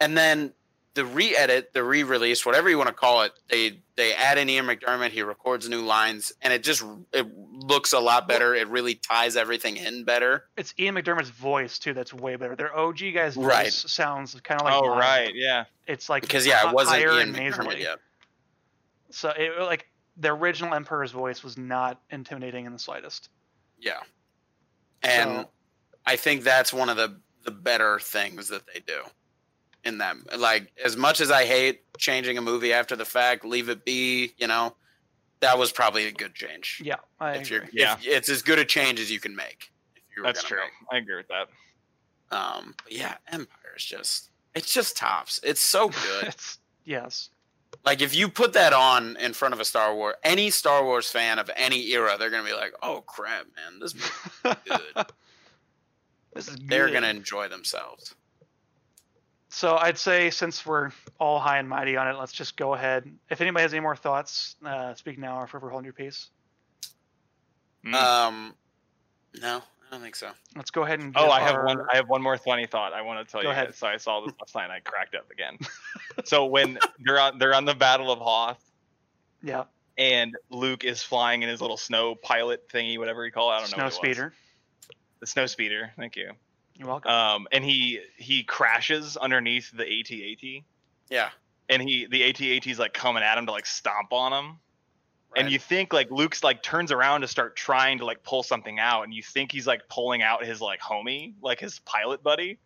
And 0.00 0.16
then 0.16 0.52
the 0.94 1.04
re-edit, 1.04 1.72
the 1.72 1.82
re-release, 1.84 2.44
whatever 2.44 2.68
you 2.68 2.76
want 2.78 2.88
to 2.88 2.94
call 2.94 3.22
it, 3.22 3.32
they 3.50 3.80
they 3.96 4.14
add 4.14 4.38
in 4.38 4.48
Ian 4.48 4.66
McDiarmid. 4.66 5.10
He 5.10 5.22
records 5.22 5.68
new 5.68 5.82
lines, 5.82 6.32
and 6.42 6.52
it 6.52 6.62
just 6.62 6.84
it 7.12 7.26
looks 7.68 7.92
a 7.92 8.00
lot 8.00 8.26
better. 8.26 8.54
It 8.54 8.66
really 8.68 8.94
ties 8.96 9.36
everything 9.36 9.76
in 9.76 10.04
better. 10.04 10.44
It's 10.56 10.74
Ian 10.78 10.94
McDiarmid's 10.96 11.30
voice 11.30 11.78
too. 11.78 11.92
That's 11.94 12.12
way 12.12 12.36
better. 12.36 12.56
Their 12.56 12.76
OG 12.76 12.98
guy's 13.14 13.34
voice 13.34 13.44
Right. 13.46 13.72
sounds 13.72 14.34
kind 14.42 14.60
of 14.60 14.64
like 14.64 14.74
oh 14.74 14.88
mine. 14.88 14.98
right, 14.98 15.34
yeah. 15.34 15.64
It's 15.86 16.08
like 16.08 16.22
Because 16.22 16.46
yeah, 16.46 16.68
it 16.68 16.74
wasn't 16.74 16.96
higher 17.02 17.18
Ian 17.18 17.32
McDiarmid 17.34 17.78
yet. 17.78 17.98
So 19.10 19.30
it 19.30 19.58
like 19.60 19.86
the 20.16 20.30
original 20.32 20.74
Emperor's 20.74 21.12
voice 21.12 21.42
was 21.44 21.56
not 21.56 22.00
intimidating 22.10 22.64
in 22.66 22.72
the 22.72 22.78
slightest. 22.78 23.28
Yeah, 23.78 24.00
and 25.02 25.30
So- 25.42 25.48
I 26.06 26.16
think 26.16 26.42
that's 26.42 26.72
one 26.72 26.88
of 26.88 26.96
the 26.96 27.20
the 27.44 27.50
better 27.52 27.98
things 28.00 28.48
that 28.48 28.62
they 28.66 28.80
do 28.80 29.02
in 29.84 29.98
them. 29.98 30.24
Like 30.36 30.72
as 30.84 30.96
much 30.96 31.20
as 31.20 31.30
I 31.30 31.44
hate 31.44 31.82
changing 31.98 32.36
a 32.36 32.42
movie 32.42 32.72
after 32.72 32.96
the 32.96 33.04
fact, 33.04 33.44
leave 33.44 33.68
it 33.68 33.84
be. 33.84 34.32
You 34.36 34.46
know, 34.48 34.74
that 35.40 35.58
was 35.58 35.72
probably 35.72 36.06
a 36.06 36.12
good 36.12 36.34
change. 36.34 36.80
Yeah, 36.84 36.96
I 37.20 37.34
if 37.34 37.50
you're, 37.50 37.62
agree. 37.62 37.72
Yeah. 37.80 37.94
if, 37.94 38.06
it's 38.06 38.28
as 38.28 38.42
good 38.42 38.58
a 38.58 38.64
change 38.64 39.00
as 39.00 39.10
you 39.10 39.20
can 39.20 39.34
make. 39.36 39.70
If 39.96 40.02
you 40.16 40.22
were 40.22 40.28
That's 40.28 40.42
true. 40.42 40.58
make. 40.58 40.92
I 40.92 40.96
agree 40.98 41.16
with 41.16 41.28
that. 41.28 41.48
Um, 42.30 42.74
yeah, 42.90 43.14
Empire 43.30 43.74
is 43.76 43.84
just 43.84 44.30
it's 44.54 44.72
just 44.72 44.96
tops. 44.96 45.40
It's 45.42 45.60
so 45.60 45.88
good. 45.88 46.28
it's 46.28 46.58
yes. 46.84 47.30
like 47.84 48.02
if 48.02 48.14
you 48.14 48.28
put 48.28 48.52
that 48.54 48.72
on 48.72 49.16
in 49.16 49.32
front 49.32 49.54
of 49.54 49.60
a 49.60 49.64
Star 49.64 49.94
Wars, 49.94 50.16
any 50.24 50.50
Star 50.50 50.84
Wars 50.84 51.08
fan 51.10 51.38
of 51.38 51.50
any 51.56 51.86
era, 51.92 52.16
they're 52.18 52.30
gonna 52.30 52.44
be 52.48 52.52
like, 52.54 52.74
"Oh 52.82 53.02
crap, 53.06 53.46
man, 53.56 53.80
this 53.80 53.94
movie 53.94 54.56
good." 54.66 55.06
this 56.34 56.48
is 56.48 56.56
good. 56.56 56.68
they're 56.68 56.90
gonna 56.90 57.08
enjoy 57.08 57.48
themselves. 57.48 58.14
So 59.50 59.76
I'd 59.76 59.96
say 59.98 60.30
since 60.30 60.64
we're 60.66 60.90
all 61.18 61.38
high 61.40 61.58
and 61.58 61.68
mighty 61.68 61.96
on 61.96 62.06
it, 62.08 62.18
let's 62.18 62.32
just 62.32 62.56
go 62.56 62.74
ahead. 62.74 63.10
If 63.30 63.40
anybody 63.40 63.62
has 63.62 63.72
any 63.72 63.80
more 63.80 63.96
thoughts, 63.96 64.56
uh, 64.64 64.94
speak 64.94 65.18
now 65.18 65.40
or 65.40 65.46
forever 65.46 65.70
hold 65.70 65.84
your 65.84 65.94
peace. 65.94 66.28
Mm. 67.84 67.94
Um, 67.94 68.54
no, 69.40 69.56
I 69.58 69.90
don't 69.90 70.02
think 70.02 70.16
so. 70.16 70.30
Let's 70.54 70.70
go 70.70 70.82
ahead 70.82 71.00
and. 71.00 71.14
oh, 71.16 71.30
I 71.30 71.40
have 71.40 71.54
our- 71.54 71.64
one. 71.64 71.78
I 71.90 71.96
have 71.96 72.08
one 72.08 72.20
more 72.22 72.36
funny 72.36 72.66
thought. 72.66 72.92
I 72.92 73.00
want 73.02 73.26
to 73.26 73.30
tell 73.30 73.40
Go 73.40 73.48
you. 73.48 73.52
ahead. 73.52 73.68
Guys. 73.68 73.76
So 73.78 73.86
I 73.86 73.96
saw 73.96 74.20
this 74.20 74.34
last 74.38 74.54
night. 74.54 74.70
I 74.70 74.80
cracked 74.80 75.14
up 75.14 75.30
again. 75.30 75.56
so 76.24 76.44
when 76.46 76.78
they're 77.00 77.18
on, 77.20 77.38
they're 77.38 77.54
on 77.54 77.64
the 77.64 77.74
Battle 77.74 78.12
of 78.12 78.18
Hoth, 78.18 78.62
Yeah, 79.42 79.64
and 79.96 80.36
Luke 80.50 80.84
is 80.84 81.02
flying 81.02 81.42
in 81.42 81.48
his 81.48 81.60
little 81.62 81.76
snow 81.78 82.14
pilot 82.14 82.68
thingy, 82.68 82.98
whatever 82.98 83.24
you 83.24 83.32
call 83.32 83.50
it. 83.50 83.54
I 83.54 83.60
don't 83.60 83.70
know. 83.70 83.76
snow 83.76 83.84
what 83.84 83.84
it 83.84 83.86
was. 83.86 83.94
speeder. 83.94 84.32
The 85.20 85.26
snow 85.26 85.46
speeder. 85.46 85.92
Thank 85.96 86.16
you. 86.16 86.32
You're 86.78 86.88
welcome. 86.88 87.10
Um, 87.10 87.48
and 87.50 87.64
he 87.64 88.00
he 88.16 88.44
crashes 88.44 89.16
underneath 89.16 89.70
the 89.72 89.82
AT-AT, 89.82 90.62
Yeah, 91.10 91.30
and 91.68 91.82
he 91.82 92.06
the 92.06 92.24
AT-AT's 92.24 92.78
like 92.78 92.94
coming 92.94 93.22
at 93.22 93.36
him 93.36 93.46
to 93.46 93.52
like 93.52 93.66
stomp 93.66 94.12
on 94.12 94.32
him. 94.32 94.56
And 95.36 95.50
you 95.50 95.58
think 95.58 95.92
like 95.92 96.10
Luke's 96.10 96.42
like 96.42 96.62
turns 96.62 96.90
around 96.90 97.20
to 97.20 97.28
start 97.28 97.54
trying 97.54 97.98
to 97.98 98.04
like 98.04 98.22
pull 98.22 98.42
something 98.42 98.78
out, 98.78 99.02
and 99.02 99.12
you 99.12 99.22
think 99.22 99.52
he's 99.52 99.66
like 99.66 99.88
pulling 99.88 100.22
out 100.22 100.44
his 100.44 100.60
like 100.60 100.80
homie, 100.80 101.34
like 101.42 101.60
his 101.60 101.80
pilot 101.80 102.22
buddy. 102.22 102.58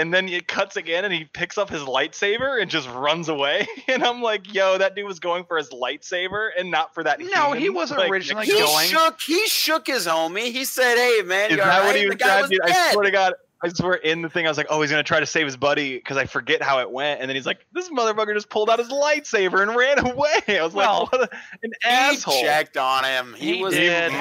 And 0.00 0.12
then 0.14 0.28
it 0.28 0.48
cuts 0.48 0.76
again, 0.76 1.04
and 1.04 1.12
he 1.12 1.24
picks 1.24 1.58
up 1.58 1.68
his 1.68 1.82
lightsaber 1.82 2.60
and 2.60 2.70
just 2.70 2.88
runs 2.90 3.28
away. 3.28 3.66
And 3.88 4.02
I'm 4.04 4.22
like, 4.22 4.52
"Yo, 4.54 4.78
that 4.78 4.94
dude 4.94 5.06
was 5.06 5.18
going 5.20 5.44
for 5.44 5.56
his 5.58 5.68
lightsaber 5.70 6.50
and 6.58 6.70
not 6.70 6.94
for 6.94 7.02
that." 7.04 7.20
No, 7.20 7.52
he 7.52 7.68
wasn't 7.70 8.00
Like, 8.00 8.10
originally 8.10 8.46
he 8.46 8.52
going- 8.52 8.86
shook. 8.86 9.20
He 9.20 9.46
shook 9.46 9.86
his 9.86 10.06
homie. 10.06 10.52
He 10.52 10.64
said, 10.64 10.96
"Hey, 10.96 11.22
man, 11.24 11.50
Is 11.50 11.56
that 11.58 11.80
all 11.80 11.86
what 11.86 11.96
he 11.96 12.06
was 12.06 12.16
guy 12.16 12.26
trying 12.26 12.40
was 12.42 12.50
to 12.50 12.56
do? 12.56 12.62
I 12.72 12.92
swear 12.92 13.04
to 13.04 13.10
God, 13.10 13.34
I 13.62 13.68
swear 13.68 13.94
in 13.94 14.22
the 14.22 14.28
thing, 14.30 14.46
I 14.46 14.48
was 14.50 14.56
like, 14.56 14.68
"Oh, 14.70 14.80
he's 14.80 14.90
gonna 14.90 15.02
try 15.02 15.20
to 15.20 15.26
save 15.26 15.44
his 15.46 15.56
buddy," 15.56 15.96
because 15.96 16.16
I 16.16 16.24
forget 16.26 16.62
how 16.62 16.78
it 16.80 16.90
went. 16.90 17.20
And 17.20 17.28
then 17.28 17.36
he's 17.36 17.46
like, 17.46 17.66
"This 17.72 17.88
motherfucker 17.90 18.32
just 18.34 18.48
pulled 18.48 18.70
out 18.70 18.78
his 18.78 18.88
lightsaber 18.88 19.60
and 19.62 19.74
ran 19.76 19.98
away." 20.06 20.40
I 20.58 20.62
was 20.62 20.72
Well, 20.72 21.08
like, 21.10 21.12
"What 21.12 21.32
a, 21.32 21.36
an 21.62 21.72
He 21.82 21.88
asshole!" 21.88 22.40
checked 22.40 22.76
on 22.76 23.04
him. 23.04 23.34
He, 23.36 23.56
He 23.56 23.62
was 23.62 23.74
did. 23.74 24.12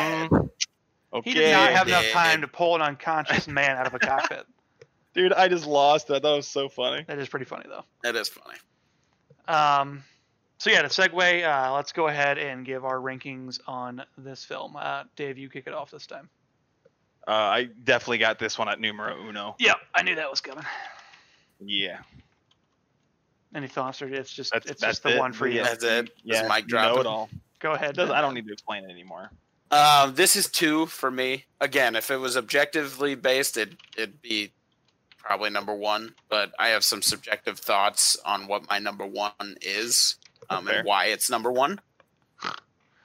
Okay, 1.11 1.29
he 1.29 1.33
did 1.33 1.51
not 1.53 1.71
have 1.71 1.87
enough 1.87 2.03
did. 2.03 2.13
time 2.13 2.41
to 2.41 2.47
pull 2.47 2.75
an 2.75 2.81
unconscious 2.81 3.47
man 3.47 3.77
out 3.77 3.87
of 3.87 3.93
a 3.93 3.99
cockpit. 3.99 4.45
dude. 5.13 5.33
I 5.33 5.47
just 5.47 5.65
lost. 5.65 6.09
it. 6.09 6.13
I 6.13 6.19
thought 6.19 6.33
it 6.33 6.37
was 6.37 6.47
so 6.47 6.69
funny. 6.69 7.03
That 7.07 7.19
is 7.19 7.29
pretty 7.29 7.45
funny 7.45 7.65
though. 7.67 7.83
That 8.03 8.15
is 8.15 8.29
funny. 8.29 8.57
Um, 9.47 10.03
so 10.57 10.69
yeah, 10.69 10.81
to 10.81 10.87
segue, 10.89 11.43
uh, 11.43 11.73
let's 11.73 11.91
go 11.91 12.07
ahead 12.07 12.37
and 12.37 12.65
give 12.65 12.85
our 12.85 12.97
rankings 12.97 13.59
on 13.67 14.03
this 14.17 14.43
film. 14.43 14.75
Uh, 14.75 15.03
Dave, 15.15 15.37
you 15.37 15.49
kick 15.49 15.65
it 15.67 15.73
off 15.73 15.89
this 15.91 16.05
time. 16.05 16.29
Uh, 17.27 17.31
I 17.31 17.69
definitely 17.83 18.17
got 18.19 18.39
this 18.39 18.57
one 18.57 18.69
at 18.69 18.79
numero 18.79 19.15
uno. 19.27 19.55
Yeah, 19.59 19.73
I 19.95 20.03
knew 20.03 20.15
that 20.15 20.29
was 20.29 20.41
coming. 20.41 20.65
Yeah, 21.61 21.99
Any 23.53 23.67
thoughts, 23.67 24.01
or 24.01 24.07
it's 24.07 24.31
just 24.31 24.53
that's 24.53 24.69
it's 24.69 24.81
that's 24.81 24.93
just 24.93 25.03
the 25.03 25.15
it. 25.15 25.19
one 25.19 25.33
for 25.33 25.47
you. 25.47 25.57
Yeah. 25.57 25.63
That's 25.63 25.83
it. 25.83 26.09
Yeah, 26.23 26.43
That's 26.43 26.49
mic 26.63 26.69
you 26.71 26.75
know 26.77 26.97
it 26.99 27.05
all. 27.05 27.29
Go 27.59 27.73
ahead. 27.73 27.95
doesn't, 27.95 28.15
I 28.15 28.21
don't 28.21 28.33
need 28.33 28.47
to 28.47 28.53
explain 28.53 28.85
it 28.85 28.89
anymore. 28.91 29.29
Um, 29.71 30.15
this 30.15 30.35
is 30.35 30.47
two 30.47 30.85
for 30.85 31.11
me. 31.11 31.45
Again, 31.59 31.95
if 31.95 32.09
it 32.09 32.17
was 32.17 32.37
objectively 32.37 33.15
based, 33.15 33.57
it, 33.57 33.75
it'd 33.97 34.21
be 34.21 34.51
probably 35.19 35.49
number 35.49 35.73
one. 35.75 36.15
But 36.29 36.51
I 36.57 36.69
have 36.69 36.83
some 36.83 37.01
subjective 37.01 37.59
thoughts 37.59 38.17
on 38.25 38.47
what 38.47 38.69
my 38.69 38.79
number 38.79 39.05
one 39.05 39.57
is 39.61 40.15
um, 40.49 40.65
Fair. 40.65 40.79
and 40.79 40.87
why 40.87 41.05
it's 41.05 41.29
number 41.29 41.51
one. 41.51 41.79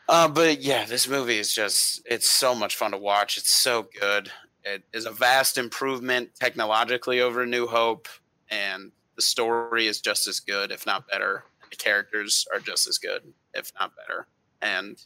Uh, 0.09 0.29
but 0.29 0.61
yeah, 0.61 0.85
this 0.85 1.09
movie 1.09 1.39
is 1.39 1.55
just—it's 1.55 2.29
so 2.29 2.55
much 2.55 2.77
fun 2.77 2.91
to 2.91 2.99
watch. 2.99 3.39
It's 3.39 3.51
so 3.51 3.89
good. 3.99 4.31
It 4.63 4.83
is 4.93 5.07
a 5.07 5.11
vast 5.11 5.57
improvement 5.57 6.31
technologically 6.39 7.21
over 7.21 7.47
New 7.47 7.67
Hope, 7.67 8.09
and 8.51 8.93
the 9.17 9.23
story 9.23 9.87
is 9.87 10.01
just 10.03 10.27
as 10.27 10.41
good, 10.41 10.71
if 10.71 10.85
not 10.85 11.09
better. 11.09 11.45
And 11.63 11.71
the 11.73 11.77
characters 11.77 12.47
are 12.53 12.61
just 12.61 12.87
as 12.87 12.99
good, 12.99 13.23
if 13.55 13.73
not 13.81 13.93
better. 13.97 14.27
And 14.61 15.03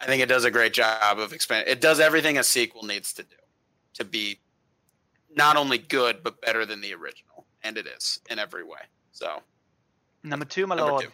I 0.00 0.06
think 0.06 0.22
it 0.22 0.28
does 0.28 0.44
a 0.44 0.50
great 0.50 0.74
job 0.74 1.18
of 1.18 1.32
expanding. 1.32 1.70
It 1.72 1.80
does 1.80 2.00
everything 2.00 2.36
a 2.36 2.44
sequel 2.44 2.82
needs 2.82 3.14
to 3.14 3.22
do 3.22 3.36
to 3.94 4.04
be 4.04 4.40
not 5.36 5.56
only 5.56 5.78
good 5.78 6.22
but 6.22 6.40
better 6.40 6.64
than 6.66 6.80
the 6.80 6.92
original, 6.94 7.46
and 7.62 7.76
it 7.78 7.86
is 7.86 8.20
in 8.30 8.38
every 8.38 8.64
way. 8.64 8.80
So 9.12 9.42
Number 10.22 10.44
two, 10.44 10.66
my 10.66 10.74
number 10.76 10.90
lord. 10.92 11.04
two, 11.04 11.10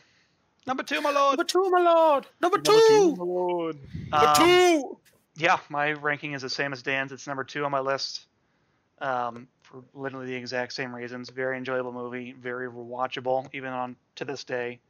Number 0.67 0.83
two, 0.83 1.01
my 1.01 1.11
lord. 1.13 1.33
number 1.39 1.45
two, 1.45 1.71
my 1.71 1.81
lord, 1.81 2.27
number 2.41 2.57
Number 2.59 2.81
two, 2.81 3.15
Lord. 3.19 3.77
number 4.11 4.27
Um, 4.29 4.35
two. 4.37 4.99
Yeah, 5.37 5.59
my 5.69 5.93
ranking 5.93 6.33
is 6.33 6.43
the 6.43 6.49
same 6.51 6.73
as 6.73 6.83
Dan's. 6.83 7.13
It's 7.13 7.27
number 7.27 7.45
two 7.45 7.65
on 7.65 7.71
my 7.71 7.81
list. 7.81 8.27
Um, 9.01 9.47
for 9.63 9.83
literally 9.95 10.27
the 10.27 10.35
exact 10.35 10.73
same 10.73 10.95
reasons. 10.95 11.29
Very 11.29 11.59
enjoyable 11.59 11.93
movie, 11.93 12.33
very 12.33 12.69
rewatchable, 12.69 13.49
even 13.53 13.69
on 13.71 13.97
to 14.15 14.25
this 14.25 14.45
day. 14.45 14.81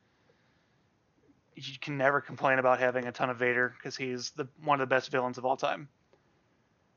You 1.56 1.78
can 1.80 1.96
never 1.96 2.20
complain 2.20 2.58
about 2.58 2.78
having 2.78 3.06
a 3.06 3.12
ton 3.12 3.28
of 3.30 3.38
Vader 3.38 3.74
because 3.76 3.96
he's 3.96 4.30
the 4.30 4.46
one 4.62 4.80
of 4.80 4.88
the 4.88 4.94
best 4.94 5.10
villains 5.10 5.36
of 5.38 5.44
all 5.44 5.56
time. 5.56 5.88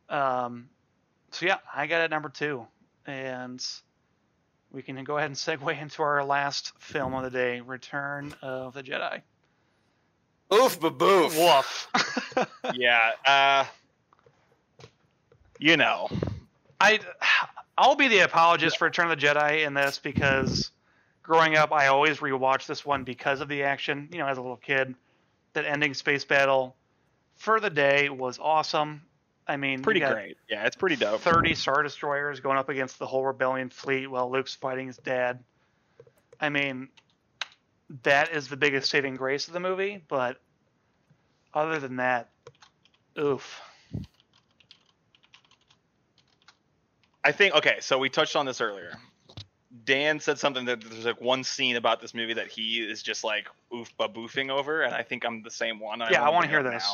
Um, 0.10 0.70
so 1.32 1.46
yeah, 1.46 1.58
I 1.74 1.88
got 1.88 2.02
it 2.02 2.06
at 2.06 2.10
number 2.12 2.30
two, 2.30 2.66
and 3.06 3.66
we 4.72 4.82
can 4.82 5.04
go 5.04 5.18
ahead 5.18 5.30
and 5.30 5.36
segue 5.36 5.82
into 5.82 6.04
our 6.04 6.24
last 6.24 6.74
film 6.80 7.14
of 7.14 7.24
the 7.24 7.30
day, 7.30 7.62
Return 7.62 8.34
of 8.42 8.74
the 8.74 8.84
Jedi. 8.84 9.22
Oof, 10.54 10.80
ba 10.80 10.90
boof. 10.90 11.38
Woof. 11.38 11.88
yeah. 12.74 13.12
Uh, 13.26 13.66
you 15.60 15.78
know. 15.78 16.10
I 16.82 17.00
I'll 17.78 17.96
be 17.96 18.08
the 18.08 18.20
apologist 18.20 18.78
for 18.78 18.86
Return 18.86 19.12
of 19.12 19.20
the 19.20 19.26
Jedi 19.26 19.66
in 19.66 19.74
this 19.74 20.00
because 20.00 20.72
growing 21.22 21.56
up 21.56 21.72
I 21.72 21.88
always 21.88 22.18
rewatched 22.18 22.68
this 22.68 22.86
one 22.86 23.04
because 23.04 23.42
of 23.42 23.48
the 23.48 23.64
action. 23.64 24.10
You 24.12 24.20
know, 24.20 24.28
as 24.28 24.38
a 24.38 24.42
little 24.42 24.58
kid, 24.58 24.96
that 25.54 25.66
ending 25.66 25.94
space 25.94 26.26
battle 26.26 26.76
for 27.36 27.60
the 27.60 27.70
day 27.70 28.10
was 28.10 28.40
awesome. 28.40 29.02
I 29.50 29.58
mean, 29.58 29.82
Pretty 29.82 30.00
great. 30.00 30.38
Yeah, 30.48 30.68
it's 30.68 30.76
pretty 30.76 30.96
dope. 30.96 31.22
Thirty 31.22 31.56
star 31.56 31.82
destroyers 31.82 32.40
going 32.40 32.60
up 32.60 32.70
against 32.70 33.00
the 33.00 33.08
whole 33.08 33.26
rebellion 33.26 33.72
fleet 33.72 34.06
while 34.06 34.32
Luke's 34.32 34.54
fighting 34.54 34.86
his 34.86 34.98
dad. 34.98 35.44
I 36.40 36.50
mean, 36.50 36.90
that 38.04 38.32
is 38.32 38.48
the 38.48 38.58
biggest 38.58 38.92
saving 38.92 39.16
grace 39.16 39.48
of 39.48 39.56
the 39.56 39.60
movie. 39.60 40.04
But 40.08 40.40
other 41.52 41.80
than 41.80 41.96
that, 41.96 42.30
oof. 43.18 43.60
I 47.24 47.32
think 47.32 47.56
okay, 47.56 47.78
so 47.80 47.98
we 47.98 48.08
touched 48.08 48.36
on 48.36 48.46
this 48.46 48.62
earlier. 48.62 48.92
Dan 49.84 50.20
said 50.20 50.38
something 50.38 50.66
that 50.66 50.82
there's 50.82 51.06
like 51.06 51.20
one 51.20 51.44
scene 51.44 51.76
about 51.76 52.02
this 52.02 52.14
movie 52.14 52.36
that 52.36 52.50
he 52.50 52.82
is 52.88 53.02
just 53.02 53.24
like 53.24 53.48
oof 53.76 53.92
baboofing 53.98 54.52
over, 54.52 54.84
and 54.84 54.94
I 54.94 55.02
think 55.02 55.26
I'm 55.26 55.42
the 55.42 55.50
same 55.50 55.80
one. 55.80 56.02
Yeah, 56.12 56.22
I 56.22 56.26
wanna 56.26 56.36
wanna 56.36 56.48
hear 56.50 56.62
this. 56.62 56.88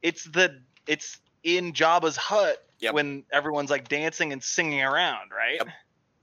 It's 0.00 0.24
the 0.24 0.62
it's 0.88 1.18
in 1.44 1.72
Jabba's 1.72 2.16
hut 2.16 2.64
Yep. 2.80 2.94
when 2.94 3.24
everyone's 3.32 3.70
like 3.70 3.88
dancing 3.88 4.32
and 4.32 4.42
singing 4.42 4.82
around, 4.82 5.30
right? 5.30 5.56
Yep. 5.58 5.68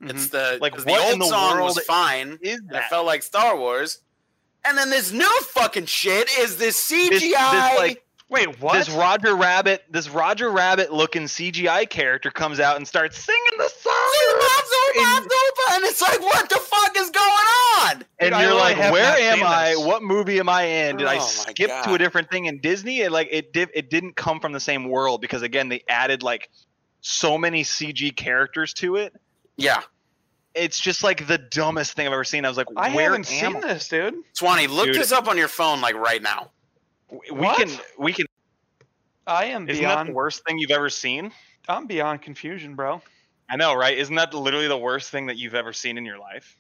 Mhm. 0.04 0.10
It's 0.10 0.28
the 0.30 0.58
like 0.62 0.74
what 0.76 0.86
the 0.86 0.92
in 0.94 0.98
old 1.14 1.22
the 1.22 1.26
song 1.26 1.56
world 1.58 1.76
was 1.76 1.86
fine. 1.86 2.38
Is 2.42 2.60
and 2.60 2.70
it 2.70 2.74
that 2.74 2.90
felt 2.90 3.06
like 3.06 3.24
Star 3.24 3.58
Wars. 3.58 4.00
And 4.66 4.78
then 4.78 4.90
this 4.90 5.12
new 5.12 5.40
fucking 5.50 5.86
shit 5.86 6.30
is 6.40 6.58
this 6.58 6.78
CGI. 6.78 7.10
This- 7.10 7.22
this, 7.22 7.80
like, 7.80 8.02
Wait, 8.28 8.60
what? 8.60 8.74
this 8.74 8.90
Roger 8.90 9.36
Rabbit, 9.36 9.84
this 9.90 10.10
Roger 10.10 10.50
Rabbit 10.50 10.92
looking 10.92 11.26
CGI 11.28 11.86
character 11.88 12.32
comes 12.32 12.60
out 12.60 12.76
and 12.78 12.88
starts 12.88 13.18
singing 13.20 13.58
the 13.58 13.70
song, 13.70 13.94
and, 15.76 15.84
and 15.84 15.92
it's 15.92 16.02
like, 16.02 16.20
what 16.22 16.50
the 16.50 16.56
fuck 16.56 16.98
is 16.98 17.10
going 17.10 17.26
on? 17.28 18.04
and 18.20 18.34
I 18.34 18.44
you're 18.44 18.54
like, 18.56 18.78
"Where 18.92 19.18
am 19.18 19.44
I? 19.44 19.70
this. 19.76 19.80
What 19.86 20.02
movie 20.04 20.40
am 20.40 20.50
I 20.50 20.64
in? 20.64 20.98
Did 20.98 21.08
Oh 21.08 21.12
I 21.12 21.18
skip 21.20 21.70
to 21.84 21.94
a 21.94 21.98
different 21.98 22.30
thing 22.32 22.46
in 22.46 22.60
Disney?" 22.62 23.02
And 23.02 23.12
like, 23.14 23.28
it 23.32 23.52
did. 23.54 23.70
It 23.74 23.90
didn't 23.90 24.16
come 24.16 24.40
from 24.40 24.52
the 24.54 24.60
same 24.60 24.86
world 24.90 25.22
because 25.22 25.42
again, 25.42 25.70
they 25.70 25.84
added 25.90 26.24
like 26.24 26.50
so 27.02 27.38
many 27.38 27.64
CG 27.64 28.16
characters 28.16 28.74
to 28.76 28.96
it. 28.96 29.14
Yeah, 29.58 29.82
It's 30.54 30.80
just 30.80 31.04
like 31.04 31.28
the 31.28 31.38
dumbest 31.38 31.94
thing 31.94 32.08
I've 32.08 32.14
ever 32.14 32.24
seen. 32.24 32.46
I 32.46 32.50
was 32.50 32.58
like, 32.58 32.68
I 32.76 32.94
"Where 32.96 33.12
haven't 33.12 33.32
am 33.32 33.54
seen 33.54 33.56
I?" 33.64 33.74
this, 33.74 33.88
dude. 33.90 34.16
Swanee, 34.34 34.68
look 34.68 34.88
Dude. 34.88 34.96
this 34.96 35.12
up 35.12 35.28
on 35.28 35.38
your 35.38 35.48
phone 35.48 35.82
like 35.82 35.96
right 35.96 36.22
now. 36.22 36.52
We 37.10 37.20
What? 37.32 37.58
can. 37.68 37.70
We 38.00 38.14
can. 38.14 38.26
I 39.28 39.46
am 39.46 39.68
Isn't 39.70 39.84
that 39.84 39.90
beyond. 39.94 40.10
the 40.10 40.14
worst 40.14 40.44
thing 40.46 40.58
you've 40.60 40.72
ever 40.72 40.90
seen? 40.90 41.32
I'm 41.68 41.88
beyond 41.88 42.22
confusion, 42.22 42.76
bro. 42.76 43.02
I 43.50 43.58
know, 43.58 43.74
right? 43.76 43.98
Isn't 43.98 44.16
that 44.16 44.34
literally 44.34 44.68
the 44.68 44.78
worst 44.78 45.10
thing 45.12 45.28
that 45.28 45.38
you've 45.38 45.56
ever 45.56 45.74
seen 45.74 45.98
in 45.98 46.06
your 46.06 46.18
life? 46.18 46.58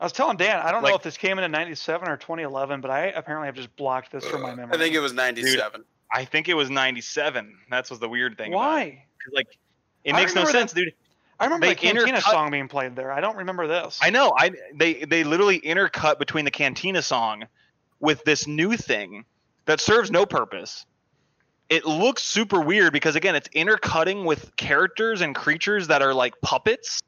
I 0.00 0.04
was 0.04 0.12
telling 0.12 0.36
Dan, 0.38 0.58
I 0.58 0.72
don't 0.72 0.82
know 0.82 0.94
if 0.94 1.02
this 1.02 1.18
came 1.18 1.38
in 1.38 1.44
in 1.44 1.50
'97 1.50 2.08
or 2.08 2.16
2011, 2.16 2.80
but 2.80 2.90
I 2.90 3.06
apparently 3.06 3.46
have 3.46 3.54
just 3.54 3.74
blocked 3.76 4.10
this 4.12 4.26
from 4.26 4.42
my 4.42 4.54
memory. 4.54 4.74
I 4.74 4.78
think 4.78 4.94
it 4.94 5.00
was 5.00 5.12
97. 5.12 5.84
I 6.12 6.24
think 6.24 6.48
it 6.48 6.54
was 6.54 6.70
'97. 6.70 7.56
That's 7.70 7.90
was 7.90 8.00
the 8.00 8.08
weird 8.08 8.38
thing. 8.38 8.54
about 8.54 8.62
it. 8.62 8.66
Why? 8.66 9.04
Like, 9.32 9.46
it 10.04 10.14
makes 10.14 10.34
no 10.34 10.40
remember 10.40 10.58
sense, 10.58 10.72
dude. 10.72 10.94
I 11.38 11.44
remember 11.44 11.66
They 11.66 11.74
the 11.74 11.80
Cantina 11.80 12.18
intercut- 12.18 12.30
song 12.30 12.50
being 12.50 12.68
played 12.68 12.96
there. 12.96 13.12
I 13.12 13.20
don't 13.20 13.36
remember 13.36 13.66
this. 13.66 13.98
I 14.02 14.10
know. 14.10 14.34
I 14.36 14.50
they 14.74 15.04
they 15.04 15.24
literally 15.24 15.60
intercut 15.60 16.18
between 16.18 16.44
the 16.44 16.50
Cantina 16.50 17.02
song 17.02 17.46
with 17.98 18.24
this 18.24 18.46
new 18.46 18.76
thing 18.76 19.24
that 19.66 19.80
serves 19.80 20.10
no 20.10 20.24
purpose. 20.26 20.86
It 21.70 21.86
looks 21.86 22.24
super 22.24 22.60
weird 22.60 22.92
because 22.92 23.14
again, 23.14 23.36
it's 23.36 23.48
intercutting 23.52 24.24
with 24.24 24.54
characters 24.56 25.20
and 25.20 25.34
creatures 25.34 25.86
that 25.86 26.02
are 26.02 26.12
like 26.12 26.34
puppets. 26.42 27.00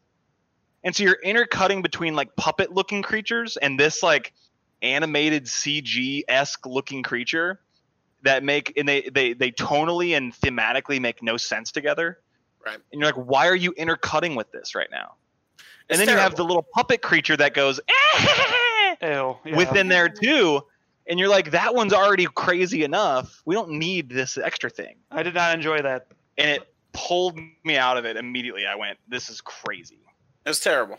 And 0.84 0.94
so 0.94 1.02
you're 1.02 1.18
intercutting 1.22 1.82
between 1.82 2.14
like 2.14 2.34
puppet 2.36 2.72
looking 2.72 3.02
creatures 3.02 3.56
and 3.56 3.78
this 3.78 4.02
like 4.04 4.32
animated 4.80 5.46
CG 5.46 6.22
esque 6.28 6.64
looking 6.64 7.02
creature 7.02 7.60
that 8.22 8.44
make 8.44 8.72
and 8.76 8.88
they, 8.88 9.02
they 9.12 9.32
they 9.32 9.50
tonally 9.50 10.16
and 10.16 10.32
thematically 10.32 11.00
make 11.00 11.22
no 11.24 11.36
sense 11.36 11.72
together. 11.72 12.20
Right. 12.64 12.78
And 12.92 13.00
you're 13.00 13.06
like, 13.06 13.16
why 13.16 13.48
are 13.48 13.56
you 13.56 13.72
intercutting 13.72 14.36
with 14.36 14.52
this 14.52 14.76
right 14.76 14.90
now? 14.92 15.14
It's 15.88 15.98
and 15.98 16.00
then 16.00 16.14
you 16.14 16.20
have 16.20 16.36
the 16.36 16.44
little 16.44 16.62
puppet 16.62 17.02
creature 17.02 17.36
that 17.36 17.54
goes 17.54 17.80
eh, 17.80 18.94
Ew. 19.02 19.36
Yeah. 19.44 19.56
within 19.56 19.88
there 19.88 20.08
too, 20.08 20.62
and 21.06 21.18
you're 21.18 21.28
like, 21.28 21.50
that 21.52 21.74
one's 21.74 21.92
already 21.92 22.26
crazy 22.26 22.84
enough. 22.84 23.42
We 23.44 23.54
don't 23.54 23.70
need 23.72 24.08
this 24.08 24.38
extra 24.38 24.70
thing, 24.70 24.96
I 25.10 25.22
did 25.22 25.34
not 25.34 25.54
enjoy 25.54 25.82
that. 25.82 26.06
and 26.38 26.50
it 26.50 26.74
pulled 26.92 27.38
me 27.64 27.76
out 27.76 27.96
of 27.96 28.04
it 28.04 28.16
immediately. 28.16 28.66
I 28.66 28.74
went, 28.74 28.98
this 29.08 29.28
is 29.30 29.40
crazy. 29.40 29.98
it's 30.46 30.60
terrible. 30.60 30.98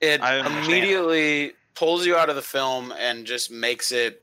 It 0.00 0.20
I 0.22 0.38
understand. 0.38 0.66
immediately 0.66 1.52
pulls 1.74 2.06
you 2.06 2.16
out 2.16 2.28
of 2.30 2.36
the 2.36 2.42
film 2.42 2.92
and 2.98 3.26
just 3.26 3.50
makes 3.50 3.90
it 3.92 4.22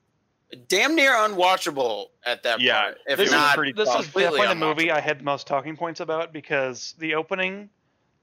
damn 0.67 0.95
near 0.95 1.11
unwatchable 1.13 2.07
at 2.25 2.43
that 2.43 2.61
Yeah, 2.61 2.83
point. 2.85 2.97
If 3.07 3.17
This 3.17 3.27
is 3.27 3.33
not, 3.33 3.55
pretty 3.55 3.71
This 3.73 3.89
tough. 3.89 3.99
is 4.01 4.05
completely 4.05 4.37
definitely 4.39 4.59
the 4.59 4.65
movie. 4.67 4.91
I 4.91 4.99
had 5.01 5.19
the 5.19 5.23
most 5.23 5.47
talking 5.47 5.75
points 5.75 5.99
about 5.99 6.31
because 6.31 6.93
the 6.99 7.15
opening 7.15 7.69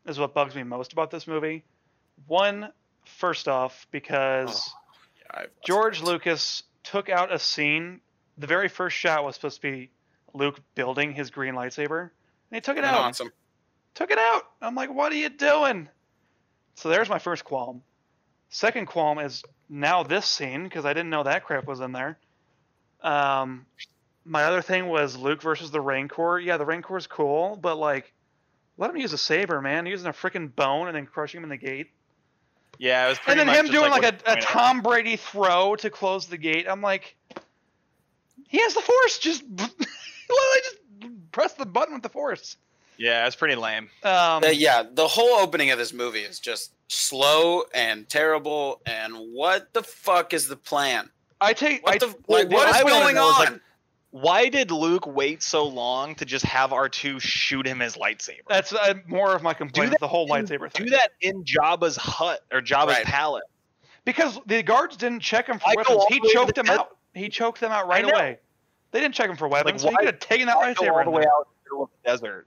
is 0.06 0.18
what 0.18 0.32
bugs 0.34 0.54
me 0.54 0.62
most 0.62 0.92
about 0.92 1.10
this 1.10 1.26
movie. 1.26 1.64
One, 2.26 2.72
first 3.04 3.48
off, 3.48 3.86
because 3.90 4.48
Yeah, 4.68 4.78
I've- 5.32 5.50
George 5.64 6.00
Lucas 6.02 6.62
took 6.84 7.08
out 7.08 7.32
a 7.32 7.38
scene. 7.38 8.00
The 8.38 8.46
very 8.46 8.68
first 8.68 8.96
shot 8.96 9.24
was 9.24 9.34
supposed 9.36 9.56
to 9.56 9.62
be 9.62 9.90
Luke 10.34 10.60
building 10.74 11.12
his 11.12 11.30
green 11.30 11.54
lightsaber, 11.54 12.00
and 12.02 12.10
he 12.50 12.60
took 12.60 12.76
it 12.76 12.84
out. 12.84 13.00
awesome. 13.00 13.32
Took 13.94 14.10
it 14.10 14.18
out. 14.18 14.42
I'm 14.60 14.74
like, 14.74 14.92
what 14.92 15.12
are 15.12 15.16
you 15.16 15.28
doing? 15.28 15.88
So 16.74 16.88
there's 16.88 17.08
my 17.10 17.18
first 17.18 17.44
qualm. 17.44 17.82
Second 18.48 18.86
qualm 18.86 19.18
is 19.18 19.42
now 19.68 20.02
this 20.02 20.24
scene 20.26 20.64
because 20.64 20.84
I 20.86 20.92
didn't 20.94 21.10
know 21.10 21.22
that 21.22 21.44
crap 21.44 21.66
was 21.66 21.80
in 21.80 21.92
there. 21.92 22.18
Um, 23.02 23.66
my 24.24 24.44
other 24.44 24.62
thing 24.62 24.86
was 24.88 25.16
Luke 25.16 25.42
versus 25.42 25.70
the 25.70 25.80
Rancor. 25.80 26.38
Yeah, 26.38 26.56
the 26.56 26.64
Rancor's 26.64 27.06
cool, 27.06 27.56
but 27.56 27.76
like, 27.76 28.12
let 28.78 28.90
him 28.90 28.96
use 28.96 29.12
a 29.12 29.18
saber, 29.18 29.60
man. 29.60 29.86
Using 29.86 30.06
a 30.06 30.12
freaking 30.12 30.54
bone 30.54 30.86
and 30.88 30.96
then 30.96 31.06
crushing 31.06 31.38
him 31.38 31.44
in 31.44 31.50
the 31.50 31.56
gate. 31.56 31.90
Yeah, 32.78 33.06
it 33.06 33.08
was. 33.10 33.18
Pretty 33.18 33.38
much. 33.38 33.40
And 33.40 33.48
then 33.48 33.64
much 33.64 33.66
him 33.66 33.80
doing 33.80 33.90
like, 33.90 34.02
what 34.02 34.14
a, 34.14 34.16
a 34.16 34.20
pointed 34.34 34.44
out. 34.44 34.48
Tom 34.48 34.80
Brady 34.82 35.16
throw 35.16 35.76
to 35.76 35.90
close 35.90 36.26
the 36.26 36.38
gate. 36.38 36.66
I'm 36.68 36.80
like, 36.82 37.16
he 38.48 38.60
has 38.60 38.74
the 38.74 38.80
force. 38.82 39.18
Just 39.18 39.44
literally 39.50 40.60
just 40.64 40.76
press 41.32 41.54
the 41.54 41.66
button 41.66 41.94
with 41.94 42.02
the 42.02 42.08
force. 42.08 42.56
Yeah, 42.98 43.26
it's 43.26 43.36
pretty 43.36 43.54
lame. 43.54 43.88
Um, 44.02 44.44
Uh, 44.44 44.48
yeah, 44.52 44.84
the 44.88 45.08
whole 45.08 45.40
opening 45.40 45.70
of 45.70 45.78
this 45.78 45.92
movie 45.92 46.20
is 46.20 46.38
just 46.38 46.72
slow 46.88 47.64
and 47.74 48.08
terrible. 48.08 48.80
And 48.86 49.14
what 49.32 49.72
the 49.72 49.82
fuck 49.82 50.32
is 50.32 50.46
the 50.46 50.56
plan? 50.56 51.08
I 51.40 51.52
take. 51.54 51.84
What 51.84 51.94
I, 51.94 51.98
the 51.98 52.14
well, 52.26 52.38
like? 52.40 52.50
What 52.50 52.66
what 52.66 52.68
is 52.68 52.76
I 52.76 52.82
going 52.82 53.14
know 53.14 53.30
is, 53.30 53.36
on? 53.36 53.44
like, 53.54 53.60
Why 54.12 54.48
did 54.50 54.70
Luke 54.70 55.06
wait 55.06 55.42
so 55.42 55.64
long 55.66 56.14
to 56.16 56.24
just 56.26 56.44
have 56.44 56.70
R2 56.70 57.18
shoot 57.20 57.66
him 57.66 57.80
his 57.80 57.96
lightsaber? 57.96 58.40
that's 58.48 58.72
uh, 58.72 58.94
more 59.06 59.34
of 59.34 59.42
my 59.42 59.54
complaint. 59.54 59.90
that 59.90 59.96
is 59.96 60.00
the 60.00 60.08
whole 60.08 60.32
in- 60.34 60.44
lightsaber 60.46 60.70
thing. 60.70 60.84
Do 60.86 60.90
that 60.90 61.12
in 61.22 61.44
Jabba's 61.44 61.96
hut 61.96 62.40
or 62.52 62.60
Jabba's 62.60 62.88
Right. 62.96 63.04
palace. 63.06 63.42
because 64.04 64.38
the 64.46 64.62
guards 64.62 64.96
didn't 64.98 65.20
check 65.20 65.46
him 65.48 65.58
for 65.58 65.64
Why 65.74 65.82
go 65.82 65.96
weapons. 65.96 66.04
He 66.10 66.14
the 66.16 66.20
way 66.22 66.28
to 66.28 66.34
choked 66.34 66.54
the 66.56 66.62
them 66.62 66.78
out. 66.78 66.96
He 67.14 67.28
choked 67.30 67.60
them 67.60 67.72
out 67.72 67.88
right 67.88 68.04
away. 68.04 68.38
They 68.90 69.00
didn't 69.00 69.14
check 69.14 69.30
him 69.30 69.36
for 69.36 69.48
weapons. 69.48 69.80
so 69.82 69.88
he 69.88 69.94
why- 69.94 69.98
could 70.04 70.06
have 70.14 70.20
taken 70.20 70.46
that 70.46 70.56
Why 70.58 70.74
go 70.74 70.82
lightsaber. 70.82 70.92
all 70.98 71.04
the 71.04 71.10
way 71.10 71.22
out 71.24 71.46
in 71.48 71.76
the 71.78 71.82
of 71.84 71.88
the 72.04 72.10
desert 72.10 72.46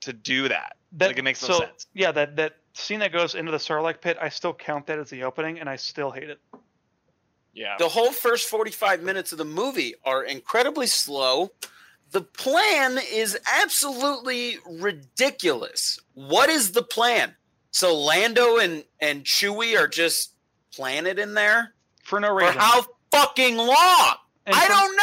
to 0.00 0.12
do 0.12 0.48
that. 0.48 0.76
That, 0.92 1.08
Like, 1.08 1.18
it 1.18 1.22
makes 1.22 1.40
no 1.42 1.54
so, 1.54 1.60
sense. 1.60 1.86
Yeah, 1.94 2.10
that 2.12 2.34
that 2.36 2.56
scene 2.72 2.98
that 2.98 3.12
goes 3.12 3.36
into 3.36 3.52
the 3.52 3.58
Sarlacc 3.58 4.00
pit, 4.00 4.16
I 4.20 4.28
still 4.28 4.52
count 4.54 4.86
that 4.88 4.98
as 4.98 5.08
the 5.10 5.22
opening, 5.22 5.60
and 5.60 5.68
I 5.68 5.76
still 5.76 6.10
hate 6.10 6.30
it. 6.30 6.40
Yeah. 7.52 7.76
the 7.78 7.88
whole 7.88 8.12
first 8.12 8.48
45 8.48 9.02
minutes 9.02 9.32
of 9.32 9.38
the 9.38 9.44
movie 9.44 9.94
are 10.04 10.22
incredibly 10.24 10.86
slow. 10.86 11.50
The 12.12 12.22
plan 12.22 12.98
is 13.12 13.38
absolutely 13.62 14.58
ridiculous. 14.68 15.98
What 16.14 16.48
is 16.48 16.72
the 16.72 16.82
plan? 16.82 17.34
So 17.70 17.96
Lando 17.96 18.58
and 18.58 18.84
and 19.00 19.24
Chewie 19.24 19.78
are 19.78 19.86
just 19.88 20.34
planted 20.72 21.18
in 21.18 21.34
there 21.34 21.74
For 22.04 22.18
no 22.20 22.34
reason. 22.34 22.54
for 22.54 22.58
how 22.60 22.84
fucking 23.12 23.56
long? 23.56 24.14
And 24.46 24.56
I 24.56 24.60
for, 24.66 24.68
don't 24.68 24.96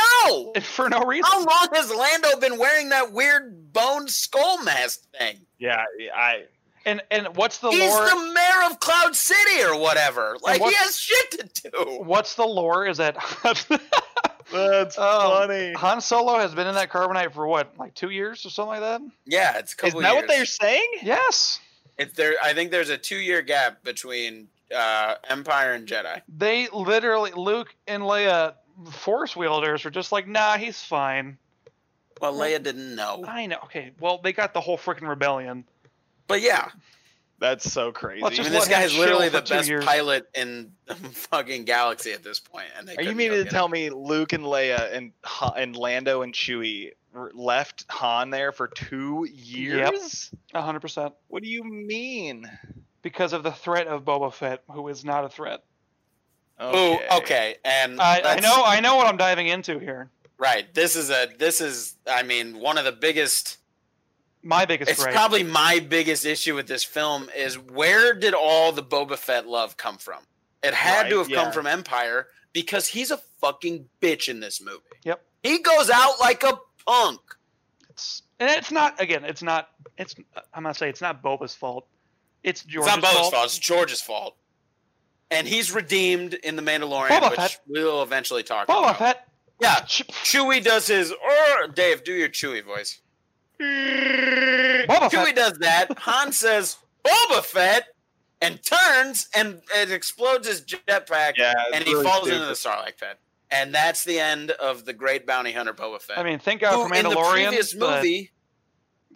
know. 0.56 0.62
for 0.62 0.90
no 0.90 1.04
reason. 1.06 1.30
How 1.32 1.40
long 1.40 1.68
has 1.74 1.94
Lando 1.94 2.38
been 2.40 2.58
wearing 2.58 2.90
that 2.90 3.14
weird 3.14 3.72
bone 3.72 4.08
skull 4.08 4.62
mask 4.64 5.02
thing? 5.18 5.38
Yeah, 5.60 5.84
I. 6.14 6.44
And 6.88 7.02
and 7.12 7.28
what's 7.36 7.60
the 7.60 7.70
He's 7.70 7.92
lore? 7.92 8.06
the 8.10 8.32
mayor 8.34 8.72
of 8.72 8.80
Cloud 8.80 9.16
City 9.16 9.62
or 9.62 9.78
whatever. 9.80 10.38
Like 10.42 10.62
he 10.62 10.74
has 10.74 10.98
shit 10.98 11.32
to 11.54 11.70
do. 11.70 12.02
What's 12.04 12.34
the 12.36 12.46
lore? 12.46 12.88
Is 12.88 12.98
that 12.98 13.16
That's 14.52 14.98
Um, 14.98 15.22
funny. 15.22 15.74
Han 15.74 16.00
Solo 16.00 16.40
has 16.40 16.56
been 16.56 16.68
in 16.68 16.76
that 16.76 16.90
carbonite 16.90 17.34
for 17.34 17.46
what, 17.46 17.74
like 17.78 17.94
two 17.94 18.10
years 18.10 18.46
or 18.46 18.50
something 18.50 18.80
like 18.80 18.80
that? 18.80 19.02
Yeah, 19.26 19.58
it's 19.58 19.74
a 19.74 19.86
Is 19.88 19.94
couple 19.94 20.02
that 20.02 20.16
what 20.16 20.28
they're 20.30 20.46
saying? 20.46 20.88
Yes. 21.04 21.60
It's 21.98 22.14
there. 22.14 22.36
I 22.42 22.54
think 22.54 22.72
there's 22.72 22.90
a 22.90 22.98
two 22.98 23.18
year 23.18 23.42
gap 23.42 23.84
between 23.84 24.48
uh, 24.74 25.16
Empire 25.30 25.74
and 25.74 25.86
Jedi. 25.88 26.22
They 26.30 26.70
literally 26.72 27.32
Luke 27.36 27.76
and 27.88 28.04
Leia, 28.04 28.54
Force 28.92 29.36
wielders, 29.36 29.84
were 29.84 29.92
just 29.92 30.12
like, 30.14 30.28
nah, 30.28 30.58
he's 30.58 30.82
fine. 30.82 31.38
Well, 32.22 32.34
Leia 32.34 32.64
didn't 32.64 32.96
know, 32.96 33.24
I 33.28 33.46
know. 33.46 33.58
Okay, 33.66 33.92
well, 34.00 34.20
they 34.24 34.34
got 34.34 34.54
the 34.54 34.62
whole 34.62 34.78
freaking 34.78 35.08
rebellion. 35.08 35.66
But 36.28 36.42
yeah, 36.42 36.70
That's 37.40 37.72
so 37.72 37.92
crazy. 37.92 38.22
Let's 38.24 38.40
I 38.40 38.44
mean, 38.44 38.52
this 38.52 38.68
guy 38.68 38.84
is 38.84 38.98
literally 38.98 39.30
the 39.30 39.42
best 39.42 39.68
years. 39.70 39.86
pilot 39.86 40.28
in 40.36 40.72
the 40.86 40.96
fucking 41.32 41.66
galaxy 41.66 42.12
at 42.12 42.24
this 42.24 42.40
point. 42.40 42.68
And 42.78 42.88
they 42.88 42.94
Are 42.96 43.02
you 43.02 43.10
couldn't 43.10 43.18
meaning 43.18 43.38
to 43.38 43.44
get 43.44 43.52
tell 43.52 43.66
him. 43.66 43.72
me 43.72 43.90
Luke 43.90 44.34
and 44.34 44.44
Leia 44.44 44.94
and 44.96 45.12
and 45.56 45.76
Lando 45.76 46.22
and 46.22 46.34
Chewie 46.34 46.92
left 47.34 47.86
Han 47.90 48.30
there 48.32 48.52
for 48.52 48.68
two 48.68 49.28
years? 49.32 50.32
A 50.54 50.62
hundred 50.62 50.82
percent. 50.82 51.14
What 51.28 51.44
do 51.44 51.50
you 51.50 51.64
mean? 51.64 52.50
because 53.04 53.32
of 53.32 53.42
the 53.42 53.52
threat 53.52 53.88
of 53.88 54.04
Boba 54.04 54.34
Fett, 54.34 54.64
who 54.70 54.86
is 54.90 55.06
not 55.06 55.24
a 55.24 55.30
threat. 55.30 55.64
Ooh, 56.62 56.98
okay, 57.20 57.56
and 57.64 58.02
I, 58.02 58.22
I 58.36 58.40
know 58.42 58.64
I 58.66 58.80
know 58.82 58.96
what 58.96 59.08
I'm 59.08 59.16
diving 59.16 59.48
into 59.48 59.80
here. 59.80 60.10
Right. 60.40 60.72
This 60.74 60.96
is 60.96 61.10
a. 61.10 61.28
This 61.38 61.62
is. 61.62 61.96
I 62.08 62.24
mean, 62.24 62.60
one 62.60 62.78
of 62.78 62.86
the 62.86 62.92
biggest. 62.92 63.58
My 64.48 64.66
biggest 64.66 64.90
It's 64.92 65.02
gripe. 65.04 65.14
probably 65.14 65.44
my 65.44 65.80
biggest 65.80 66.26
issue 66.26 66.56
with 66.56 66.68
this 66.68 66.84
film 66.84 67.30
is 67.36 67.56
where 67.60 68.14
did 68.14 68.34
all 68.34 68.72
the 68.72 68.82
Boba 68.84 69.18
Fett 69.18 69.46
love 69.48 69.76
come 69.78 69.98
from? 69.98 70.24
It 70.64 70.74
had 70.74 71.10
to 71.10 71.18
Right, 71.18 71.28
have 71.30 71.36
come 71.44 71.52
from 71.52 71.68
Empire 71.68 72.28
because 72.54 72.88
he's 72.88 73.12
a 73.12 73.18
fucking 73.42 73.90
bitch 74.02 74.30
in 74.30 74.40
this 74.40 74.62
movie. 74.62 74.80
Yep. 75.04 75.22
He 75.44 75.60
goes 75.60 75.90
out 75.90 76.20
like 76.20 76.44
a 76.44 76.58
punk. 76.86 77.20
It's, 77.90 78.24
and 78.40 78.50
it's 78.50 78.72
not 78.72 79.00
again. 79.02 79.26
It's 79.26 79.44
not. 79.44 79.70
It's. 79.98 80.16
I'm 80.54 80.64
gonna 80.64 80.74
say 80.74 80.90
it's 80.90 81.02
not 81.02 81.22
Boba's 81.22 81.54
fault. 81.54 81.86
It's 82.44 82.64
George's 82.64 82.94
it's 82.94 83.02
not 83.04 83.04
Boba's 83.06 83.18
fault. 83.20 83.34
fault. 83.34 83.46
It's 83.46 83.60
George's 83.60 84.02
fault. 84.02 84.36
And 85.30 85.46
he's 85.48 85.72
redeemed 85.74 86.36
in 86.36 86.56
the 86.56 86.62
Mandalorian, 86.62 87.10
Boba 87.10 87.32
which 87.32 87.40
Fett. 87.40 87.60
we'll 87.68 88.02
eventually 88.02 88.44
talk 88.44 88.68
Boba 88.68 88.80
about. 88.80 88.96
Boba 88.96 88.98
Fett. 89.00 89.28
Yeah, 89.60 89.76
Chewie 89.82 90.64
does 90.64 90.88
his. 90.88 91.12
Or 91.12 91.68
Dave, 91.68 92.04
do 92.04 92.14
your 92.14 92.30
Chewie 92.30 92.64
voice. 92.64 93.02
Boba 93.60 95.10
Chewie 95.10 95.26
Fett. 95.26 95.36
does 95.36 95.58
that. 95.60 95.88
Han 96.00 96.32
says 96.32 96.78
Boba 97.04 97.44
Fett 97.44 97.86
and 98.42 98.62
turns 98.64 99.28
and 99.36 99.62
it 99.76 99.92
explodes 99.92 100.48
his 100.48 100.62
jetpack 100.62 101.34
Yeah, 101.38 101.54
and 101.74 101.84
he 101.84 101.94
really 101.94 102.06
falls 102.06 102.28
into 102.28 102.38
stupid. 102.38 102.50
the 102.50 102.54
Sarlacc 102.92 102.98
pit. 103.00 103.20
And 103.50 103.74
that's 103.74 104.04
the 104.04 104.20
end 104.20 104.52
of 104.52 104.84
the 104.86 104.94
great 104.94 105.26
bounty 105.26 105.52
hunter 105.54 105.74
Boba 105.74 106.02
Fett. 106.02 106.18
I 106.20 106.24
mean, 106.24 106.40
thank 106.40 106.62
God 106.62 106.74
who 106.74 106.88
for 106.90 106.94
in 106.96 107.04
the 107.04 107.12
Mandalorian. 107.16 107.32
previous 107.48 107.74
movie, 107.76 108.32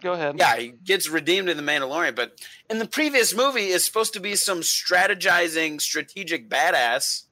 Go 0.00 0.14
ahead. 0.14 0.36
yeah, 0.38 0.56
he 0.56 0.68
gets 0.68 1.08
redeemed 1.08 1.48
in 1.48 1.56
the 1.58 1.62
Mandalorian, 1.62 2.16
but 2.16 2.40
in 2.70 2.78
the 2.78 2.88
previous 2.88 3.34
movie 3.36 3.66
is 3.68 3.84
supposed 3.84 4.14
to 4.14 4.20
be 4.20 4.34
some 4.34 4.60
strategizing, 4.62 5.80
strategic 5.80 6.48
badass 6.48 7.24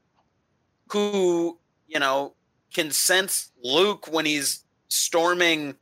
who, 0.92 1.58
you 1.88 1.98
know, 1.98 2.34
can 2.74 2.90
sense 2.90 3.50
Luke 3.64 4.06
when 4.12 4.26
he's 4.26 4.64
storming 4.88 5.74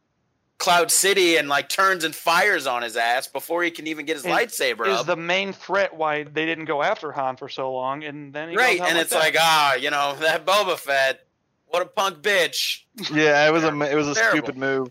Cloud 0.58 0.90
City 0.90 1.36
and 1.36 1.48
like 1.48 1.68
turns 1.68 2.02
and 2.04 2.14
fires 2.14 2.66
on 2.66 2.82
his 2.82 2.96
ass 2.96 3.26
before 3.28 3.62
he 3.62 3.70
can 3.70 3.86
even 3.86 4.04
get 4.06 4.16
his 4.16 4.24
And 4.24 4.34
lightsaber 4.34 4.86
Is 4.88 5.00
up. 5.00 5.06
the 5.06 5.16
main 5.16 5.52
threat 5.52 5.94
why 5.94 6.24
they 6.24 6.46
didn't 6.46 6.64
go 6.64 6.82
after 6.82 7.12
Han 7.12 7.36
for 7.36 7.48
so 7.48 7.72
long, 7.72 8.02
and 8.04 8.32
then 8.32 8.50
he 8.50 8.56
right, 8.56 8.80
out 8.80 8.88
and 8.88 8.96
like 8.96 9.02
it's 9.04 9.12
that. 9.12 9.18
like, 9.20 9.36
ah, 9.38 9.74
you 9.74 9.90
know, 9.90 10.16
that 10.20 10.44
Boba 10.44 10.76
Fett, 10.76 11.24
what 11.68 11.82
a 11.82 11.86
punk 11.86 12.18
bitch. 12.22 12.82
Yeah, 13.12 13.46
it 13.46 13.52
was 13.52 13.62
a 13.64 13.68
it 13.90 13.94
was 13.94 14.08
a 14.08 14.14
Terrible. 14.14 14.38
stupid 14.38 14.56
move. 14.58 14.88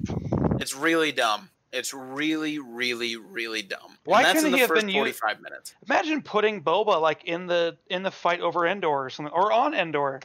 It's 0.61 0.73
really 0.75 1.11
dumb. 1.11 1.49
It's 1.73 1.93
really, 1.93 2.59
really, 2.59 3.17
really 3.17 3.61
dumb. 3.61 3.97
Why 4.05 4.19
and 4.19 4.25
that's 4.27 4.35
couldn't 4.39 4.45
in 4.47 4.51
the 4.53 4.57
he 4.57 4.61
have 4.61 4.69
first 4.69 4.81
been 4.85 4.89
u- 4.89 5.01
forty-five 5.01 5.41
minutes. 5.41 5.75
Imagine 5.87 6.21
putting 6.21 6.63
Boba 6.63 7.01
like 7.01 7.25
in 7.25 7.45
the 7.45 7.77
in 7.89 8.03
the 8.03 8.09
fight 8.11 8.39
over 8.39 8.65
Endor 8.65 8.87
or 8.87 9.09
something, 9.09 9.33
or 9.33 9.51
on 9.51 9.73
Endor. 9.73 10.21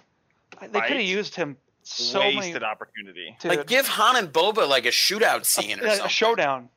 They 0.61 0.81
could 0.83 0.93
have 0.99 1.01
used 1.01 1.35
him 1.35 1.57
so 1.83 2.21
Wasted 2.21 2.55
many. 2.55 2.65
opportunity. 2.65 3.37
Dude, 3.41 3.49
Like, 3.57 3.67
give 3.67 3.87
Han 3.89 4.17
and 4.17 4.33
Boba 4.33 4.69
like 4.69 4.85
a 4.87 4.91
shootout 4.91 5.45
scene 5.45 5.81
or 5.81 5.87
a, 5.87 6.05
a 6.05 6.09
showdown. 6.09 6.69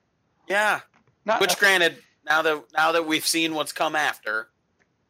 Yeah. 0.48 0.82
Not 1.26 1.42
Which, 1.42 1.58
granted, 1.58 1.98
now 2.26 2.42
that 2.42 2.64
now 2.76 2.92
that 2.94 3.06
we've 3.08 3.26
seen 3.26 3.54
what's 3.56 3.72
come 3.72 3.96
after, 3.96 4.50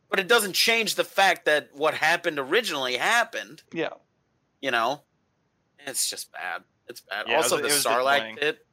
but 0.09 0.19
it 0.19 0.27
doesn't 0.27 0.53
change 0.53 0.95
the 0.95 1.03
fact 1.03 1.45
that 1.45 1.69
what 1.73 1.93
happened 1.93 2.39
originally 2.39 2.97
happened. 2.97 3.63
yeah. 3.73 3.89
You 4.61 4.72
know, 4.72 5.01
it's 5.85 6.09
just 6.09 6.31
bad. 6.31 6.63
It's 6.88 7.01
bad. 7.01 7.26
Yeah, 7.27 7.34
it 7.34 7.38
also, 7.38 7.61
was- 7.61 7.61
the 7.61 7.67
it 7.67 7.72
was 7.73 7.84
Sarlacc 7.85 8.38
pit 8.39 8.65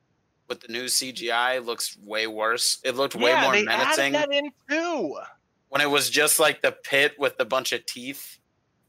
with 0.49 0.61
the 0.61 0.73
new 0.73 0.85
CGI 0.87 1.65
looks 1.65 1.97
way 2.03 2.27
worse. 2.27 2.79
It 2.85 2.95
looked 2.97 3.15
way 3.15 3.31
yeah, 3.31 3.43
more 3.43 3.53
they 3.53 3.65
menacing 3.65 4.15
added 4.17 4.31
that 4.31 4.33
in 4.37 4.51
too. 4.69 5.19
when 5.69 5.81
it 5.83 5.91
was 5.91 6.09
just 6.11 6.39
like 6.41 6.63
the 6.63 6.73
pit 6.73 7.15
with 7.19 7.35
a 7.41 7.45
bunch 7.45 7.73
of 7.73 7.85
teeth, 7.87 8.39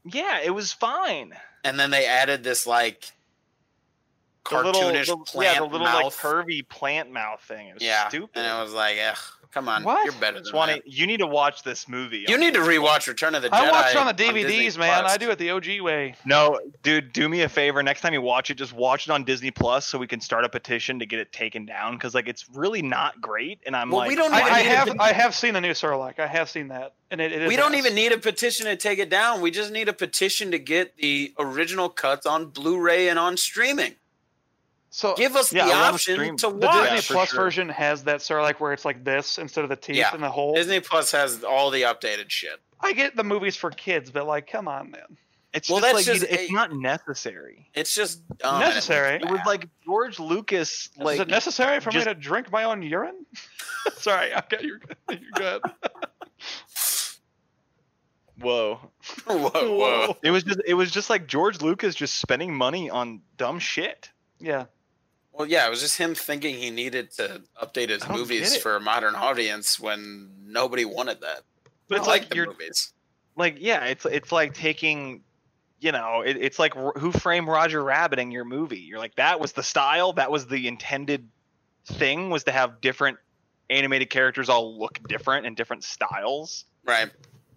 Yeah, 0.04 0.40
it 0.40 0.50
was 0.50 0.72
fine. 0.72 1.32
And 1.64 1.78
then 1.80 1.90
they 1.90 2.06
added 2.06 2.44
this 2.44 2.66
like 2.66 3.12
The 4.50 4.56
little, 4.62 4.72
cartoonish 4.82 5.06
the, 5.06 5.16
plant 5.18 5.54
yeah, 5.54 5.58
the 5.60 5.64
little 5.66 5.86
like 5.86 6.04
mouth. 6.04 6.16
curvy 6.18 6.68
plant 6.68 7.10
mouth 7.10 7.40
thing. 7.42 7.68
It 7.68 7.74
was 7.74 7.82
yeah, 7.82 8.08
stupid. 8.08 8.36
and 8.36 8.58
it 8.60 8.62
was 8.62 8.72
like, 8.74 8.98
ugh, 9.10 9.18
come 9.54 9.68
on, 9.68 9.84
What? 9.84 10.04
you're 10.04 10.12
better 10.20 10.34
than 10.38 10.44
Swanee, 10.44 10.72
that. 10.74 10.82
you 10.86 11.06
need 11.06 11.18
to 11.18 11.26
watch 11.26 11.62
this 11.62 11.88
movie. 11.88 12.24
You 12.28 12.36
need 12.36 12.54
to 12.54 12.60
rewatch 12.60 13.06
Return 13.06 13.34
of 13.36 13.42
the 13.42 13.48
Jedi. 13.48 13.54
I 13.54 13.70
watch 13.70 13.92
it 13.92 13.96
on 13.96 14.06
the 14.06 14.12
Disney 14.12 14.42
DVDs, 14.44 14.76
man. 14.76 15.00
Plus. 15.02 15.12
I 15.12 15.16
do 15.16 15.30
it 15.30 15.38
the 15.38 15.50
OG 15.50 15.80
way. 15.80 16.16
No, 16.26 16.60
dude, 16.82 17.12
do 17.12 17.28
me 17.28 17.42
a 17.42 17.48
favor. 17.48 17.82
Next 17.82 18.00
time 18.00 18.12
you 18.12 18.20
watch 18.20 18.50
it, 18.50 18.54
just 18.56 18.72
watch 18.72 19.06
it 19.06 19.12
on 19.12 19.24
Disney 19.24 19.50
Plus 19.52 19.86
so 19.86 19.96
we 19.98 20.06
can 20.08 20.20
start 20.20 20.44
a 20.44 20.48
petition 20.48 20.98
to 20.98 21.06
get 21.06 21.20
it 21.20 21.32
taken 21.32 21.64
down 21.64 21.94
because 21.94 22.14
like 22.14 22.26
it's 22.28 22.46
really 22.52 22.82
not 22.82 23.20
great. 23.20 23.60
And 23.64 23.76
I'm 23.76 23.90
Well, 23.90 24.00
like, 24.00 24.08
we 24.08 24.16
don't 24.16 24.32
I, 24.34 24.40
I 24.42 24.60
have 24.60 25.00
I 25.00 25.12
have 25.12 25.34
seen 25.34 25.54
the 25.54 25.60
new 25.60 25.70
Sarlacc. 25.72 26.18
I 26.18 26.26
have 26.26 26.50
seen 26.50 26.68
that, 26.68 26.94
and 27.10 27.20
it, 27.20 27.30
it 27.32 27.42
is. 27.42 27.48
We 27.48 27.56
don't 27.56 27.72
ass. 27.74 27.78
even 27.78 27.94
need 27.94 28.12
a 28.12 28.18
petition 28.18 28.66
to 28.66 28.76
take 28.76 28.98
it 28.98 29.08
down. 29.08 29.40
We 29.40 29.50
just 29.52 29.70
need 29.70 29.88
a 29.88 29.92
petition 29.92 30.50
to 30.50 30.58
get 30.58 30.96
the 30.96 31.32
original 31.38 31.88
cuts 31.88 32.26
on 32.26 32.46
Blu-ray 32.46 33.08
and 33.08 33.18
on 33.18 33.36
streaming. 33.36 33.94
So 34.96 35.12
Give 35.16 35.34
us 35.34 35.52
Yeah, 35.52 35.64
the 35.66 35.72
I 35.72 35.74
wanna 35.80 35.94
option 35.94 36.14
stream- 36.14 36.36
to 36.36 36.50
the. 36.50 36.68
Disney 36.70 37.00
for 37.00 37.14
Plus 37.14 37.30
sure. 37.30 37.40
version 37.40 37.68
has 37.68 38.04
that 38.04 38.20
Sarlacc 38.20 38.60
where 38.60 38.72
it's 38.72 38.84
like 38.84 39.02
this 39.02 39.38
instead 39.38 39.64
of 39.64 39.70
the 39.70 39.74
teeth 39.74 39.96
Yeah. 39.96 40.14
and 40.14 40.22
the 40.22 40.30
hole. 40.30 40.54
Disney 40.54 40.78
Plus 40.78 41.10
has 41.10 41.42
all 41.42 41.70
the 41.70 41.82
updated 41.82 42.30
shit. 42.30 42.60
I 42.78 42.92
get 42.92 43.16
the 43.16 43.24
movies 43.24 43.56
for 43.56 43.72
kids, 43.72 44.12
but 44.12 44.24
like, 44.24 44.46
come 44.46 44.68
on, 44.68 44.92
man. 44.92 45.16
it's 45.52 45.68
Well, 45.68 45.80
just 45.80 45.94
that's 45.94 46.06
like 46.06 46.16
just 46.20 46.32
it's 46.32 46.48
a- 46.48 46.52
not 46.54 46.72
necessary. 46.72 47.68
It's 47.74 47.92
just 47.92 48.20
dumb. 48.38 48.62
it 48.62 48.66
Necessary. 48.66 49.16
It 49.16 49.28
was 49.28 49.40
like 49.44 49.68
George 49.84 50.20
Lucas, 50.20 50.88
like 50.96 51.14
is 51.14 51.20
it 51.22 51.28
necessary 51.28 51.80
for 51.80 51.90
just- 51.90 52.06
me 52.06 52.14
to 52.14 52.20
drink 52.20 52.52
my 52.52 52.62
own 52.62 52.80
urine? 52.82 53.26
Sorry, 53.96 54.32
okay, 54.32 54.58
you're 54.62 54.78
good. 54.78 54.96
You're 55.20 55.30
good. 55.34 55.62
whoa. 58.40 58.78
whoa, 59.26 59.50
whoa. 59.50 60.16
It 60.22 60.30
was 60.30 60.44
just 60.44 60.60
it 60.66 60.74
was 60.74 60.92
just 60.92 61.10
like 61.10 61.26
George 61.26 61.62
Lucas 61.62 61.96
just 61.96 62.20
spending 62.20 62.54
money 62.54 62.90
on 62.90 63.22
dumb 63.36 63.58
shit. 63.58 64.10
Yeah. 64.38 64.66
Well, 65.36 65.48
yeah, 65.48 65.66
it 65.66 65.70
was 65.70 65.80
just 65.80 65.98
him 65.98 66.14
thinking 66.14 66.56
he 66.56 66.70
needed 66.70 67.10
to 67.12 67.42
update 67.60 67.88
his 67.88 68.08
movies 68.08 68.56
for 68.56 68.76
a 68.76 68.80
modern 68.80 69.16
audience 69.16 69.80
when 69.80 70.30
nobody 70.46 70.84
wanted 70.84 71.20
that. 71.22 71.42
But 71.88 71.98
it's 71.98 72.06
like 72.06 72.22
like 72.22 72.34
you're 72.34 72.46
movies. 72.46 72.92
like 73.36 73.56
yeah, 73.58 73.84
it's 73.86 74.06
it's 74.06 74.30
like 74.30 74.54
taking 74.54 75.22
you 75.80 75.92
know, 75.92 76.22
it, 76.24 76.38
it's 76.40 76.58
like 76.58 76.76
R- 76.76 76.94
Who 76.96 77.12
Framed 77.12 77.48
Roger 77.48 77.82
Rabbit 77.82 78.18
in 78.18 78.30
your 78.30 78.44
movie. 78.44 78.78
You're 78.78 78.98
like 78.98 79.16
that 79.16 79.40
was 79.40 79.52
the 79.52 79.62
style, 79.62 80.12
that 80.14 80.30
was 80.30 80.46
the 80.46 80.68
intended 80.68 81.28
thing 81.84 82.30
was 82.30 82.44
to 82.44 82.52
have 82.52 82.80
different 82.80 83.18
animated 83.70 84.10
characters 84.10 84.48
all 84.48 84.78
look 84.78 84.98
different 85.08 85.46
and 85.46 85.56
different 85.56 85.84
styles. 85.84 86.64
Right, 86.86 87.10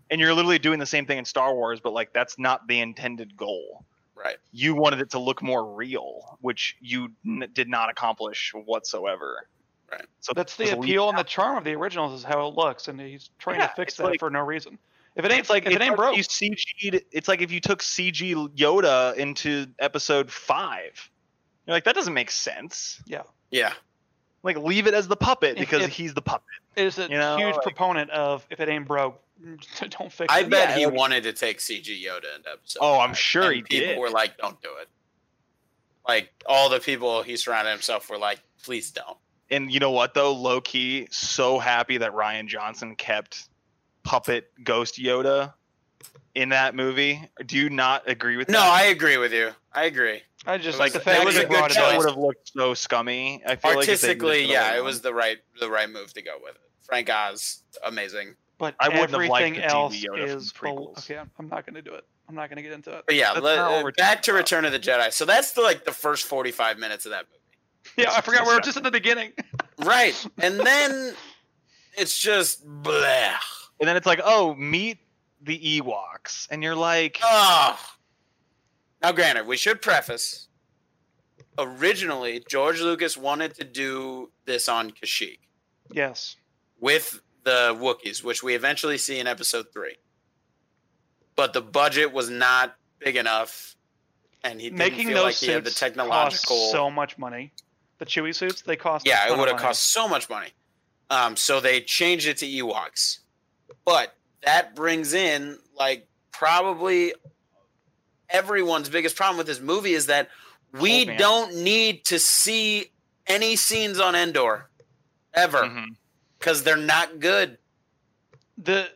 And 0.09 0.21
you're 0.21 0.33
literally 0.33 0.59
doing 0.59 0.79
the 0.79 0.85
same 0.85 1.05
thing 1.05 1.17
in 1.17 1.25
Star 1.25 1.53
Wars, 1.53 1.79
but 1.79 1.93
like 1.93 2.11
that's 2.13 2.39
not 2.39 2.67
the 2.67 2.79
intended 2.79 3.35
goal. 3.37 3.85
Right. 4.17 4.37
You 4.51 4.75
wanted 4.75 5.01
it 5.01 5.11
to 5.11 5.19
look 5.19 5.41
more 5.41 5.73
real, 5.73 6.37
which 6.41 6.75
you 6.81 7.09
n- 7.25 7.47
did 7.53 7.69
not 7.69 7.89
accomplish 7.89 8.51
whatsoever. 8.53 9.47
Right. 9.91 10.05
So 10.19 10.33
That's 10.35 10.55
the 10.57 10.77
appeal 10.77 11.09
and 11.09 11.17
the 11.17 11.23
charm 11.23 11.57
of 11.57 11.63
the 11.63 11.73
originals 11.75 12.13
is 12.19 12.23
how 12.23 12.47
it 12.47 12.55
looks, 12.55 12.87
and 12.89 12.99
he's 12.99 13.29
trying 13.39 13.59
Yeah, 13.59 13.67
to 13.67 13.75
fix 13.75 13.93
it's 13.93 13.97
that 13.97 14.03
like- 14.05 14.19
for 14.19 14.29
no 14.29 14.41
reason. 14.41 14.77
If 15.15 15.25
it 15.25 15.31
ain't 15.31 15.39
It's 15.41 15.49
like 15.49 15.63
if 15.65 15.69
it's 15.71 15.75
it 15.77 15.81
ain't 15.81 15.95
broke, 15.95 16.15
you 16.15 16.23
CG'd. 16.23 17.03
It's 17.11 17.27
like 17.27 17.41
if 17.41 17.51
you 17.51 17.59
took 17.59 17.79
CG 17.81 18.35
Yoda 18.55 19.15
into 19.15 19.65
Episode 19.79 20.29
Five. 20.31 21.09
You're 21.65 21.75
like 21.75 21.85
that 21.85 21.95
doesn't 21.95 22.13
make 22.13 22.29
sense. 22.31 23.01
Yeah, 23.07 23.23
Yeah. 23.49 23.73
Like 24.43 24.57
leave 24.57 24.85
it 24.87 24.93
as 24.93 25.07
the 25.07 25.15
puppet 25.15 25.53
If- 25.53 25.59
because 25.59 25.81
if- 25.83 25.89
he's 25.91 26.13
the 26.13 26.21
puppet. 26.21 26.45
is 26.75 26.99
a 26.99 27.03
you 27.03 27.17
know, 27.17 27.35
huge 27.37 27.55
like- 27.55 27.63
proponent 27.63 28.11
of 28.11 28.45
if 28.51 28.59
it 28.59 28.69
ain't 28.69 28.87
broke, 28.87 29.19
don't 29.89 30.11
fix 30.11 30.33
I 30.33 30.41
it. 30.41 30.49
bet 30.49 30.69
Yeah, 30.69 30.75
he 30.77 30.85
like- 30.85 30.95
wanted 30.95 31.23
to 31.23 31.33
take 31.33 31.59
CG 31.59 32.03
Yoda 32.03 32.35
into 32.35 32.49
episode. 32.51 32.79
Oh, 32.81 32.99
I'm 32.99 33.13
sure 33.13 33.43
and 33.43 33.55
he 33.55 33.61
people 33.61 33.79
did. 33.79 33.87
People 33.89 34.01
were 34.03 34.09
like, 34.09 34.37
"Don't 34.37 34.61
do 34.61 34.69
it." 34.81 34.89
Like 36.07 36.29
all 36.45 36.69
the 36.69 36.79
people 36.79 37.21
he 37.23 37.35
surrounded 37.37 37.71
himself 37.71 38.09
were 38.09 38.17
like, 38.17 38.39
"Please 38.63 38.91
don't." 38.91 39.17
And 39.49 39.71
you 39.71 39.79
know 39.79 39.91
what 39.91 40.13
though, 40.13 40.33
low 40.33 40.61
key, 40.61 41.07
so 41.11 41.59
happy 41.59 41.97
that 41.97 42.13
Rian 42.13 42.47
Johnson 42.47 42.95
kept 42.95 43.49
puppet 44.03 44.51
Ghost 44.63 44.95
Yoda 44.97 45.53
in 46.35 46.49
that 46.49 46.75
movie. 46.75 47.29
Do 47.45 47.57
you 47.57 47.69
not 47.69 48.07
agree 48.09 48.37
with 48.37 48.49
No, 48.49 48.59
that? 48.59 48.71
I 48.71 48.83
agree 48.85 49.17
with 49.17 49.33
you. 49.33 49.51
I 49.73 49.85
agree. 49.85 50.21
I 50.45 50.57
just 50.57 50.77
It 50.77 50.79
like 50.79 50.93
was- 50.93 51.03
the 51.03 51.09
fact 51.11 51.25
was 51.25 51.35
that 51.35 51.45
a 51.45 51.47
good 51.47 51.61
choice. 51.67 51.75
that 51.75 51.97
would 51.97 52.07
have 52.07 52.17
looked 52.17 52.51
so 52.53 52.73
scummy. 52.73 53.41
I 53.45 53.55
feel 53.57 53.71
Artistically, 53.71 54.41
like 54.41 54.45
if 54.45 54.49
yeah, 54.51 54.75
it 54.77 54.83
was 54.83 55.01
the 55.01 55.13
right 55.13 55.37
the 55.59 55.69
right 55.69 55.89
move 55.89 56.13
to 56.13 56.21
go 56.21 56.37
with 56.41 56.55
it. 56.55 56.61
Frank 56.83 57.09
Oz, 57.09 57.63
amazing. 57.83 58.35
But 58.59 58.75
I 58.79 58.89
wouldn't 58.89 59.11
have 59.11 59.29
liked 59.29 59.45
everything 59.45 59.61
the 59.61 59.67
TV 59.67 59.71
else 59.71 59.95
Yoda 59.95 60.07
from 60.07 60.37
is 60.37 60.51
the 60.51 60.59
bel- 60.61 60.75
prequels. 60.75 60.97
okay. 60.99 61.17
I'm, 61.17 61.29
I'm 61.37 61.47
not 61.47 61.65
going 61.65 61.75
to 61.75 61.81
do 61.81 61.93
it. 61.93 62.05
I'm 62.27 62.35
not 62.35 62.49
going 62.49 62.57
to 62.57 62.63
get 62.63 62.71
into 62.71 62.91
it. 62.97 63.03
But 63.05 63.15
yeah, 63.15 63.33
That's 63.33 63.43
let- 63.43 63.55
not 63.57 63.71
what 63.71 63.79
uh, 63.81 63.83
we're 63.83 63.91
back 63.91 64.21
to 64.23 64.31
about. 64.31 64.37
Return 64.39 64.65
of 64.65 64.71
the 64.71 64.79
Jedi. 64.79 65.13
So 65.13 65.25
that's 65.25 65.51
the 65.51 65.61
like 65.61 65.85
the 65.85 65.91
first 65.91 66.25
forty 66.25 66.51
five 66.51 66.79
minutes 66.79 67.05
of 67.05 67.11
that 67.11 67.25
movie. 67.29 67.33
Yeah, 67.97 68.11
I 68.15 68.21
forgot 68.21 68.45
we're 68.45 68.59
just 68.59 68.77
at 68.77 68.83
the 68.83 68.91
beginning. 68.91 69.31
Right, 69.85 70.25
and 70.39 70.59
then 70.59 71.13
it's 71.95 72.17
just 72.17 72.65
blah. 72.65 73.35
And 73.79 73.87
then 73.87 73.95
it's 73.95 74.07
like, 74.07 74.19
oh, 74.23 74.55
meet 74.55 74.97
the 75.43 75.79
Ewoks, 75.79 76.47
and 76.49 76.63
you're 76.63 76.75
like, 76.75 77.19
Oh. 77.21 77.79
Now, 79.03 79.11
granted, 79.11 79.45
we 79.45 79.55
should 79.55 79.83
preface. 79.83 80.47
Originally, 81.59 82.43
George 82.49 82.81
Lucas 82.81 83.15
wanted 83.17 83.53
to 83.55 83.63
do 83.63 84.31
this 84.45 84.67
on 84.67 84.89
Kashyyyk 84.91 85.37
yes. 85.91 86.35
with 86.79 87.19
the 87.43 87.75
Wookiees, 87.79 88.23
which 88.23 88.43
we 88.43 88.55
eventually 88.55 88.97
see 88.97 89.19
in 89.19 89.27
episode 89.27 89.67
three. 89.73 89.95
But 91.35 91.53
the 91.53 91.61
budget 91.61 92.11
was 92.13 92.29
not 92.29 92.75
big 92.99 93.15
enough, 93.15 93.75
and 94.43 94.59
he 94.59 94.67
didn't 94.69 94.79
Making 94.79 95.07
feel 95.07 95.17
those 95.17 95.23
like 95.25 95.35
he 95.35 95.47
had 95.49 95.63
the 95.63 95.69
suits 95.69 95.79
technological. 95.79 96.55
cost 96.57 96.71
so 96.71 96.89
much 96.89 97.17
money. 97.17 97.53
The 97.99 98.05
Chewie 98.05 98.33
suits 98.35 98.61
they 98.61 98.75
cost. 98.75 99.07
yeah, 99.07 99.31
it 99.31 99.37
would 99.37 99.47
have 99.47 99.57
cost 99.57 99.91
so 99.91 100.07
much 100.07 100.29
money. 100.29 100.49
Um, 101.09 101.35
so 101.35 101.59
they 101.61 101.81
changed 101.81 102.27
it 102.27 102.37
to 102.37 102.45
Ewoks, 102.45 103.19
but 103.85 104.13
that 104.43 104.75
brings 104.75 105.13
in 105.13 105.57
like 105.77 106.07
probably 106.31 107.13
everyone's 108.29 108.89
biggest 108.89 109.15
problem 109.15 109.37
with 109.37 109.47
this 109.47 109.59
movie 109.61 109.93
is 109.93 110.07
that 110.07 110.29
we 110.73 111.09
Oh, 111.09 111.17
don't 111.17 111.55
need 111.55 112.03
to 112.05 112.19
see 112.19 112.91
any 113.25 113.55
scenes 113.55 113.99
on 113.99 114.15
Endor 114.15 114.69
ever 115.33 115.61
Mhm. 115.63 115.95
Because 116.39 116.63
they're 116.63 116.77
not 116.77 117.19
good. 117.19 117.57
the 118.57 118.89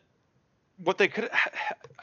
what 0.83 0.97
they 0.97 1.07
could 1.07 1.29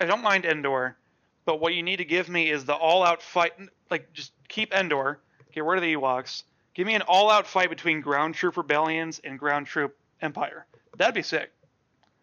I 0.00 0.04
don't 0.04 0.22
mind 0.22 0.44
Endor, 0.44 0.96
but 1.44 1.60
what 1.60 1.74
you 1.74 1.82
need 1.82 1.96
to 1.96 2.04
give 2.04 2.28
me 2.28 2.50
is 2.50 2.64
the 2.64 2.74
all-out 2.74 3.22
fight. 3.22 3.52
Like 3.90 4.12
just 4.12 4.32
keep 4.48 4.72
Endor, 4.72 5.18
get 5.52 5.64
rid 5.64 5.76
of 5.78 5.82
the 5.82 5.94
Ewoks. 5.94 6.44
Give 6.74 6.86
me 6.86 6.94
an 6.94 7.02
all-out 7.02 7.46
fight 7.46 7.70
between 7.70 8.00
ground 8.00 8.36
troop 8.36 8.56
rebellions 8.56 9.20
and 9.24 9.36
ground 9.38 9.66
troop 9.66 9.96
empire. 10.22 10.66
That'd 10.96 11.14
be 11.14 11.22
sick. 11.22 11.50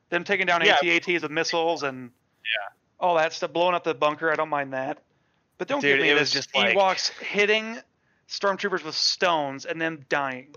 Them 0.09 0.23
taking 0.23 0.45
down 0.45 0.63
Yeah. 0.63 0.75
AT-ATs 0.81 1.23
with 1.23 1.31
missiles 1.31 1.83
and 1.83 2.09
yeah. 2.43 2.73
all 2.99 3.15
that 3.15 3.33
stuff, 3.33 3.51
blowing 3.51 3.75
up 3.75 3.83
the 3.83 3.93
bunker. 3.93 4.31
I 4.31 4.35
don't 4.35 4.47
mind 4.49 4.71
that. 4.73 4.99
But 5.57 5.67
don't 5.67 5.81
Dude, 5.81 5.97
give 5.97 6.01
me 6.03 6.09
it 6.11 6.13
was 6.13 6.31
this 6.31 6.45
just 6.45 6.55
like- 6.55 6.75
Ewoks 6.77 7.09
hitting 7.21 7.79
stormtroopers 8.29 8.83
with 8.85 8.95
stones 8.95 9.65
and 9.65 9.81
then 9.81 10.05
dying. 10.07 10.55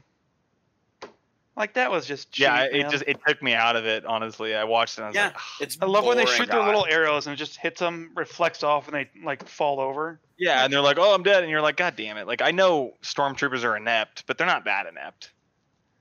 Like 1.59 1.75
that 1.75 1.91
was 1.91 2.07
just 2.07 2.31
cheap, 2.33 2.45
Yeah, 2.45 2.63
it 2.65 2.83
man. 2.83 2.91
just 2.91 3.05
it 3.07 3.19
took 3.27 3.43
me 3.43 3.53
out 3.53 3.75
of 3.77 3.85
it. 3.85 4.05
Honestly, 4.07 4.55
I 4.55 4.63
watched 4.65 4.97
it. 4.97 5.03
and 5.03 5.07
I 5.07 5.09
was 5.09 5.15
Yeah, 5.17 5.25
like, 5.27 5.35
"Ugh." 5.37 5.43
it's 5.61 5.79
I 5.83 5.87
love 5.87 6.05
when 6.05 6.17
they 6.17 6.25
boring. 6.25 6.39
shoot 6.39 6.51
their 6.51 6.63
little 6.65 6.87
arrows 6.89 7.27
and 7.27 7.35
it 7.35 7.37
just 7.37 7.57
hits 7.57 7.81
them, 7.81 8.13
reflects 8.15 8.63
off, 8.63 8.87
and 8.87 8.95
they 8.95 9.11
like 9.25 9.47
fall 9.47 9.81
over. 9.81 10.21
yeah, 10.39 10.63
and 10.65 10.73
they're 10.73 10.81
like, 10.81 10.99
"Oh, 10.99 11.13
I'm 11.13 11.25
dead," 11.25 11.43
and 11.43 11.51
you're 11.51 11.61
like, 11.61 11.77
"God 11.77 11.97
damn 11.97 12.17
it!" 12.17 12.27
Like 12.29 12.41
I 12.43 12.53
know 12.53 12.95
stormtroopers 13.03 13.65
are 13.65 13.77
inept, 13.77 14.25
but 14.27 14.39
they're 14.39 14.47
not 14.47 14.65
that 14.67 14.87
inept. 14.87 15.33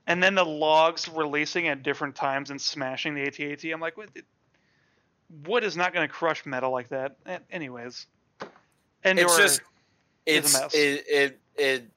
And 0.06 0.22
then 0.22 0.34
the 0.34 0.44
logs 0.44 1.08
releasing 1.08 1.68
at 1.68 1.82
different 1.82 2.14
times 2.14 2.50
and 2.50 2.58
smashing 2.58 3.14
the 3.14 3.22
AT-AT. 3.24 3.62
I'm 3.70 3.80
like, 3.80 3.98
what? 3.98 4.08
Wood 5.44 5.64
is 5.64 5.76
not 5.76 5.92
going 5.92 6.08
to 6.08 6.10
crush 6.12 6.46
metal 6.46 6.70
like 6.70 6.88
that. 6.88 7.16
Anyways, 7.50 8.06
and 9.04 9.18
It's 9.18 9.36
just 9.36 9.60
is 10.24 10.34
a 10.34 10.38
it's 10.38 10.52
mess. 10.54 10.74
it, 10.74 11.04
it 11.08 11.40
it 11.56 11.90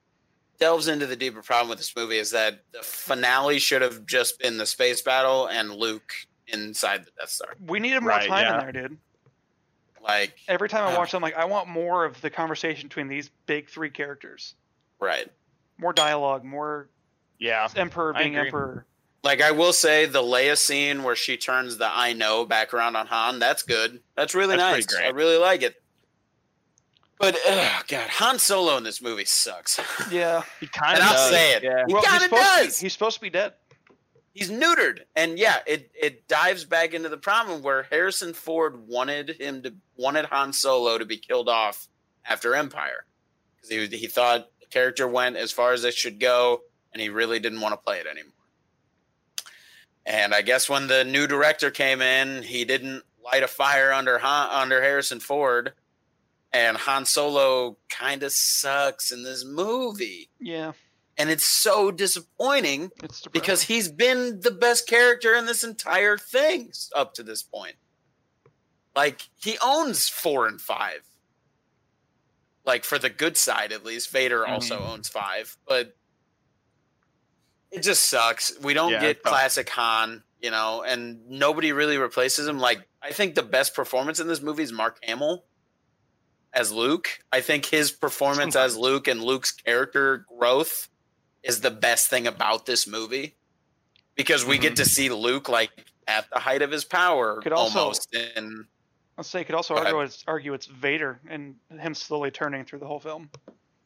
delves 0.62 0.88
into 0.88 1.06
the 1.08 1.16
deeper 1.18 1.42
problem 1.42 1.68
with 1.70 1.80
this 1.80 1.94
movie 1.96 2.18
is 2.20 2.32
that 2.32 2.62
the 2.72 2.82
finale 2.84 3.60
should 3.60 3.82
have 3.82 4.06
just 4.06 4.40
been 4.40 4.58
the 4.58 4.66
space 4.66 5.02
battle 5.02 5.48
and 5.48 5.72
Luke 5.76 6.14
inside 6.48 7.04
the 7.04 7.12
Death 7.20 7.30
Star. 7.30 7.56
we 7.66 7.80
needed 7.80 8.00
more 8.02 8.10
Right, 8.12 8.30
time 8.30 8.44
yeah. 8.46 8.54
in 8.68 8.74
there, 8.74 8.84
dude. 8.88 8.98
Like 10.02 10.38
Every 10.48 10.70
time 10.70 10.86
I 10.88 10.92
Yeah. 10.92 10.98
watch 11.00 11.12
them, 11.12 11.22
like 11.22 11.36
I 11.36 11.46
want 11.46 11.68
more 11.68 12.06
of 12.06 12.22
the 12.22 12.30
conversation 12.30 12.88
between 12.88 13.08
these 13.08 13.30
big 13.46 13.70
three 13.70 13.90
characters. 13.90 14.56
right. 15.00 15.30
More 15.78 15.94
dialogue, 15.94 16.44
more 16.44 16.90
Yeah, 17.40 17.68
Emperor 17.76 18.14
being. 18.14 18.36
Emperor. 18.38 18.86
Like 19.24 19.42
I 19.42 19.50
will 19.52 19.74
say 19.74 20.06
the 20.06 20.22
Leia 20.22 20.56
scene 20.56 21.02
where 21.04 21.16
she 21.16 21.38
turns 21.38 21.78
the 21.78 21.88
I 21.92 22.14
know 22.14 22.46
back 22.46 22.72
around 22.74 22.96
on 22.96 23.08
Han, 23.08 23.40
that's 23.40 23.64
good. 23.64 24.00
That's 24.16 24.36
really 24.36 24.58
That's 24.58 24.76
nice. 24.76 24.86
pretty 24.86 25.08
I 25.08 25.10
really 25.10 25.38
like 25.38 25.64
it. 25.64 25.81
But 27.22 27.38
ugh, 27.48 27.84
God, 27.88 28.10
Han 28.10 28.40
Solo 28.40 28.78
in 28.78 28.84
this 28.84 29.02
movie 29.02 29.26
sucks. 29.26 29.80
Yeah, 30.12 30.44
he 30.60 30.68
kind 30.68 30.98
of. 30.98 31.04
And. 31.04 31.10
I'll 31.10 31.30
say 31.30 31.54
it. 31.56 31.64
Yeah. 31.64 31.84
He 31.88 31.94
well, 31.94 32.02
he's 32.02 32.10
kinda 32.12 32.24
supposed 32.26 32.44
to 32.44 32.60
be- 32.62 32.66
does. 32.68 32.80
he's 32.80 32.94
supposed 32.94 33.16
to 33.16 33.22
be 33.22 33.30
dead. 33.30 33.54
He's 34.34 34.50
neutered, 34.50 35.00
and 35.16 35.38
yeah, 35.38 35.58
it 35.68 35.92
it 35.94 36.28
dives 36.28 36.64
back 36.66 36.94
into 36.94 37.10
the 37.10 37.18
problem 37.18 37.62
where 37.62 37.84
Harrison 37.84 38.34
Ford 38.34 38.88
wanted 38.88 39.30
him 39.42 39.62
to 39.64 39.74
wanted 39.98 40.26
Han 40.26 40.54
Solo 40.54 40.98
to 40.98 41.06
be 41.06 41.18
killed 41.18 41.50
off 41.50 41.88
after 42.26 42.56
Empire 42.56 43.06
because 43.56 43.70
he 43.70 43.98
he 43.98 44.08
thought 44.08 44.48
the 44.62 44.68
character 44.68 45.06
went 45.08 45.36
as 45.36 45.52
far 45.52 45.74
as 45.74 45.84
it 45.84 45.94
should 45.94 46.20
go, 46.20 46.62
and 46.94 47.02
he 47.02 47.10
really 47.10 47.40
didn't 47.40 47.60
want 47.60 47.74
to 47.74 47.78
play 47.78 48.00
it 48.00 48.08
anymore. 48.08 48.32
And 50.06 50.34
I 50.34 50.42
guess 50.42 50.70
when 50.70 50.88
the 50.88 51.04
new 51.04 51.28
director 51.28 51.70
came 51.70 52.02
in, 52.02 52.42
he 52.44 52.66
didn't 52.66 53.04
light 53.24 53.44
a 53.44 53.48
fire 53.48 53.92
under 53.92 54.18
Han, 54.18 54.50
under 54.50 54.82
Harrison 54.82 55.20
Ford, 55.20 55.74
and 56.54 56.78
Han 56.78 57.06
Solo 57.06 57.78
kind 57.90 58.24
of 58.24 58.32
sucks 58.32 59.12
in 59.12 59.24
this 59.24 59.46
movie, 59.46 60.30
Yeah, 60.40 60.74
and 61.18 61.30
it's 61.30 61.44
so 61.46 61.92
disappointing 61.92 62.92
it's 63.04 63.26
because 63.28 63.64
he's 63.64 63.90
been 63.90 64.40
the 64.42 64.52
best 64.52 64.88
character 64.88 65.34
in 65.36 65.46
this 65.46 65.64
entire 65.64 66.18
thing 66.18 66.72
up 66.96 67.14
to 67.16 67.24
this 67.24 67.42
point. 67.44 67.76
Like 68.96 69.22
he 69.42 69.58
owns 69.64 70.10
four 70.10 70.48
and 70.48 70.60
five. 70.60 71.02
Like 72.66 72.84
for 72.84 73.00
the 73.00 73.10
good 73.10 73.38
side, 73.38 73.72
at 73.72 73.84
least. 73.86 74.12
Vader 74.12 74.46
also 74.46 74.82
Mhm. 74.82 74.90
owns 74.94 75.10
five, 75.10 75.58
but 75.68 75.96
it 77.72 77.82
just 77.82 78.04
sucks. 78.04 78.52
We 78.60 78.74
don't 78.74 78.92
Yeah, 78.92 79.00
get 79.00 79.24
classic 79.24 79.70
Han, 79.70 80.24
you 80.42 80.52
know, 80.52 80.84
and 80.84 81.26
nobody 81.30 81.72
really 81.72 81.98
replaces 81.98 82.48
him. 82.48 82.60
Like 82.60 82.88
I 83.02 83.14
think 83.14 83.36
the 83.36 83.44
best 83.44 83.74
performance 83.74 84.20
in 84.20 84.28
this 84.28 84.42
movie 84.42 84.64
is 84.64 84.72
Mark 84.72 85.00
Hamill 85.04 85.46
as 86.54 86.72
Luke. 86.72 87.20
I 87.32 87.42
think 87.42 87.66
his 87.66 87.92
performance 87.92 88.56
as 88.56 88.78
Luke 88.78 89.08
and 89.08 89.24
Luke's 89.24 89.52
character 89.52 90.26
growth 90.38 90.90
is 91.44 91.62
the 91.62 91.72
best 91.72 92.10
thing 92.10 92.28
about 92.28 92.66
this 92.66 92.88
movie 92.88 93.36
because 94.16 94.46
we 94.46 94.58
get 94.58 94.74
mm-hmm. 94.74 94.84
to 94.84 94.86
see 94.86 95.10
Luke 95.10 95.50
like 95.50 95.72
at 96.08 96.30
the 96.30 96.40
height 96.40 96.62
of 96.62 96.72
his 96.72 96.84
power 96.84 97.42
Could 97.42 97.54
also- 97.54 97.80
almost 97.80 98.16
and 98.36 98.66
I'll 99.18 99.24
say, 99.24 99.40
you 99.40 99.46
could 99.46 99.56
also 99.56 99.76
argue 99.76 100.00
it's, 100.00 100.24
argue 100.26 100.54
it's 100.54 100.66
Vader 100.66 101.20
and 101.30 101.56
him 101.78 101.94
slowly 101.94 102.32
turning 102.32 102.66
through 102.66 102.80
the 102.80 102.88
whole 102.88 103.00
film. 103.00 103.30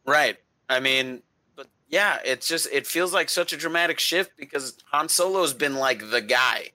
right. 0.06 0.38
I 0.70 0.80
mean 0.80 1.22
but 1.56 1.68
yeah 1.90 2.20
it's 2.26 2.48
just 2.48 2.68
it 2.72 2.88
feels 2.88 3.14
like 3.14 3.30
such 3.30 3.54
a 3.54 3.58
dramatic 3.58 4.00
shift 4.00 4.32
because 4.38 4.78
han 4.92 5.10
solo's 5.10 5.54
been 5.54 5.76
like 5.76 6.10
the 6.10 6.22
guy. 6.22 6.72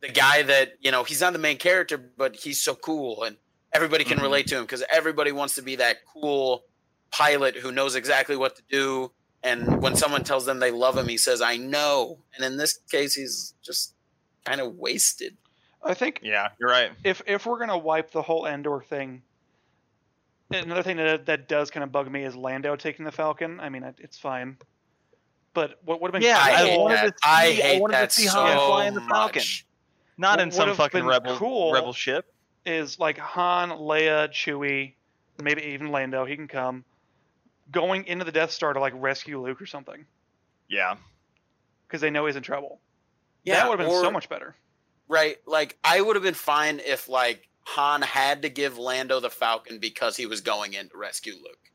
The 0.00 0.08
guy 0.08 0.42
that 0.42 0.74
you 0.80 0.90
know 0.90 1.02
he's 1.04 1.20
not 1.20 1.32
the 1.32 1.38
main 1.38 1.58
character 1.58 1.98
but 1.98 2.36
he's 2.36 2.62
so 2.62 2.74
cool 2.74 3.24
and 3.24 3.36
everybody 3.72 4.04
can 4.04 4.18
Mhm. 4.18 4.22
relate 4.22 4.46
to 4.48 4.56
him 4.56 4.62
because 4.62 4.82
everybody 4.90 5.32
wants 5.32 5.54
to 5.56 5.62
be 5.62 5.76
that 5.76 5.98
cool 6.12 6.64
pilot 7.10 7.56
who 7.56 7.70
knows 7.72 7.94
exactly 7.94 8.36
what 8.36 8.56
to 8.56 8.62
do 8.70 9.12
and 9.42 9.80
when 9.82 9.94
someone 9.96 10.24
tells 10.24 10.44
them 10.46 10.58
they 10.58 10.70
love 10.70 10.96
him 10.96 11.08
he 11.08 11.16
says 11.16 11.40
i 11.40 11.56
know 11.56 12.18
and 12.34 12.44
in 12.44 12.56
this 12.56 12.78
case 12.90 13.14
he's 13.14 13.54
just 13.62 13.94
kind 14.44 14.60
of 14.60 14.74
wasted 14.74 15.36
I 15.82 15.94
think 15.94 16.20
Yeah, 16.24 16.48
you're 16.58 16.68
right. 16.70 16.90
if 17.04 17.22
if 17.26 17.46
we're 17.46 17.58
gonna 17.60 17.78
wipe 17.78 18.10
the 18.10 18.20
whole 18.20 18.46
Endor 18.46 18.82
thing, 18.82 19.22
another 20.50 20.82
thing 20.82 20.96
that 20.96 21.26
that 21.26 21.48
does 21.48 21.70
kind 21.70 21.84
of 21.84 21.92
bug 21.92 22.10
me 22.10 22.24
is 22.24 22.34
Lando 22.34 22.74
taking 22.74 23.04
the 23.04 23.12
Falcon. 23.12 23.60
I 23.60 23.68
mean, 23.68 23.84
it, 23.84 23.94
it's 23.98 24.18
fine, 24.18 24.58
but 25.54 25.78
what 25.84 26.00
would 26.00 26.08
have 26.12 26.20
been 26.20 26.28
Yeah, 26.28 26.38
I, 26.38 26.50
I 26.50 26.66
hate 26.66 26.78
wanted 26.80 26.96
that. 26.96 27.04
to 27.04 27.08
see- 27.10 27.14
I 27.24 27.42
I 27.44 27.52
hate 27.52 27.80
wanted 27.80 27.94
to 27.94 28.00
that 28.00 28.12
see 28.12 28.26
so 28.26 28.40
Han 28.40 28.56
flying 28.68 28.94
the 28.94 29.00
Falcon. 29.02 29.38
much. 29.40 29.66
Not 30.16 30.38
What 30.38 30.40
in 30.40 30.50
some 30.50 30.74
fucking 30.74 31.04
rebel 31.06 31.36
cool- 31.36 31.72
rebel 31.72 31.92
ship. 31.92 32.26
Is 32.68 32.98
like 32.98 33.18
Han, 33.18 33.70
Leia, 33.70 34.28
Chewie, 34.30 34.94
maybe 35.42 35.62
even 35.62 35.90
Lando. 35.90 36.24
He 36.24 36.36
can 36.36 36.48
come 36.48 36.84
going 37.70 38.04
into 38.06 38.24
the 38.24 38.32
Death 38.32 38.50
Star 38.50 38.72
to 38.72 38.80
like 38.80 38.92
rescue 38.96 39.42
Luke 39.42 39.60
or 39.60 39.66
something 39.66 40.04
Yeah. 40.68 40.96
because 41.86 42.00
they 42.00 42.10
know 42.10 42.26
he's 42.26 42.36
in 42.36 42.42
trouble. 42.42 42.80
Yeah, 43.44 43.56
that 43.56 43.68
would 43.70 43.78
have 43.80 43.88
been 43.88 44.00
so 44.02 44.10
much 44.10 44.28
better. 44.28 44.54
Right. 45.08 45.38
Like 45.46 45.78
I 45.82 46.00
would 46.00 46.16
have 46.16 46.22
been 46.22 46.34
fine 46.34 46.80
if 46.84 47.08
like 47.08 47.48
Han 47.64 48.02
had 48.02 48.42
to 48.42 48.48
give 48.48 48.78
Lando 48.78 49.20
the 49.20 49.30
Falcon 49.30 49.78
because 49.78 50.16
he 50.16 50.26
was 50.26 50.40
going 50.40 50.72
in 50.74 50.88
to 50.90 50.96
rescue 50.98 51.34
Luke. 51.34 51.70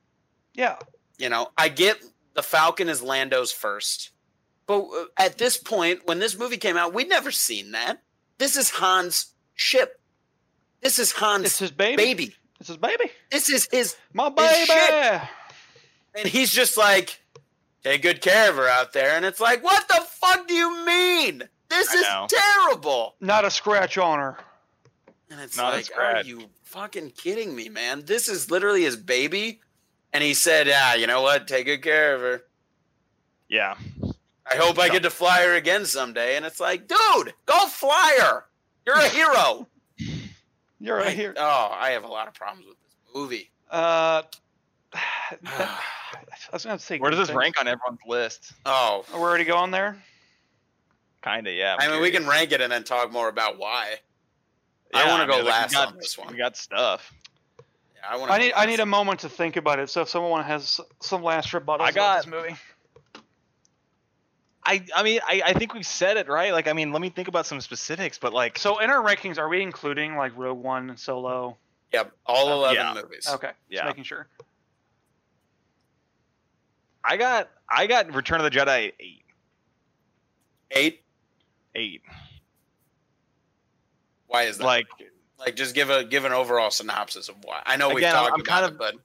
Yeah, 0.53 0.77
You 1.17 1.29
know, 1.29 1.49
I 1.57 1.69
get 1.69 1.97
the 2.33 2.43
Falcon 2.43 2.89
is 2.89 3.01
Lando's 3.01 3.51
first. 3.51 4.11
But 4.67 4.83
uh, 4.83 5.05
at 5.17 5.37
this 5.37 5.57
point 5.57 6.01
when 6.05 6.19
this 6.19 6.37
movie 6.37 6.57
came 6.57 6.77
out, 6.77 6.93
we'd 6.93 7.09
never 7.09 7.31
seen 7.31 7.71
that. 7.71 8.01
This 8.37 8.55
is 8.55 8.69
Han's 8.71 9.33
ship. 9.55 9.99
This 10.83 10.99
is 10.99 11.11
Han's 11.13 11.45
it's 11.45 11.59
his 11.59 11.71
baby. 11.71 11.95
baby. 12.03 12.35
It's 12.59 12.67
his 12.69 12.77
baby. 12.77 13.09
This 13.31 13.49
is 13.49 13.67
his 13.71 13.95
My 14.13 14.25
His 14.25 14.35
baby. 14.35 14.65
shit. 14.67 15.21
and 16.15 16.27
he's 16.27 16.51
just 16.51 16.77
like 16.77 17.19
take 17.83 18.01
good 18.01 18.21
care 18.21 18.49
of 18.49 18.55
her 18.57 18.67
out 18.67 18.93
there 18.93 19.15
and 19.15 19.25
it's 19.25 19.39
like 19.39 19.63
what 19.63 19.87
the 19.87 20.01
fuck 20.21 20.47
do 20.47 20.53
you 20.53 20.85
mean? 20.85 21.43
This 21.69 21.89
I 21.89 21.93
is 21.95 22.01
know. 22.03 22.27
terrible. 22.29 23.15
Not 23.19 23.45
a 23.45 23.51
scratch 23.51 23.97
on 23.97 24.19
her. 24.19 24.37
And 25.31 25.41
it's 25.41 25.57
Not 25.57 25.73
a 25.73 25.77
like, 25.77 25.89
are 25.97 26.21
you 26.21 26.43
fucking 26.63 27.11
kidding 27.17 27.55
me, 27.55 27.67
man? 27.69 28.03
This 28.05 28.29
is 28.29 28.51
literally 28.51 28.83
his 28.83 28.95
baby. 28.95 29.61
And 30.11 30.23
he 30.23 30.35
said, 30.35 30.67
Yeah, 30.67 30.93
you 30.93 31.07
know 31.07 31.21
what? 31.23 31.47
Take 31.47 31.65
good 31.65 31.81
care 31.81 32.13
of 32.13 32.21
her. 32.21 32.43
Yeah. 33.49 33.75
I 34.45 34.55
hope 34.57 34.77
I 34.77 34.89
get 34.89 35.01
to 35.03 35.09
fly 35.09 35.41
her 35.43 35.55
again 35.55 35.85
someday. 35.85 36.35
And 36.35 36.45
it's 36.45 36.59
like, 36.59 36.87
dude, 36.87 37.33
go 37.47 37.65
fly 37.67 38.19
her. 38.21 38.45
You're 38.85 38.97
a 38.97 39.09
hero. 39.09 39.67
You're 40.83 40.97
right 40.97 41.07
I- 41.07 41.11
here. 41.11 41.33
Oh, 41.37 41.69
I 41.73 41.91
have 41.91 42.03
a 42.03 42.07
lot 42.07 42.27
of 42.27 42.33
problems 42.33 42.67
with 42.67 42.77
this 42.77 43.15
movie. 43.15 43.49
Uh, 43.71 44.23
that- 44.91 44.99
I 46.51 46.51
was 46.51 46.65
gonna 46.65 46.77
say. 46.77 46.99
Where 46.99 47.09
does 47.09 47.19
this 47.19 47.29
things. 47.29 47.37
rank 47.37 47.59
on 47.59 47.67
everyone's 47.67 47.99
list? 48.05 48.51
Oh, 48.65 49.05
We're 49.13 49.19
already 49.21 49.45
going 49.45 49.71
there. 49.71 49.97
Kind 51.21 51.47
of, 51.47 51.53
yeah. 51.53 51.77
I 51.79 51.85
I'm 51.85 51.91
mean, 51.93 52.01
we 52.01 52.11
can 52.11 52.27
rank 52.27 52.51
it 52.51 52.59
and 52.59 52.69
then 52.71 52.83
talk 52.83 53.11
more 53.11 53.29
about 53.29 53.57
why. 53.57 53.95
I 54.93 55.07
wanna 55.07 55.25
go 55.25 55.37
mean, 55.37 55.45
last 55.45 55.73
got- 55.73 55.87
on 55.87 55.97
this 55.97 56.17
one. 56.17 56.27
We 56.27 56.37
got 56.37 56.57
stuff. 56.57 57.11
Yeah, 57.59 57.63
I 58.09 58.17
want. 58.17 58.29
I 58.31 58.37
need 58.39 58.53
I 58.53 58.65
need 58.65 58.81
a 58.81 58.85
moment 58.85 59.21
to 59.21 59.29
think 59.29 59.55
about 59.55 59.79
it. 59.79 59.89
So 59.89 60.01
if 60.01 60.09
someone 60.09 60.43
has 60.43 60.81
some 61.01 61.23
last 61.23 61.49
rebuttals 61.51 61.79
I 61.79 61.89
about 61.89 61.93
got- 61.95 62.17
this 62.25 62.27
movie, 62.31 62.55
I, 64.65 64.85
I 64.95 65.03
mean, 65.03 65.19
I, 65.27 65.41
I 65.47 65.53
think 65.53 65.73
we've 65.73 65.85
said 65.85 66.15
it 66.17 66.29
right. 66.29 66.53
Like, 66.53 66.67
I 66.67 66.73
mean, 66.73 66.91
let 66.93 67.01
me 67.01 67.09
think 67.09 67.27
about 67.27 67.45
some 67.45 67.59
specifics, 67.59 68.17
but 68.17 68.33
like, 68.33 68.57
so 68.57 68.79
in 68.79 68.89
our 68.89 69.03
rankings, 69.03 69.37
are 69.37 69.49
we 69.49 69.61
including 69.61 70.15
like 70.15 70.31
Rogue 70.37 70.57
One 70.63 70.89
and 70.89 70.97
Solo? 70.99 71.57
Yep, 71.91 72.11
all 72.25 72.47
Uh, 72.49 72.55
eleven 72.55 72.75
yeah. 72.75 72.93
movies. 73.01 73.27
Okay, 73.29 73.51
Yeah. 73.69 73.81
just 73.81 73.87
making 73.87 74.03
sure. 74.05 74.27
I 77.03 77.17
got, 77.17 77.49
I 77.69 77.87
got 77.87 78.13
Return 78.13 78.39
of 78.39 78.45
the 78.45 78.57
Jedi 78.57 78.87
at 78.87 78.93
eight, 78.99 79.25
Eight. 80.71 81.03
eight. 81.75 82.01
Why 84.27 84.43
is 84.43 84.57
that? 84.57 84.63
Like, 84.63 84.87
Like, 85.37 85.55
just 85.55 85.75
give 85.75 85.89
a 85.89 86.05
give 86.05 86.23
an 86.25 86.31
overall 86.31 86.71
synopsis 86.71 87.27
of 87.27 87.35
why. 87.43 87.61
I 87.65 87.75
know 87.75 87.93
we've 87.93 88.03
talked 88.03 88.33
I'm 88.33 88.39
about 88.41 88.45
kind 88.61 88.71
it, 88.71 88.77
but 88.77 88.95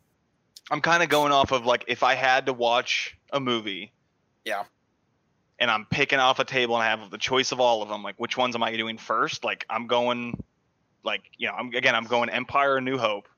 I'm 0.70 0.80
kind 0.80 1.02
of 1.02 1.08
going 1.08 1.32
off 1.32 1.50
of 1.50 1.66
like 1.66 1.84
if 1.88 2.02
I 2.04 2.14
had 2.14 2.46
to 2.46 2.52
watch 2.52 3.18
a 3.32 3.40
movie. 3.40 3.92
Yeah. 4.44 4.62
And 5.58 5.70
I'm 5.70 5.86
picking 5.86 6.18
off 6.20 6.38
a 6.38 6.44
table 6.44 6.76
and 6.76 6.84
I 6.84 6.90
have 6.90 7.10
the 7.10 7.18
choice 7.18 7.50
of 7.50 7.60
all 7.60 7.82
of 7.82 7.88
them. 7.88 8.02
Like, 8.02 8.14
which 8.18 8.36
ones 8.36 8.54
am 8.54 8.62
I 8.62 8.76
doing 8.76 8.96
first? 8.96 9.44
Like, 9.44 9.66
I'm 9.68 9.86
going, 9.86 10.42
like, 11.02 11.22
you 11.36 11.48
know, 11.48 11.54
I'm 11.54 11.74
again, 11.74 11.94
I'm 11.94 12.04
going 12.04 12.30
Empire, 12.30 12.80
New 12.80 12.96
Hope. 12.96 13.28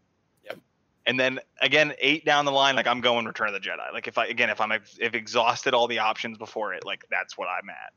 Yep. 0.44 0.58
And 1.06 1.18
then 1.18 1.40
again, 1.60 1.94
eight 1.98 2.24
down 2.24 2.44
the 2.44 2.52
line, 2.52 2.76
like 2.76 2.86
I'm 2.86 3.00
going 3.00 3.24
Return 3.24 3.48
of 3.48 3.54
the 3.54 3.60
Jedi. 3.60 3.92
Like 3.92 4.06
if 4.06 4.18
I 4.18 4.26
again, 4.26 4.50
if 4.50 4.60
I'm 4.60 4.72
if 4.72 5.14
exhausted 5.14 5.72
all 5.72 5.88
the 5.88 6.00
options 6.00 6.36
before 6.36 6.74
it, 6.74 6.84
like 6.84 7.04
that's 7.10 7.38
what 7.38 7.48
I'm 7.48 7.70
at. 7.70 7.92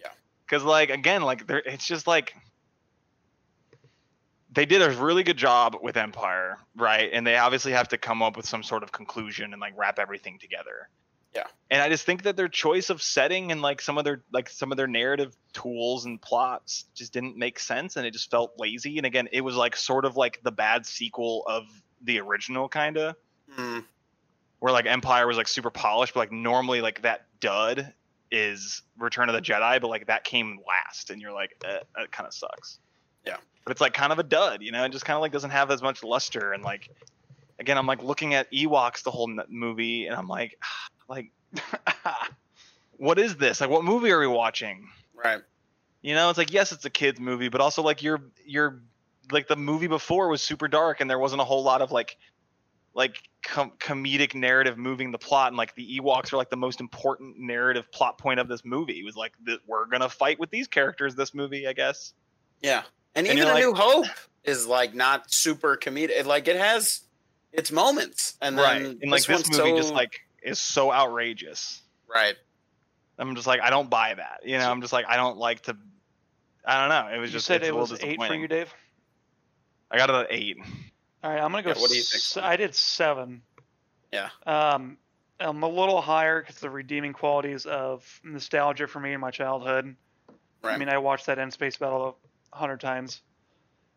Yeah. 0.00 0.10
Because 0.44 0.64
like 0.64 0.90
again, 0.90 1.22
like 1.22 1.46
there, 1.46 1.62
it's 1.64 1.86
just 1.86 2.06
like 2.06 2.34
they 4.52 4.66
did 4.66 4.82
a 4.82 4.90
really 4.90 5.22
good 5.22 5.36
job 5.36 5.76
with 5.80 5.96
Empire, 5.96 6.58
right? 6.74 7.10
And 7.12 7.26
they 7.26 7.36
obviously 7.36 7.72
have 7.72 7.88
to 7.88 7.98
come 7.98 8.22
up 8.22 8.36
with 8.36 8.46
some 8.46 8.62
sort 8.62 8.82
of 8.82 8.90
conclusion 8.90 9.52
and 9.52 9.60
like 9.60 9.74
wrap 9.76 9.98
everything 9.98 10.38
together. 10.38 10.88
Yeah. 11.34 11.44
And 11.70 11.80
I 11.80 11.88
just 11.88 12.04
think 12.04 12.24
that 12.24 12.36
their 12.36 12.48
choice 12.48 12.90
of 12.90 13.00
setting 13.00 13.52
and 13.52 13.62
like 13.62 13.80
some 13.80 13.98
of 13.98 14.04
their 14.04 14.22
like 14.32 14.48
some 14.48 14.72
of 14.72 14.76
their 14.76 14.88
narrative 14.88 15.36
tools 15.52 16.04
and 16.04 16.20
plots 16.20 16.86
just 16.94 17.12
didn't 17.12 17.36
make 17.36 17.58
sense 17.60 17.96
and 17.96 18.04
it 18.06 18.10
just 18.10 18.30
felt 18.30 18.54
lazy. 18.58 18.96
And 18.96 19.06
again, 19.06 19.28
it 19.32 19.42
was 19.42 19.54
like 19.54 19.76
sort 19.76 20.04
of 20.04 20.16
like 20.16 20.42
the 20.42 20.52
bad 20.52 20.86
sequel 20.86 21.44
of 21.46 21.64
the 22.02 22.18
original 22.20 22.68
kind 22.68 22.96
of 22.96 23.16
mm, 23.56 23.84
where 24.58 24.72
like 24.72 24.86
Empire 24.86 25.26
was 25.26 25.36
like 25.36 25.48
super 25.48 25.70
polished, 25.70 26.14
but 26.14 26.20
like 26.20 26.32
normally 26.32 26.80
like 26.80 27.02
that 27.02 27.26
dud 27.40 27.92
is 28.30 28.82
Return 28.98 29.28
of 29.28 29.34
the 29.34 29.42
Jedi, 29.42 29.80
but 29.80 29.88
like 29.88 30.06
that 30.06 30.24
came 30.24 30.58
last, 30.66 31.10
and 31.10 31.20
you're 31.20 31.32
like, 31.32 31.52
eh, 31.64 31.78
that 31.96 32.12
kind 32.12 32.26
of 32.26 32.34
sucks. 32.34 32.78
Yeah. 33.26 33.36
But 33.64 33.72
it's 33.72 33.80
like 33.80 33.92
kind 33.92 34.12
of 34.12 34.18
a 34.18 34.22
dud, 34.22 34.62
you 34.62 34.72
know. 34.72 34.84
It 34.84 34.92
just 34.92 35.04
kind 35.04 35.16
of 35.16 35.20
like 35.20 35.32
doesn't 35.32 35.50
have 35.50 35.70
as 35.70 35.82
much 35.82 36.02
luster, 36.02 36.52
and 36.52 36.62
like 36.62 36.90
again, 37.58 37.76
I'm 37.76 37.86
like 37.86 38.02
looking 38.02 38.34
at 38.34 38.50
Ewoks 38.52 39.02
the 39.02 39.10
whole 39.10 39.30
n- 39.30 39.44
movie, 39.48 40.06
and 40.06 40.16
I'm 40.16 40.28
like, 40.28 40.58
like 41.10 41.30
what 42.96 43.18
is 43.18 43.36
this? 43.36 43.60
Like, 43.60 43.68
what 43.68 43.84
movie 43.84 44.10
are 44.12 44.20
we 44.20 44.26
watching? 44.26 44.88
right. 45.22 45.42
You 46.02 46.14
know, 46.14 46.30
it's 46.30 46.38
like 46.38 46.50
yes, 46.50 46.72
it's 46.72 46.86
a 46.86 46.90
kids 46.90 47.20
movie, 47.20 47.50
but 47.50 47.60
also 47.60 47.82
like 47.82 48.02
you're 48.02 48.22
you're 48.46 48.80
like 49.30 49.48
the 49.48 49.56
movie 49.56 49.86
before 49.86 50.28
was 50.28 50.40
super 50.40 50.66
dark, 50.66 51.02
and 51.02 51.10
there 51.10 51.18
wasn't 51.18 51.42
a 51.42 51.44
whole 51.44 51.62
lot 51.62 51.82
of 51.82 51.92
like 51.92 52.16
like 52.94 53.16
com- 53.42 53.72
comedic 53.78 54.34
narrative 54.34 54.78
moving 54.78 55.10
the 55.10 55.18
plot, 55.18 55.48
and 55.48 55.58
like 55.58 55.74
the 55.74 56.00
Ewoks 56.00 56.32
are 56.32 56.38
like 56.38 56.48
the 56.48 56.56
most 56.56 56.80
important 56.80 57.38
narrative 57.38 57.92
plot 57.92 58.16
point 58.16 58.40
of 58.40 58.48
this 58.48 58.64
movie. 58.64 58.98
It 59.00 59.04
was 59.04 59.14
like 59.14 59.32
that 59.44 59.58
we're 59.66 59.84
gonna 59.86 60.08
fight 60.08 60.38
with 60.40 60.48
these 60.48 60.68
characters 60.68 61.14
this 61.14 61.34
movie, 61.34 61.66
I 61.68 61.74
guess. 61.74 62.14
Yeah, 62.62 62.82
and, 63.14 63.26
And 63.26 63.36
even 63.38 63.50
A 63.50 63.52
like- 63.52 63.62
New 63.62 63.74
Hope 63.74 64.06
is 64.44 64.66
like 64.66 64.94
not 64.94 65.24
super 65.28 65.76
comedic. 65.76 66.24
Like 66.24 66.48
it 66.48 66.56
has 66.56 67.02
its 67.52 67.70
moments, 67.70 68.38
and 68.40 68.56
then 68.58 68.98
and 69.02 69.10
like 69.10 69.24
this 69.24 69.28
one's 69.28 69.50
movie 69.50 69.70
so, 69.72 69.76
just 69.76 69.92
like 69.92 70.22
is 70.42 70.58
so 70.58 70.92
outrageous. 70.92 71.80
right. 72.12 72.36
I'm 73.18 73.34
just 73.34 73.46
like 73.46 73.60
I 73.60 73.68
don't 73.68 73.90
buy 73.90 74.14
that. 74.14 74.40
You 74.44 74.56
know, 74.56 74.70
I'm 74.70 74.80
just 74.80 74.94
like 74.94 75.04
I 75.06 75.16
don't 75.16 75.36
like 75.36 75.60
to. 75.62 75.76
I 76.64 76.80
don't 76.80 76.88
know. 76.88 77.14
It 77.14 77.18
was 77.20 77.30
you 77.30 77.34
just 77.34 77.46
said 77.46 77.56
it's 77.60 77.68
it 77.68 77.72
a 77.72 77.76
little 77.78 77.92
was 77.92 78.02
eight 78.02 78.18
for 78.18 78.34
you, 78.34 78.48
Dave. 78.48 78.72
I 79.90 79.98
got 79.98 80.08
it 80.08 80.14
at 80.14 80.26
eight. 80.30 80.56
All 81.22 81.30
right, 81.30 81.38
I'm 81.42 81.50
gonna 81.50 81.62
go. 81.62 81.70
Yeah, 81.70 81.80
what 81.80 81.90
do 81.90 81.96
you 81.96 82.02
think, 82.02 82.20
s- 82.22 82.38
I 82.38 82.56
did 82.56 82.74
seven. 82.74 83.42
Yeah. 84.10 84.30
Um, 84.46 84.96
I'm 85.38 85.62
a 85.62 85.68
little 85.68 86.00
higher 86.00 86.40
because 86.40 86.56
the 86.60 86.70
redeeming 86.70 87.12
qualities 87.12 87.66
of 87.66 88.20
nostalgia 88.24 88.86
for 88.86 89.00
me 89.00 89.12
in 89.12 89.20
my 89.20 89.30
childhood. 89.30 89.96
Right. 90.62 90.74
I 90.74 90.78
mean, 90.78 90.88
I 90.88 90.96
watched 90.98 91.26
that 91.26 91.38
End 91.38 91.52
Space 91.52 91.76
Battle 91.76 92.16
a 92.52 92.56
hundred 92.56 92.80
times. 92.80 93.20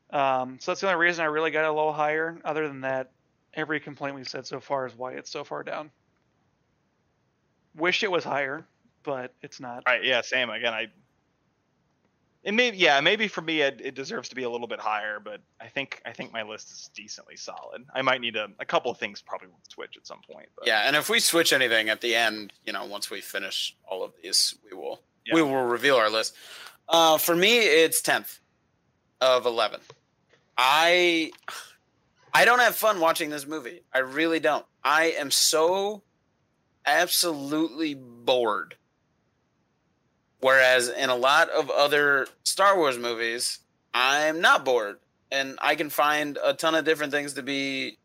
Um, 0.10 0.57
so 0.60 0.72
that's 0.72 0.82
the 0.82 0.88
only 0.88 0.99
reason 0.99 1.24
I 1.24 1.28
really 1.28 1.52
got 1.52 1.64
it 1.64 1.70
a 1.70 1.74
little 1.74 1.94
higher. 1.94 2.40
Other 2.44 2.68
than 2.68 2.82
that, 2.82 3.11
every 3.53 3.80
complaint 3.80 4.15
we've 4.15 4.28
said 4.28 4.45
so 4.45 4.60
far 4.60 4.86
is 4.86 4.94
why 4.95 5.14
it's 5.14 5.30
so 5.32 5.44
far 5.45 5.64
down. 5.64 5.91
Wish 7.76 8.04
it 8.04 8.12
was 8.12 8.24
higher, 8.24 8.66
but 9.04 9.34
it's 9.41 9.60
not. 9.60 9.84
Right. 9.86 10.04
Yeah. 10.04 10.22
Same. 10.22 10.50
Again, 10.50 10.74
I. 10.74 10.88
It 12.44 12.54
may, 12.54 12.74
yeah, 12.74 13.00
maybe 13.00 13.30
for 13.30 13.40
me 13.40 13.62
it, 13.62 13.80
it 13.82 13.95
deserves 13.95 14.28
to 14.28 14.36
be 14.36 14.44
a 14.44 14.50
little 14.50 14.68
bit 14.68 14.82
higher, 14.82 15.18
but 15.24 15.40
I 15.62 15.68
think 15.68 16.02
I 16.06 16.12
think 16.12 16.34
my 16.34 16.44
list 16.44 16.72
is 16.72 16.90
decently 16.94 17.38
solid. 17.38 17.86
I 17.95 18.02
might 18.02 18.20
need 18.20 18.36
a, 18.36 18.50
a 18.60 18.66
couple 18.66 18.91
of 18.91 18.98
things 18.98 19.22
probably 19.22 19.48
will 19.48 19.62
switch 19.70 19.95
at 19.95 20.06
some 20.06 20.20
point. 20.30 20.50
But 20.58 20.68
Yeah, 20.68 20.86
and 20.86 20.94
if 20.98 21.10
we 21.10 21.22
switch 21.22 21.54
anything 21.54 21.88
at 21.88 22.02
the 22.02 22.14
end, 22.16 22.52
you 22.66 22.74
know, 22.74 22.84
once 22.84 23.10
we 23.10 23.22
finish 23.22 23.78
all 23.90 24.04
of 24.04 24.12
these, 24.22 24.56
we 24.70 24.76
will 24.78 25.02
Yeah. 25.26 25.36
we 25.36 25.41
will 25.41 25.64
reveal 25.64 25.95
our 25.95 26.10
list. 26.10 26.36
Uh, 26.90 27.18
for 27.18 27.34
me, 27.34 27.60
it's 27.60 28.02
tenth 28.02 28.41
of 29.22 29.45
eleven. 29.45 29.80
I 30.58 31.32
I 32.34 32.44
don't 32.44 32.60
have 32.60 32.76
fun 32.76 33.00
watching 33.00 33.30
this 33.30 33.48
movie. 33.48 33.84
I 33.94 34.00
really 34.00 34.41
don't. 34.41 34.66
I 34.84 35.12
am 35.12 35.32
so 35.32 36.04
absolutely 36.85 37.93
bored. 37.93 38.76
Whereas 40.39 40.89
in 40.89 41.10
a 41.10 41.15
lot 41.15 41.49
of 41.49 41.69
other 41.69 42.27
Star 42.43 42.77
Wars 42.77 42.97
movies, 42.97 43.60
I'm 43.93 44.41
not 44.41 44.65
bored, 44.65 44.97
and 45.31 45.57
I 45.61 45.76
can 45.76 45.89
find 45.89 46.38
a 46.43 46.53
ton 46.53 46.76
of 46.76 46.84
different 46.84 47.14
things 47.14 47.34
to 47.34 47.43
be, 47.43 47.97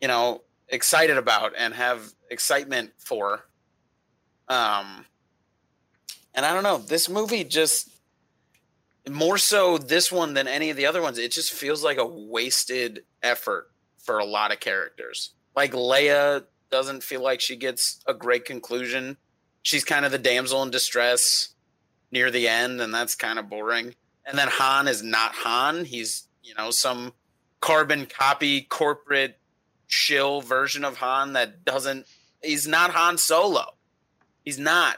you 0.00 0.08
know, 0.08 0.42
excited 0.68 1.16
about 1.16 1.52
and 1.56 1.72
have 1.74 2.12
excitement 2.30 2.92
for. 2.98 3.44
Um, 4.48 5.06
and 6.34 6.44
I 6.44 6.52
don't 6.52 6.64
know, 6.64 6.78
this 6.78 7.08
movie 7.08 7.44
just 7.44 7.90
more 9.08 9.38
so 9.38 9.78
this 9.78 10.10
one 10.10 10.34
than 10.34 10.48
any 10.48 10.70
of 10.70 10.76
the 10.76 10.86
other 10.86 11.02
ones. 11.02 11.18
It 11.18 11.32
just 11.32 11.52
feels 11.52 11.84
like 11.84 11.98
a 11.98 12.06
wasted 12.06 13.04
effort 13.22 13.70
for 13.98 14.18
a 14.18 14.24
lot 14.24 14.52
of 14.52 14.60
characters. 14.60 15.30
Like 15.54 15.72
Leia 15.72 16.44
doesn't 16.72 17.04
feel 17.04 17.22
like 17.22 17.40
she 17.40 17.54
gets 17.54 18.00
a 18.08 18.14
great 18.14 18.44
conclusion. 18.44 19.16
She's 19.62 19.84
kind 19.84 20.04
of 20.04 20.10
the 20.10 20.18
damsel 20.18 20.62
in 20.64 20.70
distress 20.72 21.50
near 22.10 22.30
the 22.32 22.48
end, 22.48 22.80
and 22.80 22.92
that's 22.92 23.14
kind 23.14 23.38
of 23.38 23.48
boring. 23.48 23.94
And 24.26 24.36
then 24.36 24.48
Han 24.50 24.88
is 24.88 25.02
not 25.02 25.32
Han. 25.36 25.84
He's, 25.84 26.26
you 26.42 26.54
know, 26.56 26.70
some 26.72 27.12
carbon 27.60 28.06
copy 28.06 28.62
corporate 28.62 29.38
shill 29.86 30.40
version 30.40 30.84
of 30.84 30.96
Han 30.96 31.34
that 31.34 31.64
doesn't 31.64 32.06
he's 32.42 32.66
not 32.66 32.90
Han 32.90 33.18
Solo. 33.18 33.64
He's 34.44 34.58
not. 34.58 34.96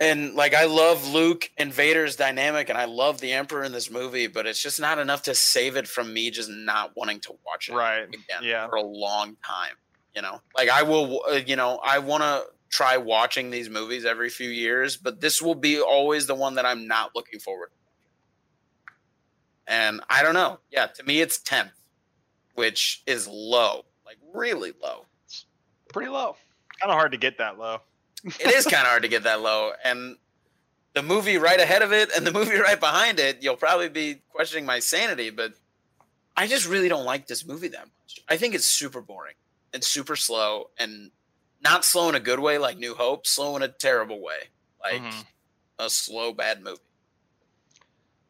And 0.00 0.34
like 0.34 0.54
I 0.54 0.66
love 0.66 1.08
Luke 1.12 1.50
and 1.58 1.74
Vader's 1.74 2.14
dynamic 2.16 2.68
and 2.68 2.78
I 2.78 2.84
love 2.84 3.20
the 3.20 3.32
Emperor 3.32 3.64
in 3.64 3.72
this 3.72 3.90
movie, 3.90 4.28
but 4.28 4.46
it's 4.46 4.62
just 4.62 4.80
not 4.80 4.98
enough 4.98 5.22
to 5.24 5.34
save 5.34 5.76
it 5.76 5.88
from 5.88 6.14
me 6.14 6.30
just 6.30 6.48
not 6.48 6.92
wanting 6.96 7.18
to 7.20 7.34
watch 7.44 7.68
it 7.68 7.74
right. 7.74 8.04
again 8.04 8.42
Yeah. 8.42 8.68
for 8.68 8.76
a 8.76 8.82
long 8.82 9.36
time. 9.44 9.74
You 10.14 10.22
know, 10.22 10.40
like 10.56 10.68
I 10.68 10.82
will, 10.82 11.22
uh, 11.30 11.34
you 11.34 11.56
know, 11.56 11.80
I 11.84 11.98
want 11.98 12.22
to 12.22 12.44
try 12.70 12.96
watching 12.96 13.50
these 13.50 13.68
movies 13.68 14.04
every 14.04 14.30
few 14.30 14.50
years, 14.50 14.96
but 14.96 15.20
this 15.20 15.40
will 15.40 15.54
be 15.54 15.80
always 15.80 16.26
the 16.26 16.34
one 16.34 16.56
that 16.56 16.66
I'm 16.66 16.86
not 16.86 17.14
looking 17.14 17.38
forward. 17.40 17.68
to. 17.68 18.92
And 19.72 20.00
I 20.08 20.22
don't 20.22 20.34
know. 20.34 20.60
Yeah, 20.70 20.86
to 20.86 21.02
me 21.04 21.20
it's 21.20 21.38
tenth, 21.38 21.72
which 22.54 23.02
is 23.06 23.28
low, 23.28 23.84
like 24.04 24.16
really 24.34 24.72
low. 24.82 25.06
Pretty 25.92 26.10
low. 26.10 26.36
Kind 26.80 26.90
of 26.90 26.98
hard 26.98 27.12
to 27.12 27.18
get 27.18 27.38
that 27.38 27.58
low. 27.58 27.80
It 28.24 28.54
is 28.54 28.64
kind 28.64 28.82
of 28.82 28.88
hard 28.88 29.02
to 29.02 29.08
get 29.08 29.22
that 29.24 29.40
low, 29.40 29.72
and 29.84 30.16
the 30.94 31.02
movie 31.02 31.38
right 31.38 31.60
ahead 31.60 31.82
of 31.82 31.92
it 31.92 32.10
and 32.16 32.26
the 32.26 32.32
movie 32.38 32.56
right 32.56 32.80
behind 32.80 33.20
it, 33.20 33.42
you'll 33.42 33.56
probably 33.56 33.88
be 33.88 34.16
questioning 34.32 34.66
my 34.66 34.80
sanity, 34.80 35.30
but 35.30 35.52
I 36.36 36.46
just 36.46 36.68
really 36.68 36.88
don't 36.88 37.04
like 37.04 37.26
this 37.26 37.46
movie 37.46 37.68
that 37.68 37.86
much. 37.86 38.20
I 38.28 38.36
think 38.36 38.54
it's 38.54 38.66
super 38.66 39.00
boring 39.00 39.34
and 39.72 39.82
super 39.84 40.16
slow 40.16 40.70
and 40.78 41.10
not 41.60 41.84
slow 41.84 42.08
in 42.08 42.14
a 42.14 42.20
good 42.20 42.40
way 42.40 42.58
like 42.58 42.78
New 42.78 42.94
Hope, 42.94 43.26
slow 43.26 43.56
in 43.56 43.62
a 43.62 43.68
terrible 43.68 44.20
way, 44.22 44.48
like 44.82 45.02
Mhm. 45.02 45.26
a 45.78 45.90
slow 45.90 46.32
bad 46.32 46.62
movie. 46.62 46.80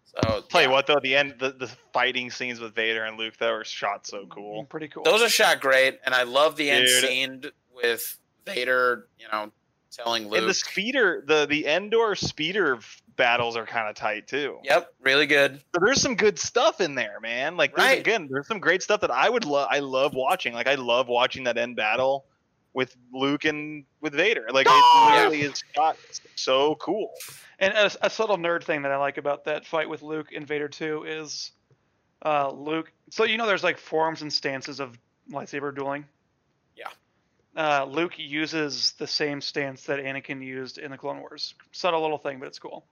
So 0.07 0.41
Tell 0.49 0.63
you 0.63 0.69
yeah. 0.69 0.73
what 0.73 0.87
though, 0.87 0.99
the 1.03 1.15
end, 1.15 1.35
the, 1.39 1.51
the 1.53 1.69
fighting 1.93 2.31
scenes 2.31 2.61
with 2.61 2.75
Vader 2.75 3.05
and 3.05 3.19
Luke, 3.19 3.37
that 3.39 3.51
were 3.51 3.65
shot 3.65 4.07
so 4.07 4.27
cool. 4.27 4.65
Pretty 4.65 4.89
cool. 4.89 5.03
those 5.05 5.23
are 5.23 5.29
shot 5.29 5.61
great, 5.61 5.99
and 6.05 6.15
I 6.15 6.23
love 6.23 6.57
the 6.57 6.71
end 6.71 6.89
scene 6.89 7.45
with 7.75 8.19
Vader, 8.47 9.09
you 9.19 9.27
know, 9.31 9.53
telling 9.91 10.29
Luke. 10.29 10.39
And 10.39 10.49
the 10.49 10.55
speeder, 10.55 11.23
the 11.27 11.47
the 11.47 11.67
Endor 11.67 12.15
speeder 12.15 12.77
f- 12.77 13.03
battles 13.19 13.55
are 13.57 13.67
kind 13.67 13.87
of 13.91 13.95
tight 13.97 14.27
too. 14.27 14.59
Yep, 14.65 14.95
really 15.03 15.27
good. 15.27 15.61
So 15.75 15.81
there's 15.85 16.01
some 16.01 16.15
good 16.15 16.39
stuff 16.39 16.81
in 16.81 16.95
there, 16.95 17.21
man. 17.21 17.59
Like 17.59 17.77
there's, 17.77 17.87
Right. 17.89 17.99
again, 17.99 18.29
there's 18.31 18.47
some 18.47 18.61
great 18.61 18.83
stuff 18.83 19.03
that 19.03 19.11
I 19.11 19.29
would 19.29 19.45
love. 19.45 19.69
I 19.71 19.81
love 19.81 20.15
watching. 20.15 20.55
Like 20.55 20.67
I 20.69 20.77
love 20.77 21.09
watching 21.09 21.45
that 21.45 21.59
end 21.59 21.77
battle 21.77 22.25
with 22.73 22.97
Luke 23.13 23.45
and 23.45 23.85
with 24.01 24.15
Vader. 24.15 24.47
Like 24.51 24.67
Oh! 24.71 25.09
it 25.11 25.15
literally 25.17 25.43
is 25.43 25.63
shot 25.77 25.99
so 26.37 26.77
cool. 26.77 27.11
And 27.59 27.75
a, 27.75 27.91
a 28.07 28.09
subtle 28.09 28.39
nerd 28.39 28.65
thing 28.65 28.83
that 28.83 28.93
I 28.93 28.97
like 28.97 29.19
about 29.19 29.45
that 29.45 29.67
fight 29.67 29.89
with 29.91 30.01
Luke 30.03 30.29
and 30.35 30.47
Vader 30.47 30.69
2 30.69 31.05
is 31.07 31.51
uh, 32.25 32.51
Luke. 32.51 32.91
So 33.11 33.25
you 33.25 33.37
know, 33.37 33.47
there's 33.47 33.65
like 33.65 33.79
forms 33.79 34.23
and 34.23 34.33
stances 34.33 34.81
of 34.81 34.97
lightsaber 35.31 35.75
dueling. 35.75 36.05
Yeah. 36.77 36.89
Uh, 37.57 37.85
Luke 37.87 38.13
uses 38.19 38.93
the 38.99 39.07
same 39.09 39.41
stance 39.41 39.83
that 39.85 39.99
Anakin 39.99 40.45
used 40.45 40.79
in 40.79 40.93
the 40.93 40.97
Clone 40.97 41.19
Wars. 41.19 41.55
Subtle 41.73 42.01
little 42.01 42.19
thing, 42.19 42.39
but 42.39 42.47
it's 42.47 42.59
cool. 42.61 42.85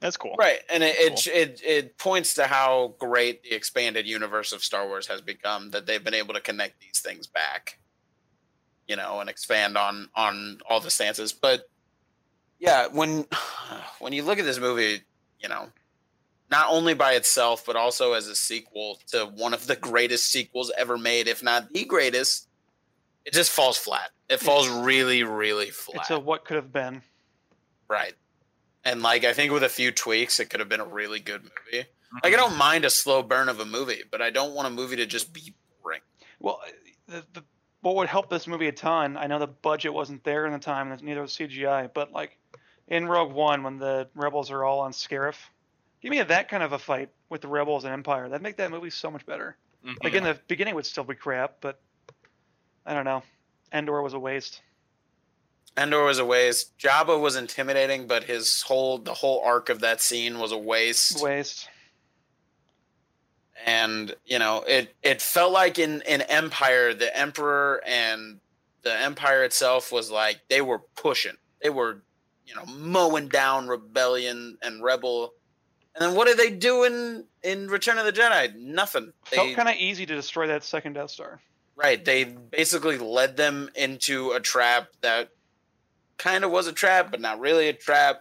That's 0.00 0.16
cool. 0.16 0.34
Right, 0.38 0.60
and 0.72 0.82
it, 0.82 0.96
it 0.98 1.26
it 1.26 1.62
it 1.64 1.98
points 1.98 2.34
to 2.34 2.46
how 2.46 2.94
great 2.98 3.42
the 3.42 3.52
expanded 3.52 4.06
universe 4.06 4.52
of 4.52 4.64
Star 4.64 4.86
Wars 4.88 5.06
has 5.08 5.20
become. 5.20 5.70
That 5.70 5.86
they've 5.86 6.02
been 6.02 6.14
able 6.14 6.34
to 6.34 6.40
connect 6.40 6.80
these 6.80 7.00
things 7.00 7.26
back, 7.26 7.78
you 8.88 8.96
know, 8.96 9.20
and 9.20 9.28
expand 9.28 9.76
on 9.76 10.08
on 10.14 10.60
all 10.68 10.80
the 10.80 10.90
stances. 10.90 11.34
But 11.34 11.68
yeah, 12.58 12.86
when 12.86 13.26
when 13.98 14.14
you 14.14 14.22
look 14.22 14.38
at 14.38 14.46
this 14.46 14.58
movie, 14.58 15.02
you 15.38 15.50
know, 15.50 15.68
not 16.50 16.66
only 16.70 16.94
by 16.94 17.12
itself, 17.12 17.64
but 17.66 17.76
also 17.76 18.14
as 18.14 18.26
a 18.26 18.34
sequel 18.34 18.98
to 19.08 19.26
one 19.26 19.52
of 19.52 19.66
the 19.66 19.76
greatest 19.76 20.32
sequels 20.32 20.72
ever 20.78 20.96
made, 20.96 21.28
if 21.28 21.42
not 21.42 21.70
the 21.72 21.84
greatest, 21.84 22.48
it 23.26 23.34
just 23.34 23.50
falls 23.50 23.76
flat. 23.76 24.10
It 24.30 24.40
falls 24.40 24.68
really, 24.68 25.24
really 25.24 25.70
flat. 25.70 26.02
It's 26.02 26.10
a 26.10 26.18
what 26.18 26.44
could 26.44 26.56
have 26.56 26.72
been. 26.72 27.02
Right. 27.88 28.14
And 28.84 29.02
like 29.02 29.24
I 29.24 29.32
think 29.32 29.52
with 29.52 29.62
a 29.62 29.68
few 29.68 29.92
tweaks, 29.92 30.40
it 30.40 30.46
could 30.50 30.60
have 30.60 30.68
been 30.68 30.80
a 30.80 30.86
really 30.86 31.20
good 31.20 31.42
movie. 31.42 31.84
Mm-hmm. 31.84 32.18
Like 32.24 32.34
I 32.34 32.36
don't 32.36 32.56
mind 32.56 32.84
a 32.84 32.90
slow 32.90 33.22
burn 33.22 33.48
of 33.48 33.60
a 33.60 33.66
movie, 33.66 34.02
but 34.10 34.22
I 34.22 34.30
don't 34.30 34.54
want 34.54 34.68
a 34.68 34.70
movie 34.70 34.96
to 34.96 35.06
just 35.06 35.32
be 35.32 35.54
boring. 35.82 36.00
Well, 36.38 36.60
the, 37.06 37.24
the, 37.32 37.44
what 37.82 37.96
would 37.96 38.08
help 38.08 38.30
this 38.30 38.46
movie 38.46 38.68
a 38.68 38.72
ton? 38.72 39.16
I 39.16 39.26
know 39.26 39.38
the 39.38 39.46
budget 39.46 39.92
wasn't 39.92 40.24
there 40.24 40.46
in 40.46 40.52
the 40.52 40.58
time, 40.58 40.90
and 40.90 41.02
neither 41.02 41.22
was 41.22 41.32
CGI. 41.32 41.90
But 41.92 42.12
like 42.12 42.36
in 42.88 43.06
Rogue 43.06 43.32
One, 43.32 43.62
when 43.62 43.78
the 43.78 44.08
rebels 44.14 44.50
are 44.50 44.64
all 44.64 44.80
on 44.80 44.92
Scarif, 44.92 45.36
give 46.00 46.10
me 46.10 46.22
that 46.22 46.48
kind 46.48 46.62
of 46.62 46.72
a 46.72 46.78
fight 46.78 47.10
with 47.28 47.42
the 47.42 47.48
rebels 47.48 47.84
and 47.84 47.92
Empire. 47.92 48.28
That'd 48.28 48.42
make 48.42 48.56
that 48.56 48.70
movie 48.70 48.90
so 48.90 49.10
much 49.10 49.24
better. 49.26 49.56
Mhm. 49.86 50.02
Like 50.02 50.14
in 50.14 50.24
the 50.24 50.38
beginning, 50.48 50.74
would 50.74 50.86
still 50.86 51.04
be 51.04 51.14
crap, 51.14 51.56
but 51.60 51.80
I 52.84 52.94
don't 52.94 53.04
know. 53.04 53.22
Endor 53.72 54.02
was 54.02 54.14
a 54.14 54.18
waste. 54.18 54.62
Endor 55.76 56.04
was 56.04 56.18
a 56.18 56.24
waste. 56.24 56.76
Jabba 56.78 57.20
was 57.20 57.36
intimidating, 57.36 58.06
but 58.06 58.24
his 58.24 58.62
whole 58.62 58.98
the 58.98 59.14
whole 59.14 59.42
arc 59.44 59.68
of 59.68 59.80
that 59.80 60.00
scene 60.00 60.38
was 60.38 60.52
a 60.52 60.58
waste. 60.58 61.22
Waste. 61.22 61.68
And 63.64 64.14
you 64.24 64.38
know, 64.38 64.64
it 64.66 64.94
it 65.02 65.22
felt 65.22 65.52
like 65.52 65.78
in 65.78 66.02
in 66.02 66.22
Empire, 66.22 66.94
the 66.94 67.16
Emperor 67.16 67.82
and 67.86 68.40
the 68.82 68.98
Empire 68.98 69.44
itself 69.44 69.92
was 69.92 70.10
like 70.10 70.40
they 70.48 70.60
were 70.60 70.80
pushing. 70.96 71.36
They 71.62 71.70
were, 71.70 72.02
you 72.46 72.54
know, 72.54 72.64
mowing 72.66 73.28
down 73.28 73.68
rebellion 73.68 74.58
and 74.62 74.82
rebel. 74.82 75.34
And 75.94 76.08
then 76.08 76.16
what 76.16 76.26
did 76.26 76.38
they 76.38 76.50
do 76.50 76.84
in 76.84 77.26
in 77.42 77.68
Return 77.68 77.98
of 77.98 78.06
the 78.06 78.12
Jedi? 78.12 78.54
Nothing. 78.56 79.12
Felt 79.24 79.54
kind 79.54 79.68
of 79.68 79.76
easy 79.76 80.06
to 80.06 80.14
destroy 80.14 80.46
that 80.48 80.64
second 80.64 80.94
Death 80.94 81.10
Star. 81.10 81.40
Right. 81.76 82.04
They 82.04 82.24
basically 82.24 82.98
led 82.98 83.36
them 83.36 83.70
into 83.74 84.32
a 84.32 84.40
trap 84.40 84.88
that 85.00 85.30
kind 86.20 86.44
of 86.44 86.50
was 86.50 86.66
a 86.66 86.72
trap, 86.72 87.10
but 87.10 87.20
not 87.20 87.40
really 87.40 87.68
a 87.68 87.72
trap 87.72 88.20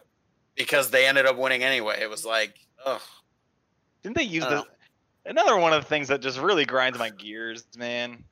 because 0.55 0.89
they 0.89 1.05
ended 1.05 1.25
up 1.25 1.37
winning 1.37 1.63
anyway. 1.63 1.99
It 2.01 2.09
was 2.09 2.25
like, 2.25 2.55
ugh. 2.85 3.01
Didn't 4.01 4.15
they 4.15 4.23
use 4.23 4.43
the 4.43 4.49
don't 4.49 4.69
another 5.25 5.57
one 5.57 5.73
of 5.73 5.83
the 5.83 5.89
things 5.89 6.07
that 6.07 6.21
just 6.21 6.39
really 6.39 6.65
grinds 6.65 6.97
my 6.97 7.09
gears, 7.09 7.65
man? 7.77 8.23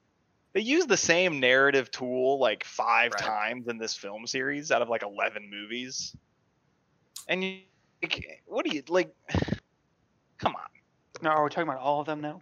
They 0.54 0.62
use 0.62 0.86
the 0.88 0.98
same 0.98 1.40
narrative 1.40 1.92
tool 1.92 2.40
like 2.40 2.64
five 2.64 3.12
Right. 3.12 3.22
times 3.22 3.68
in 3.68 3.78
this 3.78 3.94
film 3.96 4.26
series 4.26 4.72
out 4.72 4.82
of 4.82 4.90
like 4.90 5.04
eleven 5.04 5.50
movies. 5.50 6.16
And 7.28 7.44
you, 7.44 7.60
like, 8.02 8.44
what 8.46 8.66
do 8.66 8.74
you 8.74 8.82
like? 8.88 9.14
Come 10.40 10.56
on. 10.56 10.62
Now, 11.22 11.32
are 11.32 11.44
we 11.44 11.50
talking 11.50 11.68
about 11.68 11.82
all 11.82 12.00
of 12.00 12.06
them 12.06 12.22
now? 12.22 12.42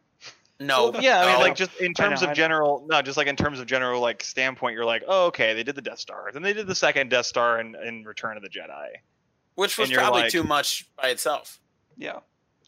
No. 0.59 0.91
Well, 0.91 1.03
yeah, 1.03 1.21
I 1.21 1.25
mean, 1.25 1.33
no. 1.33 1.39
like 1.41 1.55
just 1.55 1.75
in 1.81 1.93
terms 1.93 2.21
know. 2.21 2.29
of 2.29 2.35
general, 2.35 2.85
no, 2.89 3.01
just 3.01 3.17
like 3.17 3.27
in 3.27 3.35
terms 3.35 3.59
of 3.59 3.65
general 3.65 3.99
like 4.01 4.23
standpoint, 4.23 4.73
you're 4.75 4.85
like, 4.85 5.03
oh, 5.07 5.27
okay, 5.27 5.53
they 5.53 5.63
did 5.63 5.75
the 5.75 5.81
Death 5.81 5.99
Star, 5.99 6.29
then 6.33 6.43
they 6.43 6.53
did 6.53 6.67
the 6.67 6.75
second 6.75 7.09
Death 7.09 7.25
Star 7.25 7.59
in, 7.59 7.75
in 7.75 8.03
Return 8.05 8.37
of 8.37 8.43
the 8.43 8.49
Jedi. 8.49 8.87
which 9.55 9.77
was 9.77 9.91
probably 9.91 10.23
like- 10.23 10.31
too 10.31 10.43
much 10.43 10.87
by 10.95 11.09
itself. 11.09 11.59
Yeah. 11.97 12.19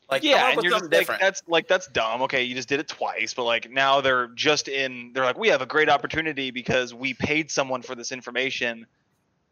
Like, 0.10 0.24
yeah, 0.24 0.52
and 0.52 0.64
you're 0.64 0.72
just 0.72 0.84
something 0.86 1.06
like, 1.06 1.20
that's 1.20 1.44
like 1.48 1.68
that's 1.68 1.88
dumb. 1.88 2.22
Okay, 2.24 2.44
you 2.44 2.56
just 2.56 2.70
did 2.70 2.80
it 2.80 2.88
twice, 2.88 3.34
but 3.34 3.44
like 3.44 3.70
now 3.70 4.00
they're 4.00 4.28
just 4.28 4.70
in. 4.70 5.12
They're 5.14 5.26
like, 5.26 5.38
we 5.38 5.50
have 5.50 5.62
a 5.62 5.66
great 5.66 5.90
opportunity 5.90 6.50
because 6.50 6.94
we 6.94 7.14
paid 7.14 7.52
someone 7.52 7.82
for 7.82 7.94
this 7.94 8.14
information, 8.14 8.88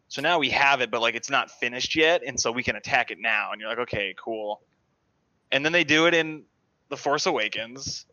so 0.07 0.21
now 0.21 0.39
we 0.39 0.49
have 0.51 0.79
it, 0.79 0.91
but 0.91 1.01
like 1.01 1.13
it's 1.13 1.29
not 1.29 1.51
finished 1.51 1.93
yet, 1.97 2.21
and 2.25 2.39
so 2.39 2.53
we 2.53 2.63
can 2.63 2.77
attack 2.77 3.11
it 3.11 3.17
now. 3.19 3.51
And 3.51 3.59
you're 3.59 3.69
like, 3.69 3.79
okay, 3.79 4.15
cool. 4.17 4.61
And 5.51 5.65
then 5.65 5.73
they 5.73 5.83
do 5.83 6.07
it 6.07 6.13
in 6.13 6.43
the 6.87 6.95
Force 6.95 7.25
Awakens, 7.25 8.05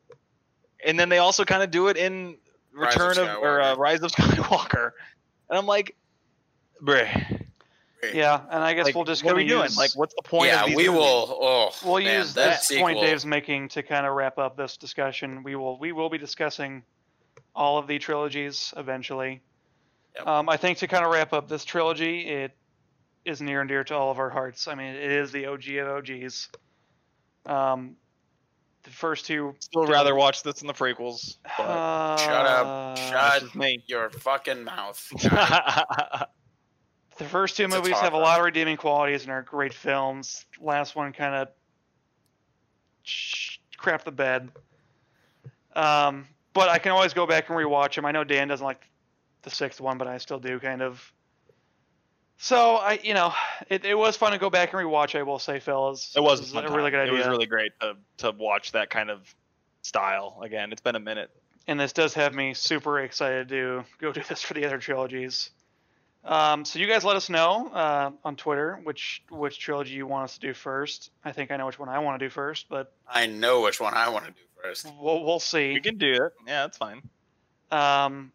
and 0.85 0.99
then 0.99 1.09
they 1.09 1.19
also 1.19 1.45
kind 1.45 1.63
of 1.63 1.71
do 1.71 1.89
it 1.89 1.97
in 1.97 2.37
Rise 2.75 2.97
of 2.97 3.09
Return 3.09 3.29
of, 3.29 3.39
or 3.39 3.61
uh, 3.61 3.77
Rise 3.77 4.03
of 4.03 4.13
Skywalker, 4.13 4.93
and 5.49 5.59
I'm 5.59 5.67
like, 5.67 5.95
bruh, 6.83 7.43
Yeah, 8.13 8.41
and 8.51 8.65
I 8.65 8.75
guess 8.75 8.87
like, 8.87 8.95
we'll 8.95 9.05
just 9.05 9.23
what 9.25 9.35
are 9.35 9.39
kinda 9.39 9.55
we 9.55 9.61
doing? 9.61 9.75
Like, 9.77 9.91
what's 9.95 10.15
the 10.15 10.23
point? 10.23 10.49
yeah, 10.51 10.63
of 10.63 10.69
these 10.69 10.77
we 10.77 10.87
movies? 10.89 10.99
will. 10.99 11.39
Oh, 11.41 11.71
We'll 11.85 12.03
man, 12.03 12.19
use 12.21 12.35
that 12.35 12.63
this 12.69 12.79
point 12.79 13.01
Dave's 13.01 13.25
making 13.27 13.69
to 13.71 13.83
kind 13.83 14.07
of 14.07 14.15
wrap 14.15 14.39
up 14.39 14.57
this 14.57 14.77
discussion. 14.77 15.43
We 15.43 15.55
will 15.57 15.79
we 15.79 15.93
will 15.93 16.11
be 16.11 16.19
discussing 16.19 16.83
all 17.55 17.79
of 17.79 17.87
the 17.87 17.99
trilogies 17.99 18.73
eventually. 18.77 19.43
Yep. 20.17 20.27
Um, 20.27 20.49
I 20.49 20.57
think 20.57 20.79
to 20.79 20.87
kind 20.89 21.05
of 21.05 21.11
wrap 21.13 21.33
up 21.33 21.49
this 21.49 21.65
trilogy, 21.65 22.21
it 22.29 22.57
is 23.25 23.41
near 23.41 23.61
and 23.61 23.69
dear 23.69 23.85
to 23.85 23.95
all 23.95 24.11
of 24.11 24.19
our 24.19 24.31
hearts. 24.31 24.67
I 24.69 24.75
mean, 24.75 24.95
it 24.95 25.11
is 25.11 25.31
the 25.33 25.47
OG 25.47 25.69
of 25.77 25.89
OGs. 25.89 26.49
Um, 27.47 27.97
the 28.85 28.91
first 28.91 29.27
two. 29.27 29.55
Still 29.61 29.87
rather 29.87 30.15
watch 30.15 30.43
this 30.43 30.61
than 30.61 30.67
the 30.67 30.75
prequels. 30.75 31.37
Uh, 31.59 32.17
Shut 32.17 32.47
up. 32.47 32.99
Shut 33.43 33.55
me. 33.55 33.83
your 33.87 34.11
fucking 34.11 34.65
mouth. 34.65 35.13
The 37.19 37.25
first 37.25 37.57
two 37.57 37.65
It's 37.65 37.75
a 37.75 37.77
movies 37.77 37.99
have 37.99 38.15
a 38.15 38.19
lot 38.19 38.39
of 38.39 38.45
redeeming 38.45 38.77
qualities 38.77 39.23
and 39.23 39.31
are 39.31 39.43
great 39.43 39.75
films. 39.75 40.47
Last 40.61 40.97
one 40.97 41.13
kind 41.13 41.35
of 41.35 41.49
crap 43.77 44.05
the 44.05 44.13
bed. 44.13 44.51
Um, 45.75 46.27
but 46.55 46.69
I 46.69 46.79
can 46.79 46.93
always 46.93 47.13
go 47.13 47.27
back 47.27 47.49
and 47.49 47.59
rewatch 47.59 47.95
them. 47.95 48.07
I 48.07 48.13
know 48.13 48.25
Dan 48.25 48.49
doesn't 48.49 48.65
like 48.65 48.89
the 49.43 49.51
sixth 49.51 49.81
one, 49.81 49.99
but 49.99 50.07
I 50.07 50.19
still 50.19 50.39
do 50.39 50.59
kind 50.59 50.83
of. 50.83 51.13
So 52.43 52.75
I, 52.75 52.99
you 53.05 53.15
know, 53.15 53.33
it, 53.69 53.85
it 53.85 53.95
was 53.95 54.17
fun 54.17 54.33
to 54.33 54.39
go 54.39 54.51
back 54.51 54.73
and 54.75 54.83
rewatch. 54.85 55.17
I 55.17 55.23
will 55.23 55.39
say, 55.39 55.61
fellas, 55.61 56.13
It 56.17 56.21
was 56.21 56.41
This 56.41 56.49
is 56.49 56.55
a, 56.55 56.57
fun 56.57 56.73
a 56.73 56.77
really 56.77 56.91
good 56.91 56.99
idea. 56.99 57.15
It 57.15 57.19
was 57.19 57.29
really 57.29 57.47
great 57.47 57.71
to 57.81 57.95
to 58.19 58.33
watch 58.33 58.73
that 58.73 58.91
kind 58.91 59.11
of 59.11 59.33
style 59.83 60.41
again. 60.43 60.73
It's 60.73 60.81
been 60.81 60.97
a 60.97 61.01
minute. 61.01 61.31
and 61.69 61.79
this 61.79 61.93
does 61.93 62.15
have 62.15 62.35
me 62.35 62.53
super 62.53 62.99
excited 62.99 63.49
to 63.51 63.85
go 64.01 64.11
do 64.13 64.23
this 64.29 64.43
for 64.43 64.55
the 64.55 64.65
other 64.65 64.79
trilogies. 64.79 65.51
Um, 66.25 66.65
so 66.65 66.81
you 66.81 66.89
guys 66.89 67.05
let 67.05 67.15
us 67.15 67.31
know 67.31 67.69
uh, 67.69 68.11
on 68.25 68.35
Twitter 68.35 68.81
which 68.83 69.23
which 69.31 69.61
trilogy 69.61 69.93
you 69.95 70.09
want 70.09 70.25
us 70.25 70.35
to 70.35 70.41
do 70.41 70.53
first. 70.53 71.13
I 71.25 71.31
think 71.31 71.53
I 71.53 71.57
know 71.57 71.67
which 71.67 71.79
one 71.79 71.89
I 71.89 72.01
want 72.01 72.19
to 72.19 72.27
do 72.27 72.29
first, 72.31 72.67
but 72.69 72.93
I 73.09 73.27
know 73.27 73.61
which 73.61 73.81
one 73.81 73.95
I 73.95 74.09
want 74.09 74.25
to 74.25 74.31
do 74.33 74.39
first. 74.61 74.93
we'll 75.01 75.23
we'll 75.25 75.39
see. 75.39 75.75
We 75.75 75.81
can 75.81 75.97
do 75.97 76.13
it. 76.25 76.33
Yeah, 76.45 76.63
that's 76.63 76.77
fine. 76.77 77.03
Um, 77.71 78.33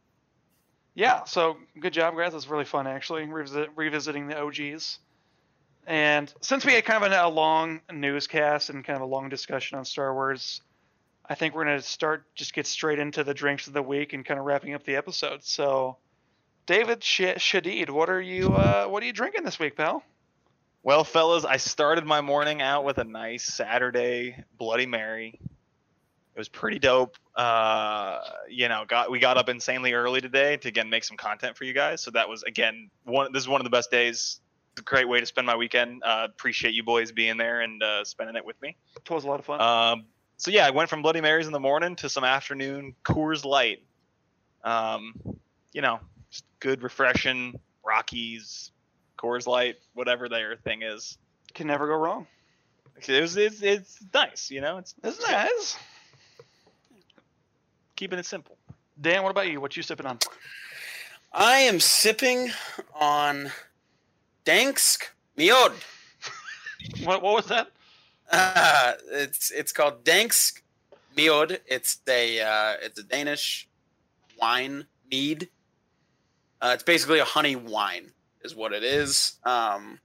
yeah, 0.97 1.25
so 1.25 1.57
good 1.79 1.93
job, 1.93 2.17
guys. 2.17 2.33
It 2.33 2.37
was 2.37 2.47
really 2.47 2.65
fun 2.65 2.87
actually 2.87 3.23
revisit, 3.25 3.69
revisiting 3.75 4.25
the 4.25 4.41
OGs. 4.41 4.97
And 5.85 6.33
since 6.41 6.65
we 6.65 6.73
had 6.73 6.85
kind 6.85 7.03
of 7.03 7.11
a, 7.11 7.27
long 7.29 7.81
newscast 7.93 8.71
and 8.71 8.83
kind 8.83 8.97
of 8.97 9.03
a 9.03 9.05
long 9.05 9.29
discussion 9.29 9.77
on 9.77 9.85
Star 9.85 10.11
Wars, 10.11 10.59
I 11.29 11.35
think 11.35 11.53
we're 11.53 11.65
gonna 11.65 11.83
start 11.83 12.23
just 12.33 12.51
get 12.51 12.65
straight 12.65 12.97
into 12.97 13.23
the 13.23 13.35
drinks 13.35 13.67
of 13.67 13.73
the 13.73 13.81
week 13.83 14.13
and 14.13 14.25
kind 14.25 14.39
of 14.39 14.47
wrapping 14.47 14.73
up 14.73 14.85
the 14.85 14.95
episode. 14.95 15.43
So, 15.43 15.97
David 16.65 17.03
Sh- 17.03 17.37
Shadid, 17.37 17.91
what 17.91 18.09
are 18.09 18.21
you 18.21 18.55
uh, 18.55 18.87
what 18.87 19.03
are 19.03 19.05
you 19.05 19.13
drinking 19.13 19.43
this 19.43 19.59
week, 19.59 19.77
pal? 19.77 20.03
Well, 20.81 21.03
fellas, 21.03 21.45
I 21.45 21.57
started 21.57 22.05
my 22.05 22.21
morning 22.21 22.59
out 22.63 22.85
with 22.85 22.97
a 22.97 23.03
nice 23.03 23.43
Saturday 23.43 24.43
Bloody 24.57 24.87
Mary. 24.87 25.39
It 26.37 26.41
was 26.41 26.49
pretty 26.49 26.77
dope. 26.77 27.17
Uh, 27.35 28.19
you 28.47 28.69
know, 28.69 28.85
got 28.87 29.09
we 29.09 29.17
got 29.17 29.37
up 29.37 29.49
insanely 29.49 29.93
early 29.93 30.21
today 30.21 30.55
to 30.57 30.67
again 30.67 30.87
make 30.87 31.03
some 31.03 31.17
content 31.17 31.57
for 31.57 31.63
you 31.63 31.73
guys. 31.73 31.99
So 31.99 32.11
that 32.11 32.29
was 32.29 32.43
again 32.43 32.91
one. 33.05 33.33
This 33.33 33.41
is 33.41 33.49
one 33.49 33.59
of 33.59 33.63
the 33.63 33.71
best 33.71 33.89
days. 33.89 34.39
It's 34.73 34.81
a 34.81 34.83
great 34.83 35.09
way 35.09 35.19
to 35.19 35.25
spend 35.25 35.47
my 35.47 35.55
weekend. 35.55 36.03
Uh, 36.05 36.27
appreciate 36.29 36.75
you 36.75 36.83
boys 36.83 37.11
being 37.11 37.37
there 37.37 37.61
and 37.61 37.81
uh, 37.81 38.03
spending 38.03 38.35
it 38.35 38.45
with 38.45 38.61
me. 38.61 38.77
It 38.95 39.09
was 39.09 39.23
a 39.23 39.27
lot 39.27 39.39
of 39.39 39.45
fun. 39.45 39.59
Um, 39.59 40.05
so 40.37 40.51
yeah, 40.51 40.67
I 40.67 40.69
went 40.69 40.91
from 40.91 41.01
Bloody 41.01 41.21
Marys 41.21 41.47
in 41.47 41.53
the 41.53 41.59
morning 41.59 41.95
to 41.95 42.07
some 42.07 42.23
afternoon 42.23 42.93
Coors 43.03 43.43
Light. 43.43 43.81
Um, 44.63 45.15
you 45.73 45.81
know, 45.81 45.99
just 46.29 46.45
good, 46.59 46.83
refreshing, 46.83 47.59
Rockies, 47.83 48.71
Coors 49.17 49.47
Light, 49.47 49.77
whatever 49.95 50.29
their 50.29 50.55
thing 50.57 50.83
is. 50.83 51.17
Can 51.55 51.65
never 51.65 51.87
go 51.87 51.95
wrong. 51.95 52.27
It 53.07 53.21
was, 53.21 53.35
it's, 53.37 53.63
it's 53.63 53.97
nice, 54.13 54.51
you 54.51 54.61
know. 54.61 54.77
It's 54.77 54.93
Isn't 55.03 55.23
it 55.27 55.31
nice? 55.31 55.79
Keeping 57.97 58.19
it 58.19 58.27
simple. 58.27 58.57
Dan, 59.01 59.23
what 59.23 59.31
about 59.31 59.47
you? 59.47 59.59
What 59.59 59.75
you 59.75 59.81
sipping 59.81 60.05
on? 60.05 60.19
I 61.33 61.57
am 61.61 61.79
sipping 61.79 62.51
on 62.93 63.51
Dansk 64.45 65.03
Miod. 65.35 65.73
What, 67.03 67.23
what 67.23 67.33
was 67.33 67.47
that? 67.47 67.71
Uh, 68.31 68.93
it's 69.11 69.49
it's 69.49 69.71
called 69.71 70.03
Dansk 70.03 70.61
Miod. 71.17 71.59
It's 71.65 71.97
a 72.07 72.39
uh, 72.39 72.73
it's 72.83 72.99
a 72.99 73.03
Danish 73.03 73.67
wine 74.39 74.85
mead. 75.09 75.49
Uh, 76.61 76.71
it's 76.75 76.83
basically 76.83 77.17
a 77.17 77.25
honey 77.25 77.55
wine, 77.55 78.11
is 78.43 78.55
what 78.55 78.73
it 78.73 78.83
is. 78.83 79.39
Um, 79.43 79.99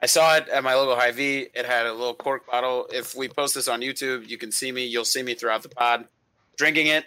I 0.00 0.06
saw 0.06 0.36
it 0.36 0.48
at 0.48 0.64
my 0.64 0.74
local 0.74 0.96
Hy-Vee. 0.96 1.48
It 1.54 1.66
had 1.66 1.84
a 1.84 1.92
little 1.92 2.14
cork 2.14 2.46
bottle. 2.46 2.86
If 2.90 3.14
we 3.14 3.28
post 3.28 3.54
this 3.54 3.68
on 3.68 3.80
YouTube, 3.82 4.28
you 4.28 4.38
can 4.38 4.50
see 4.50 4.72
me. 4.72 4.86
You'll 4.86 5.04
see 5.04 5.22
me 5.22 5.34
throughout 5.34 5.62
the 5.62 5.68
pod 5.68 6.06
drinking 6.56 6.86
it. 6.86 7.04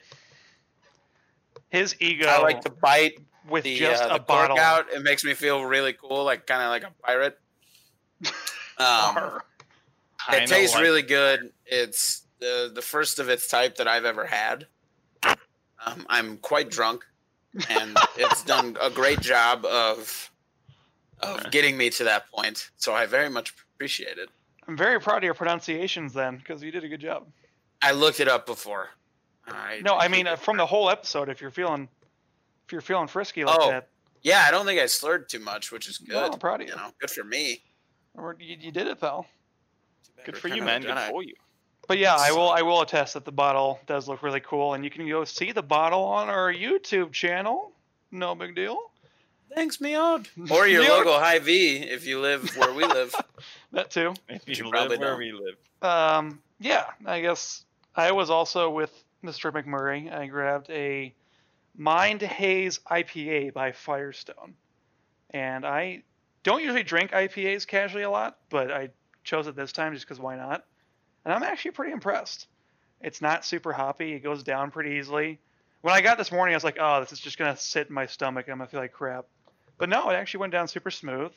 His 1.69 1.95
ego 1.99 2.27
I 2.27 2.41
like 2.41 2.61
to 2.61 2.69
bite 2.69 3.19
with 3.49 3.63
the, 3.63 3.77
just 3.77 4.03
uh, 4.03 4.07
a 4.11 4.13
the 4.13 4.19
bottle. 4.19 4.57
out. 4.57 4.85
It 4.93 5.03
makes 5.03 5.23
me 5.23 5.33
feel 5.33 5.63
really 5.65 5.93
cool, 5.93 6.23
like 6.23 6.45
kind 6.47 6.61
of 6.63 6.69
like 6.69 6.83
a 6.83 6.91
pirate. 7.05 7.39
Um, 8.79 9.39
it 10.31 10.47
tastes 10.47 10.75
like- 10.75 10.83
really 10.83 11.01
good. 11.01 11.51
It's 11.65 12.27
the 12.39 12.71
the 12.73 12.81
first 12.83 13.17
of 13.17 13.27
its 13.27 13.47
type 13.47 13.77
that 13.77 13.87
I've 13.87 14.05
ever 14.05 14.23
had. 14.23 14.67
Um, 15.23 16.05
I'm 16.09 16.37
quite 16.37 16.69
drunk, 16.69 17.03
and 17.69 17.97
it's 18.17 18.43
done 18.43 18.77
a 18.79 18.91
great 18.91 19.19
job 19.19 19.65
of 19.65 20.31
of 21.21 21.49
getting 21.49 21.75
me 21.75 21.89
to 21.89 22.03
that 22.03 22.29
point. 22.31 22.69
So 22.77 22.93
I 22.93 23.07
very 23.07 23.29
much 23.31 23.55
appreciate 23.75 24.19
it. 24.19 24.29
I'm 24.67 24.77
very 24.77 24.99
proud 24.99 25.17
of 25.17 25.23
your 25.23 25.33
pronunciations 25.33 26.13
then, 26.13 26.37
because 26.37 26.61
you 26.61 26.69
did 26.69 26.83
a 26.83 26.87
good 26.87 27.01
job. 27.01 27.25
I 27.81 27.93
looked 27.93 28.19
it 28.19 28.27
up 28.27 28.45
before. 28.45 28.89
I, 29.55 29.81
No, 29.83 29.95
I 29.95 30.07
mean 30.07 30.27
uh, 30.27 30.35
from 30.35 30.57
the 30.57 30.65
whole 30.65 30.89
episode. 30.89 31.29
If 31.29 31.41
you're 31.41 31.51
feeling, 31.51 31.87
if 32.65 32.71
you're 32.71 32.81
feeling 32.81 33.07
frisky 33.07 33.43
like 33.45 33.57
Oh, 33.59 33.69
that, 33.71 33.89
yeah, 34.21 34.43
I 34.47 34.51
don't 34.51 34.65
think 34.65 34.79
I 34.79 34.85
slurred 34.87 35.29
too 35.29 35.39
much, 35.39 35.71
which 35.71 35.87
is 35.87 35.97
good. 35.97 36.09
No, 36.13 36.25
I'm 36.33 36.39
proud 36.39 36.61
of 36.61 36.67
you. 36.67 36.75
know, 36.75 36.91
good 36.99 37.11
for 37.11 37.23
me. 37.23 37.61
or 38.15 38.35
you, 38.39 38.57
you 38.59 38.71
did 38.71 38.87
it, 38.87 38.99
pal. 38.99 39.25
Good 40.25 40.37
for 40.37 40.47
you, 40.49 40.61
man. 40.63 40.81
Good 40.81 40.97
for 41.09 41.23
you. 41.23 41.33
But 41.87 41.99
yeah, 41.99 42.15
I 42.19 42.31
will. 42.31 42.49
I 42.49 42.63
will 42.63 42.81
attest 42.81 43.13
that 43.13 43.23
the 43.23 43.31
bottle 43.31 43.79
does 43.87 44.09
look 44.09 44.21
really 44.23 44.41
cool, 44.41 44.73
and 44.73 44.83
you 44.83 44.89
can 44.89 45.07
go 45.07 45.23
see 45.23 45.53
the 45.53 45.61
bottle 45.63 46.03
on 46.03 46.27
our 46.27 46.51
YouTube 46.53 47.13
channel. 47.13 47.71
No 48.11 48.35
big 48.35 48.55
deal. 48.55 48.77
Thanks, 49.55 49.77
Miod. 49.77 50.27
Or 50.51 50.67
your 50.67 50.83
Miod. 50.83 50.89
local 50.89 51.13
Hy-Vee 51.13 51.77
if 51.77 52.05
you 52.05 52.19
live 52.19 52.53
where 52.57 52.73
we 52.73 52.83
live. 52.85 53.15
That 53.73 53.91
too. 53.91 54.13
If 54.29 54.47
You 54.47 54.65
you 54.65 54.71
probably 54.71 54.97
live 54.97 54.99
where 54.99 55.11
know. 55.11 55.17
we 55.17 55.31
live. 55.31 55.55
Um, 55.81 56.41
yeah, 56.59 56.85
I 57.05 57.21
guess 57.21 57.63
I 57.95 58.11
was 58.11 58.29
also 58.29 58.69
with 58.69 58.91
Mr. 59.23 59.51
McMurray. 59.51 60.11
I 60.11 60.27
grabbed 60.27 60.69
a 60.69 61.13
Mind 61.75 62.21
Haze 62.21 62.79
IPA 62.89 63.53
by 63.53 63.71
Firestone, 63.71 64.55
and 65.31 65.65
I 65.65 66.03
don't 66.43 66.61
usually 66.61 66.83
drink 66.83 67.11
IPAs 67.11 67.67
casually 67.67 68.03
a 68.03 68.09
lot, 68.09 68.37
but 68.49 68.71
I 68.71 68.89
chose 69.23 69.47
it 69.47 69.55
this 69.55 69.71
time 69.71 69.93
just 69.93 70.05
because 70.05 70.19
why 70.19 70.35
not? 70.35 70.65
And 71.25 71.33
I'm 71.33 71.43
actually 71.43 71.71
pretty 71.71 71.91
impressed. 71.91 72.47
It's 73.01 73.21
not 73.21 73.45
super 73.45 73.73
hoppy. 73.73 74.13
It 74.13 74.21
goes 74.21 74.43
down 74.43 74.71
pretty 74.71 74.91
easily. 74.91 75.39
When 75.81 75.93
I 75.93 76.01
got 76.01 76.17
this 76.17 76.31
morning, 76.31 76.53
I 76.53 76.57
was 76.57 76.63
like, 76.63 76.77
"Oh, 76.79 76.99
this 76.99 77.11
is 77.11 77.19
just 77.19 77.37
gonna 77.37 77.57
sit 77.57 77.87
in 77.87 77.93
my 77.93 78.05
stomach. 78.05 78.47
I'm 78.47 78.57
gonna 78.57 78.69
feel 78.69 78.79
like 78.79 78.93
crap." 78.93 79.25
But 79.77 79.89
no, 79.89 80.09
it 80.09 80.15
actually 80.15 80.39
went 80.39 80.53
down 80.53 80.67
super 80.67 80.89
smooth. 80.89 81.31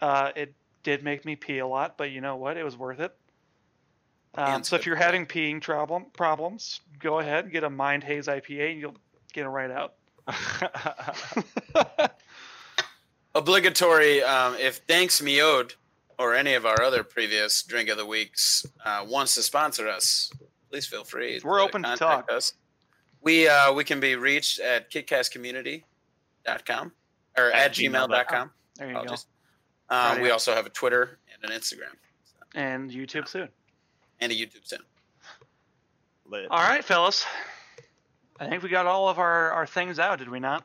Uh, 0.00 0.32
it 0.34 0.54
did 0.82 1.02
make 1.02 1.24
me 1.24 1.36
pee 1.36 1.58
a 1.58 1.66
lot, 1.66 1.98
but 1.98 2.10
you 2.10 2.20
know 2.20 2.36
what? 2.36 2.56
It 2.56 2.64
was 2.64 2.76
worth 2.76 3.00
it. 3.00 3.14
Um, 4.36 4.64
so 4.64 4.74
if 4.76 4.84
you're 4.86 4.96
having 4.96 5.26
peeing 5.26 5.62
problem 5.62 6.06
problems, 6.12 6.80
go 6.98 7.20
ahead 7.20 7.44
and 7.44 7.52
get 7.52 7.62
a 7.64 7.70
Mind 7.70 8.02
Haze 8.02 8.26
IPA, 8.26 8.72
and 8.72 8.80
you'll 8.80 8.96
get 9.32 9.46
it 9.46 9.48
right 9.48 9.70
out. 9.70 9.94
obligatory 13.34 14.22
um, 14.22 14.54
if 14.60 14.76
thanks 14.88 15.20
miod 15.20 15.72
or 16.18 16.34
any 16.34 16.54
of 16.54 16.64
our 16.64 16.80
other 16.82 17.02
previous 17.02 17.62
drink 17.62 17.88
of 17.88 17.96
the 17.98 18.06
weeks 18.06 18.64
uh, 18.84 19.04
wants 19.06 19.34
to 19.34 19.42
sponsor 19.42 19.88
us 19.88 20.30
please 20.70 20.86
feel 20.86 21.04
free 21.04 21.40
We're 21.44 21.60
open 21.60 21.82
to 21.82 21.96
talk. 21.96 22.30
us 22.30 22.54
we 23.22 23.48
uh, 23.48 23.72
we 23.72 23.84
can 23.84 24.00
be 24.00 24.16
reached 24.16 24.60
at 24.60 24.90
kitcastcommunity.com 24.90 26.92
or 27.36 27.50
at, 27.52 27.70
At 27.70 27.72
gmail.com 27.72 28.50
there 28.76 28.88
you 28.88 28.94
go. 28.94 29.00
Apologies. 29.00 29.26
um, 29.90 29.98
Right 29.98 30.22
we 30.22 30.30
also 30.30 30.54
have 30.54 30.66
a 30.66 30.70
twitter 30.70 31.18
and 31.32 31.50
an 31.50 31.58
instagram 31.58 31.94
And 32.54 32.90
YouTube 32.90 33.28
soon. 33.28 33.48
And 34.20 34.32
a 34.32 34.34
youtube 34.34 34.64
soon 34.66 34.80
Lit. 36.26 36.46
All 36.50 36.58
right, 36.58 36.82
fellas. 36.82 37.26
I 38.40 38.48
think 38.48 38.62
we 38.62 38.70
got 38.70 38.86
all 38.86 39.08
of 39.10 39.18
our, 39.18 39.50
our 39.52 39.66
things 39.66 39.98
out, 39.98 40.18
did 40.18 40.28
we 40.30 40.40
not? 40.40 40.64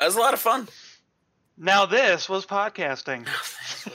that 0.00 0.06
was 0.06 0.16
a 0.16 0.20
lot 0.20 0.34
of 0.34 0.40
fun 0.40 0.66
Now 1.56 1.86
this 1.86 2.28
was 2.28 2.44
podcasting. 2.44 3.26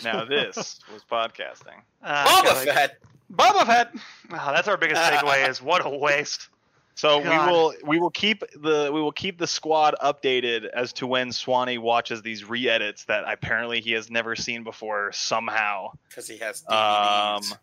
Now 0.03 0.23
this 0.23 0.79
was 0.93 1.03
podcasting. 1.11 1.75
Uh, 2.01 2.25
Boba 2.25 2.43
God, 2.45 2.67
Fett. 2.67 2.97
Boba 3.31 3.65
Fett. 3.65 3.91
Oh, 4.31 4.51
that's 4.53 4.67
our 4.69 4.77
biggest 4.77 5.01
takeaway 5.01 5.47
is 5.49 5.61
what 5.61 5.85
a 5.85 5.89
waste. 5.89 6.47
So 6.95 7.23
God. 7.23 7.47
we 7.47 7.53
will 7.53 7.73
we 7.85 7.97
will 7.99 8.09
keep 8.09 8.43
the 8.61 8.91
we 8.93 8.99
will 9.01 9.13
keep 9.13 9.37
the 9.37 9.47
squad 9.47 9.95
updated 10.03 10.65
as 10.65 10.91
to 10.93 11.07
when 11.07 11.31
Swanee 11.31 11.77
watches 11.77 12.21
these 12.21 12.43
re-edits 12.43 13.05
that 13.05 13.23
apparently 13.25 13.79
he 13.79 13.93
has 13.93 14.09
never 14.11 14.35
seen 14.35 14.65
before 14.65 15.13
somehow. 15.13 15.93
because 16.09 16.27
he 16.27 16.37
has 16.39 16.61
Um, 16.67 16.75
DVDs. 16.75 17.51
let 17.51 17.59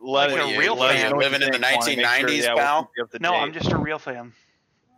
Like 0.00 0.30
us- 0.32 0.52
a 0.54 0.58
real 0.58 0.76
let 0.76 0.94
fan. 0.96 1.10
know 1.10 1.16
what 1.16 1.24
you 1.26 1.30
Living 1.30 1.46
in 1.46 1.52
the 1.52 1.58
think, 1.58 1.82
Swanee. 1.82 1.96
Make 1.96 2.04
sure, 2.06 2.28
1990s, 2.28 2.42
yeah, 2.44 2.54
pal. 2.54 2.82
keep 2.84 2.90
you 2.96 3.04
up 3.04 3.10
to 3.10 3.18
No, 3.18 3.30
date. 3.32 3.36
I'm 3.38 3.52
just 3.52 3.70
a 3.72 3.76
real 3.76 3.98
fan. 3.98 4.32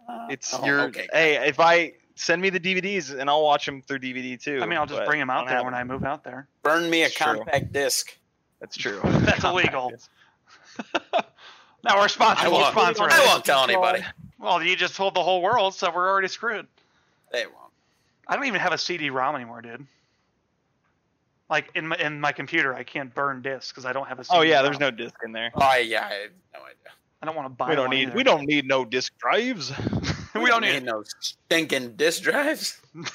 Uh, 0.09 0.27
it's 0.31 0.55
Oh, 0.55 0.65
your 0.65 0.81
okay. 0.83 1.09
hey. 1.13 1.49
If 1.49 1.59
I 1.61 1.95
send 2.15 2.41
me 2.43 2.51
the 2.51 2.61
DVDs 2.61 3.19
and 3.19 3.29
I'll 3.31 3.43
watch 3.43 3.67
them 3.67 3.83
through 3.83 3.99
DVD 4.01 4.41
too. 4.41 4.61
I 4.63 4.67
mean, 4.67 4.79
I'll 4.79 4.87
just 4.87 5.05
bring 5.05 5.19
them 5.19 5.31
out 5.31 5.47
there 5.47 5.57
have 5.57 5.65
when. 5.65 5.75
I 5.75 5.83
move 5.85 6.05
out 6.05 6.23
there. 6.25 6.47
burn 6.63 6.89
me 6.91 7.03
a 7.03 7.07
It's 7.07 7.15
true. 7.15 7.37
compact 7.37 7.73
disc 7.73 8.17
That's 8.61 8.77
true. 8.77 9.01
That's 9.05 9.43
illegal. 9.45 9.93
now 11.85 11.99
we're 11.99 12.09
sponsored. 12.09 12.47
I 12.47 12.49
We'll 12.49 12.61
won't, 12.61 12.73
sponsor 12.73 13.09
I 13.11 13.27
won't 13.27 13.45
tell 13.45 13.65
anybody 13.65 14.03
Well, 14.39 14.63
you 14.63 14.77
just 14.77 14.95
told 14.97 15.15
the 15.15 15.23
whole 15.23 15.43
world, 15.43 15.75
so 15.75 15.91
we're 15.93 16.09
already 16.09 16.29
screwed. 16.29 16.67
they 17.33 17.47
won't 17.47 17.57
I 18.29 18.37
don't 18.37 18.45
even 18.47 18.61
have 18.61 18.73
a 18.73 18.79
CD-ROM 18.79 19.35
anymore, 19.35 19.63
dude. 19.63 19.85
Like 21.53 21.71
in 21.75 21.87
my 21.87 21.97
in 21.97 22.19
my 22.19 22.33
computer, 22.33 22.75
I 22.75 22.83
can't 22.83 23.15
burn 23.15 23.43
discs 23.43 23.71
because 23.71 23.85
I 23.85 23.93
don't 23.93 24.09
have 24.09 24.19
a. 24.19 24.25
Oh 24.31 24.41
yeah, 24.41 24.63
there's 24.63 24.81
no 24.81 24.91
disc 24.91 25.15
in 25.23 25.33
there. 25.33 25.53
oh 25.55 25.77
yeah 25.77 26.07
i 26.07 26.15
have 26.15 26.31
no 26.55 26.61
idea 26.61 26.93
I 27.23 27.27
don't 27.27 27.37
want 27.37 27.47
to 27.47 27.55
buy. 27.55 27.69
We 27.69 27.77
don't 27.77 27.89
one 27.89 27.97
need 27.97 28.09
either. 28.09 28.17
we 28.17 28.25
don't 28.25 28.47
need 28.47 28.67
no 28.67 28.85
disc 28.85 29.13
drives. 29.19 29.71
we 30.35 30.47
don't 30.47 30.63
need. 30.63 30.83
no 30.83 31.05
stinking 31.21 31.97
disc 31.97 32.23
drives. 32.23 32.81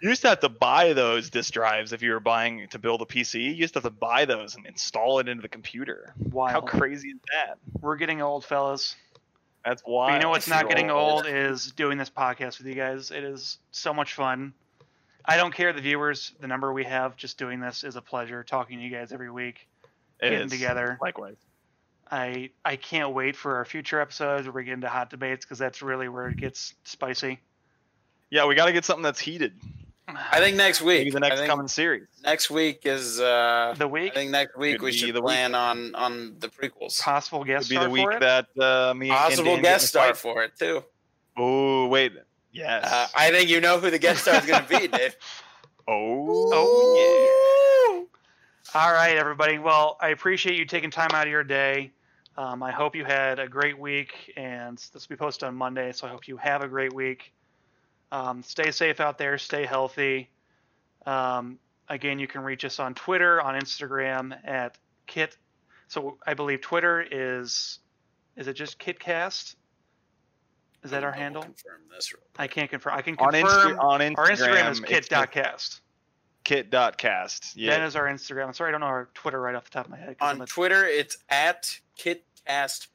You 0.00 0.10
used 0.10 0.22
to 0.22 0.28
have 0.28 0.38
to 0.40 0.48
buy 0.48 0.92
those 0.92 1.28
disk 1.28 1.52
drives 1.52 1.92
if 1.92 2.02
you 2.02 2.12
were 2.12 2.20
buying 2.20 2.68
to 2.68 2.78
build 2.78 3.02
a 3.02 3.04
PC. 3.04 3.42
You 3.42 3.50
used 3.50 3.74
to 3.74 3.78
have 3.78 3.84
to 3.84 3.90
buy 3.90 4.26
those 4.26 4.54
and 4.54 4.64
install 4.64 5.18
it 5.18 5.28
into 5.28 5.42
the 5.42 5.48
computer. 5.48 6.14
Wow, 6.30 6.46
How 6.46 6.60
crazy 6.60 7.08
is 7.08 7.18
that? 7.32 7.58
We're 7.80 7.96
getting 7.96 8.22
old, 8.22 8.44
fellas. 8.44 8.94
That's 9.64 9.82
why. 9.84 10.14
you 10.14 10.22
know 10.22 10.28
what's 10.28 10.46
not 10.46 10.68
getting 10.68 10.92
old. 10.92 11.24
old 11.24 11.26
is 11.26 11.72
doing 11.72 11.98
this 11.98 12.10
podcast 12.10 12.58
with 12.58 12.68
you 12.68 12.76
guys. 12.76 13.10
It 13.10 13.24
is 13.24 13.58
so 13.72 13.92
much 13.92 14.14
fun. 14.14 14.52
I 15.28 15.36
don't 15.36 15.52
care 15.54 15.72
the 15.72 15.80
viewers, 15.82 16.32
the 16.40 16.46
number 16.46 16.72
we 16.72 16.84
have. 16.84 17.16
Just 17.16 17.38
doing 17.38 17.60
this 17.60 17.84
is 17.84 17.96
a 17.96 18.02
pleasure. 18.02 18.42
Talking 18.42 18.78
to 18.78 18.84
you 18.84 18.90
guys 18.90 19.12
every 19.12 19.30
week, 19.30 19.68
It 20.20 20.30
getting 20.30 20.46
is. 20.46 20.50
together. 20.52 20.98
Likewise. 21.02 21.36
I 22.10 22.48
I 22.64 22.76
can't 22.76 23.12
wait 23.12 23.36
for 23.36 23.56
our 23.56 23.66
future 23.66 24.00
episodes 24.00 24.46
where 24.46 24.52
we 24.54 24.64
get 24.64 24.72
into 24.72 24.88
hot 24.88 25.10
debates 25.10 25.44
because 25.44 25.58
that's 25.58 25.82
really 25.82 26.08
where 26.08 26.28
it 26.28 26.38
gets 26.38 26.72
spicy. 26.84 27.38
Yeah, 28.30 28.46
we 28.46 28.54
got 28.54 28.64
to 28.66 28.72
get 28.72 28.84
something 28.86 29.02
that's 29.02 29.20
heated. 29.20 29.52
I 30.08 30.40
think 30.40 30.56
next 30.56 30.80
week. 30.80 31.00
Maybe 31.00 31.10
the 31.10 31.20
next 31.20 31.44
coming 31.44 31.68
series. 31.68 32.06
next 32.24 32.48
week 32.48 32.80
is. 32.86 33.20
Uh, 33.20 33.74
the 33.76 33.86
week. 33.86 34.12
I 34.12 34.14
think 34.14 34.30
next 34.30 34.56
week 34.56 34.78
Could 34.78 34.84
we 34.86 34.90
be 34.92 34.96
should 34.96 35.14
the 35.14 35.20
week. 35.20 35.26
plan 35.34 35.54
on 35.54 35.94
on 35.94 36.36
the 36.38 36.48
prequels. 36.48 36.98
possible 36.98 37.44
guest 37.44 37.68
Could 37.68 37.74
be 37.74 37.76
star 37.76 37.84
the 37.84 37.90
week 37.90 38.04
for 38.04 38.12
it. 38.12 38.20
that 38.20 38.46
uh, 38.58 38.94
me 38.94 39.10
and 39.10 39.18
Possible 39.18 39.54
Dan 39.56 39.62
guest 39.62 39.92
get 39.92 40.08
in 40.08 40.14
star 40.14 40.32
for 40.32 40.42
it 40.44 40.52
too. 40.58 40.82
Oh 41.36 41.88
wait, 41.88 42.12
yes. 42.52 42.84
Uh, 42.84 43.08
I 43.16 43.30
think 43.30 43.48
you 43.48 43.60
know 43.60 43.78
who 43.78 43.90
the 43.90 43.98
guest 43.98 44.22
star 44.22 44.36
is 44.36 44.46
going 44.46 44.64
to 44.64 44.68
be, 44.68 44.88
Dave. 44.88 45.16
oh, 45.88 46.50
Oh, 46.52 48.06
All 48.74 48.92
right, 48.92 49.16
everybody. 49.16 49.58
Well, 49.58 49.96
I 50.00 50.08
appreciate 50.08 50.58
you 50.58 50.64
taking 50.64 50.90
time 50.90 51.10
out 51.12 51.26
of 51.26 51.30
your 51.30 51.44
day. 51.44 51.92
Um, 52.36 52.62
I 52.62 52.70
hope 52.70 52.94
you 52.94 53.04
had 53.04 53.38
a 53.38 53.48
great 53.48 53.78
week, 53.78 54.32
and 54.36 54.78
this 54.92 55.08
will 55.08 55.16
be 55.16 55.18
posted 55.18 55.48
on 55.48 55.56
Monday, 55.56 55.90
so 55.92 56.06
I 56.06 56.10
hope 56.10 56.28
you 56.28 56.36
have 56.36 56.62
a 56.62 56.68
great 56.68 56.92
week. 56.92 57.32
Um, 58.12 58.42
stay 58.42 58.70
safe 58.70 59.00
out 59.00 59.18
there. 59.18 59.38
Stay 59.38 59.66
healthy. 59.66 60.30
Um, 61.04 61.58
again, 61.88 62.18
you 62.18 62.26
can 62.26 62.42
reach 62.42 62.64
us 62.64 62.78
on 62.78 62.94
Twitter, 62.94 63.40
on 63.42 63.58
Instagram 63.58 64.36
at 64.46 64.78
Kit. 65.06 65.36
So 65.88 66.18
I 66.26 66.34
believe 66.34 66.60
Twitter 66.60 67.04
is 67.10 67.80
is 68.36 68.46
it 68.46 68.54
just 68.54 68.78
KitCast? 68.78 69.56
Is 70.84 70.90
that 70.92 71.02
our 71.04 71.12
handle? 71.12 71.42
Confirm 71.42 71.80
this. 71.94 72.12
real 72.12 72.22
I 72.38 72.46
can't 72.46 72.70
confirm. 72.70 72.94
I 72.96 73.02
can 73.02 73.16
On, 73.18 73.32
confirm. 73.32 73.76
Insta- 73.76 73.82
on 73.82 74.00
Instagram, 74.00 74.18
our 74.18 74.28
Instagram 74.28 74.70
is 74.70 74.78
it's 74.80 74.88
kit.cast. 75.08 75.80
kit.cast. 76.44 77.54
That 77.54 77.60
Yeah. 77.60 77.86
is 77.86 77.96
our 77.96 78.04
Instagram. 78.06 78.46
I'm 78.46 78.52
sorry, 78.54 78.68
I 78.68 78.72
don't 78.72 78.80
know 78.80 78.86
our 78.86 79.08
Twitter 79.14 79.40
right 79.40 79.54
off 79.54 79.64
the 79.64 79.70
top 79.70 79.86
of 79.86 79.90
my 79.90 79.98
head. 79.98 80.16
On 80.20 80.40
a- 80.40 80.46
Twitter, 80.46 80.84
it's 80.86 81.18
at 81.28 81.78
KitCastPod. 81.98 82.86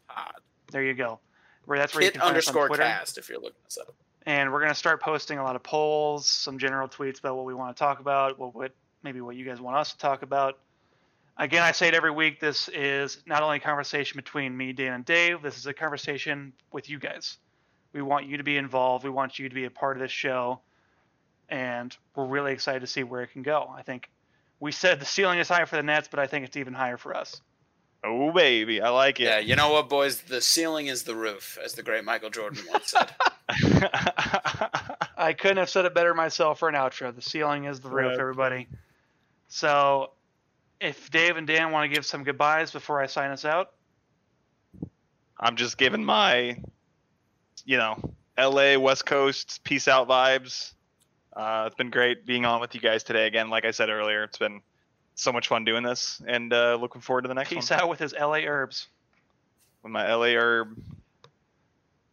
there 0.72 0.84
you 0.84 0.93
go. 0.93 1.19
Where 1.65 1.77
that's 1.77 1.93
where 1.93 2.03
you 2.03 2.07
Kit 2.11 2.14
can 2.14 2.22
find 2.22 2.38
us 2.38 2.47
on 2.47 2.55
underscore 2.57 2.77
cast 2.77 3.18
if 3.18 3.30
you're 3.30 3.39
looking 3.39 3.60
this 3.65 3.77
up. 3.77 3.93
and 4.26 4.51
we're 4.51 4.60
gonna 4.61 4.73
start 4.76 5.01
posting 5.01 5.38
a 5.38 5.43
lot 5.43 5.55
of 5.55 5.64
polls, 5.64 6.27
some 6.27 6.57
general 6.57 6.88
tweets 6.88 7.19
about 7.19 7.35
what 7.35 7.45
we 7.45 7.53
want 7.53 7.76
to 7.76 7.80
talk 7.80 7.99
about, 7.99 8.39
what, 8.39 8.55
what 8.55 8.72
maybe 9.03 9.22
what 9.22 9.35
you 9.35 9.45
guys 9.45 9.61
want 9.61 9.77
us 9.77 9.91
to 9.91 9.97
talk 9.97 10.23
about. 10.23 10.60
Again, 11.38 11.64
I 11.64 11.72
say 11.72 11.88
it 11.88 11.93
every 11.93 12.11
week. 12.11 12.39
This 12.39 12.69
is 12.69 13.22
not 13.26 13.41
only 13.43 13.57
a 13.57 13.60
conversation 13.60 14.18
between 14.18 14.55
me, 14.55 14.72
Dan, 14.72 14.93
and 14.93 15.05
Dave. 15.05 15.41
This 15.41 15.57
is 15.57 15.65
a 15.65 15.73
conversation 15.73 16.53
with 16.72 16.89
you 16.89 16.99
guys. 16.99 17.38
We 17.94 18.02
want 18.02 18.26
you 18.26 18.38
to 18.38 18.44
be 18.44 18.57
involved. 18.57 19.03
We 19.03 19.10
want 19.11 19.40
you 19.40 19.48
to 19.49 19.56
be 19.56 19.65
a 19.65 19.72
part 19.72 19.95
of 19.98 20.02
this 20.02 20.11
show, 20.11 20.61
and 21.49 21.95
we're 22.15 22.26
really 22.26 22.52
excited 22.53 22.80
to 22.82 22.88
see 22.88 23.03
where 23.03 23.22
it 23.22 23.32
can 23.32 23.44
go. 23.44 23.72
I 23.76 23.84
think 23.84 24.10
we 24.60 24.72
said 24.72 24.99
the 24.99 25.06
ceiling 25.06 25.40
is 25.40 25.48
high 25.48 25.65
for 25.65 25.76
the 25.76 25.84
Nets, 25.84 26.07
but 26.10 26.20
I 26.20 26.28
think 26.28 26.45
it's 26.45 26.57
even 26.57 26.74
higher 26.74 26.98
for 26.98 27.15
us. 27.15 27.40
Oh 28.03 28.32
baby, 28.34 28.82
I 28.82 28.90
like 28.90 29.20
it. 29.20 29.24
Yeah, 29.26 29.40
you 29.40 29.56
know 29.56 29.72
what, 29.72 29.88
boys? 29.90 30.22
The 30.24 30.41
ceiling 30.41 30.88
is 30.88 31.03
the 31.03 31.15
roof, 31.15 31.57
as 31.64 31.74
the 31.74 31.84
great 31.84 32.03
Michael 32.03 32.30
Jordan 32.32 32.64
once 32.70 32.91
said. 32.91 33.10
I 35.18 35.34
couldn't 35.38 35.57
have 35.57 35.70
said 35.70 35.86
it 35.86 35.94
better 35.94 36.14
myself 36.14 36.60
for 36.60 36.68
an 36.70 36.76
outro. 36.76 37.15
The 37.15 37.22
ceiling 37.22 37.65
is 37.65 37.80
the 37.80 37.90
roof, 37.90 38.11
Right. 38.11 38.20
everybody. 38.20 38.68
So, 39.48 40.11
if 40.82 41.11
Dave 41.11 41.38
and 41.38 41.45
Dan 41.48 41.72
want 41.72 41.90
to 41.90 41.94
give 41.95 42.06
some 42.06 42.24
goodbyes 42.24 42.72
before 42.72 43.02
I 43.02 43.06
sign 43.06 43.32
us 43.32 43.45
out, 43.45 43.72
I'm 45.40 45.56
just 45.56 45.78
giving 45.78 46.03
my, 46.03 46.57
you 47.65 47.77
know, 47.77 47.98
LA 48.38 48.77
West 48.77 49.06
Coast 49.06 49.64
peace 49.64 49.88
out 49.88 50.07
vibes. 50.07 50.73
Uh, 51.35 51.64
it's 51.68 51.76
been 51.76 51.90
great 51.90 52.26
being 52.26 52.45
on 52.45 52.61
with 52.61 52.76
you 52.76 52.81
guys 52.81 53.03
today 53.03 53.26
again. 53.27 53.49
Like 53.49 53.65
I 53.65 53.72
said 53.72 53.90
earlier, 53.90 54.23
it's 54.23 54.38
been 54.38 54.61
so 55.15 55.31
much 55.31 55.48
fun 55.48 55.65
doing 55.65 55.84
this, 55.84 56.22
and 56.27 56.52
uh, 56.53 56.77
looking 56.80 57.02
forward 57.02 57.23
to 57.23 57.27
the 57.27 57.34
next 57.34 57.49
peace 57.49 57.69
one 57.69 57.80
out 57.80 57.90
with 57.90 57.99
his 57.99 58.14
LA 58.14 58.41
herbs. 58.45 58.88
with 59.81 59.91
my 59.91 60.11
LA 60.14 60.35
herb. 60.35 60.77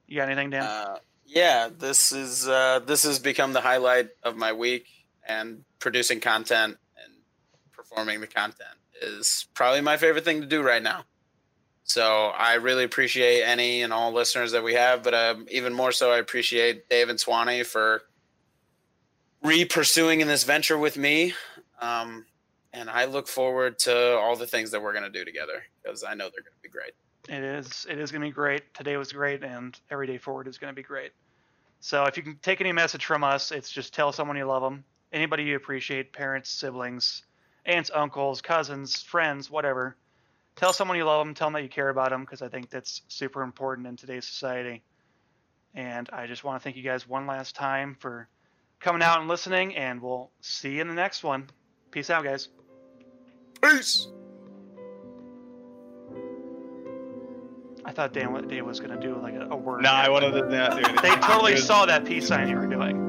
You 0.06 0.16
got 0.16 0.28
anything, 0.28 0.50
Dan? 0.50 0.62
Uh, 0.62 0.98
yeah, 1.26 1.68
this 1.76 2.12
is 2.12 2.48
uh, 2.48 2.80
this 2.80 3.04
has 3.04 3.18
become 3.18 3.52
the 3.52 3.60
highlight 3.60 4.08
of 4.22 4.36
my 4.36 4.52
week, 4.52 4.86
and 5.26 5.64
producing 5.78 6.20
content 6.20 6.76
and 7.02 7.14
performing 7.72 8.20
the 8.20 8.26
content 8.26 8.76
is 9.02 9.46
probably 9.54 9.80
my 9.80 9.96
favorite 9.96 10.24
thing 10.24 10.40
to 10.40 10.46
do 10.46 10.62
right 10.62 10.82
now. 10.82 11.04
So 11.90 12.26
I 12.38 12.54
really 12.54 12.84
appreciate 12.84 13.42
any 13.42 13.82
and 13.82 13.92
all 13.92 14.12
listeners 14.12 14.52
that 14.52 14.62
we 14.62 14.74
have, 14.74 15.02
but 15.02 15.12
um, 15.12 15.46
even 15.50 15.74
more 15.74 15.90
so, 15.90 16.12
I 16.12 16.18
appreciate 16.18 16.88
Dave 16.88 17.08
and 17.08 17.18
Swanee 17.18 17.64
for 17.64 18.02
re-pursuing 19.42 20.20
in 20.20 20.28
this 20.28 20.44
venture 20.44 20.78
with 20.78 20.96
me. 20.96 21.34
Um, 21.80 22.26
and 22.72 22.88
I 22.88 23.06
look 23.06 23.26
forward 23.26 23.76
to 23.80 24.16
all 24.18 24.36
the 24.36 24.46
things 24.46 24.70
that 24.70 24.80
we're 24.80 24.92
going 24.92 25.02
to 25.02 25.10
do 25.10 25.24
together 25.24 25.64
because 25.82 26.04
I 26.04 26.14
know 26.14 26.30
they're 26.32 26.44
going 26.44 26.54
to 26.54 26.62
be 26.62 26.68
great. 26.68 26.92
it 27.28 27.42
is. 27.42 27.88
It 27.90 27.98
is 27.98 28.12
going 28.12 28.22
to 28.22 28.28
be 28.28 28.32
great. 28.32 28.72
Today 28.72 28.96
was 28.96 29.10
great, 29.10 29.42
and 29.42 29.76
every 29.90 30.06
day 30.06 30.18
forward 30.18 30.46
is 30.46 30.58
going 30.58 30.72
to 30.72 30.76
be 30.76 30.84
great. 30.84 31.10
So, 31.80 32.04
if 32.04 32.16
you 32.16 32.22
can 32.22 32.36
take 32.40 32.60
any 32.60 32.70
message 32.70 33.04
from 33.04 33.24
us, 33.24 33.50
it's 33.50 33.68
just 33.68 33.92
tell 33.92 34.12
someone 34.12 34.36
you 34.36 34.44
love 34.44 34.62
them, 34.62 34.84
anybody 35.12 35.42
you 35.42 35.56
appreciate, 35.56 36.12
parents, 36.12 36.50
siblings, 36.50 37.24
aunts, 37.66 37.90
uncles, 37.92 38.40
cousins, 38.40 39.02
friends, 39.02 39.50
whatever. 39.50 39.96
Tell 40.60 40.74
someone 40.74 40.98
you 40.98 41.04
love 41.04 41.24
them. 41.24 41.34
Tell 41.34 41.46
them 41.46 41.54
that 41.54 41.62
you 41.62 41.70
care 41.70 41.88
about 41.88 42.10
them, 42.10 42.20
because 42.20 42.42
I 42.42 42.48
think 42.48 42.68
that's 42.68 43.00
super 43.08 43.40
important 43.40 43.86
in 43.86 43.96
today's 43.96 44.26
society. 44.26 44.82
And 45.74 46.06
I 46.12 46.26
just 46.26 46.44
want 46.44 46.60
to 46.60 46.62
thank 46.62 46.76
you 46.76 46.82
guys 46.82 47.08
one 47.08 47.26
last 47.26 47.56
time 47.56 47.96
for 47.98 48.28
coming 48.78 49.00
out 49.00 49.20
and 49.20 49.26
listening, 49.26 49.74
and 49.74 50.02
we'll 50.02 50.30
see 50.42 50.74
you 50.74 50.82
in 50.82 50.88
the 50.88 50.92
next 50.92 51.24
one. 51.24 51.48
Peace 51.90 52.10
out, 52.10 52.24
guys. 52.24 52.48
Peace. 53.62 54.08
I 57.86 57.92
thought 57.92 58.12
Dan, 58.12 58.46
Dave 58.46 58.66
was 58.66 58.80
going 58.80 58.90
to 58.90 59.00
do 59.00 59.18
like 59.18 59.36
a, 59.36 59.48
a 59.52 59.56
word. 59.56 59.82
Nah, 59.82 59.92
I 59.92 60.10
wanted 60.10 60.32
to 60.32 60.42
not 60.46 60.72
do 60.72 60.84
anything. 60.84 60.96
They 60.96 61.16
totally 61.26 61.56
saw 61.56 61.86
that 61.86 62.04
peace 62.04 62.28
sign 62.28 62.50
you 62.50 62.56
were 62.56 62.66
doing. 62.66 62.99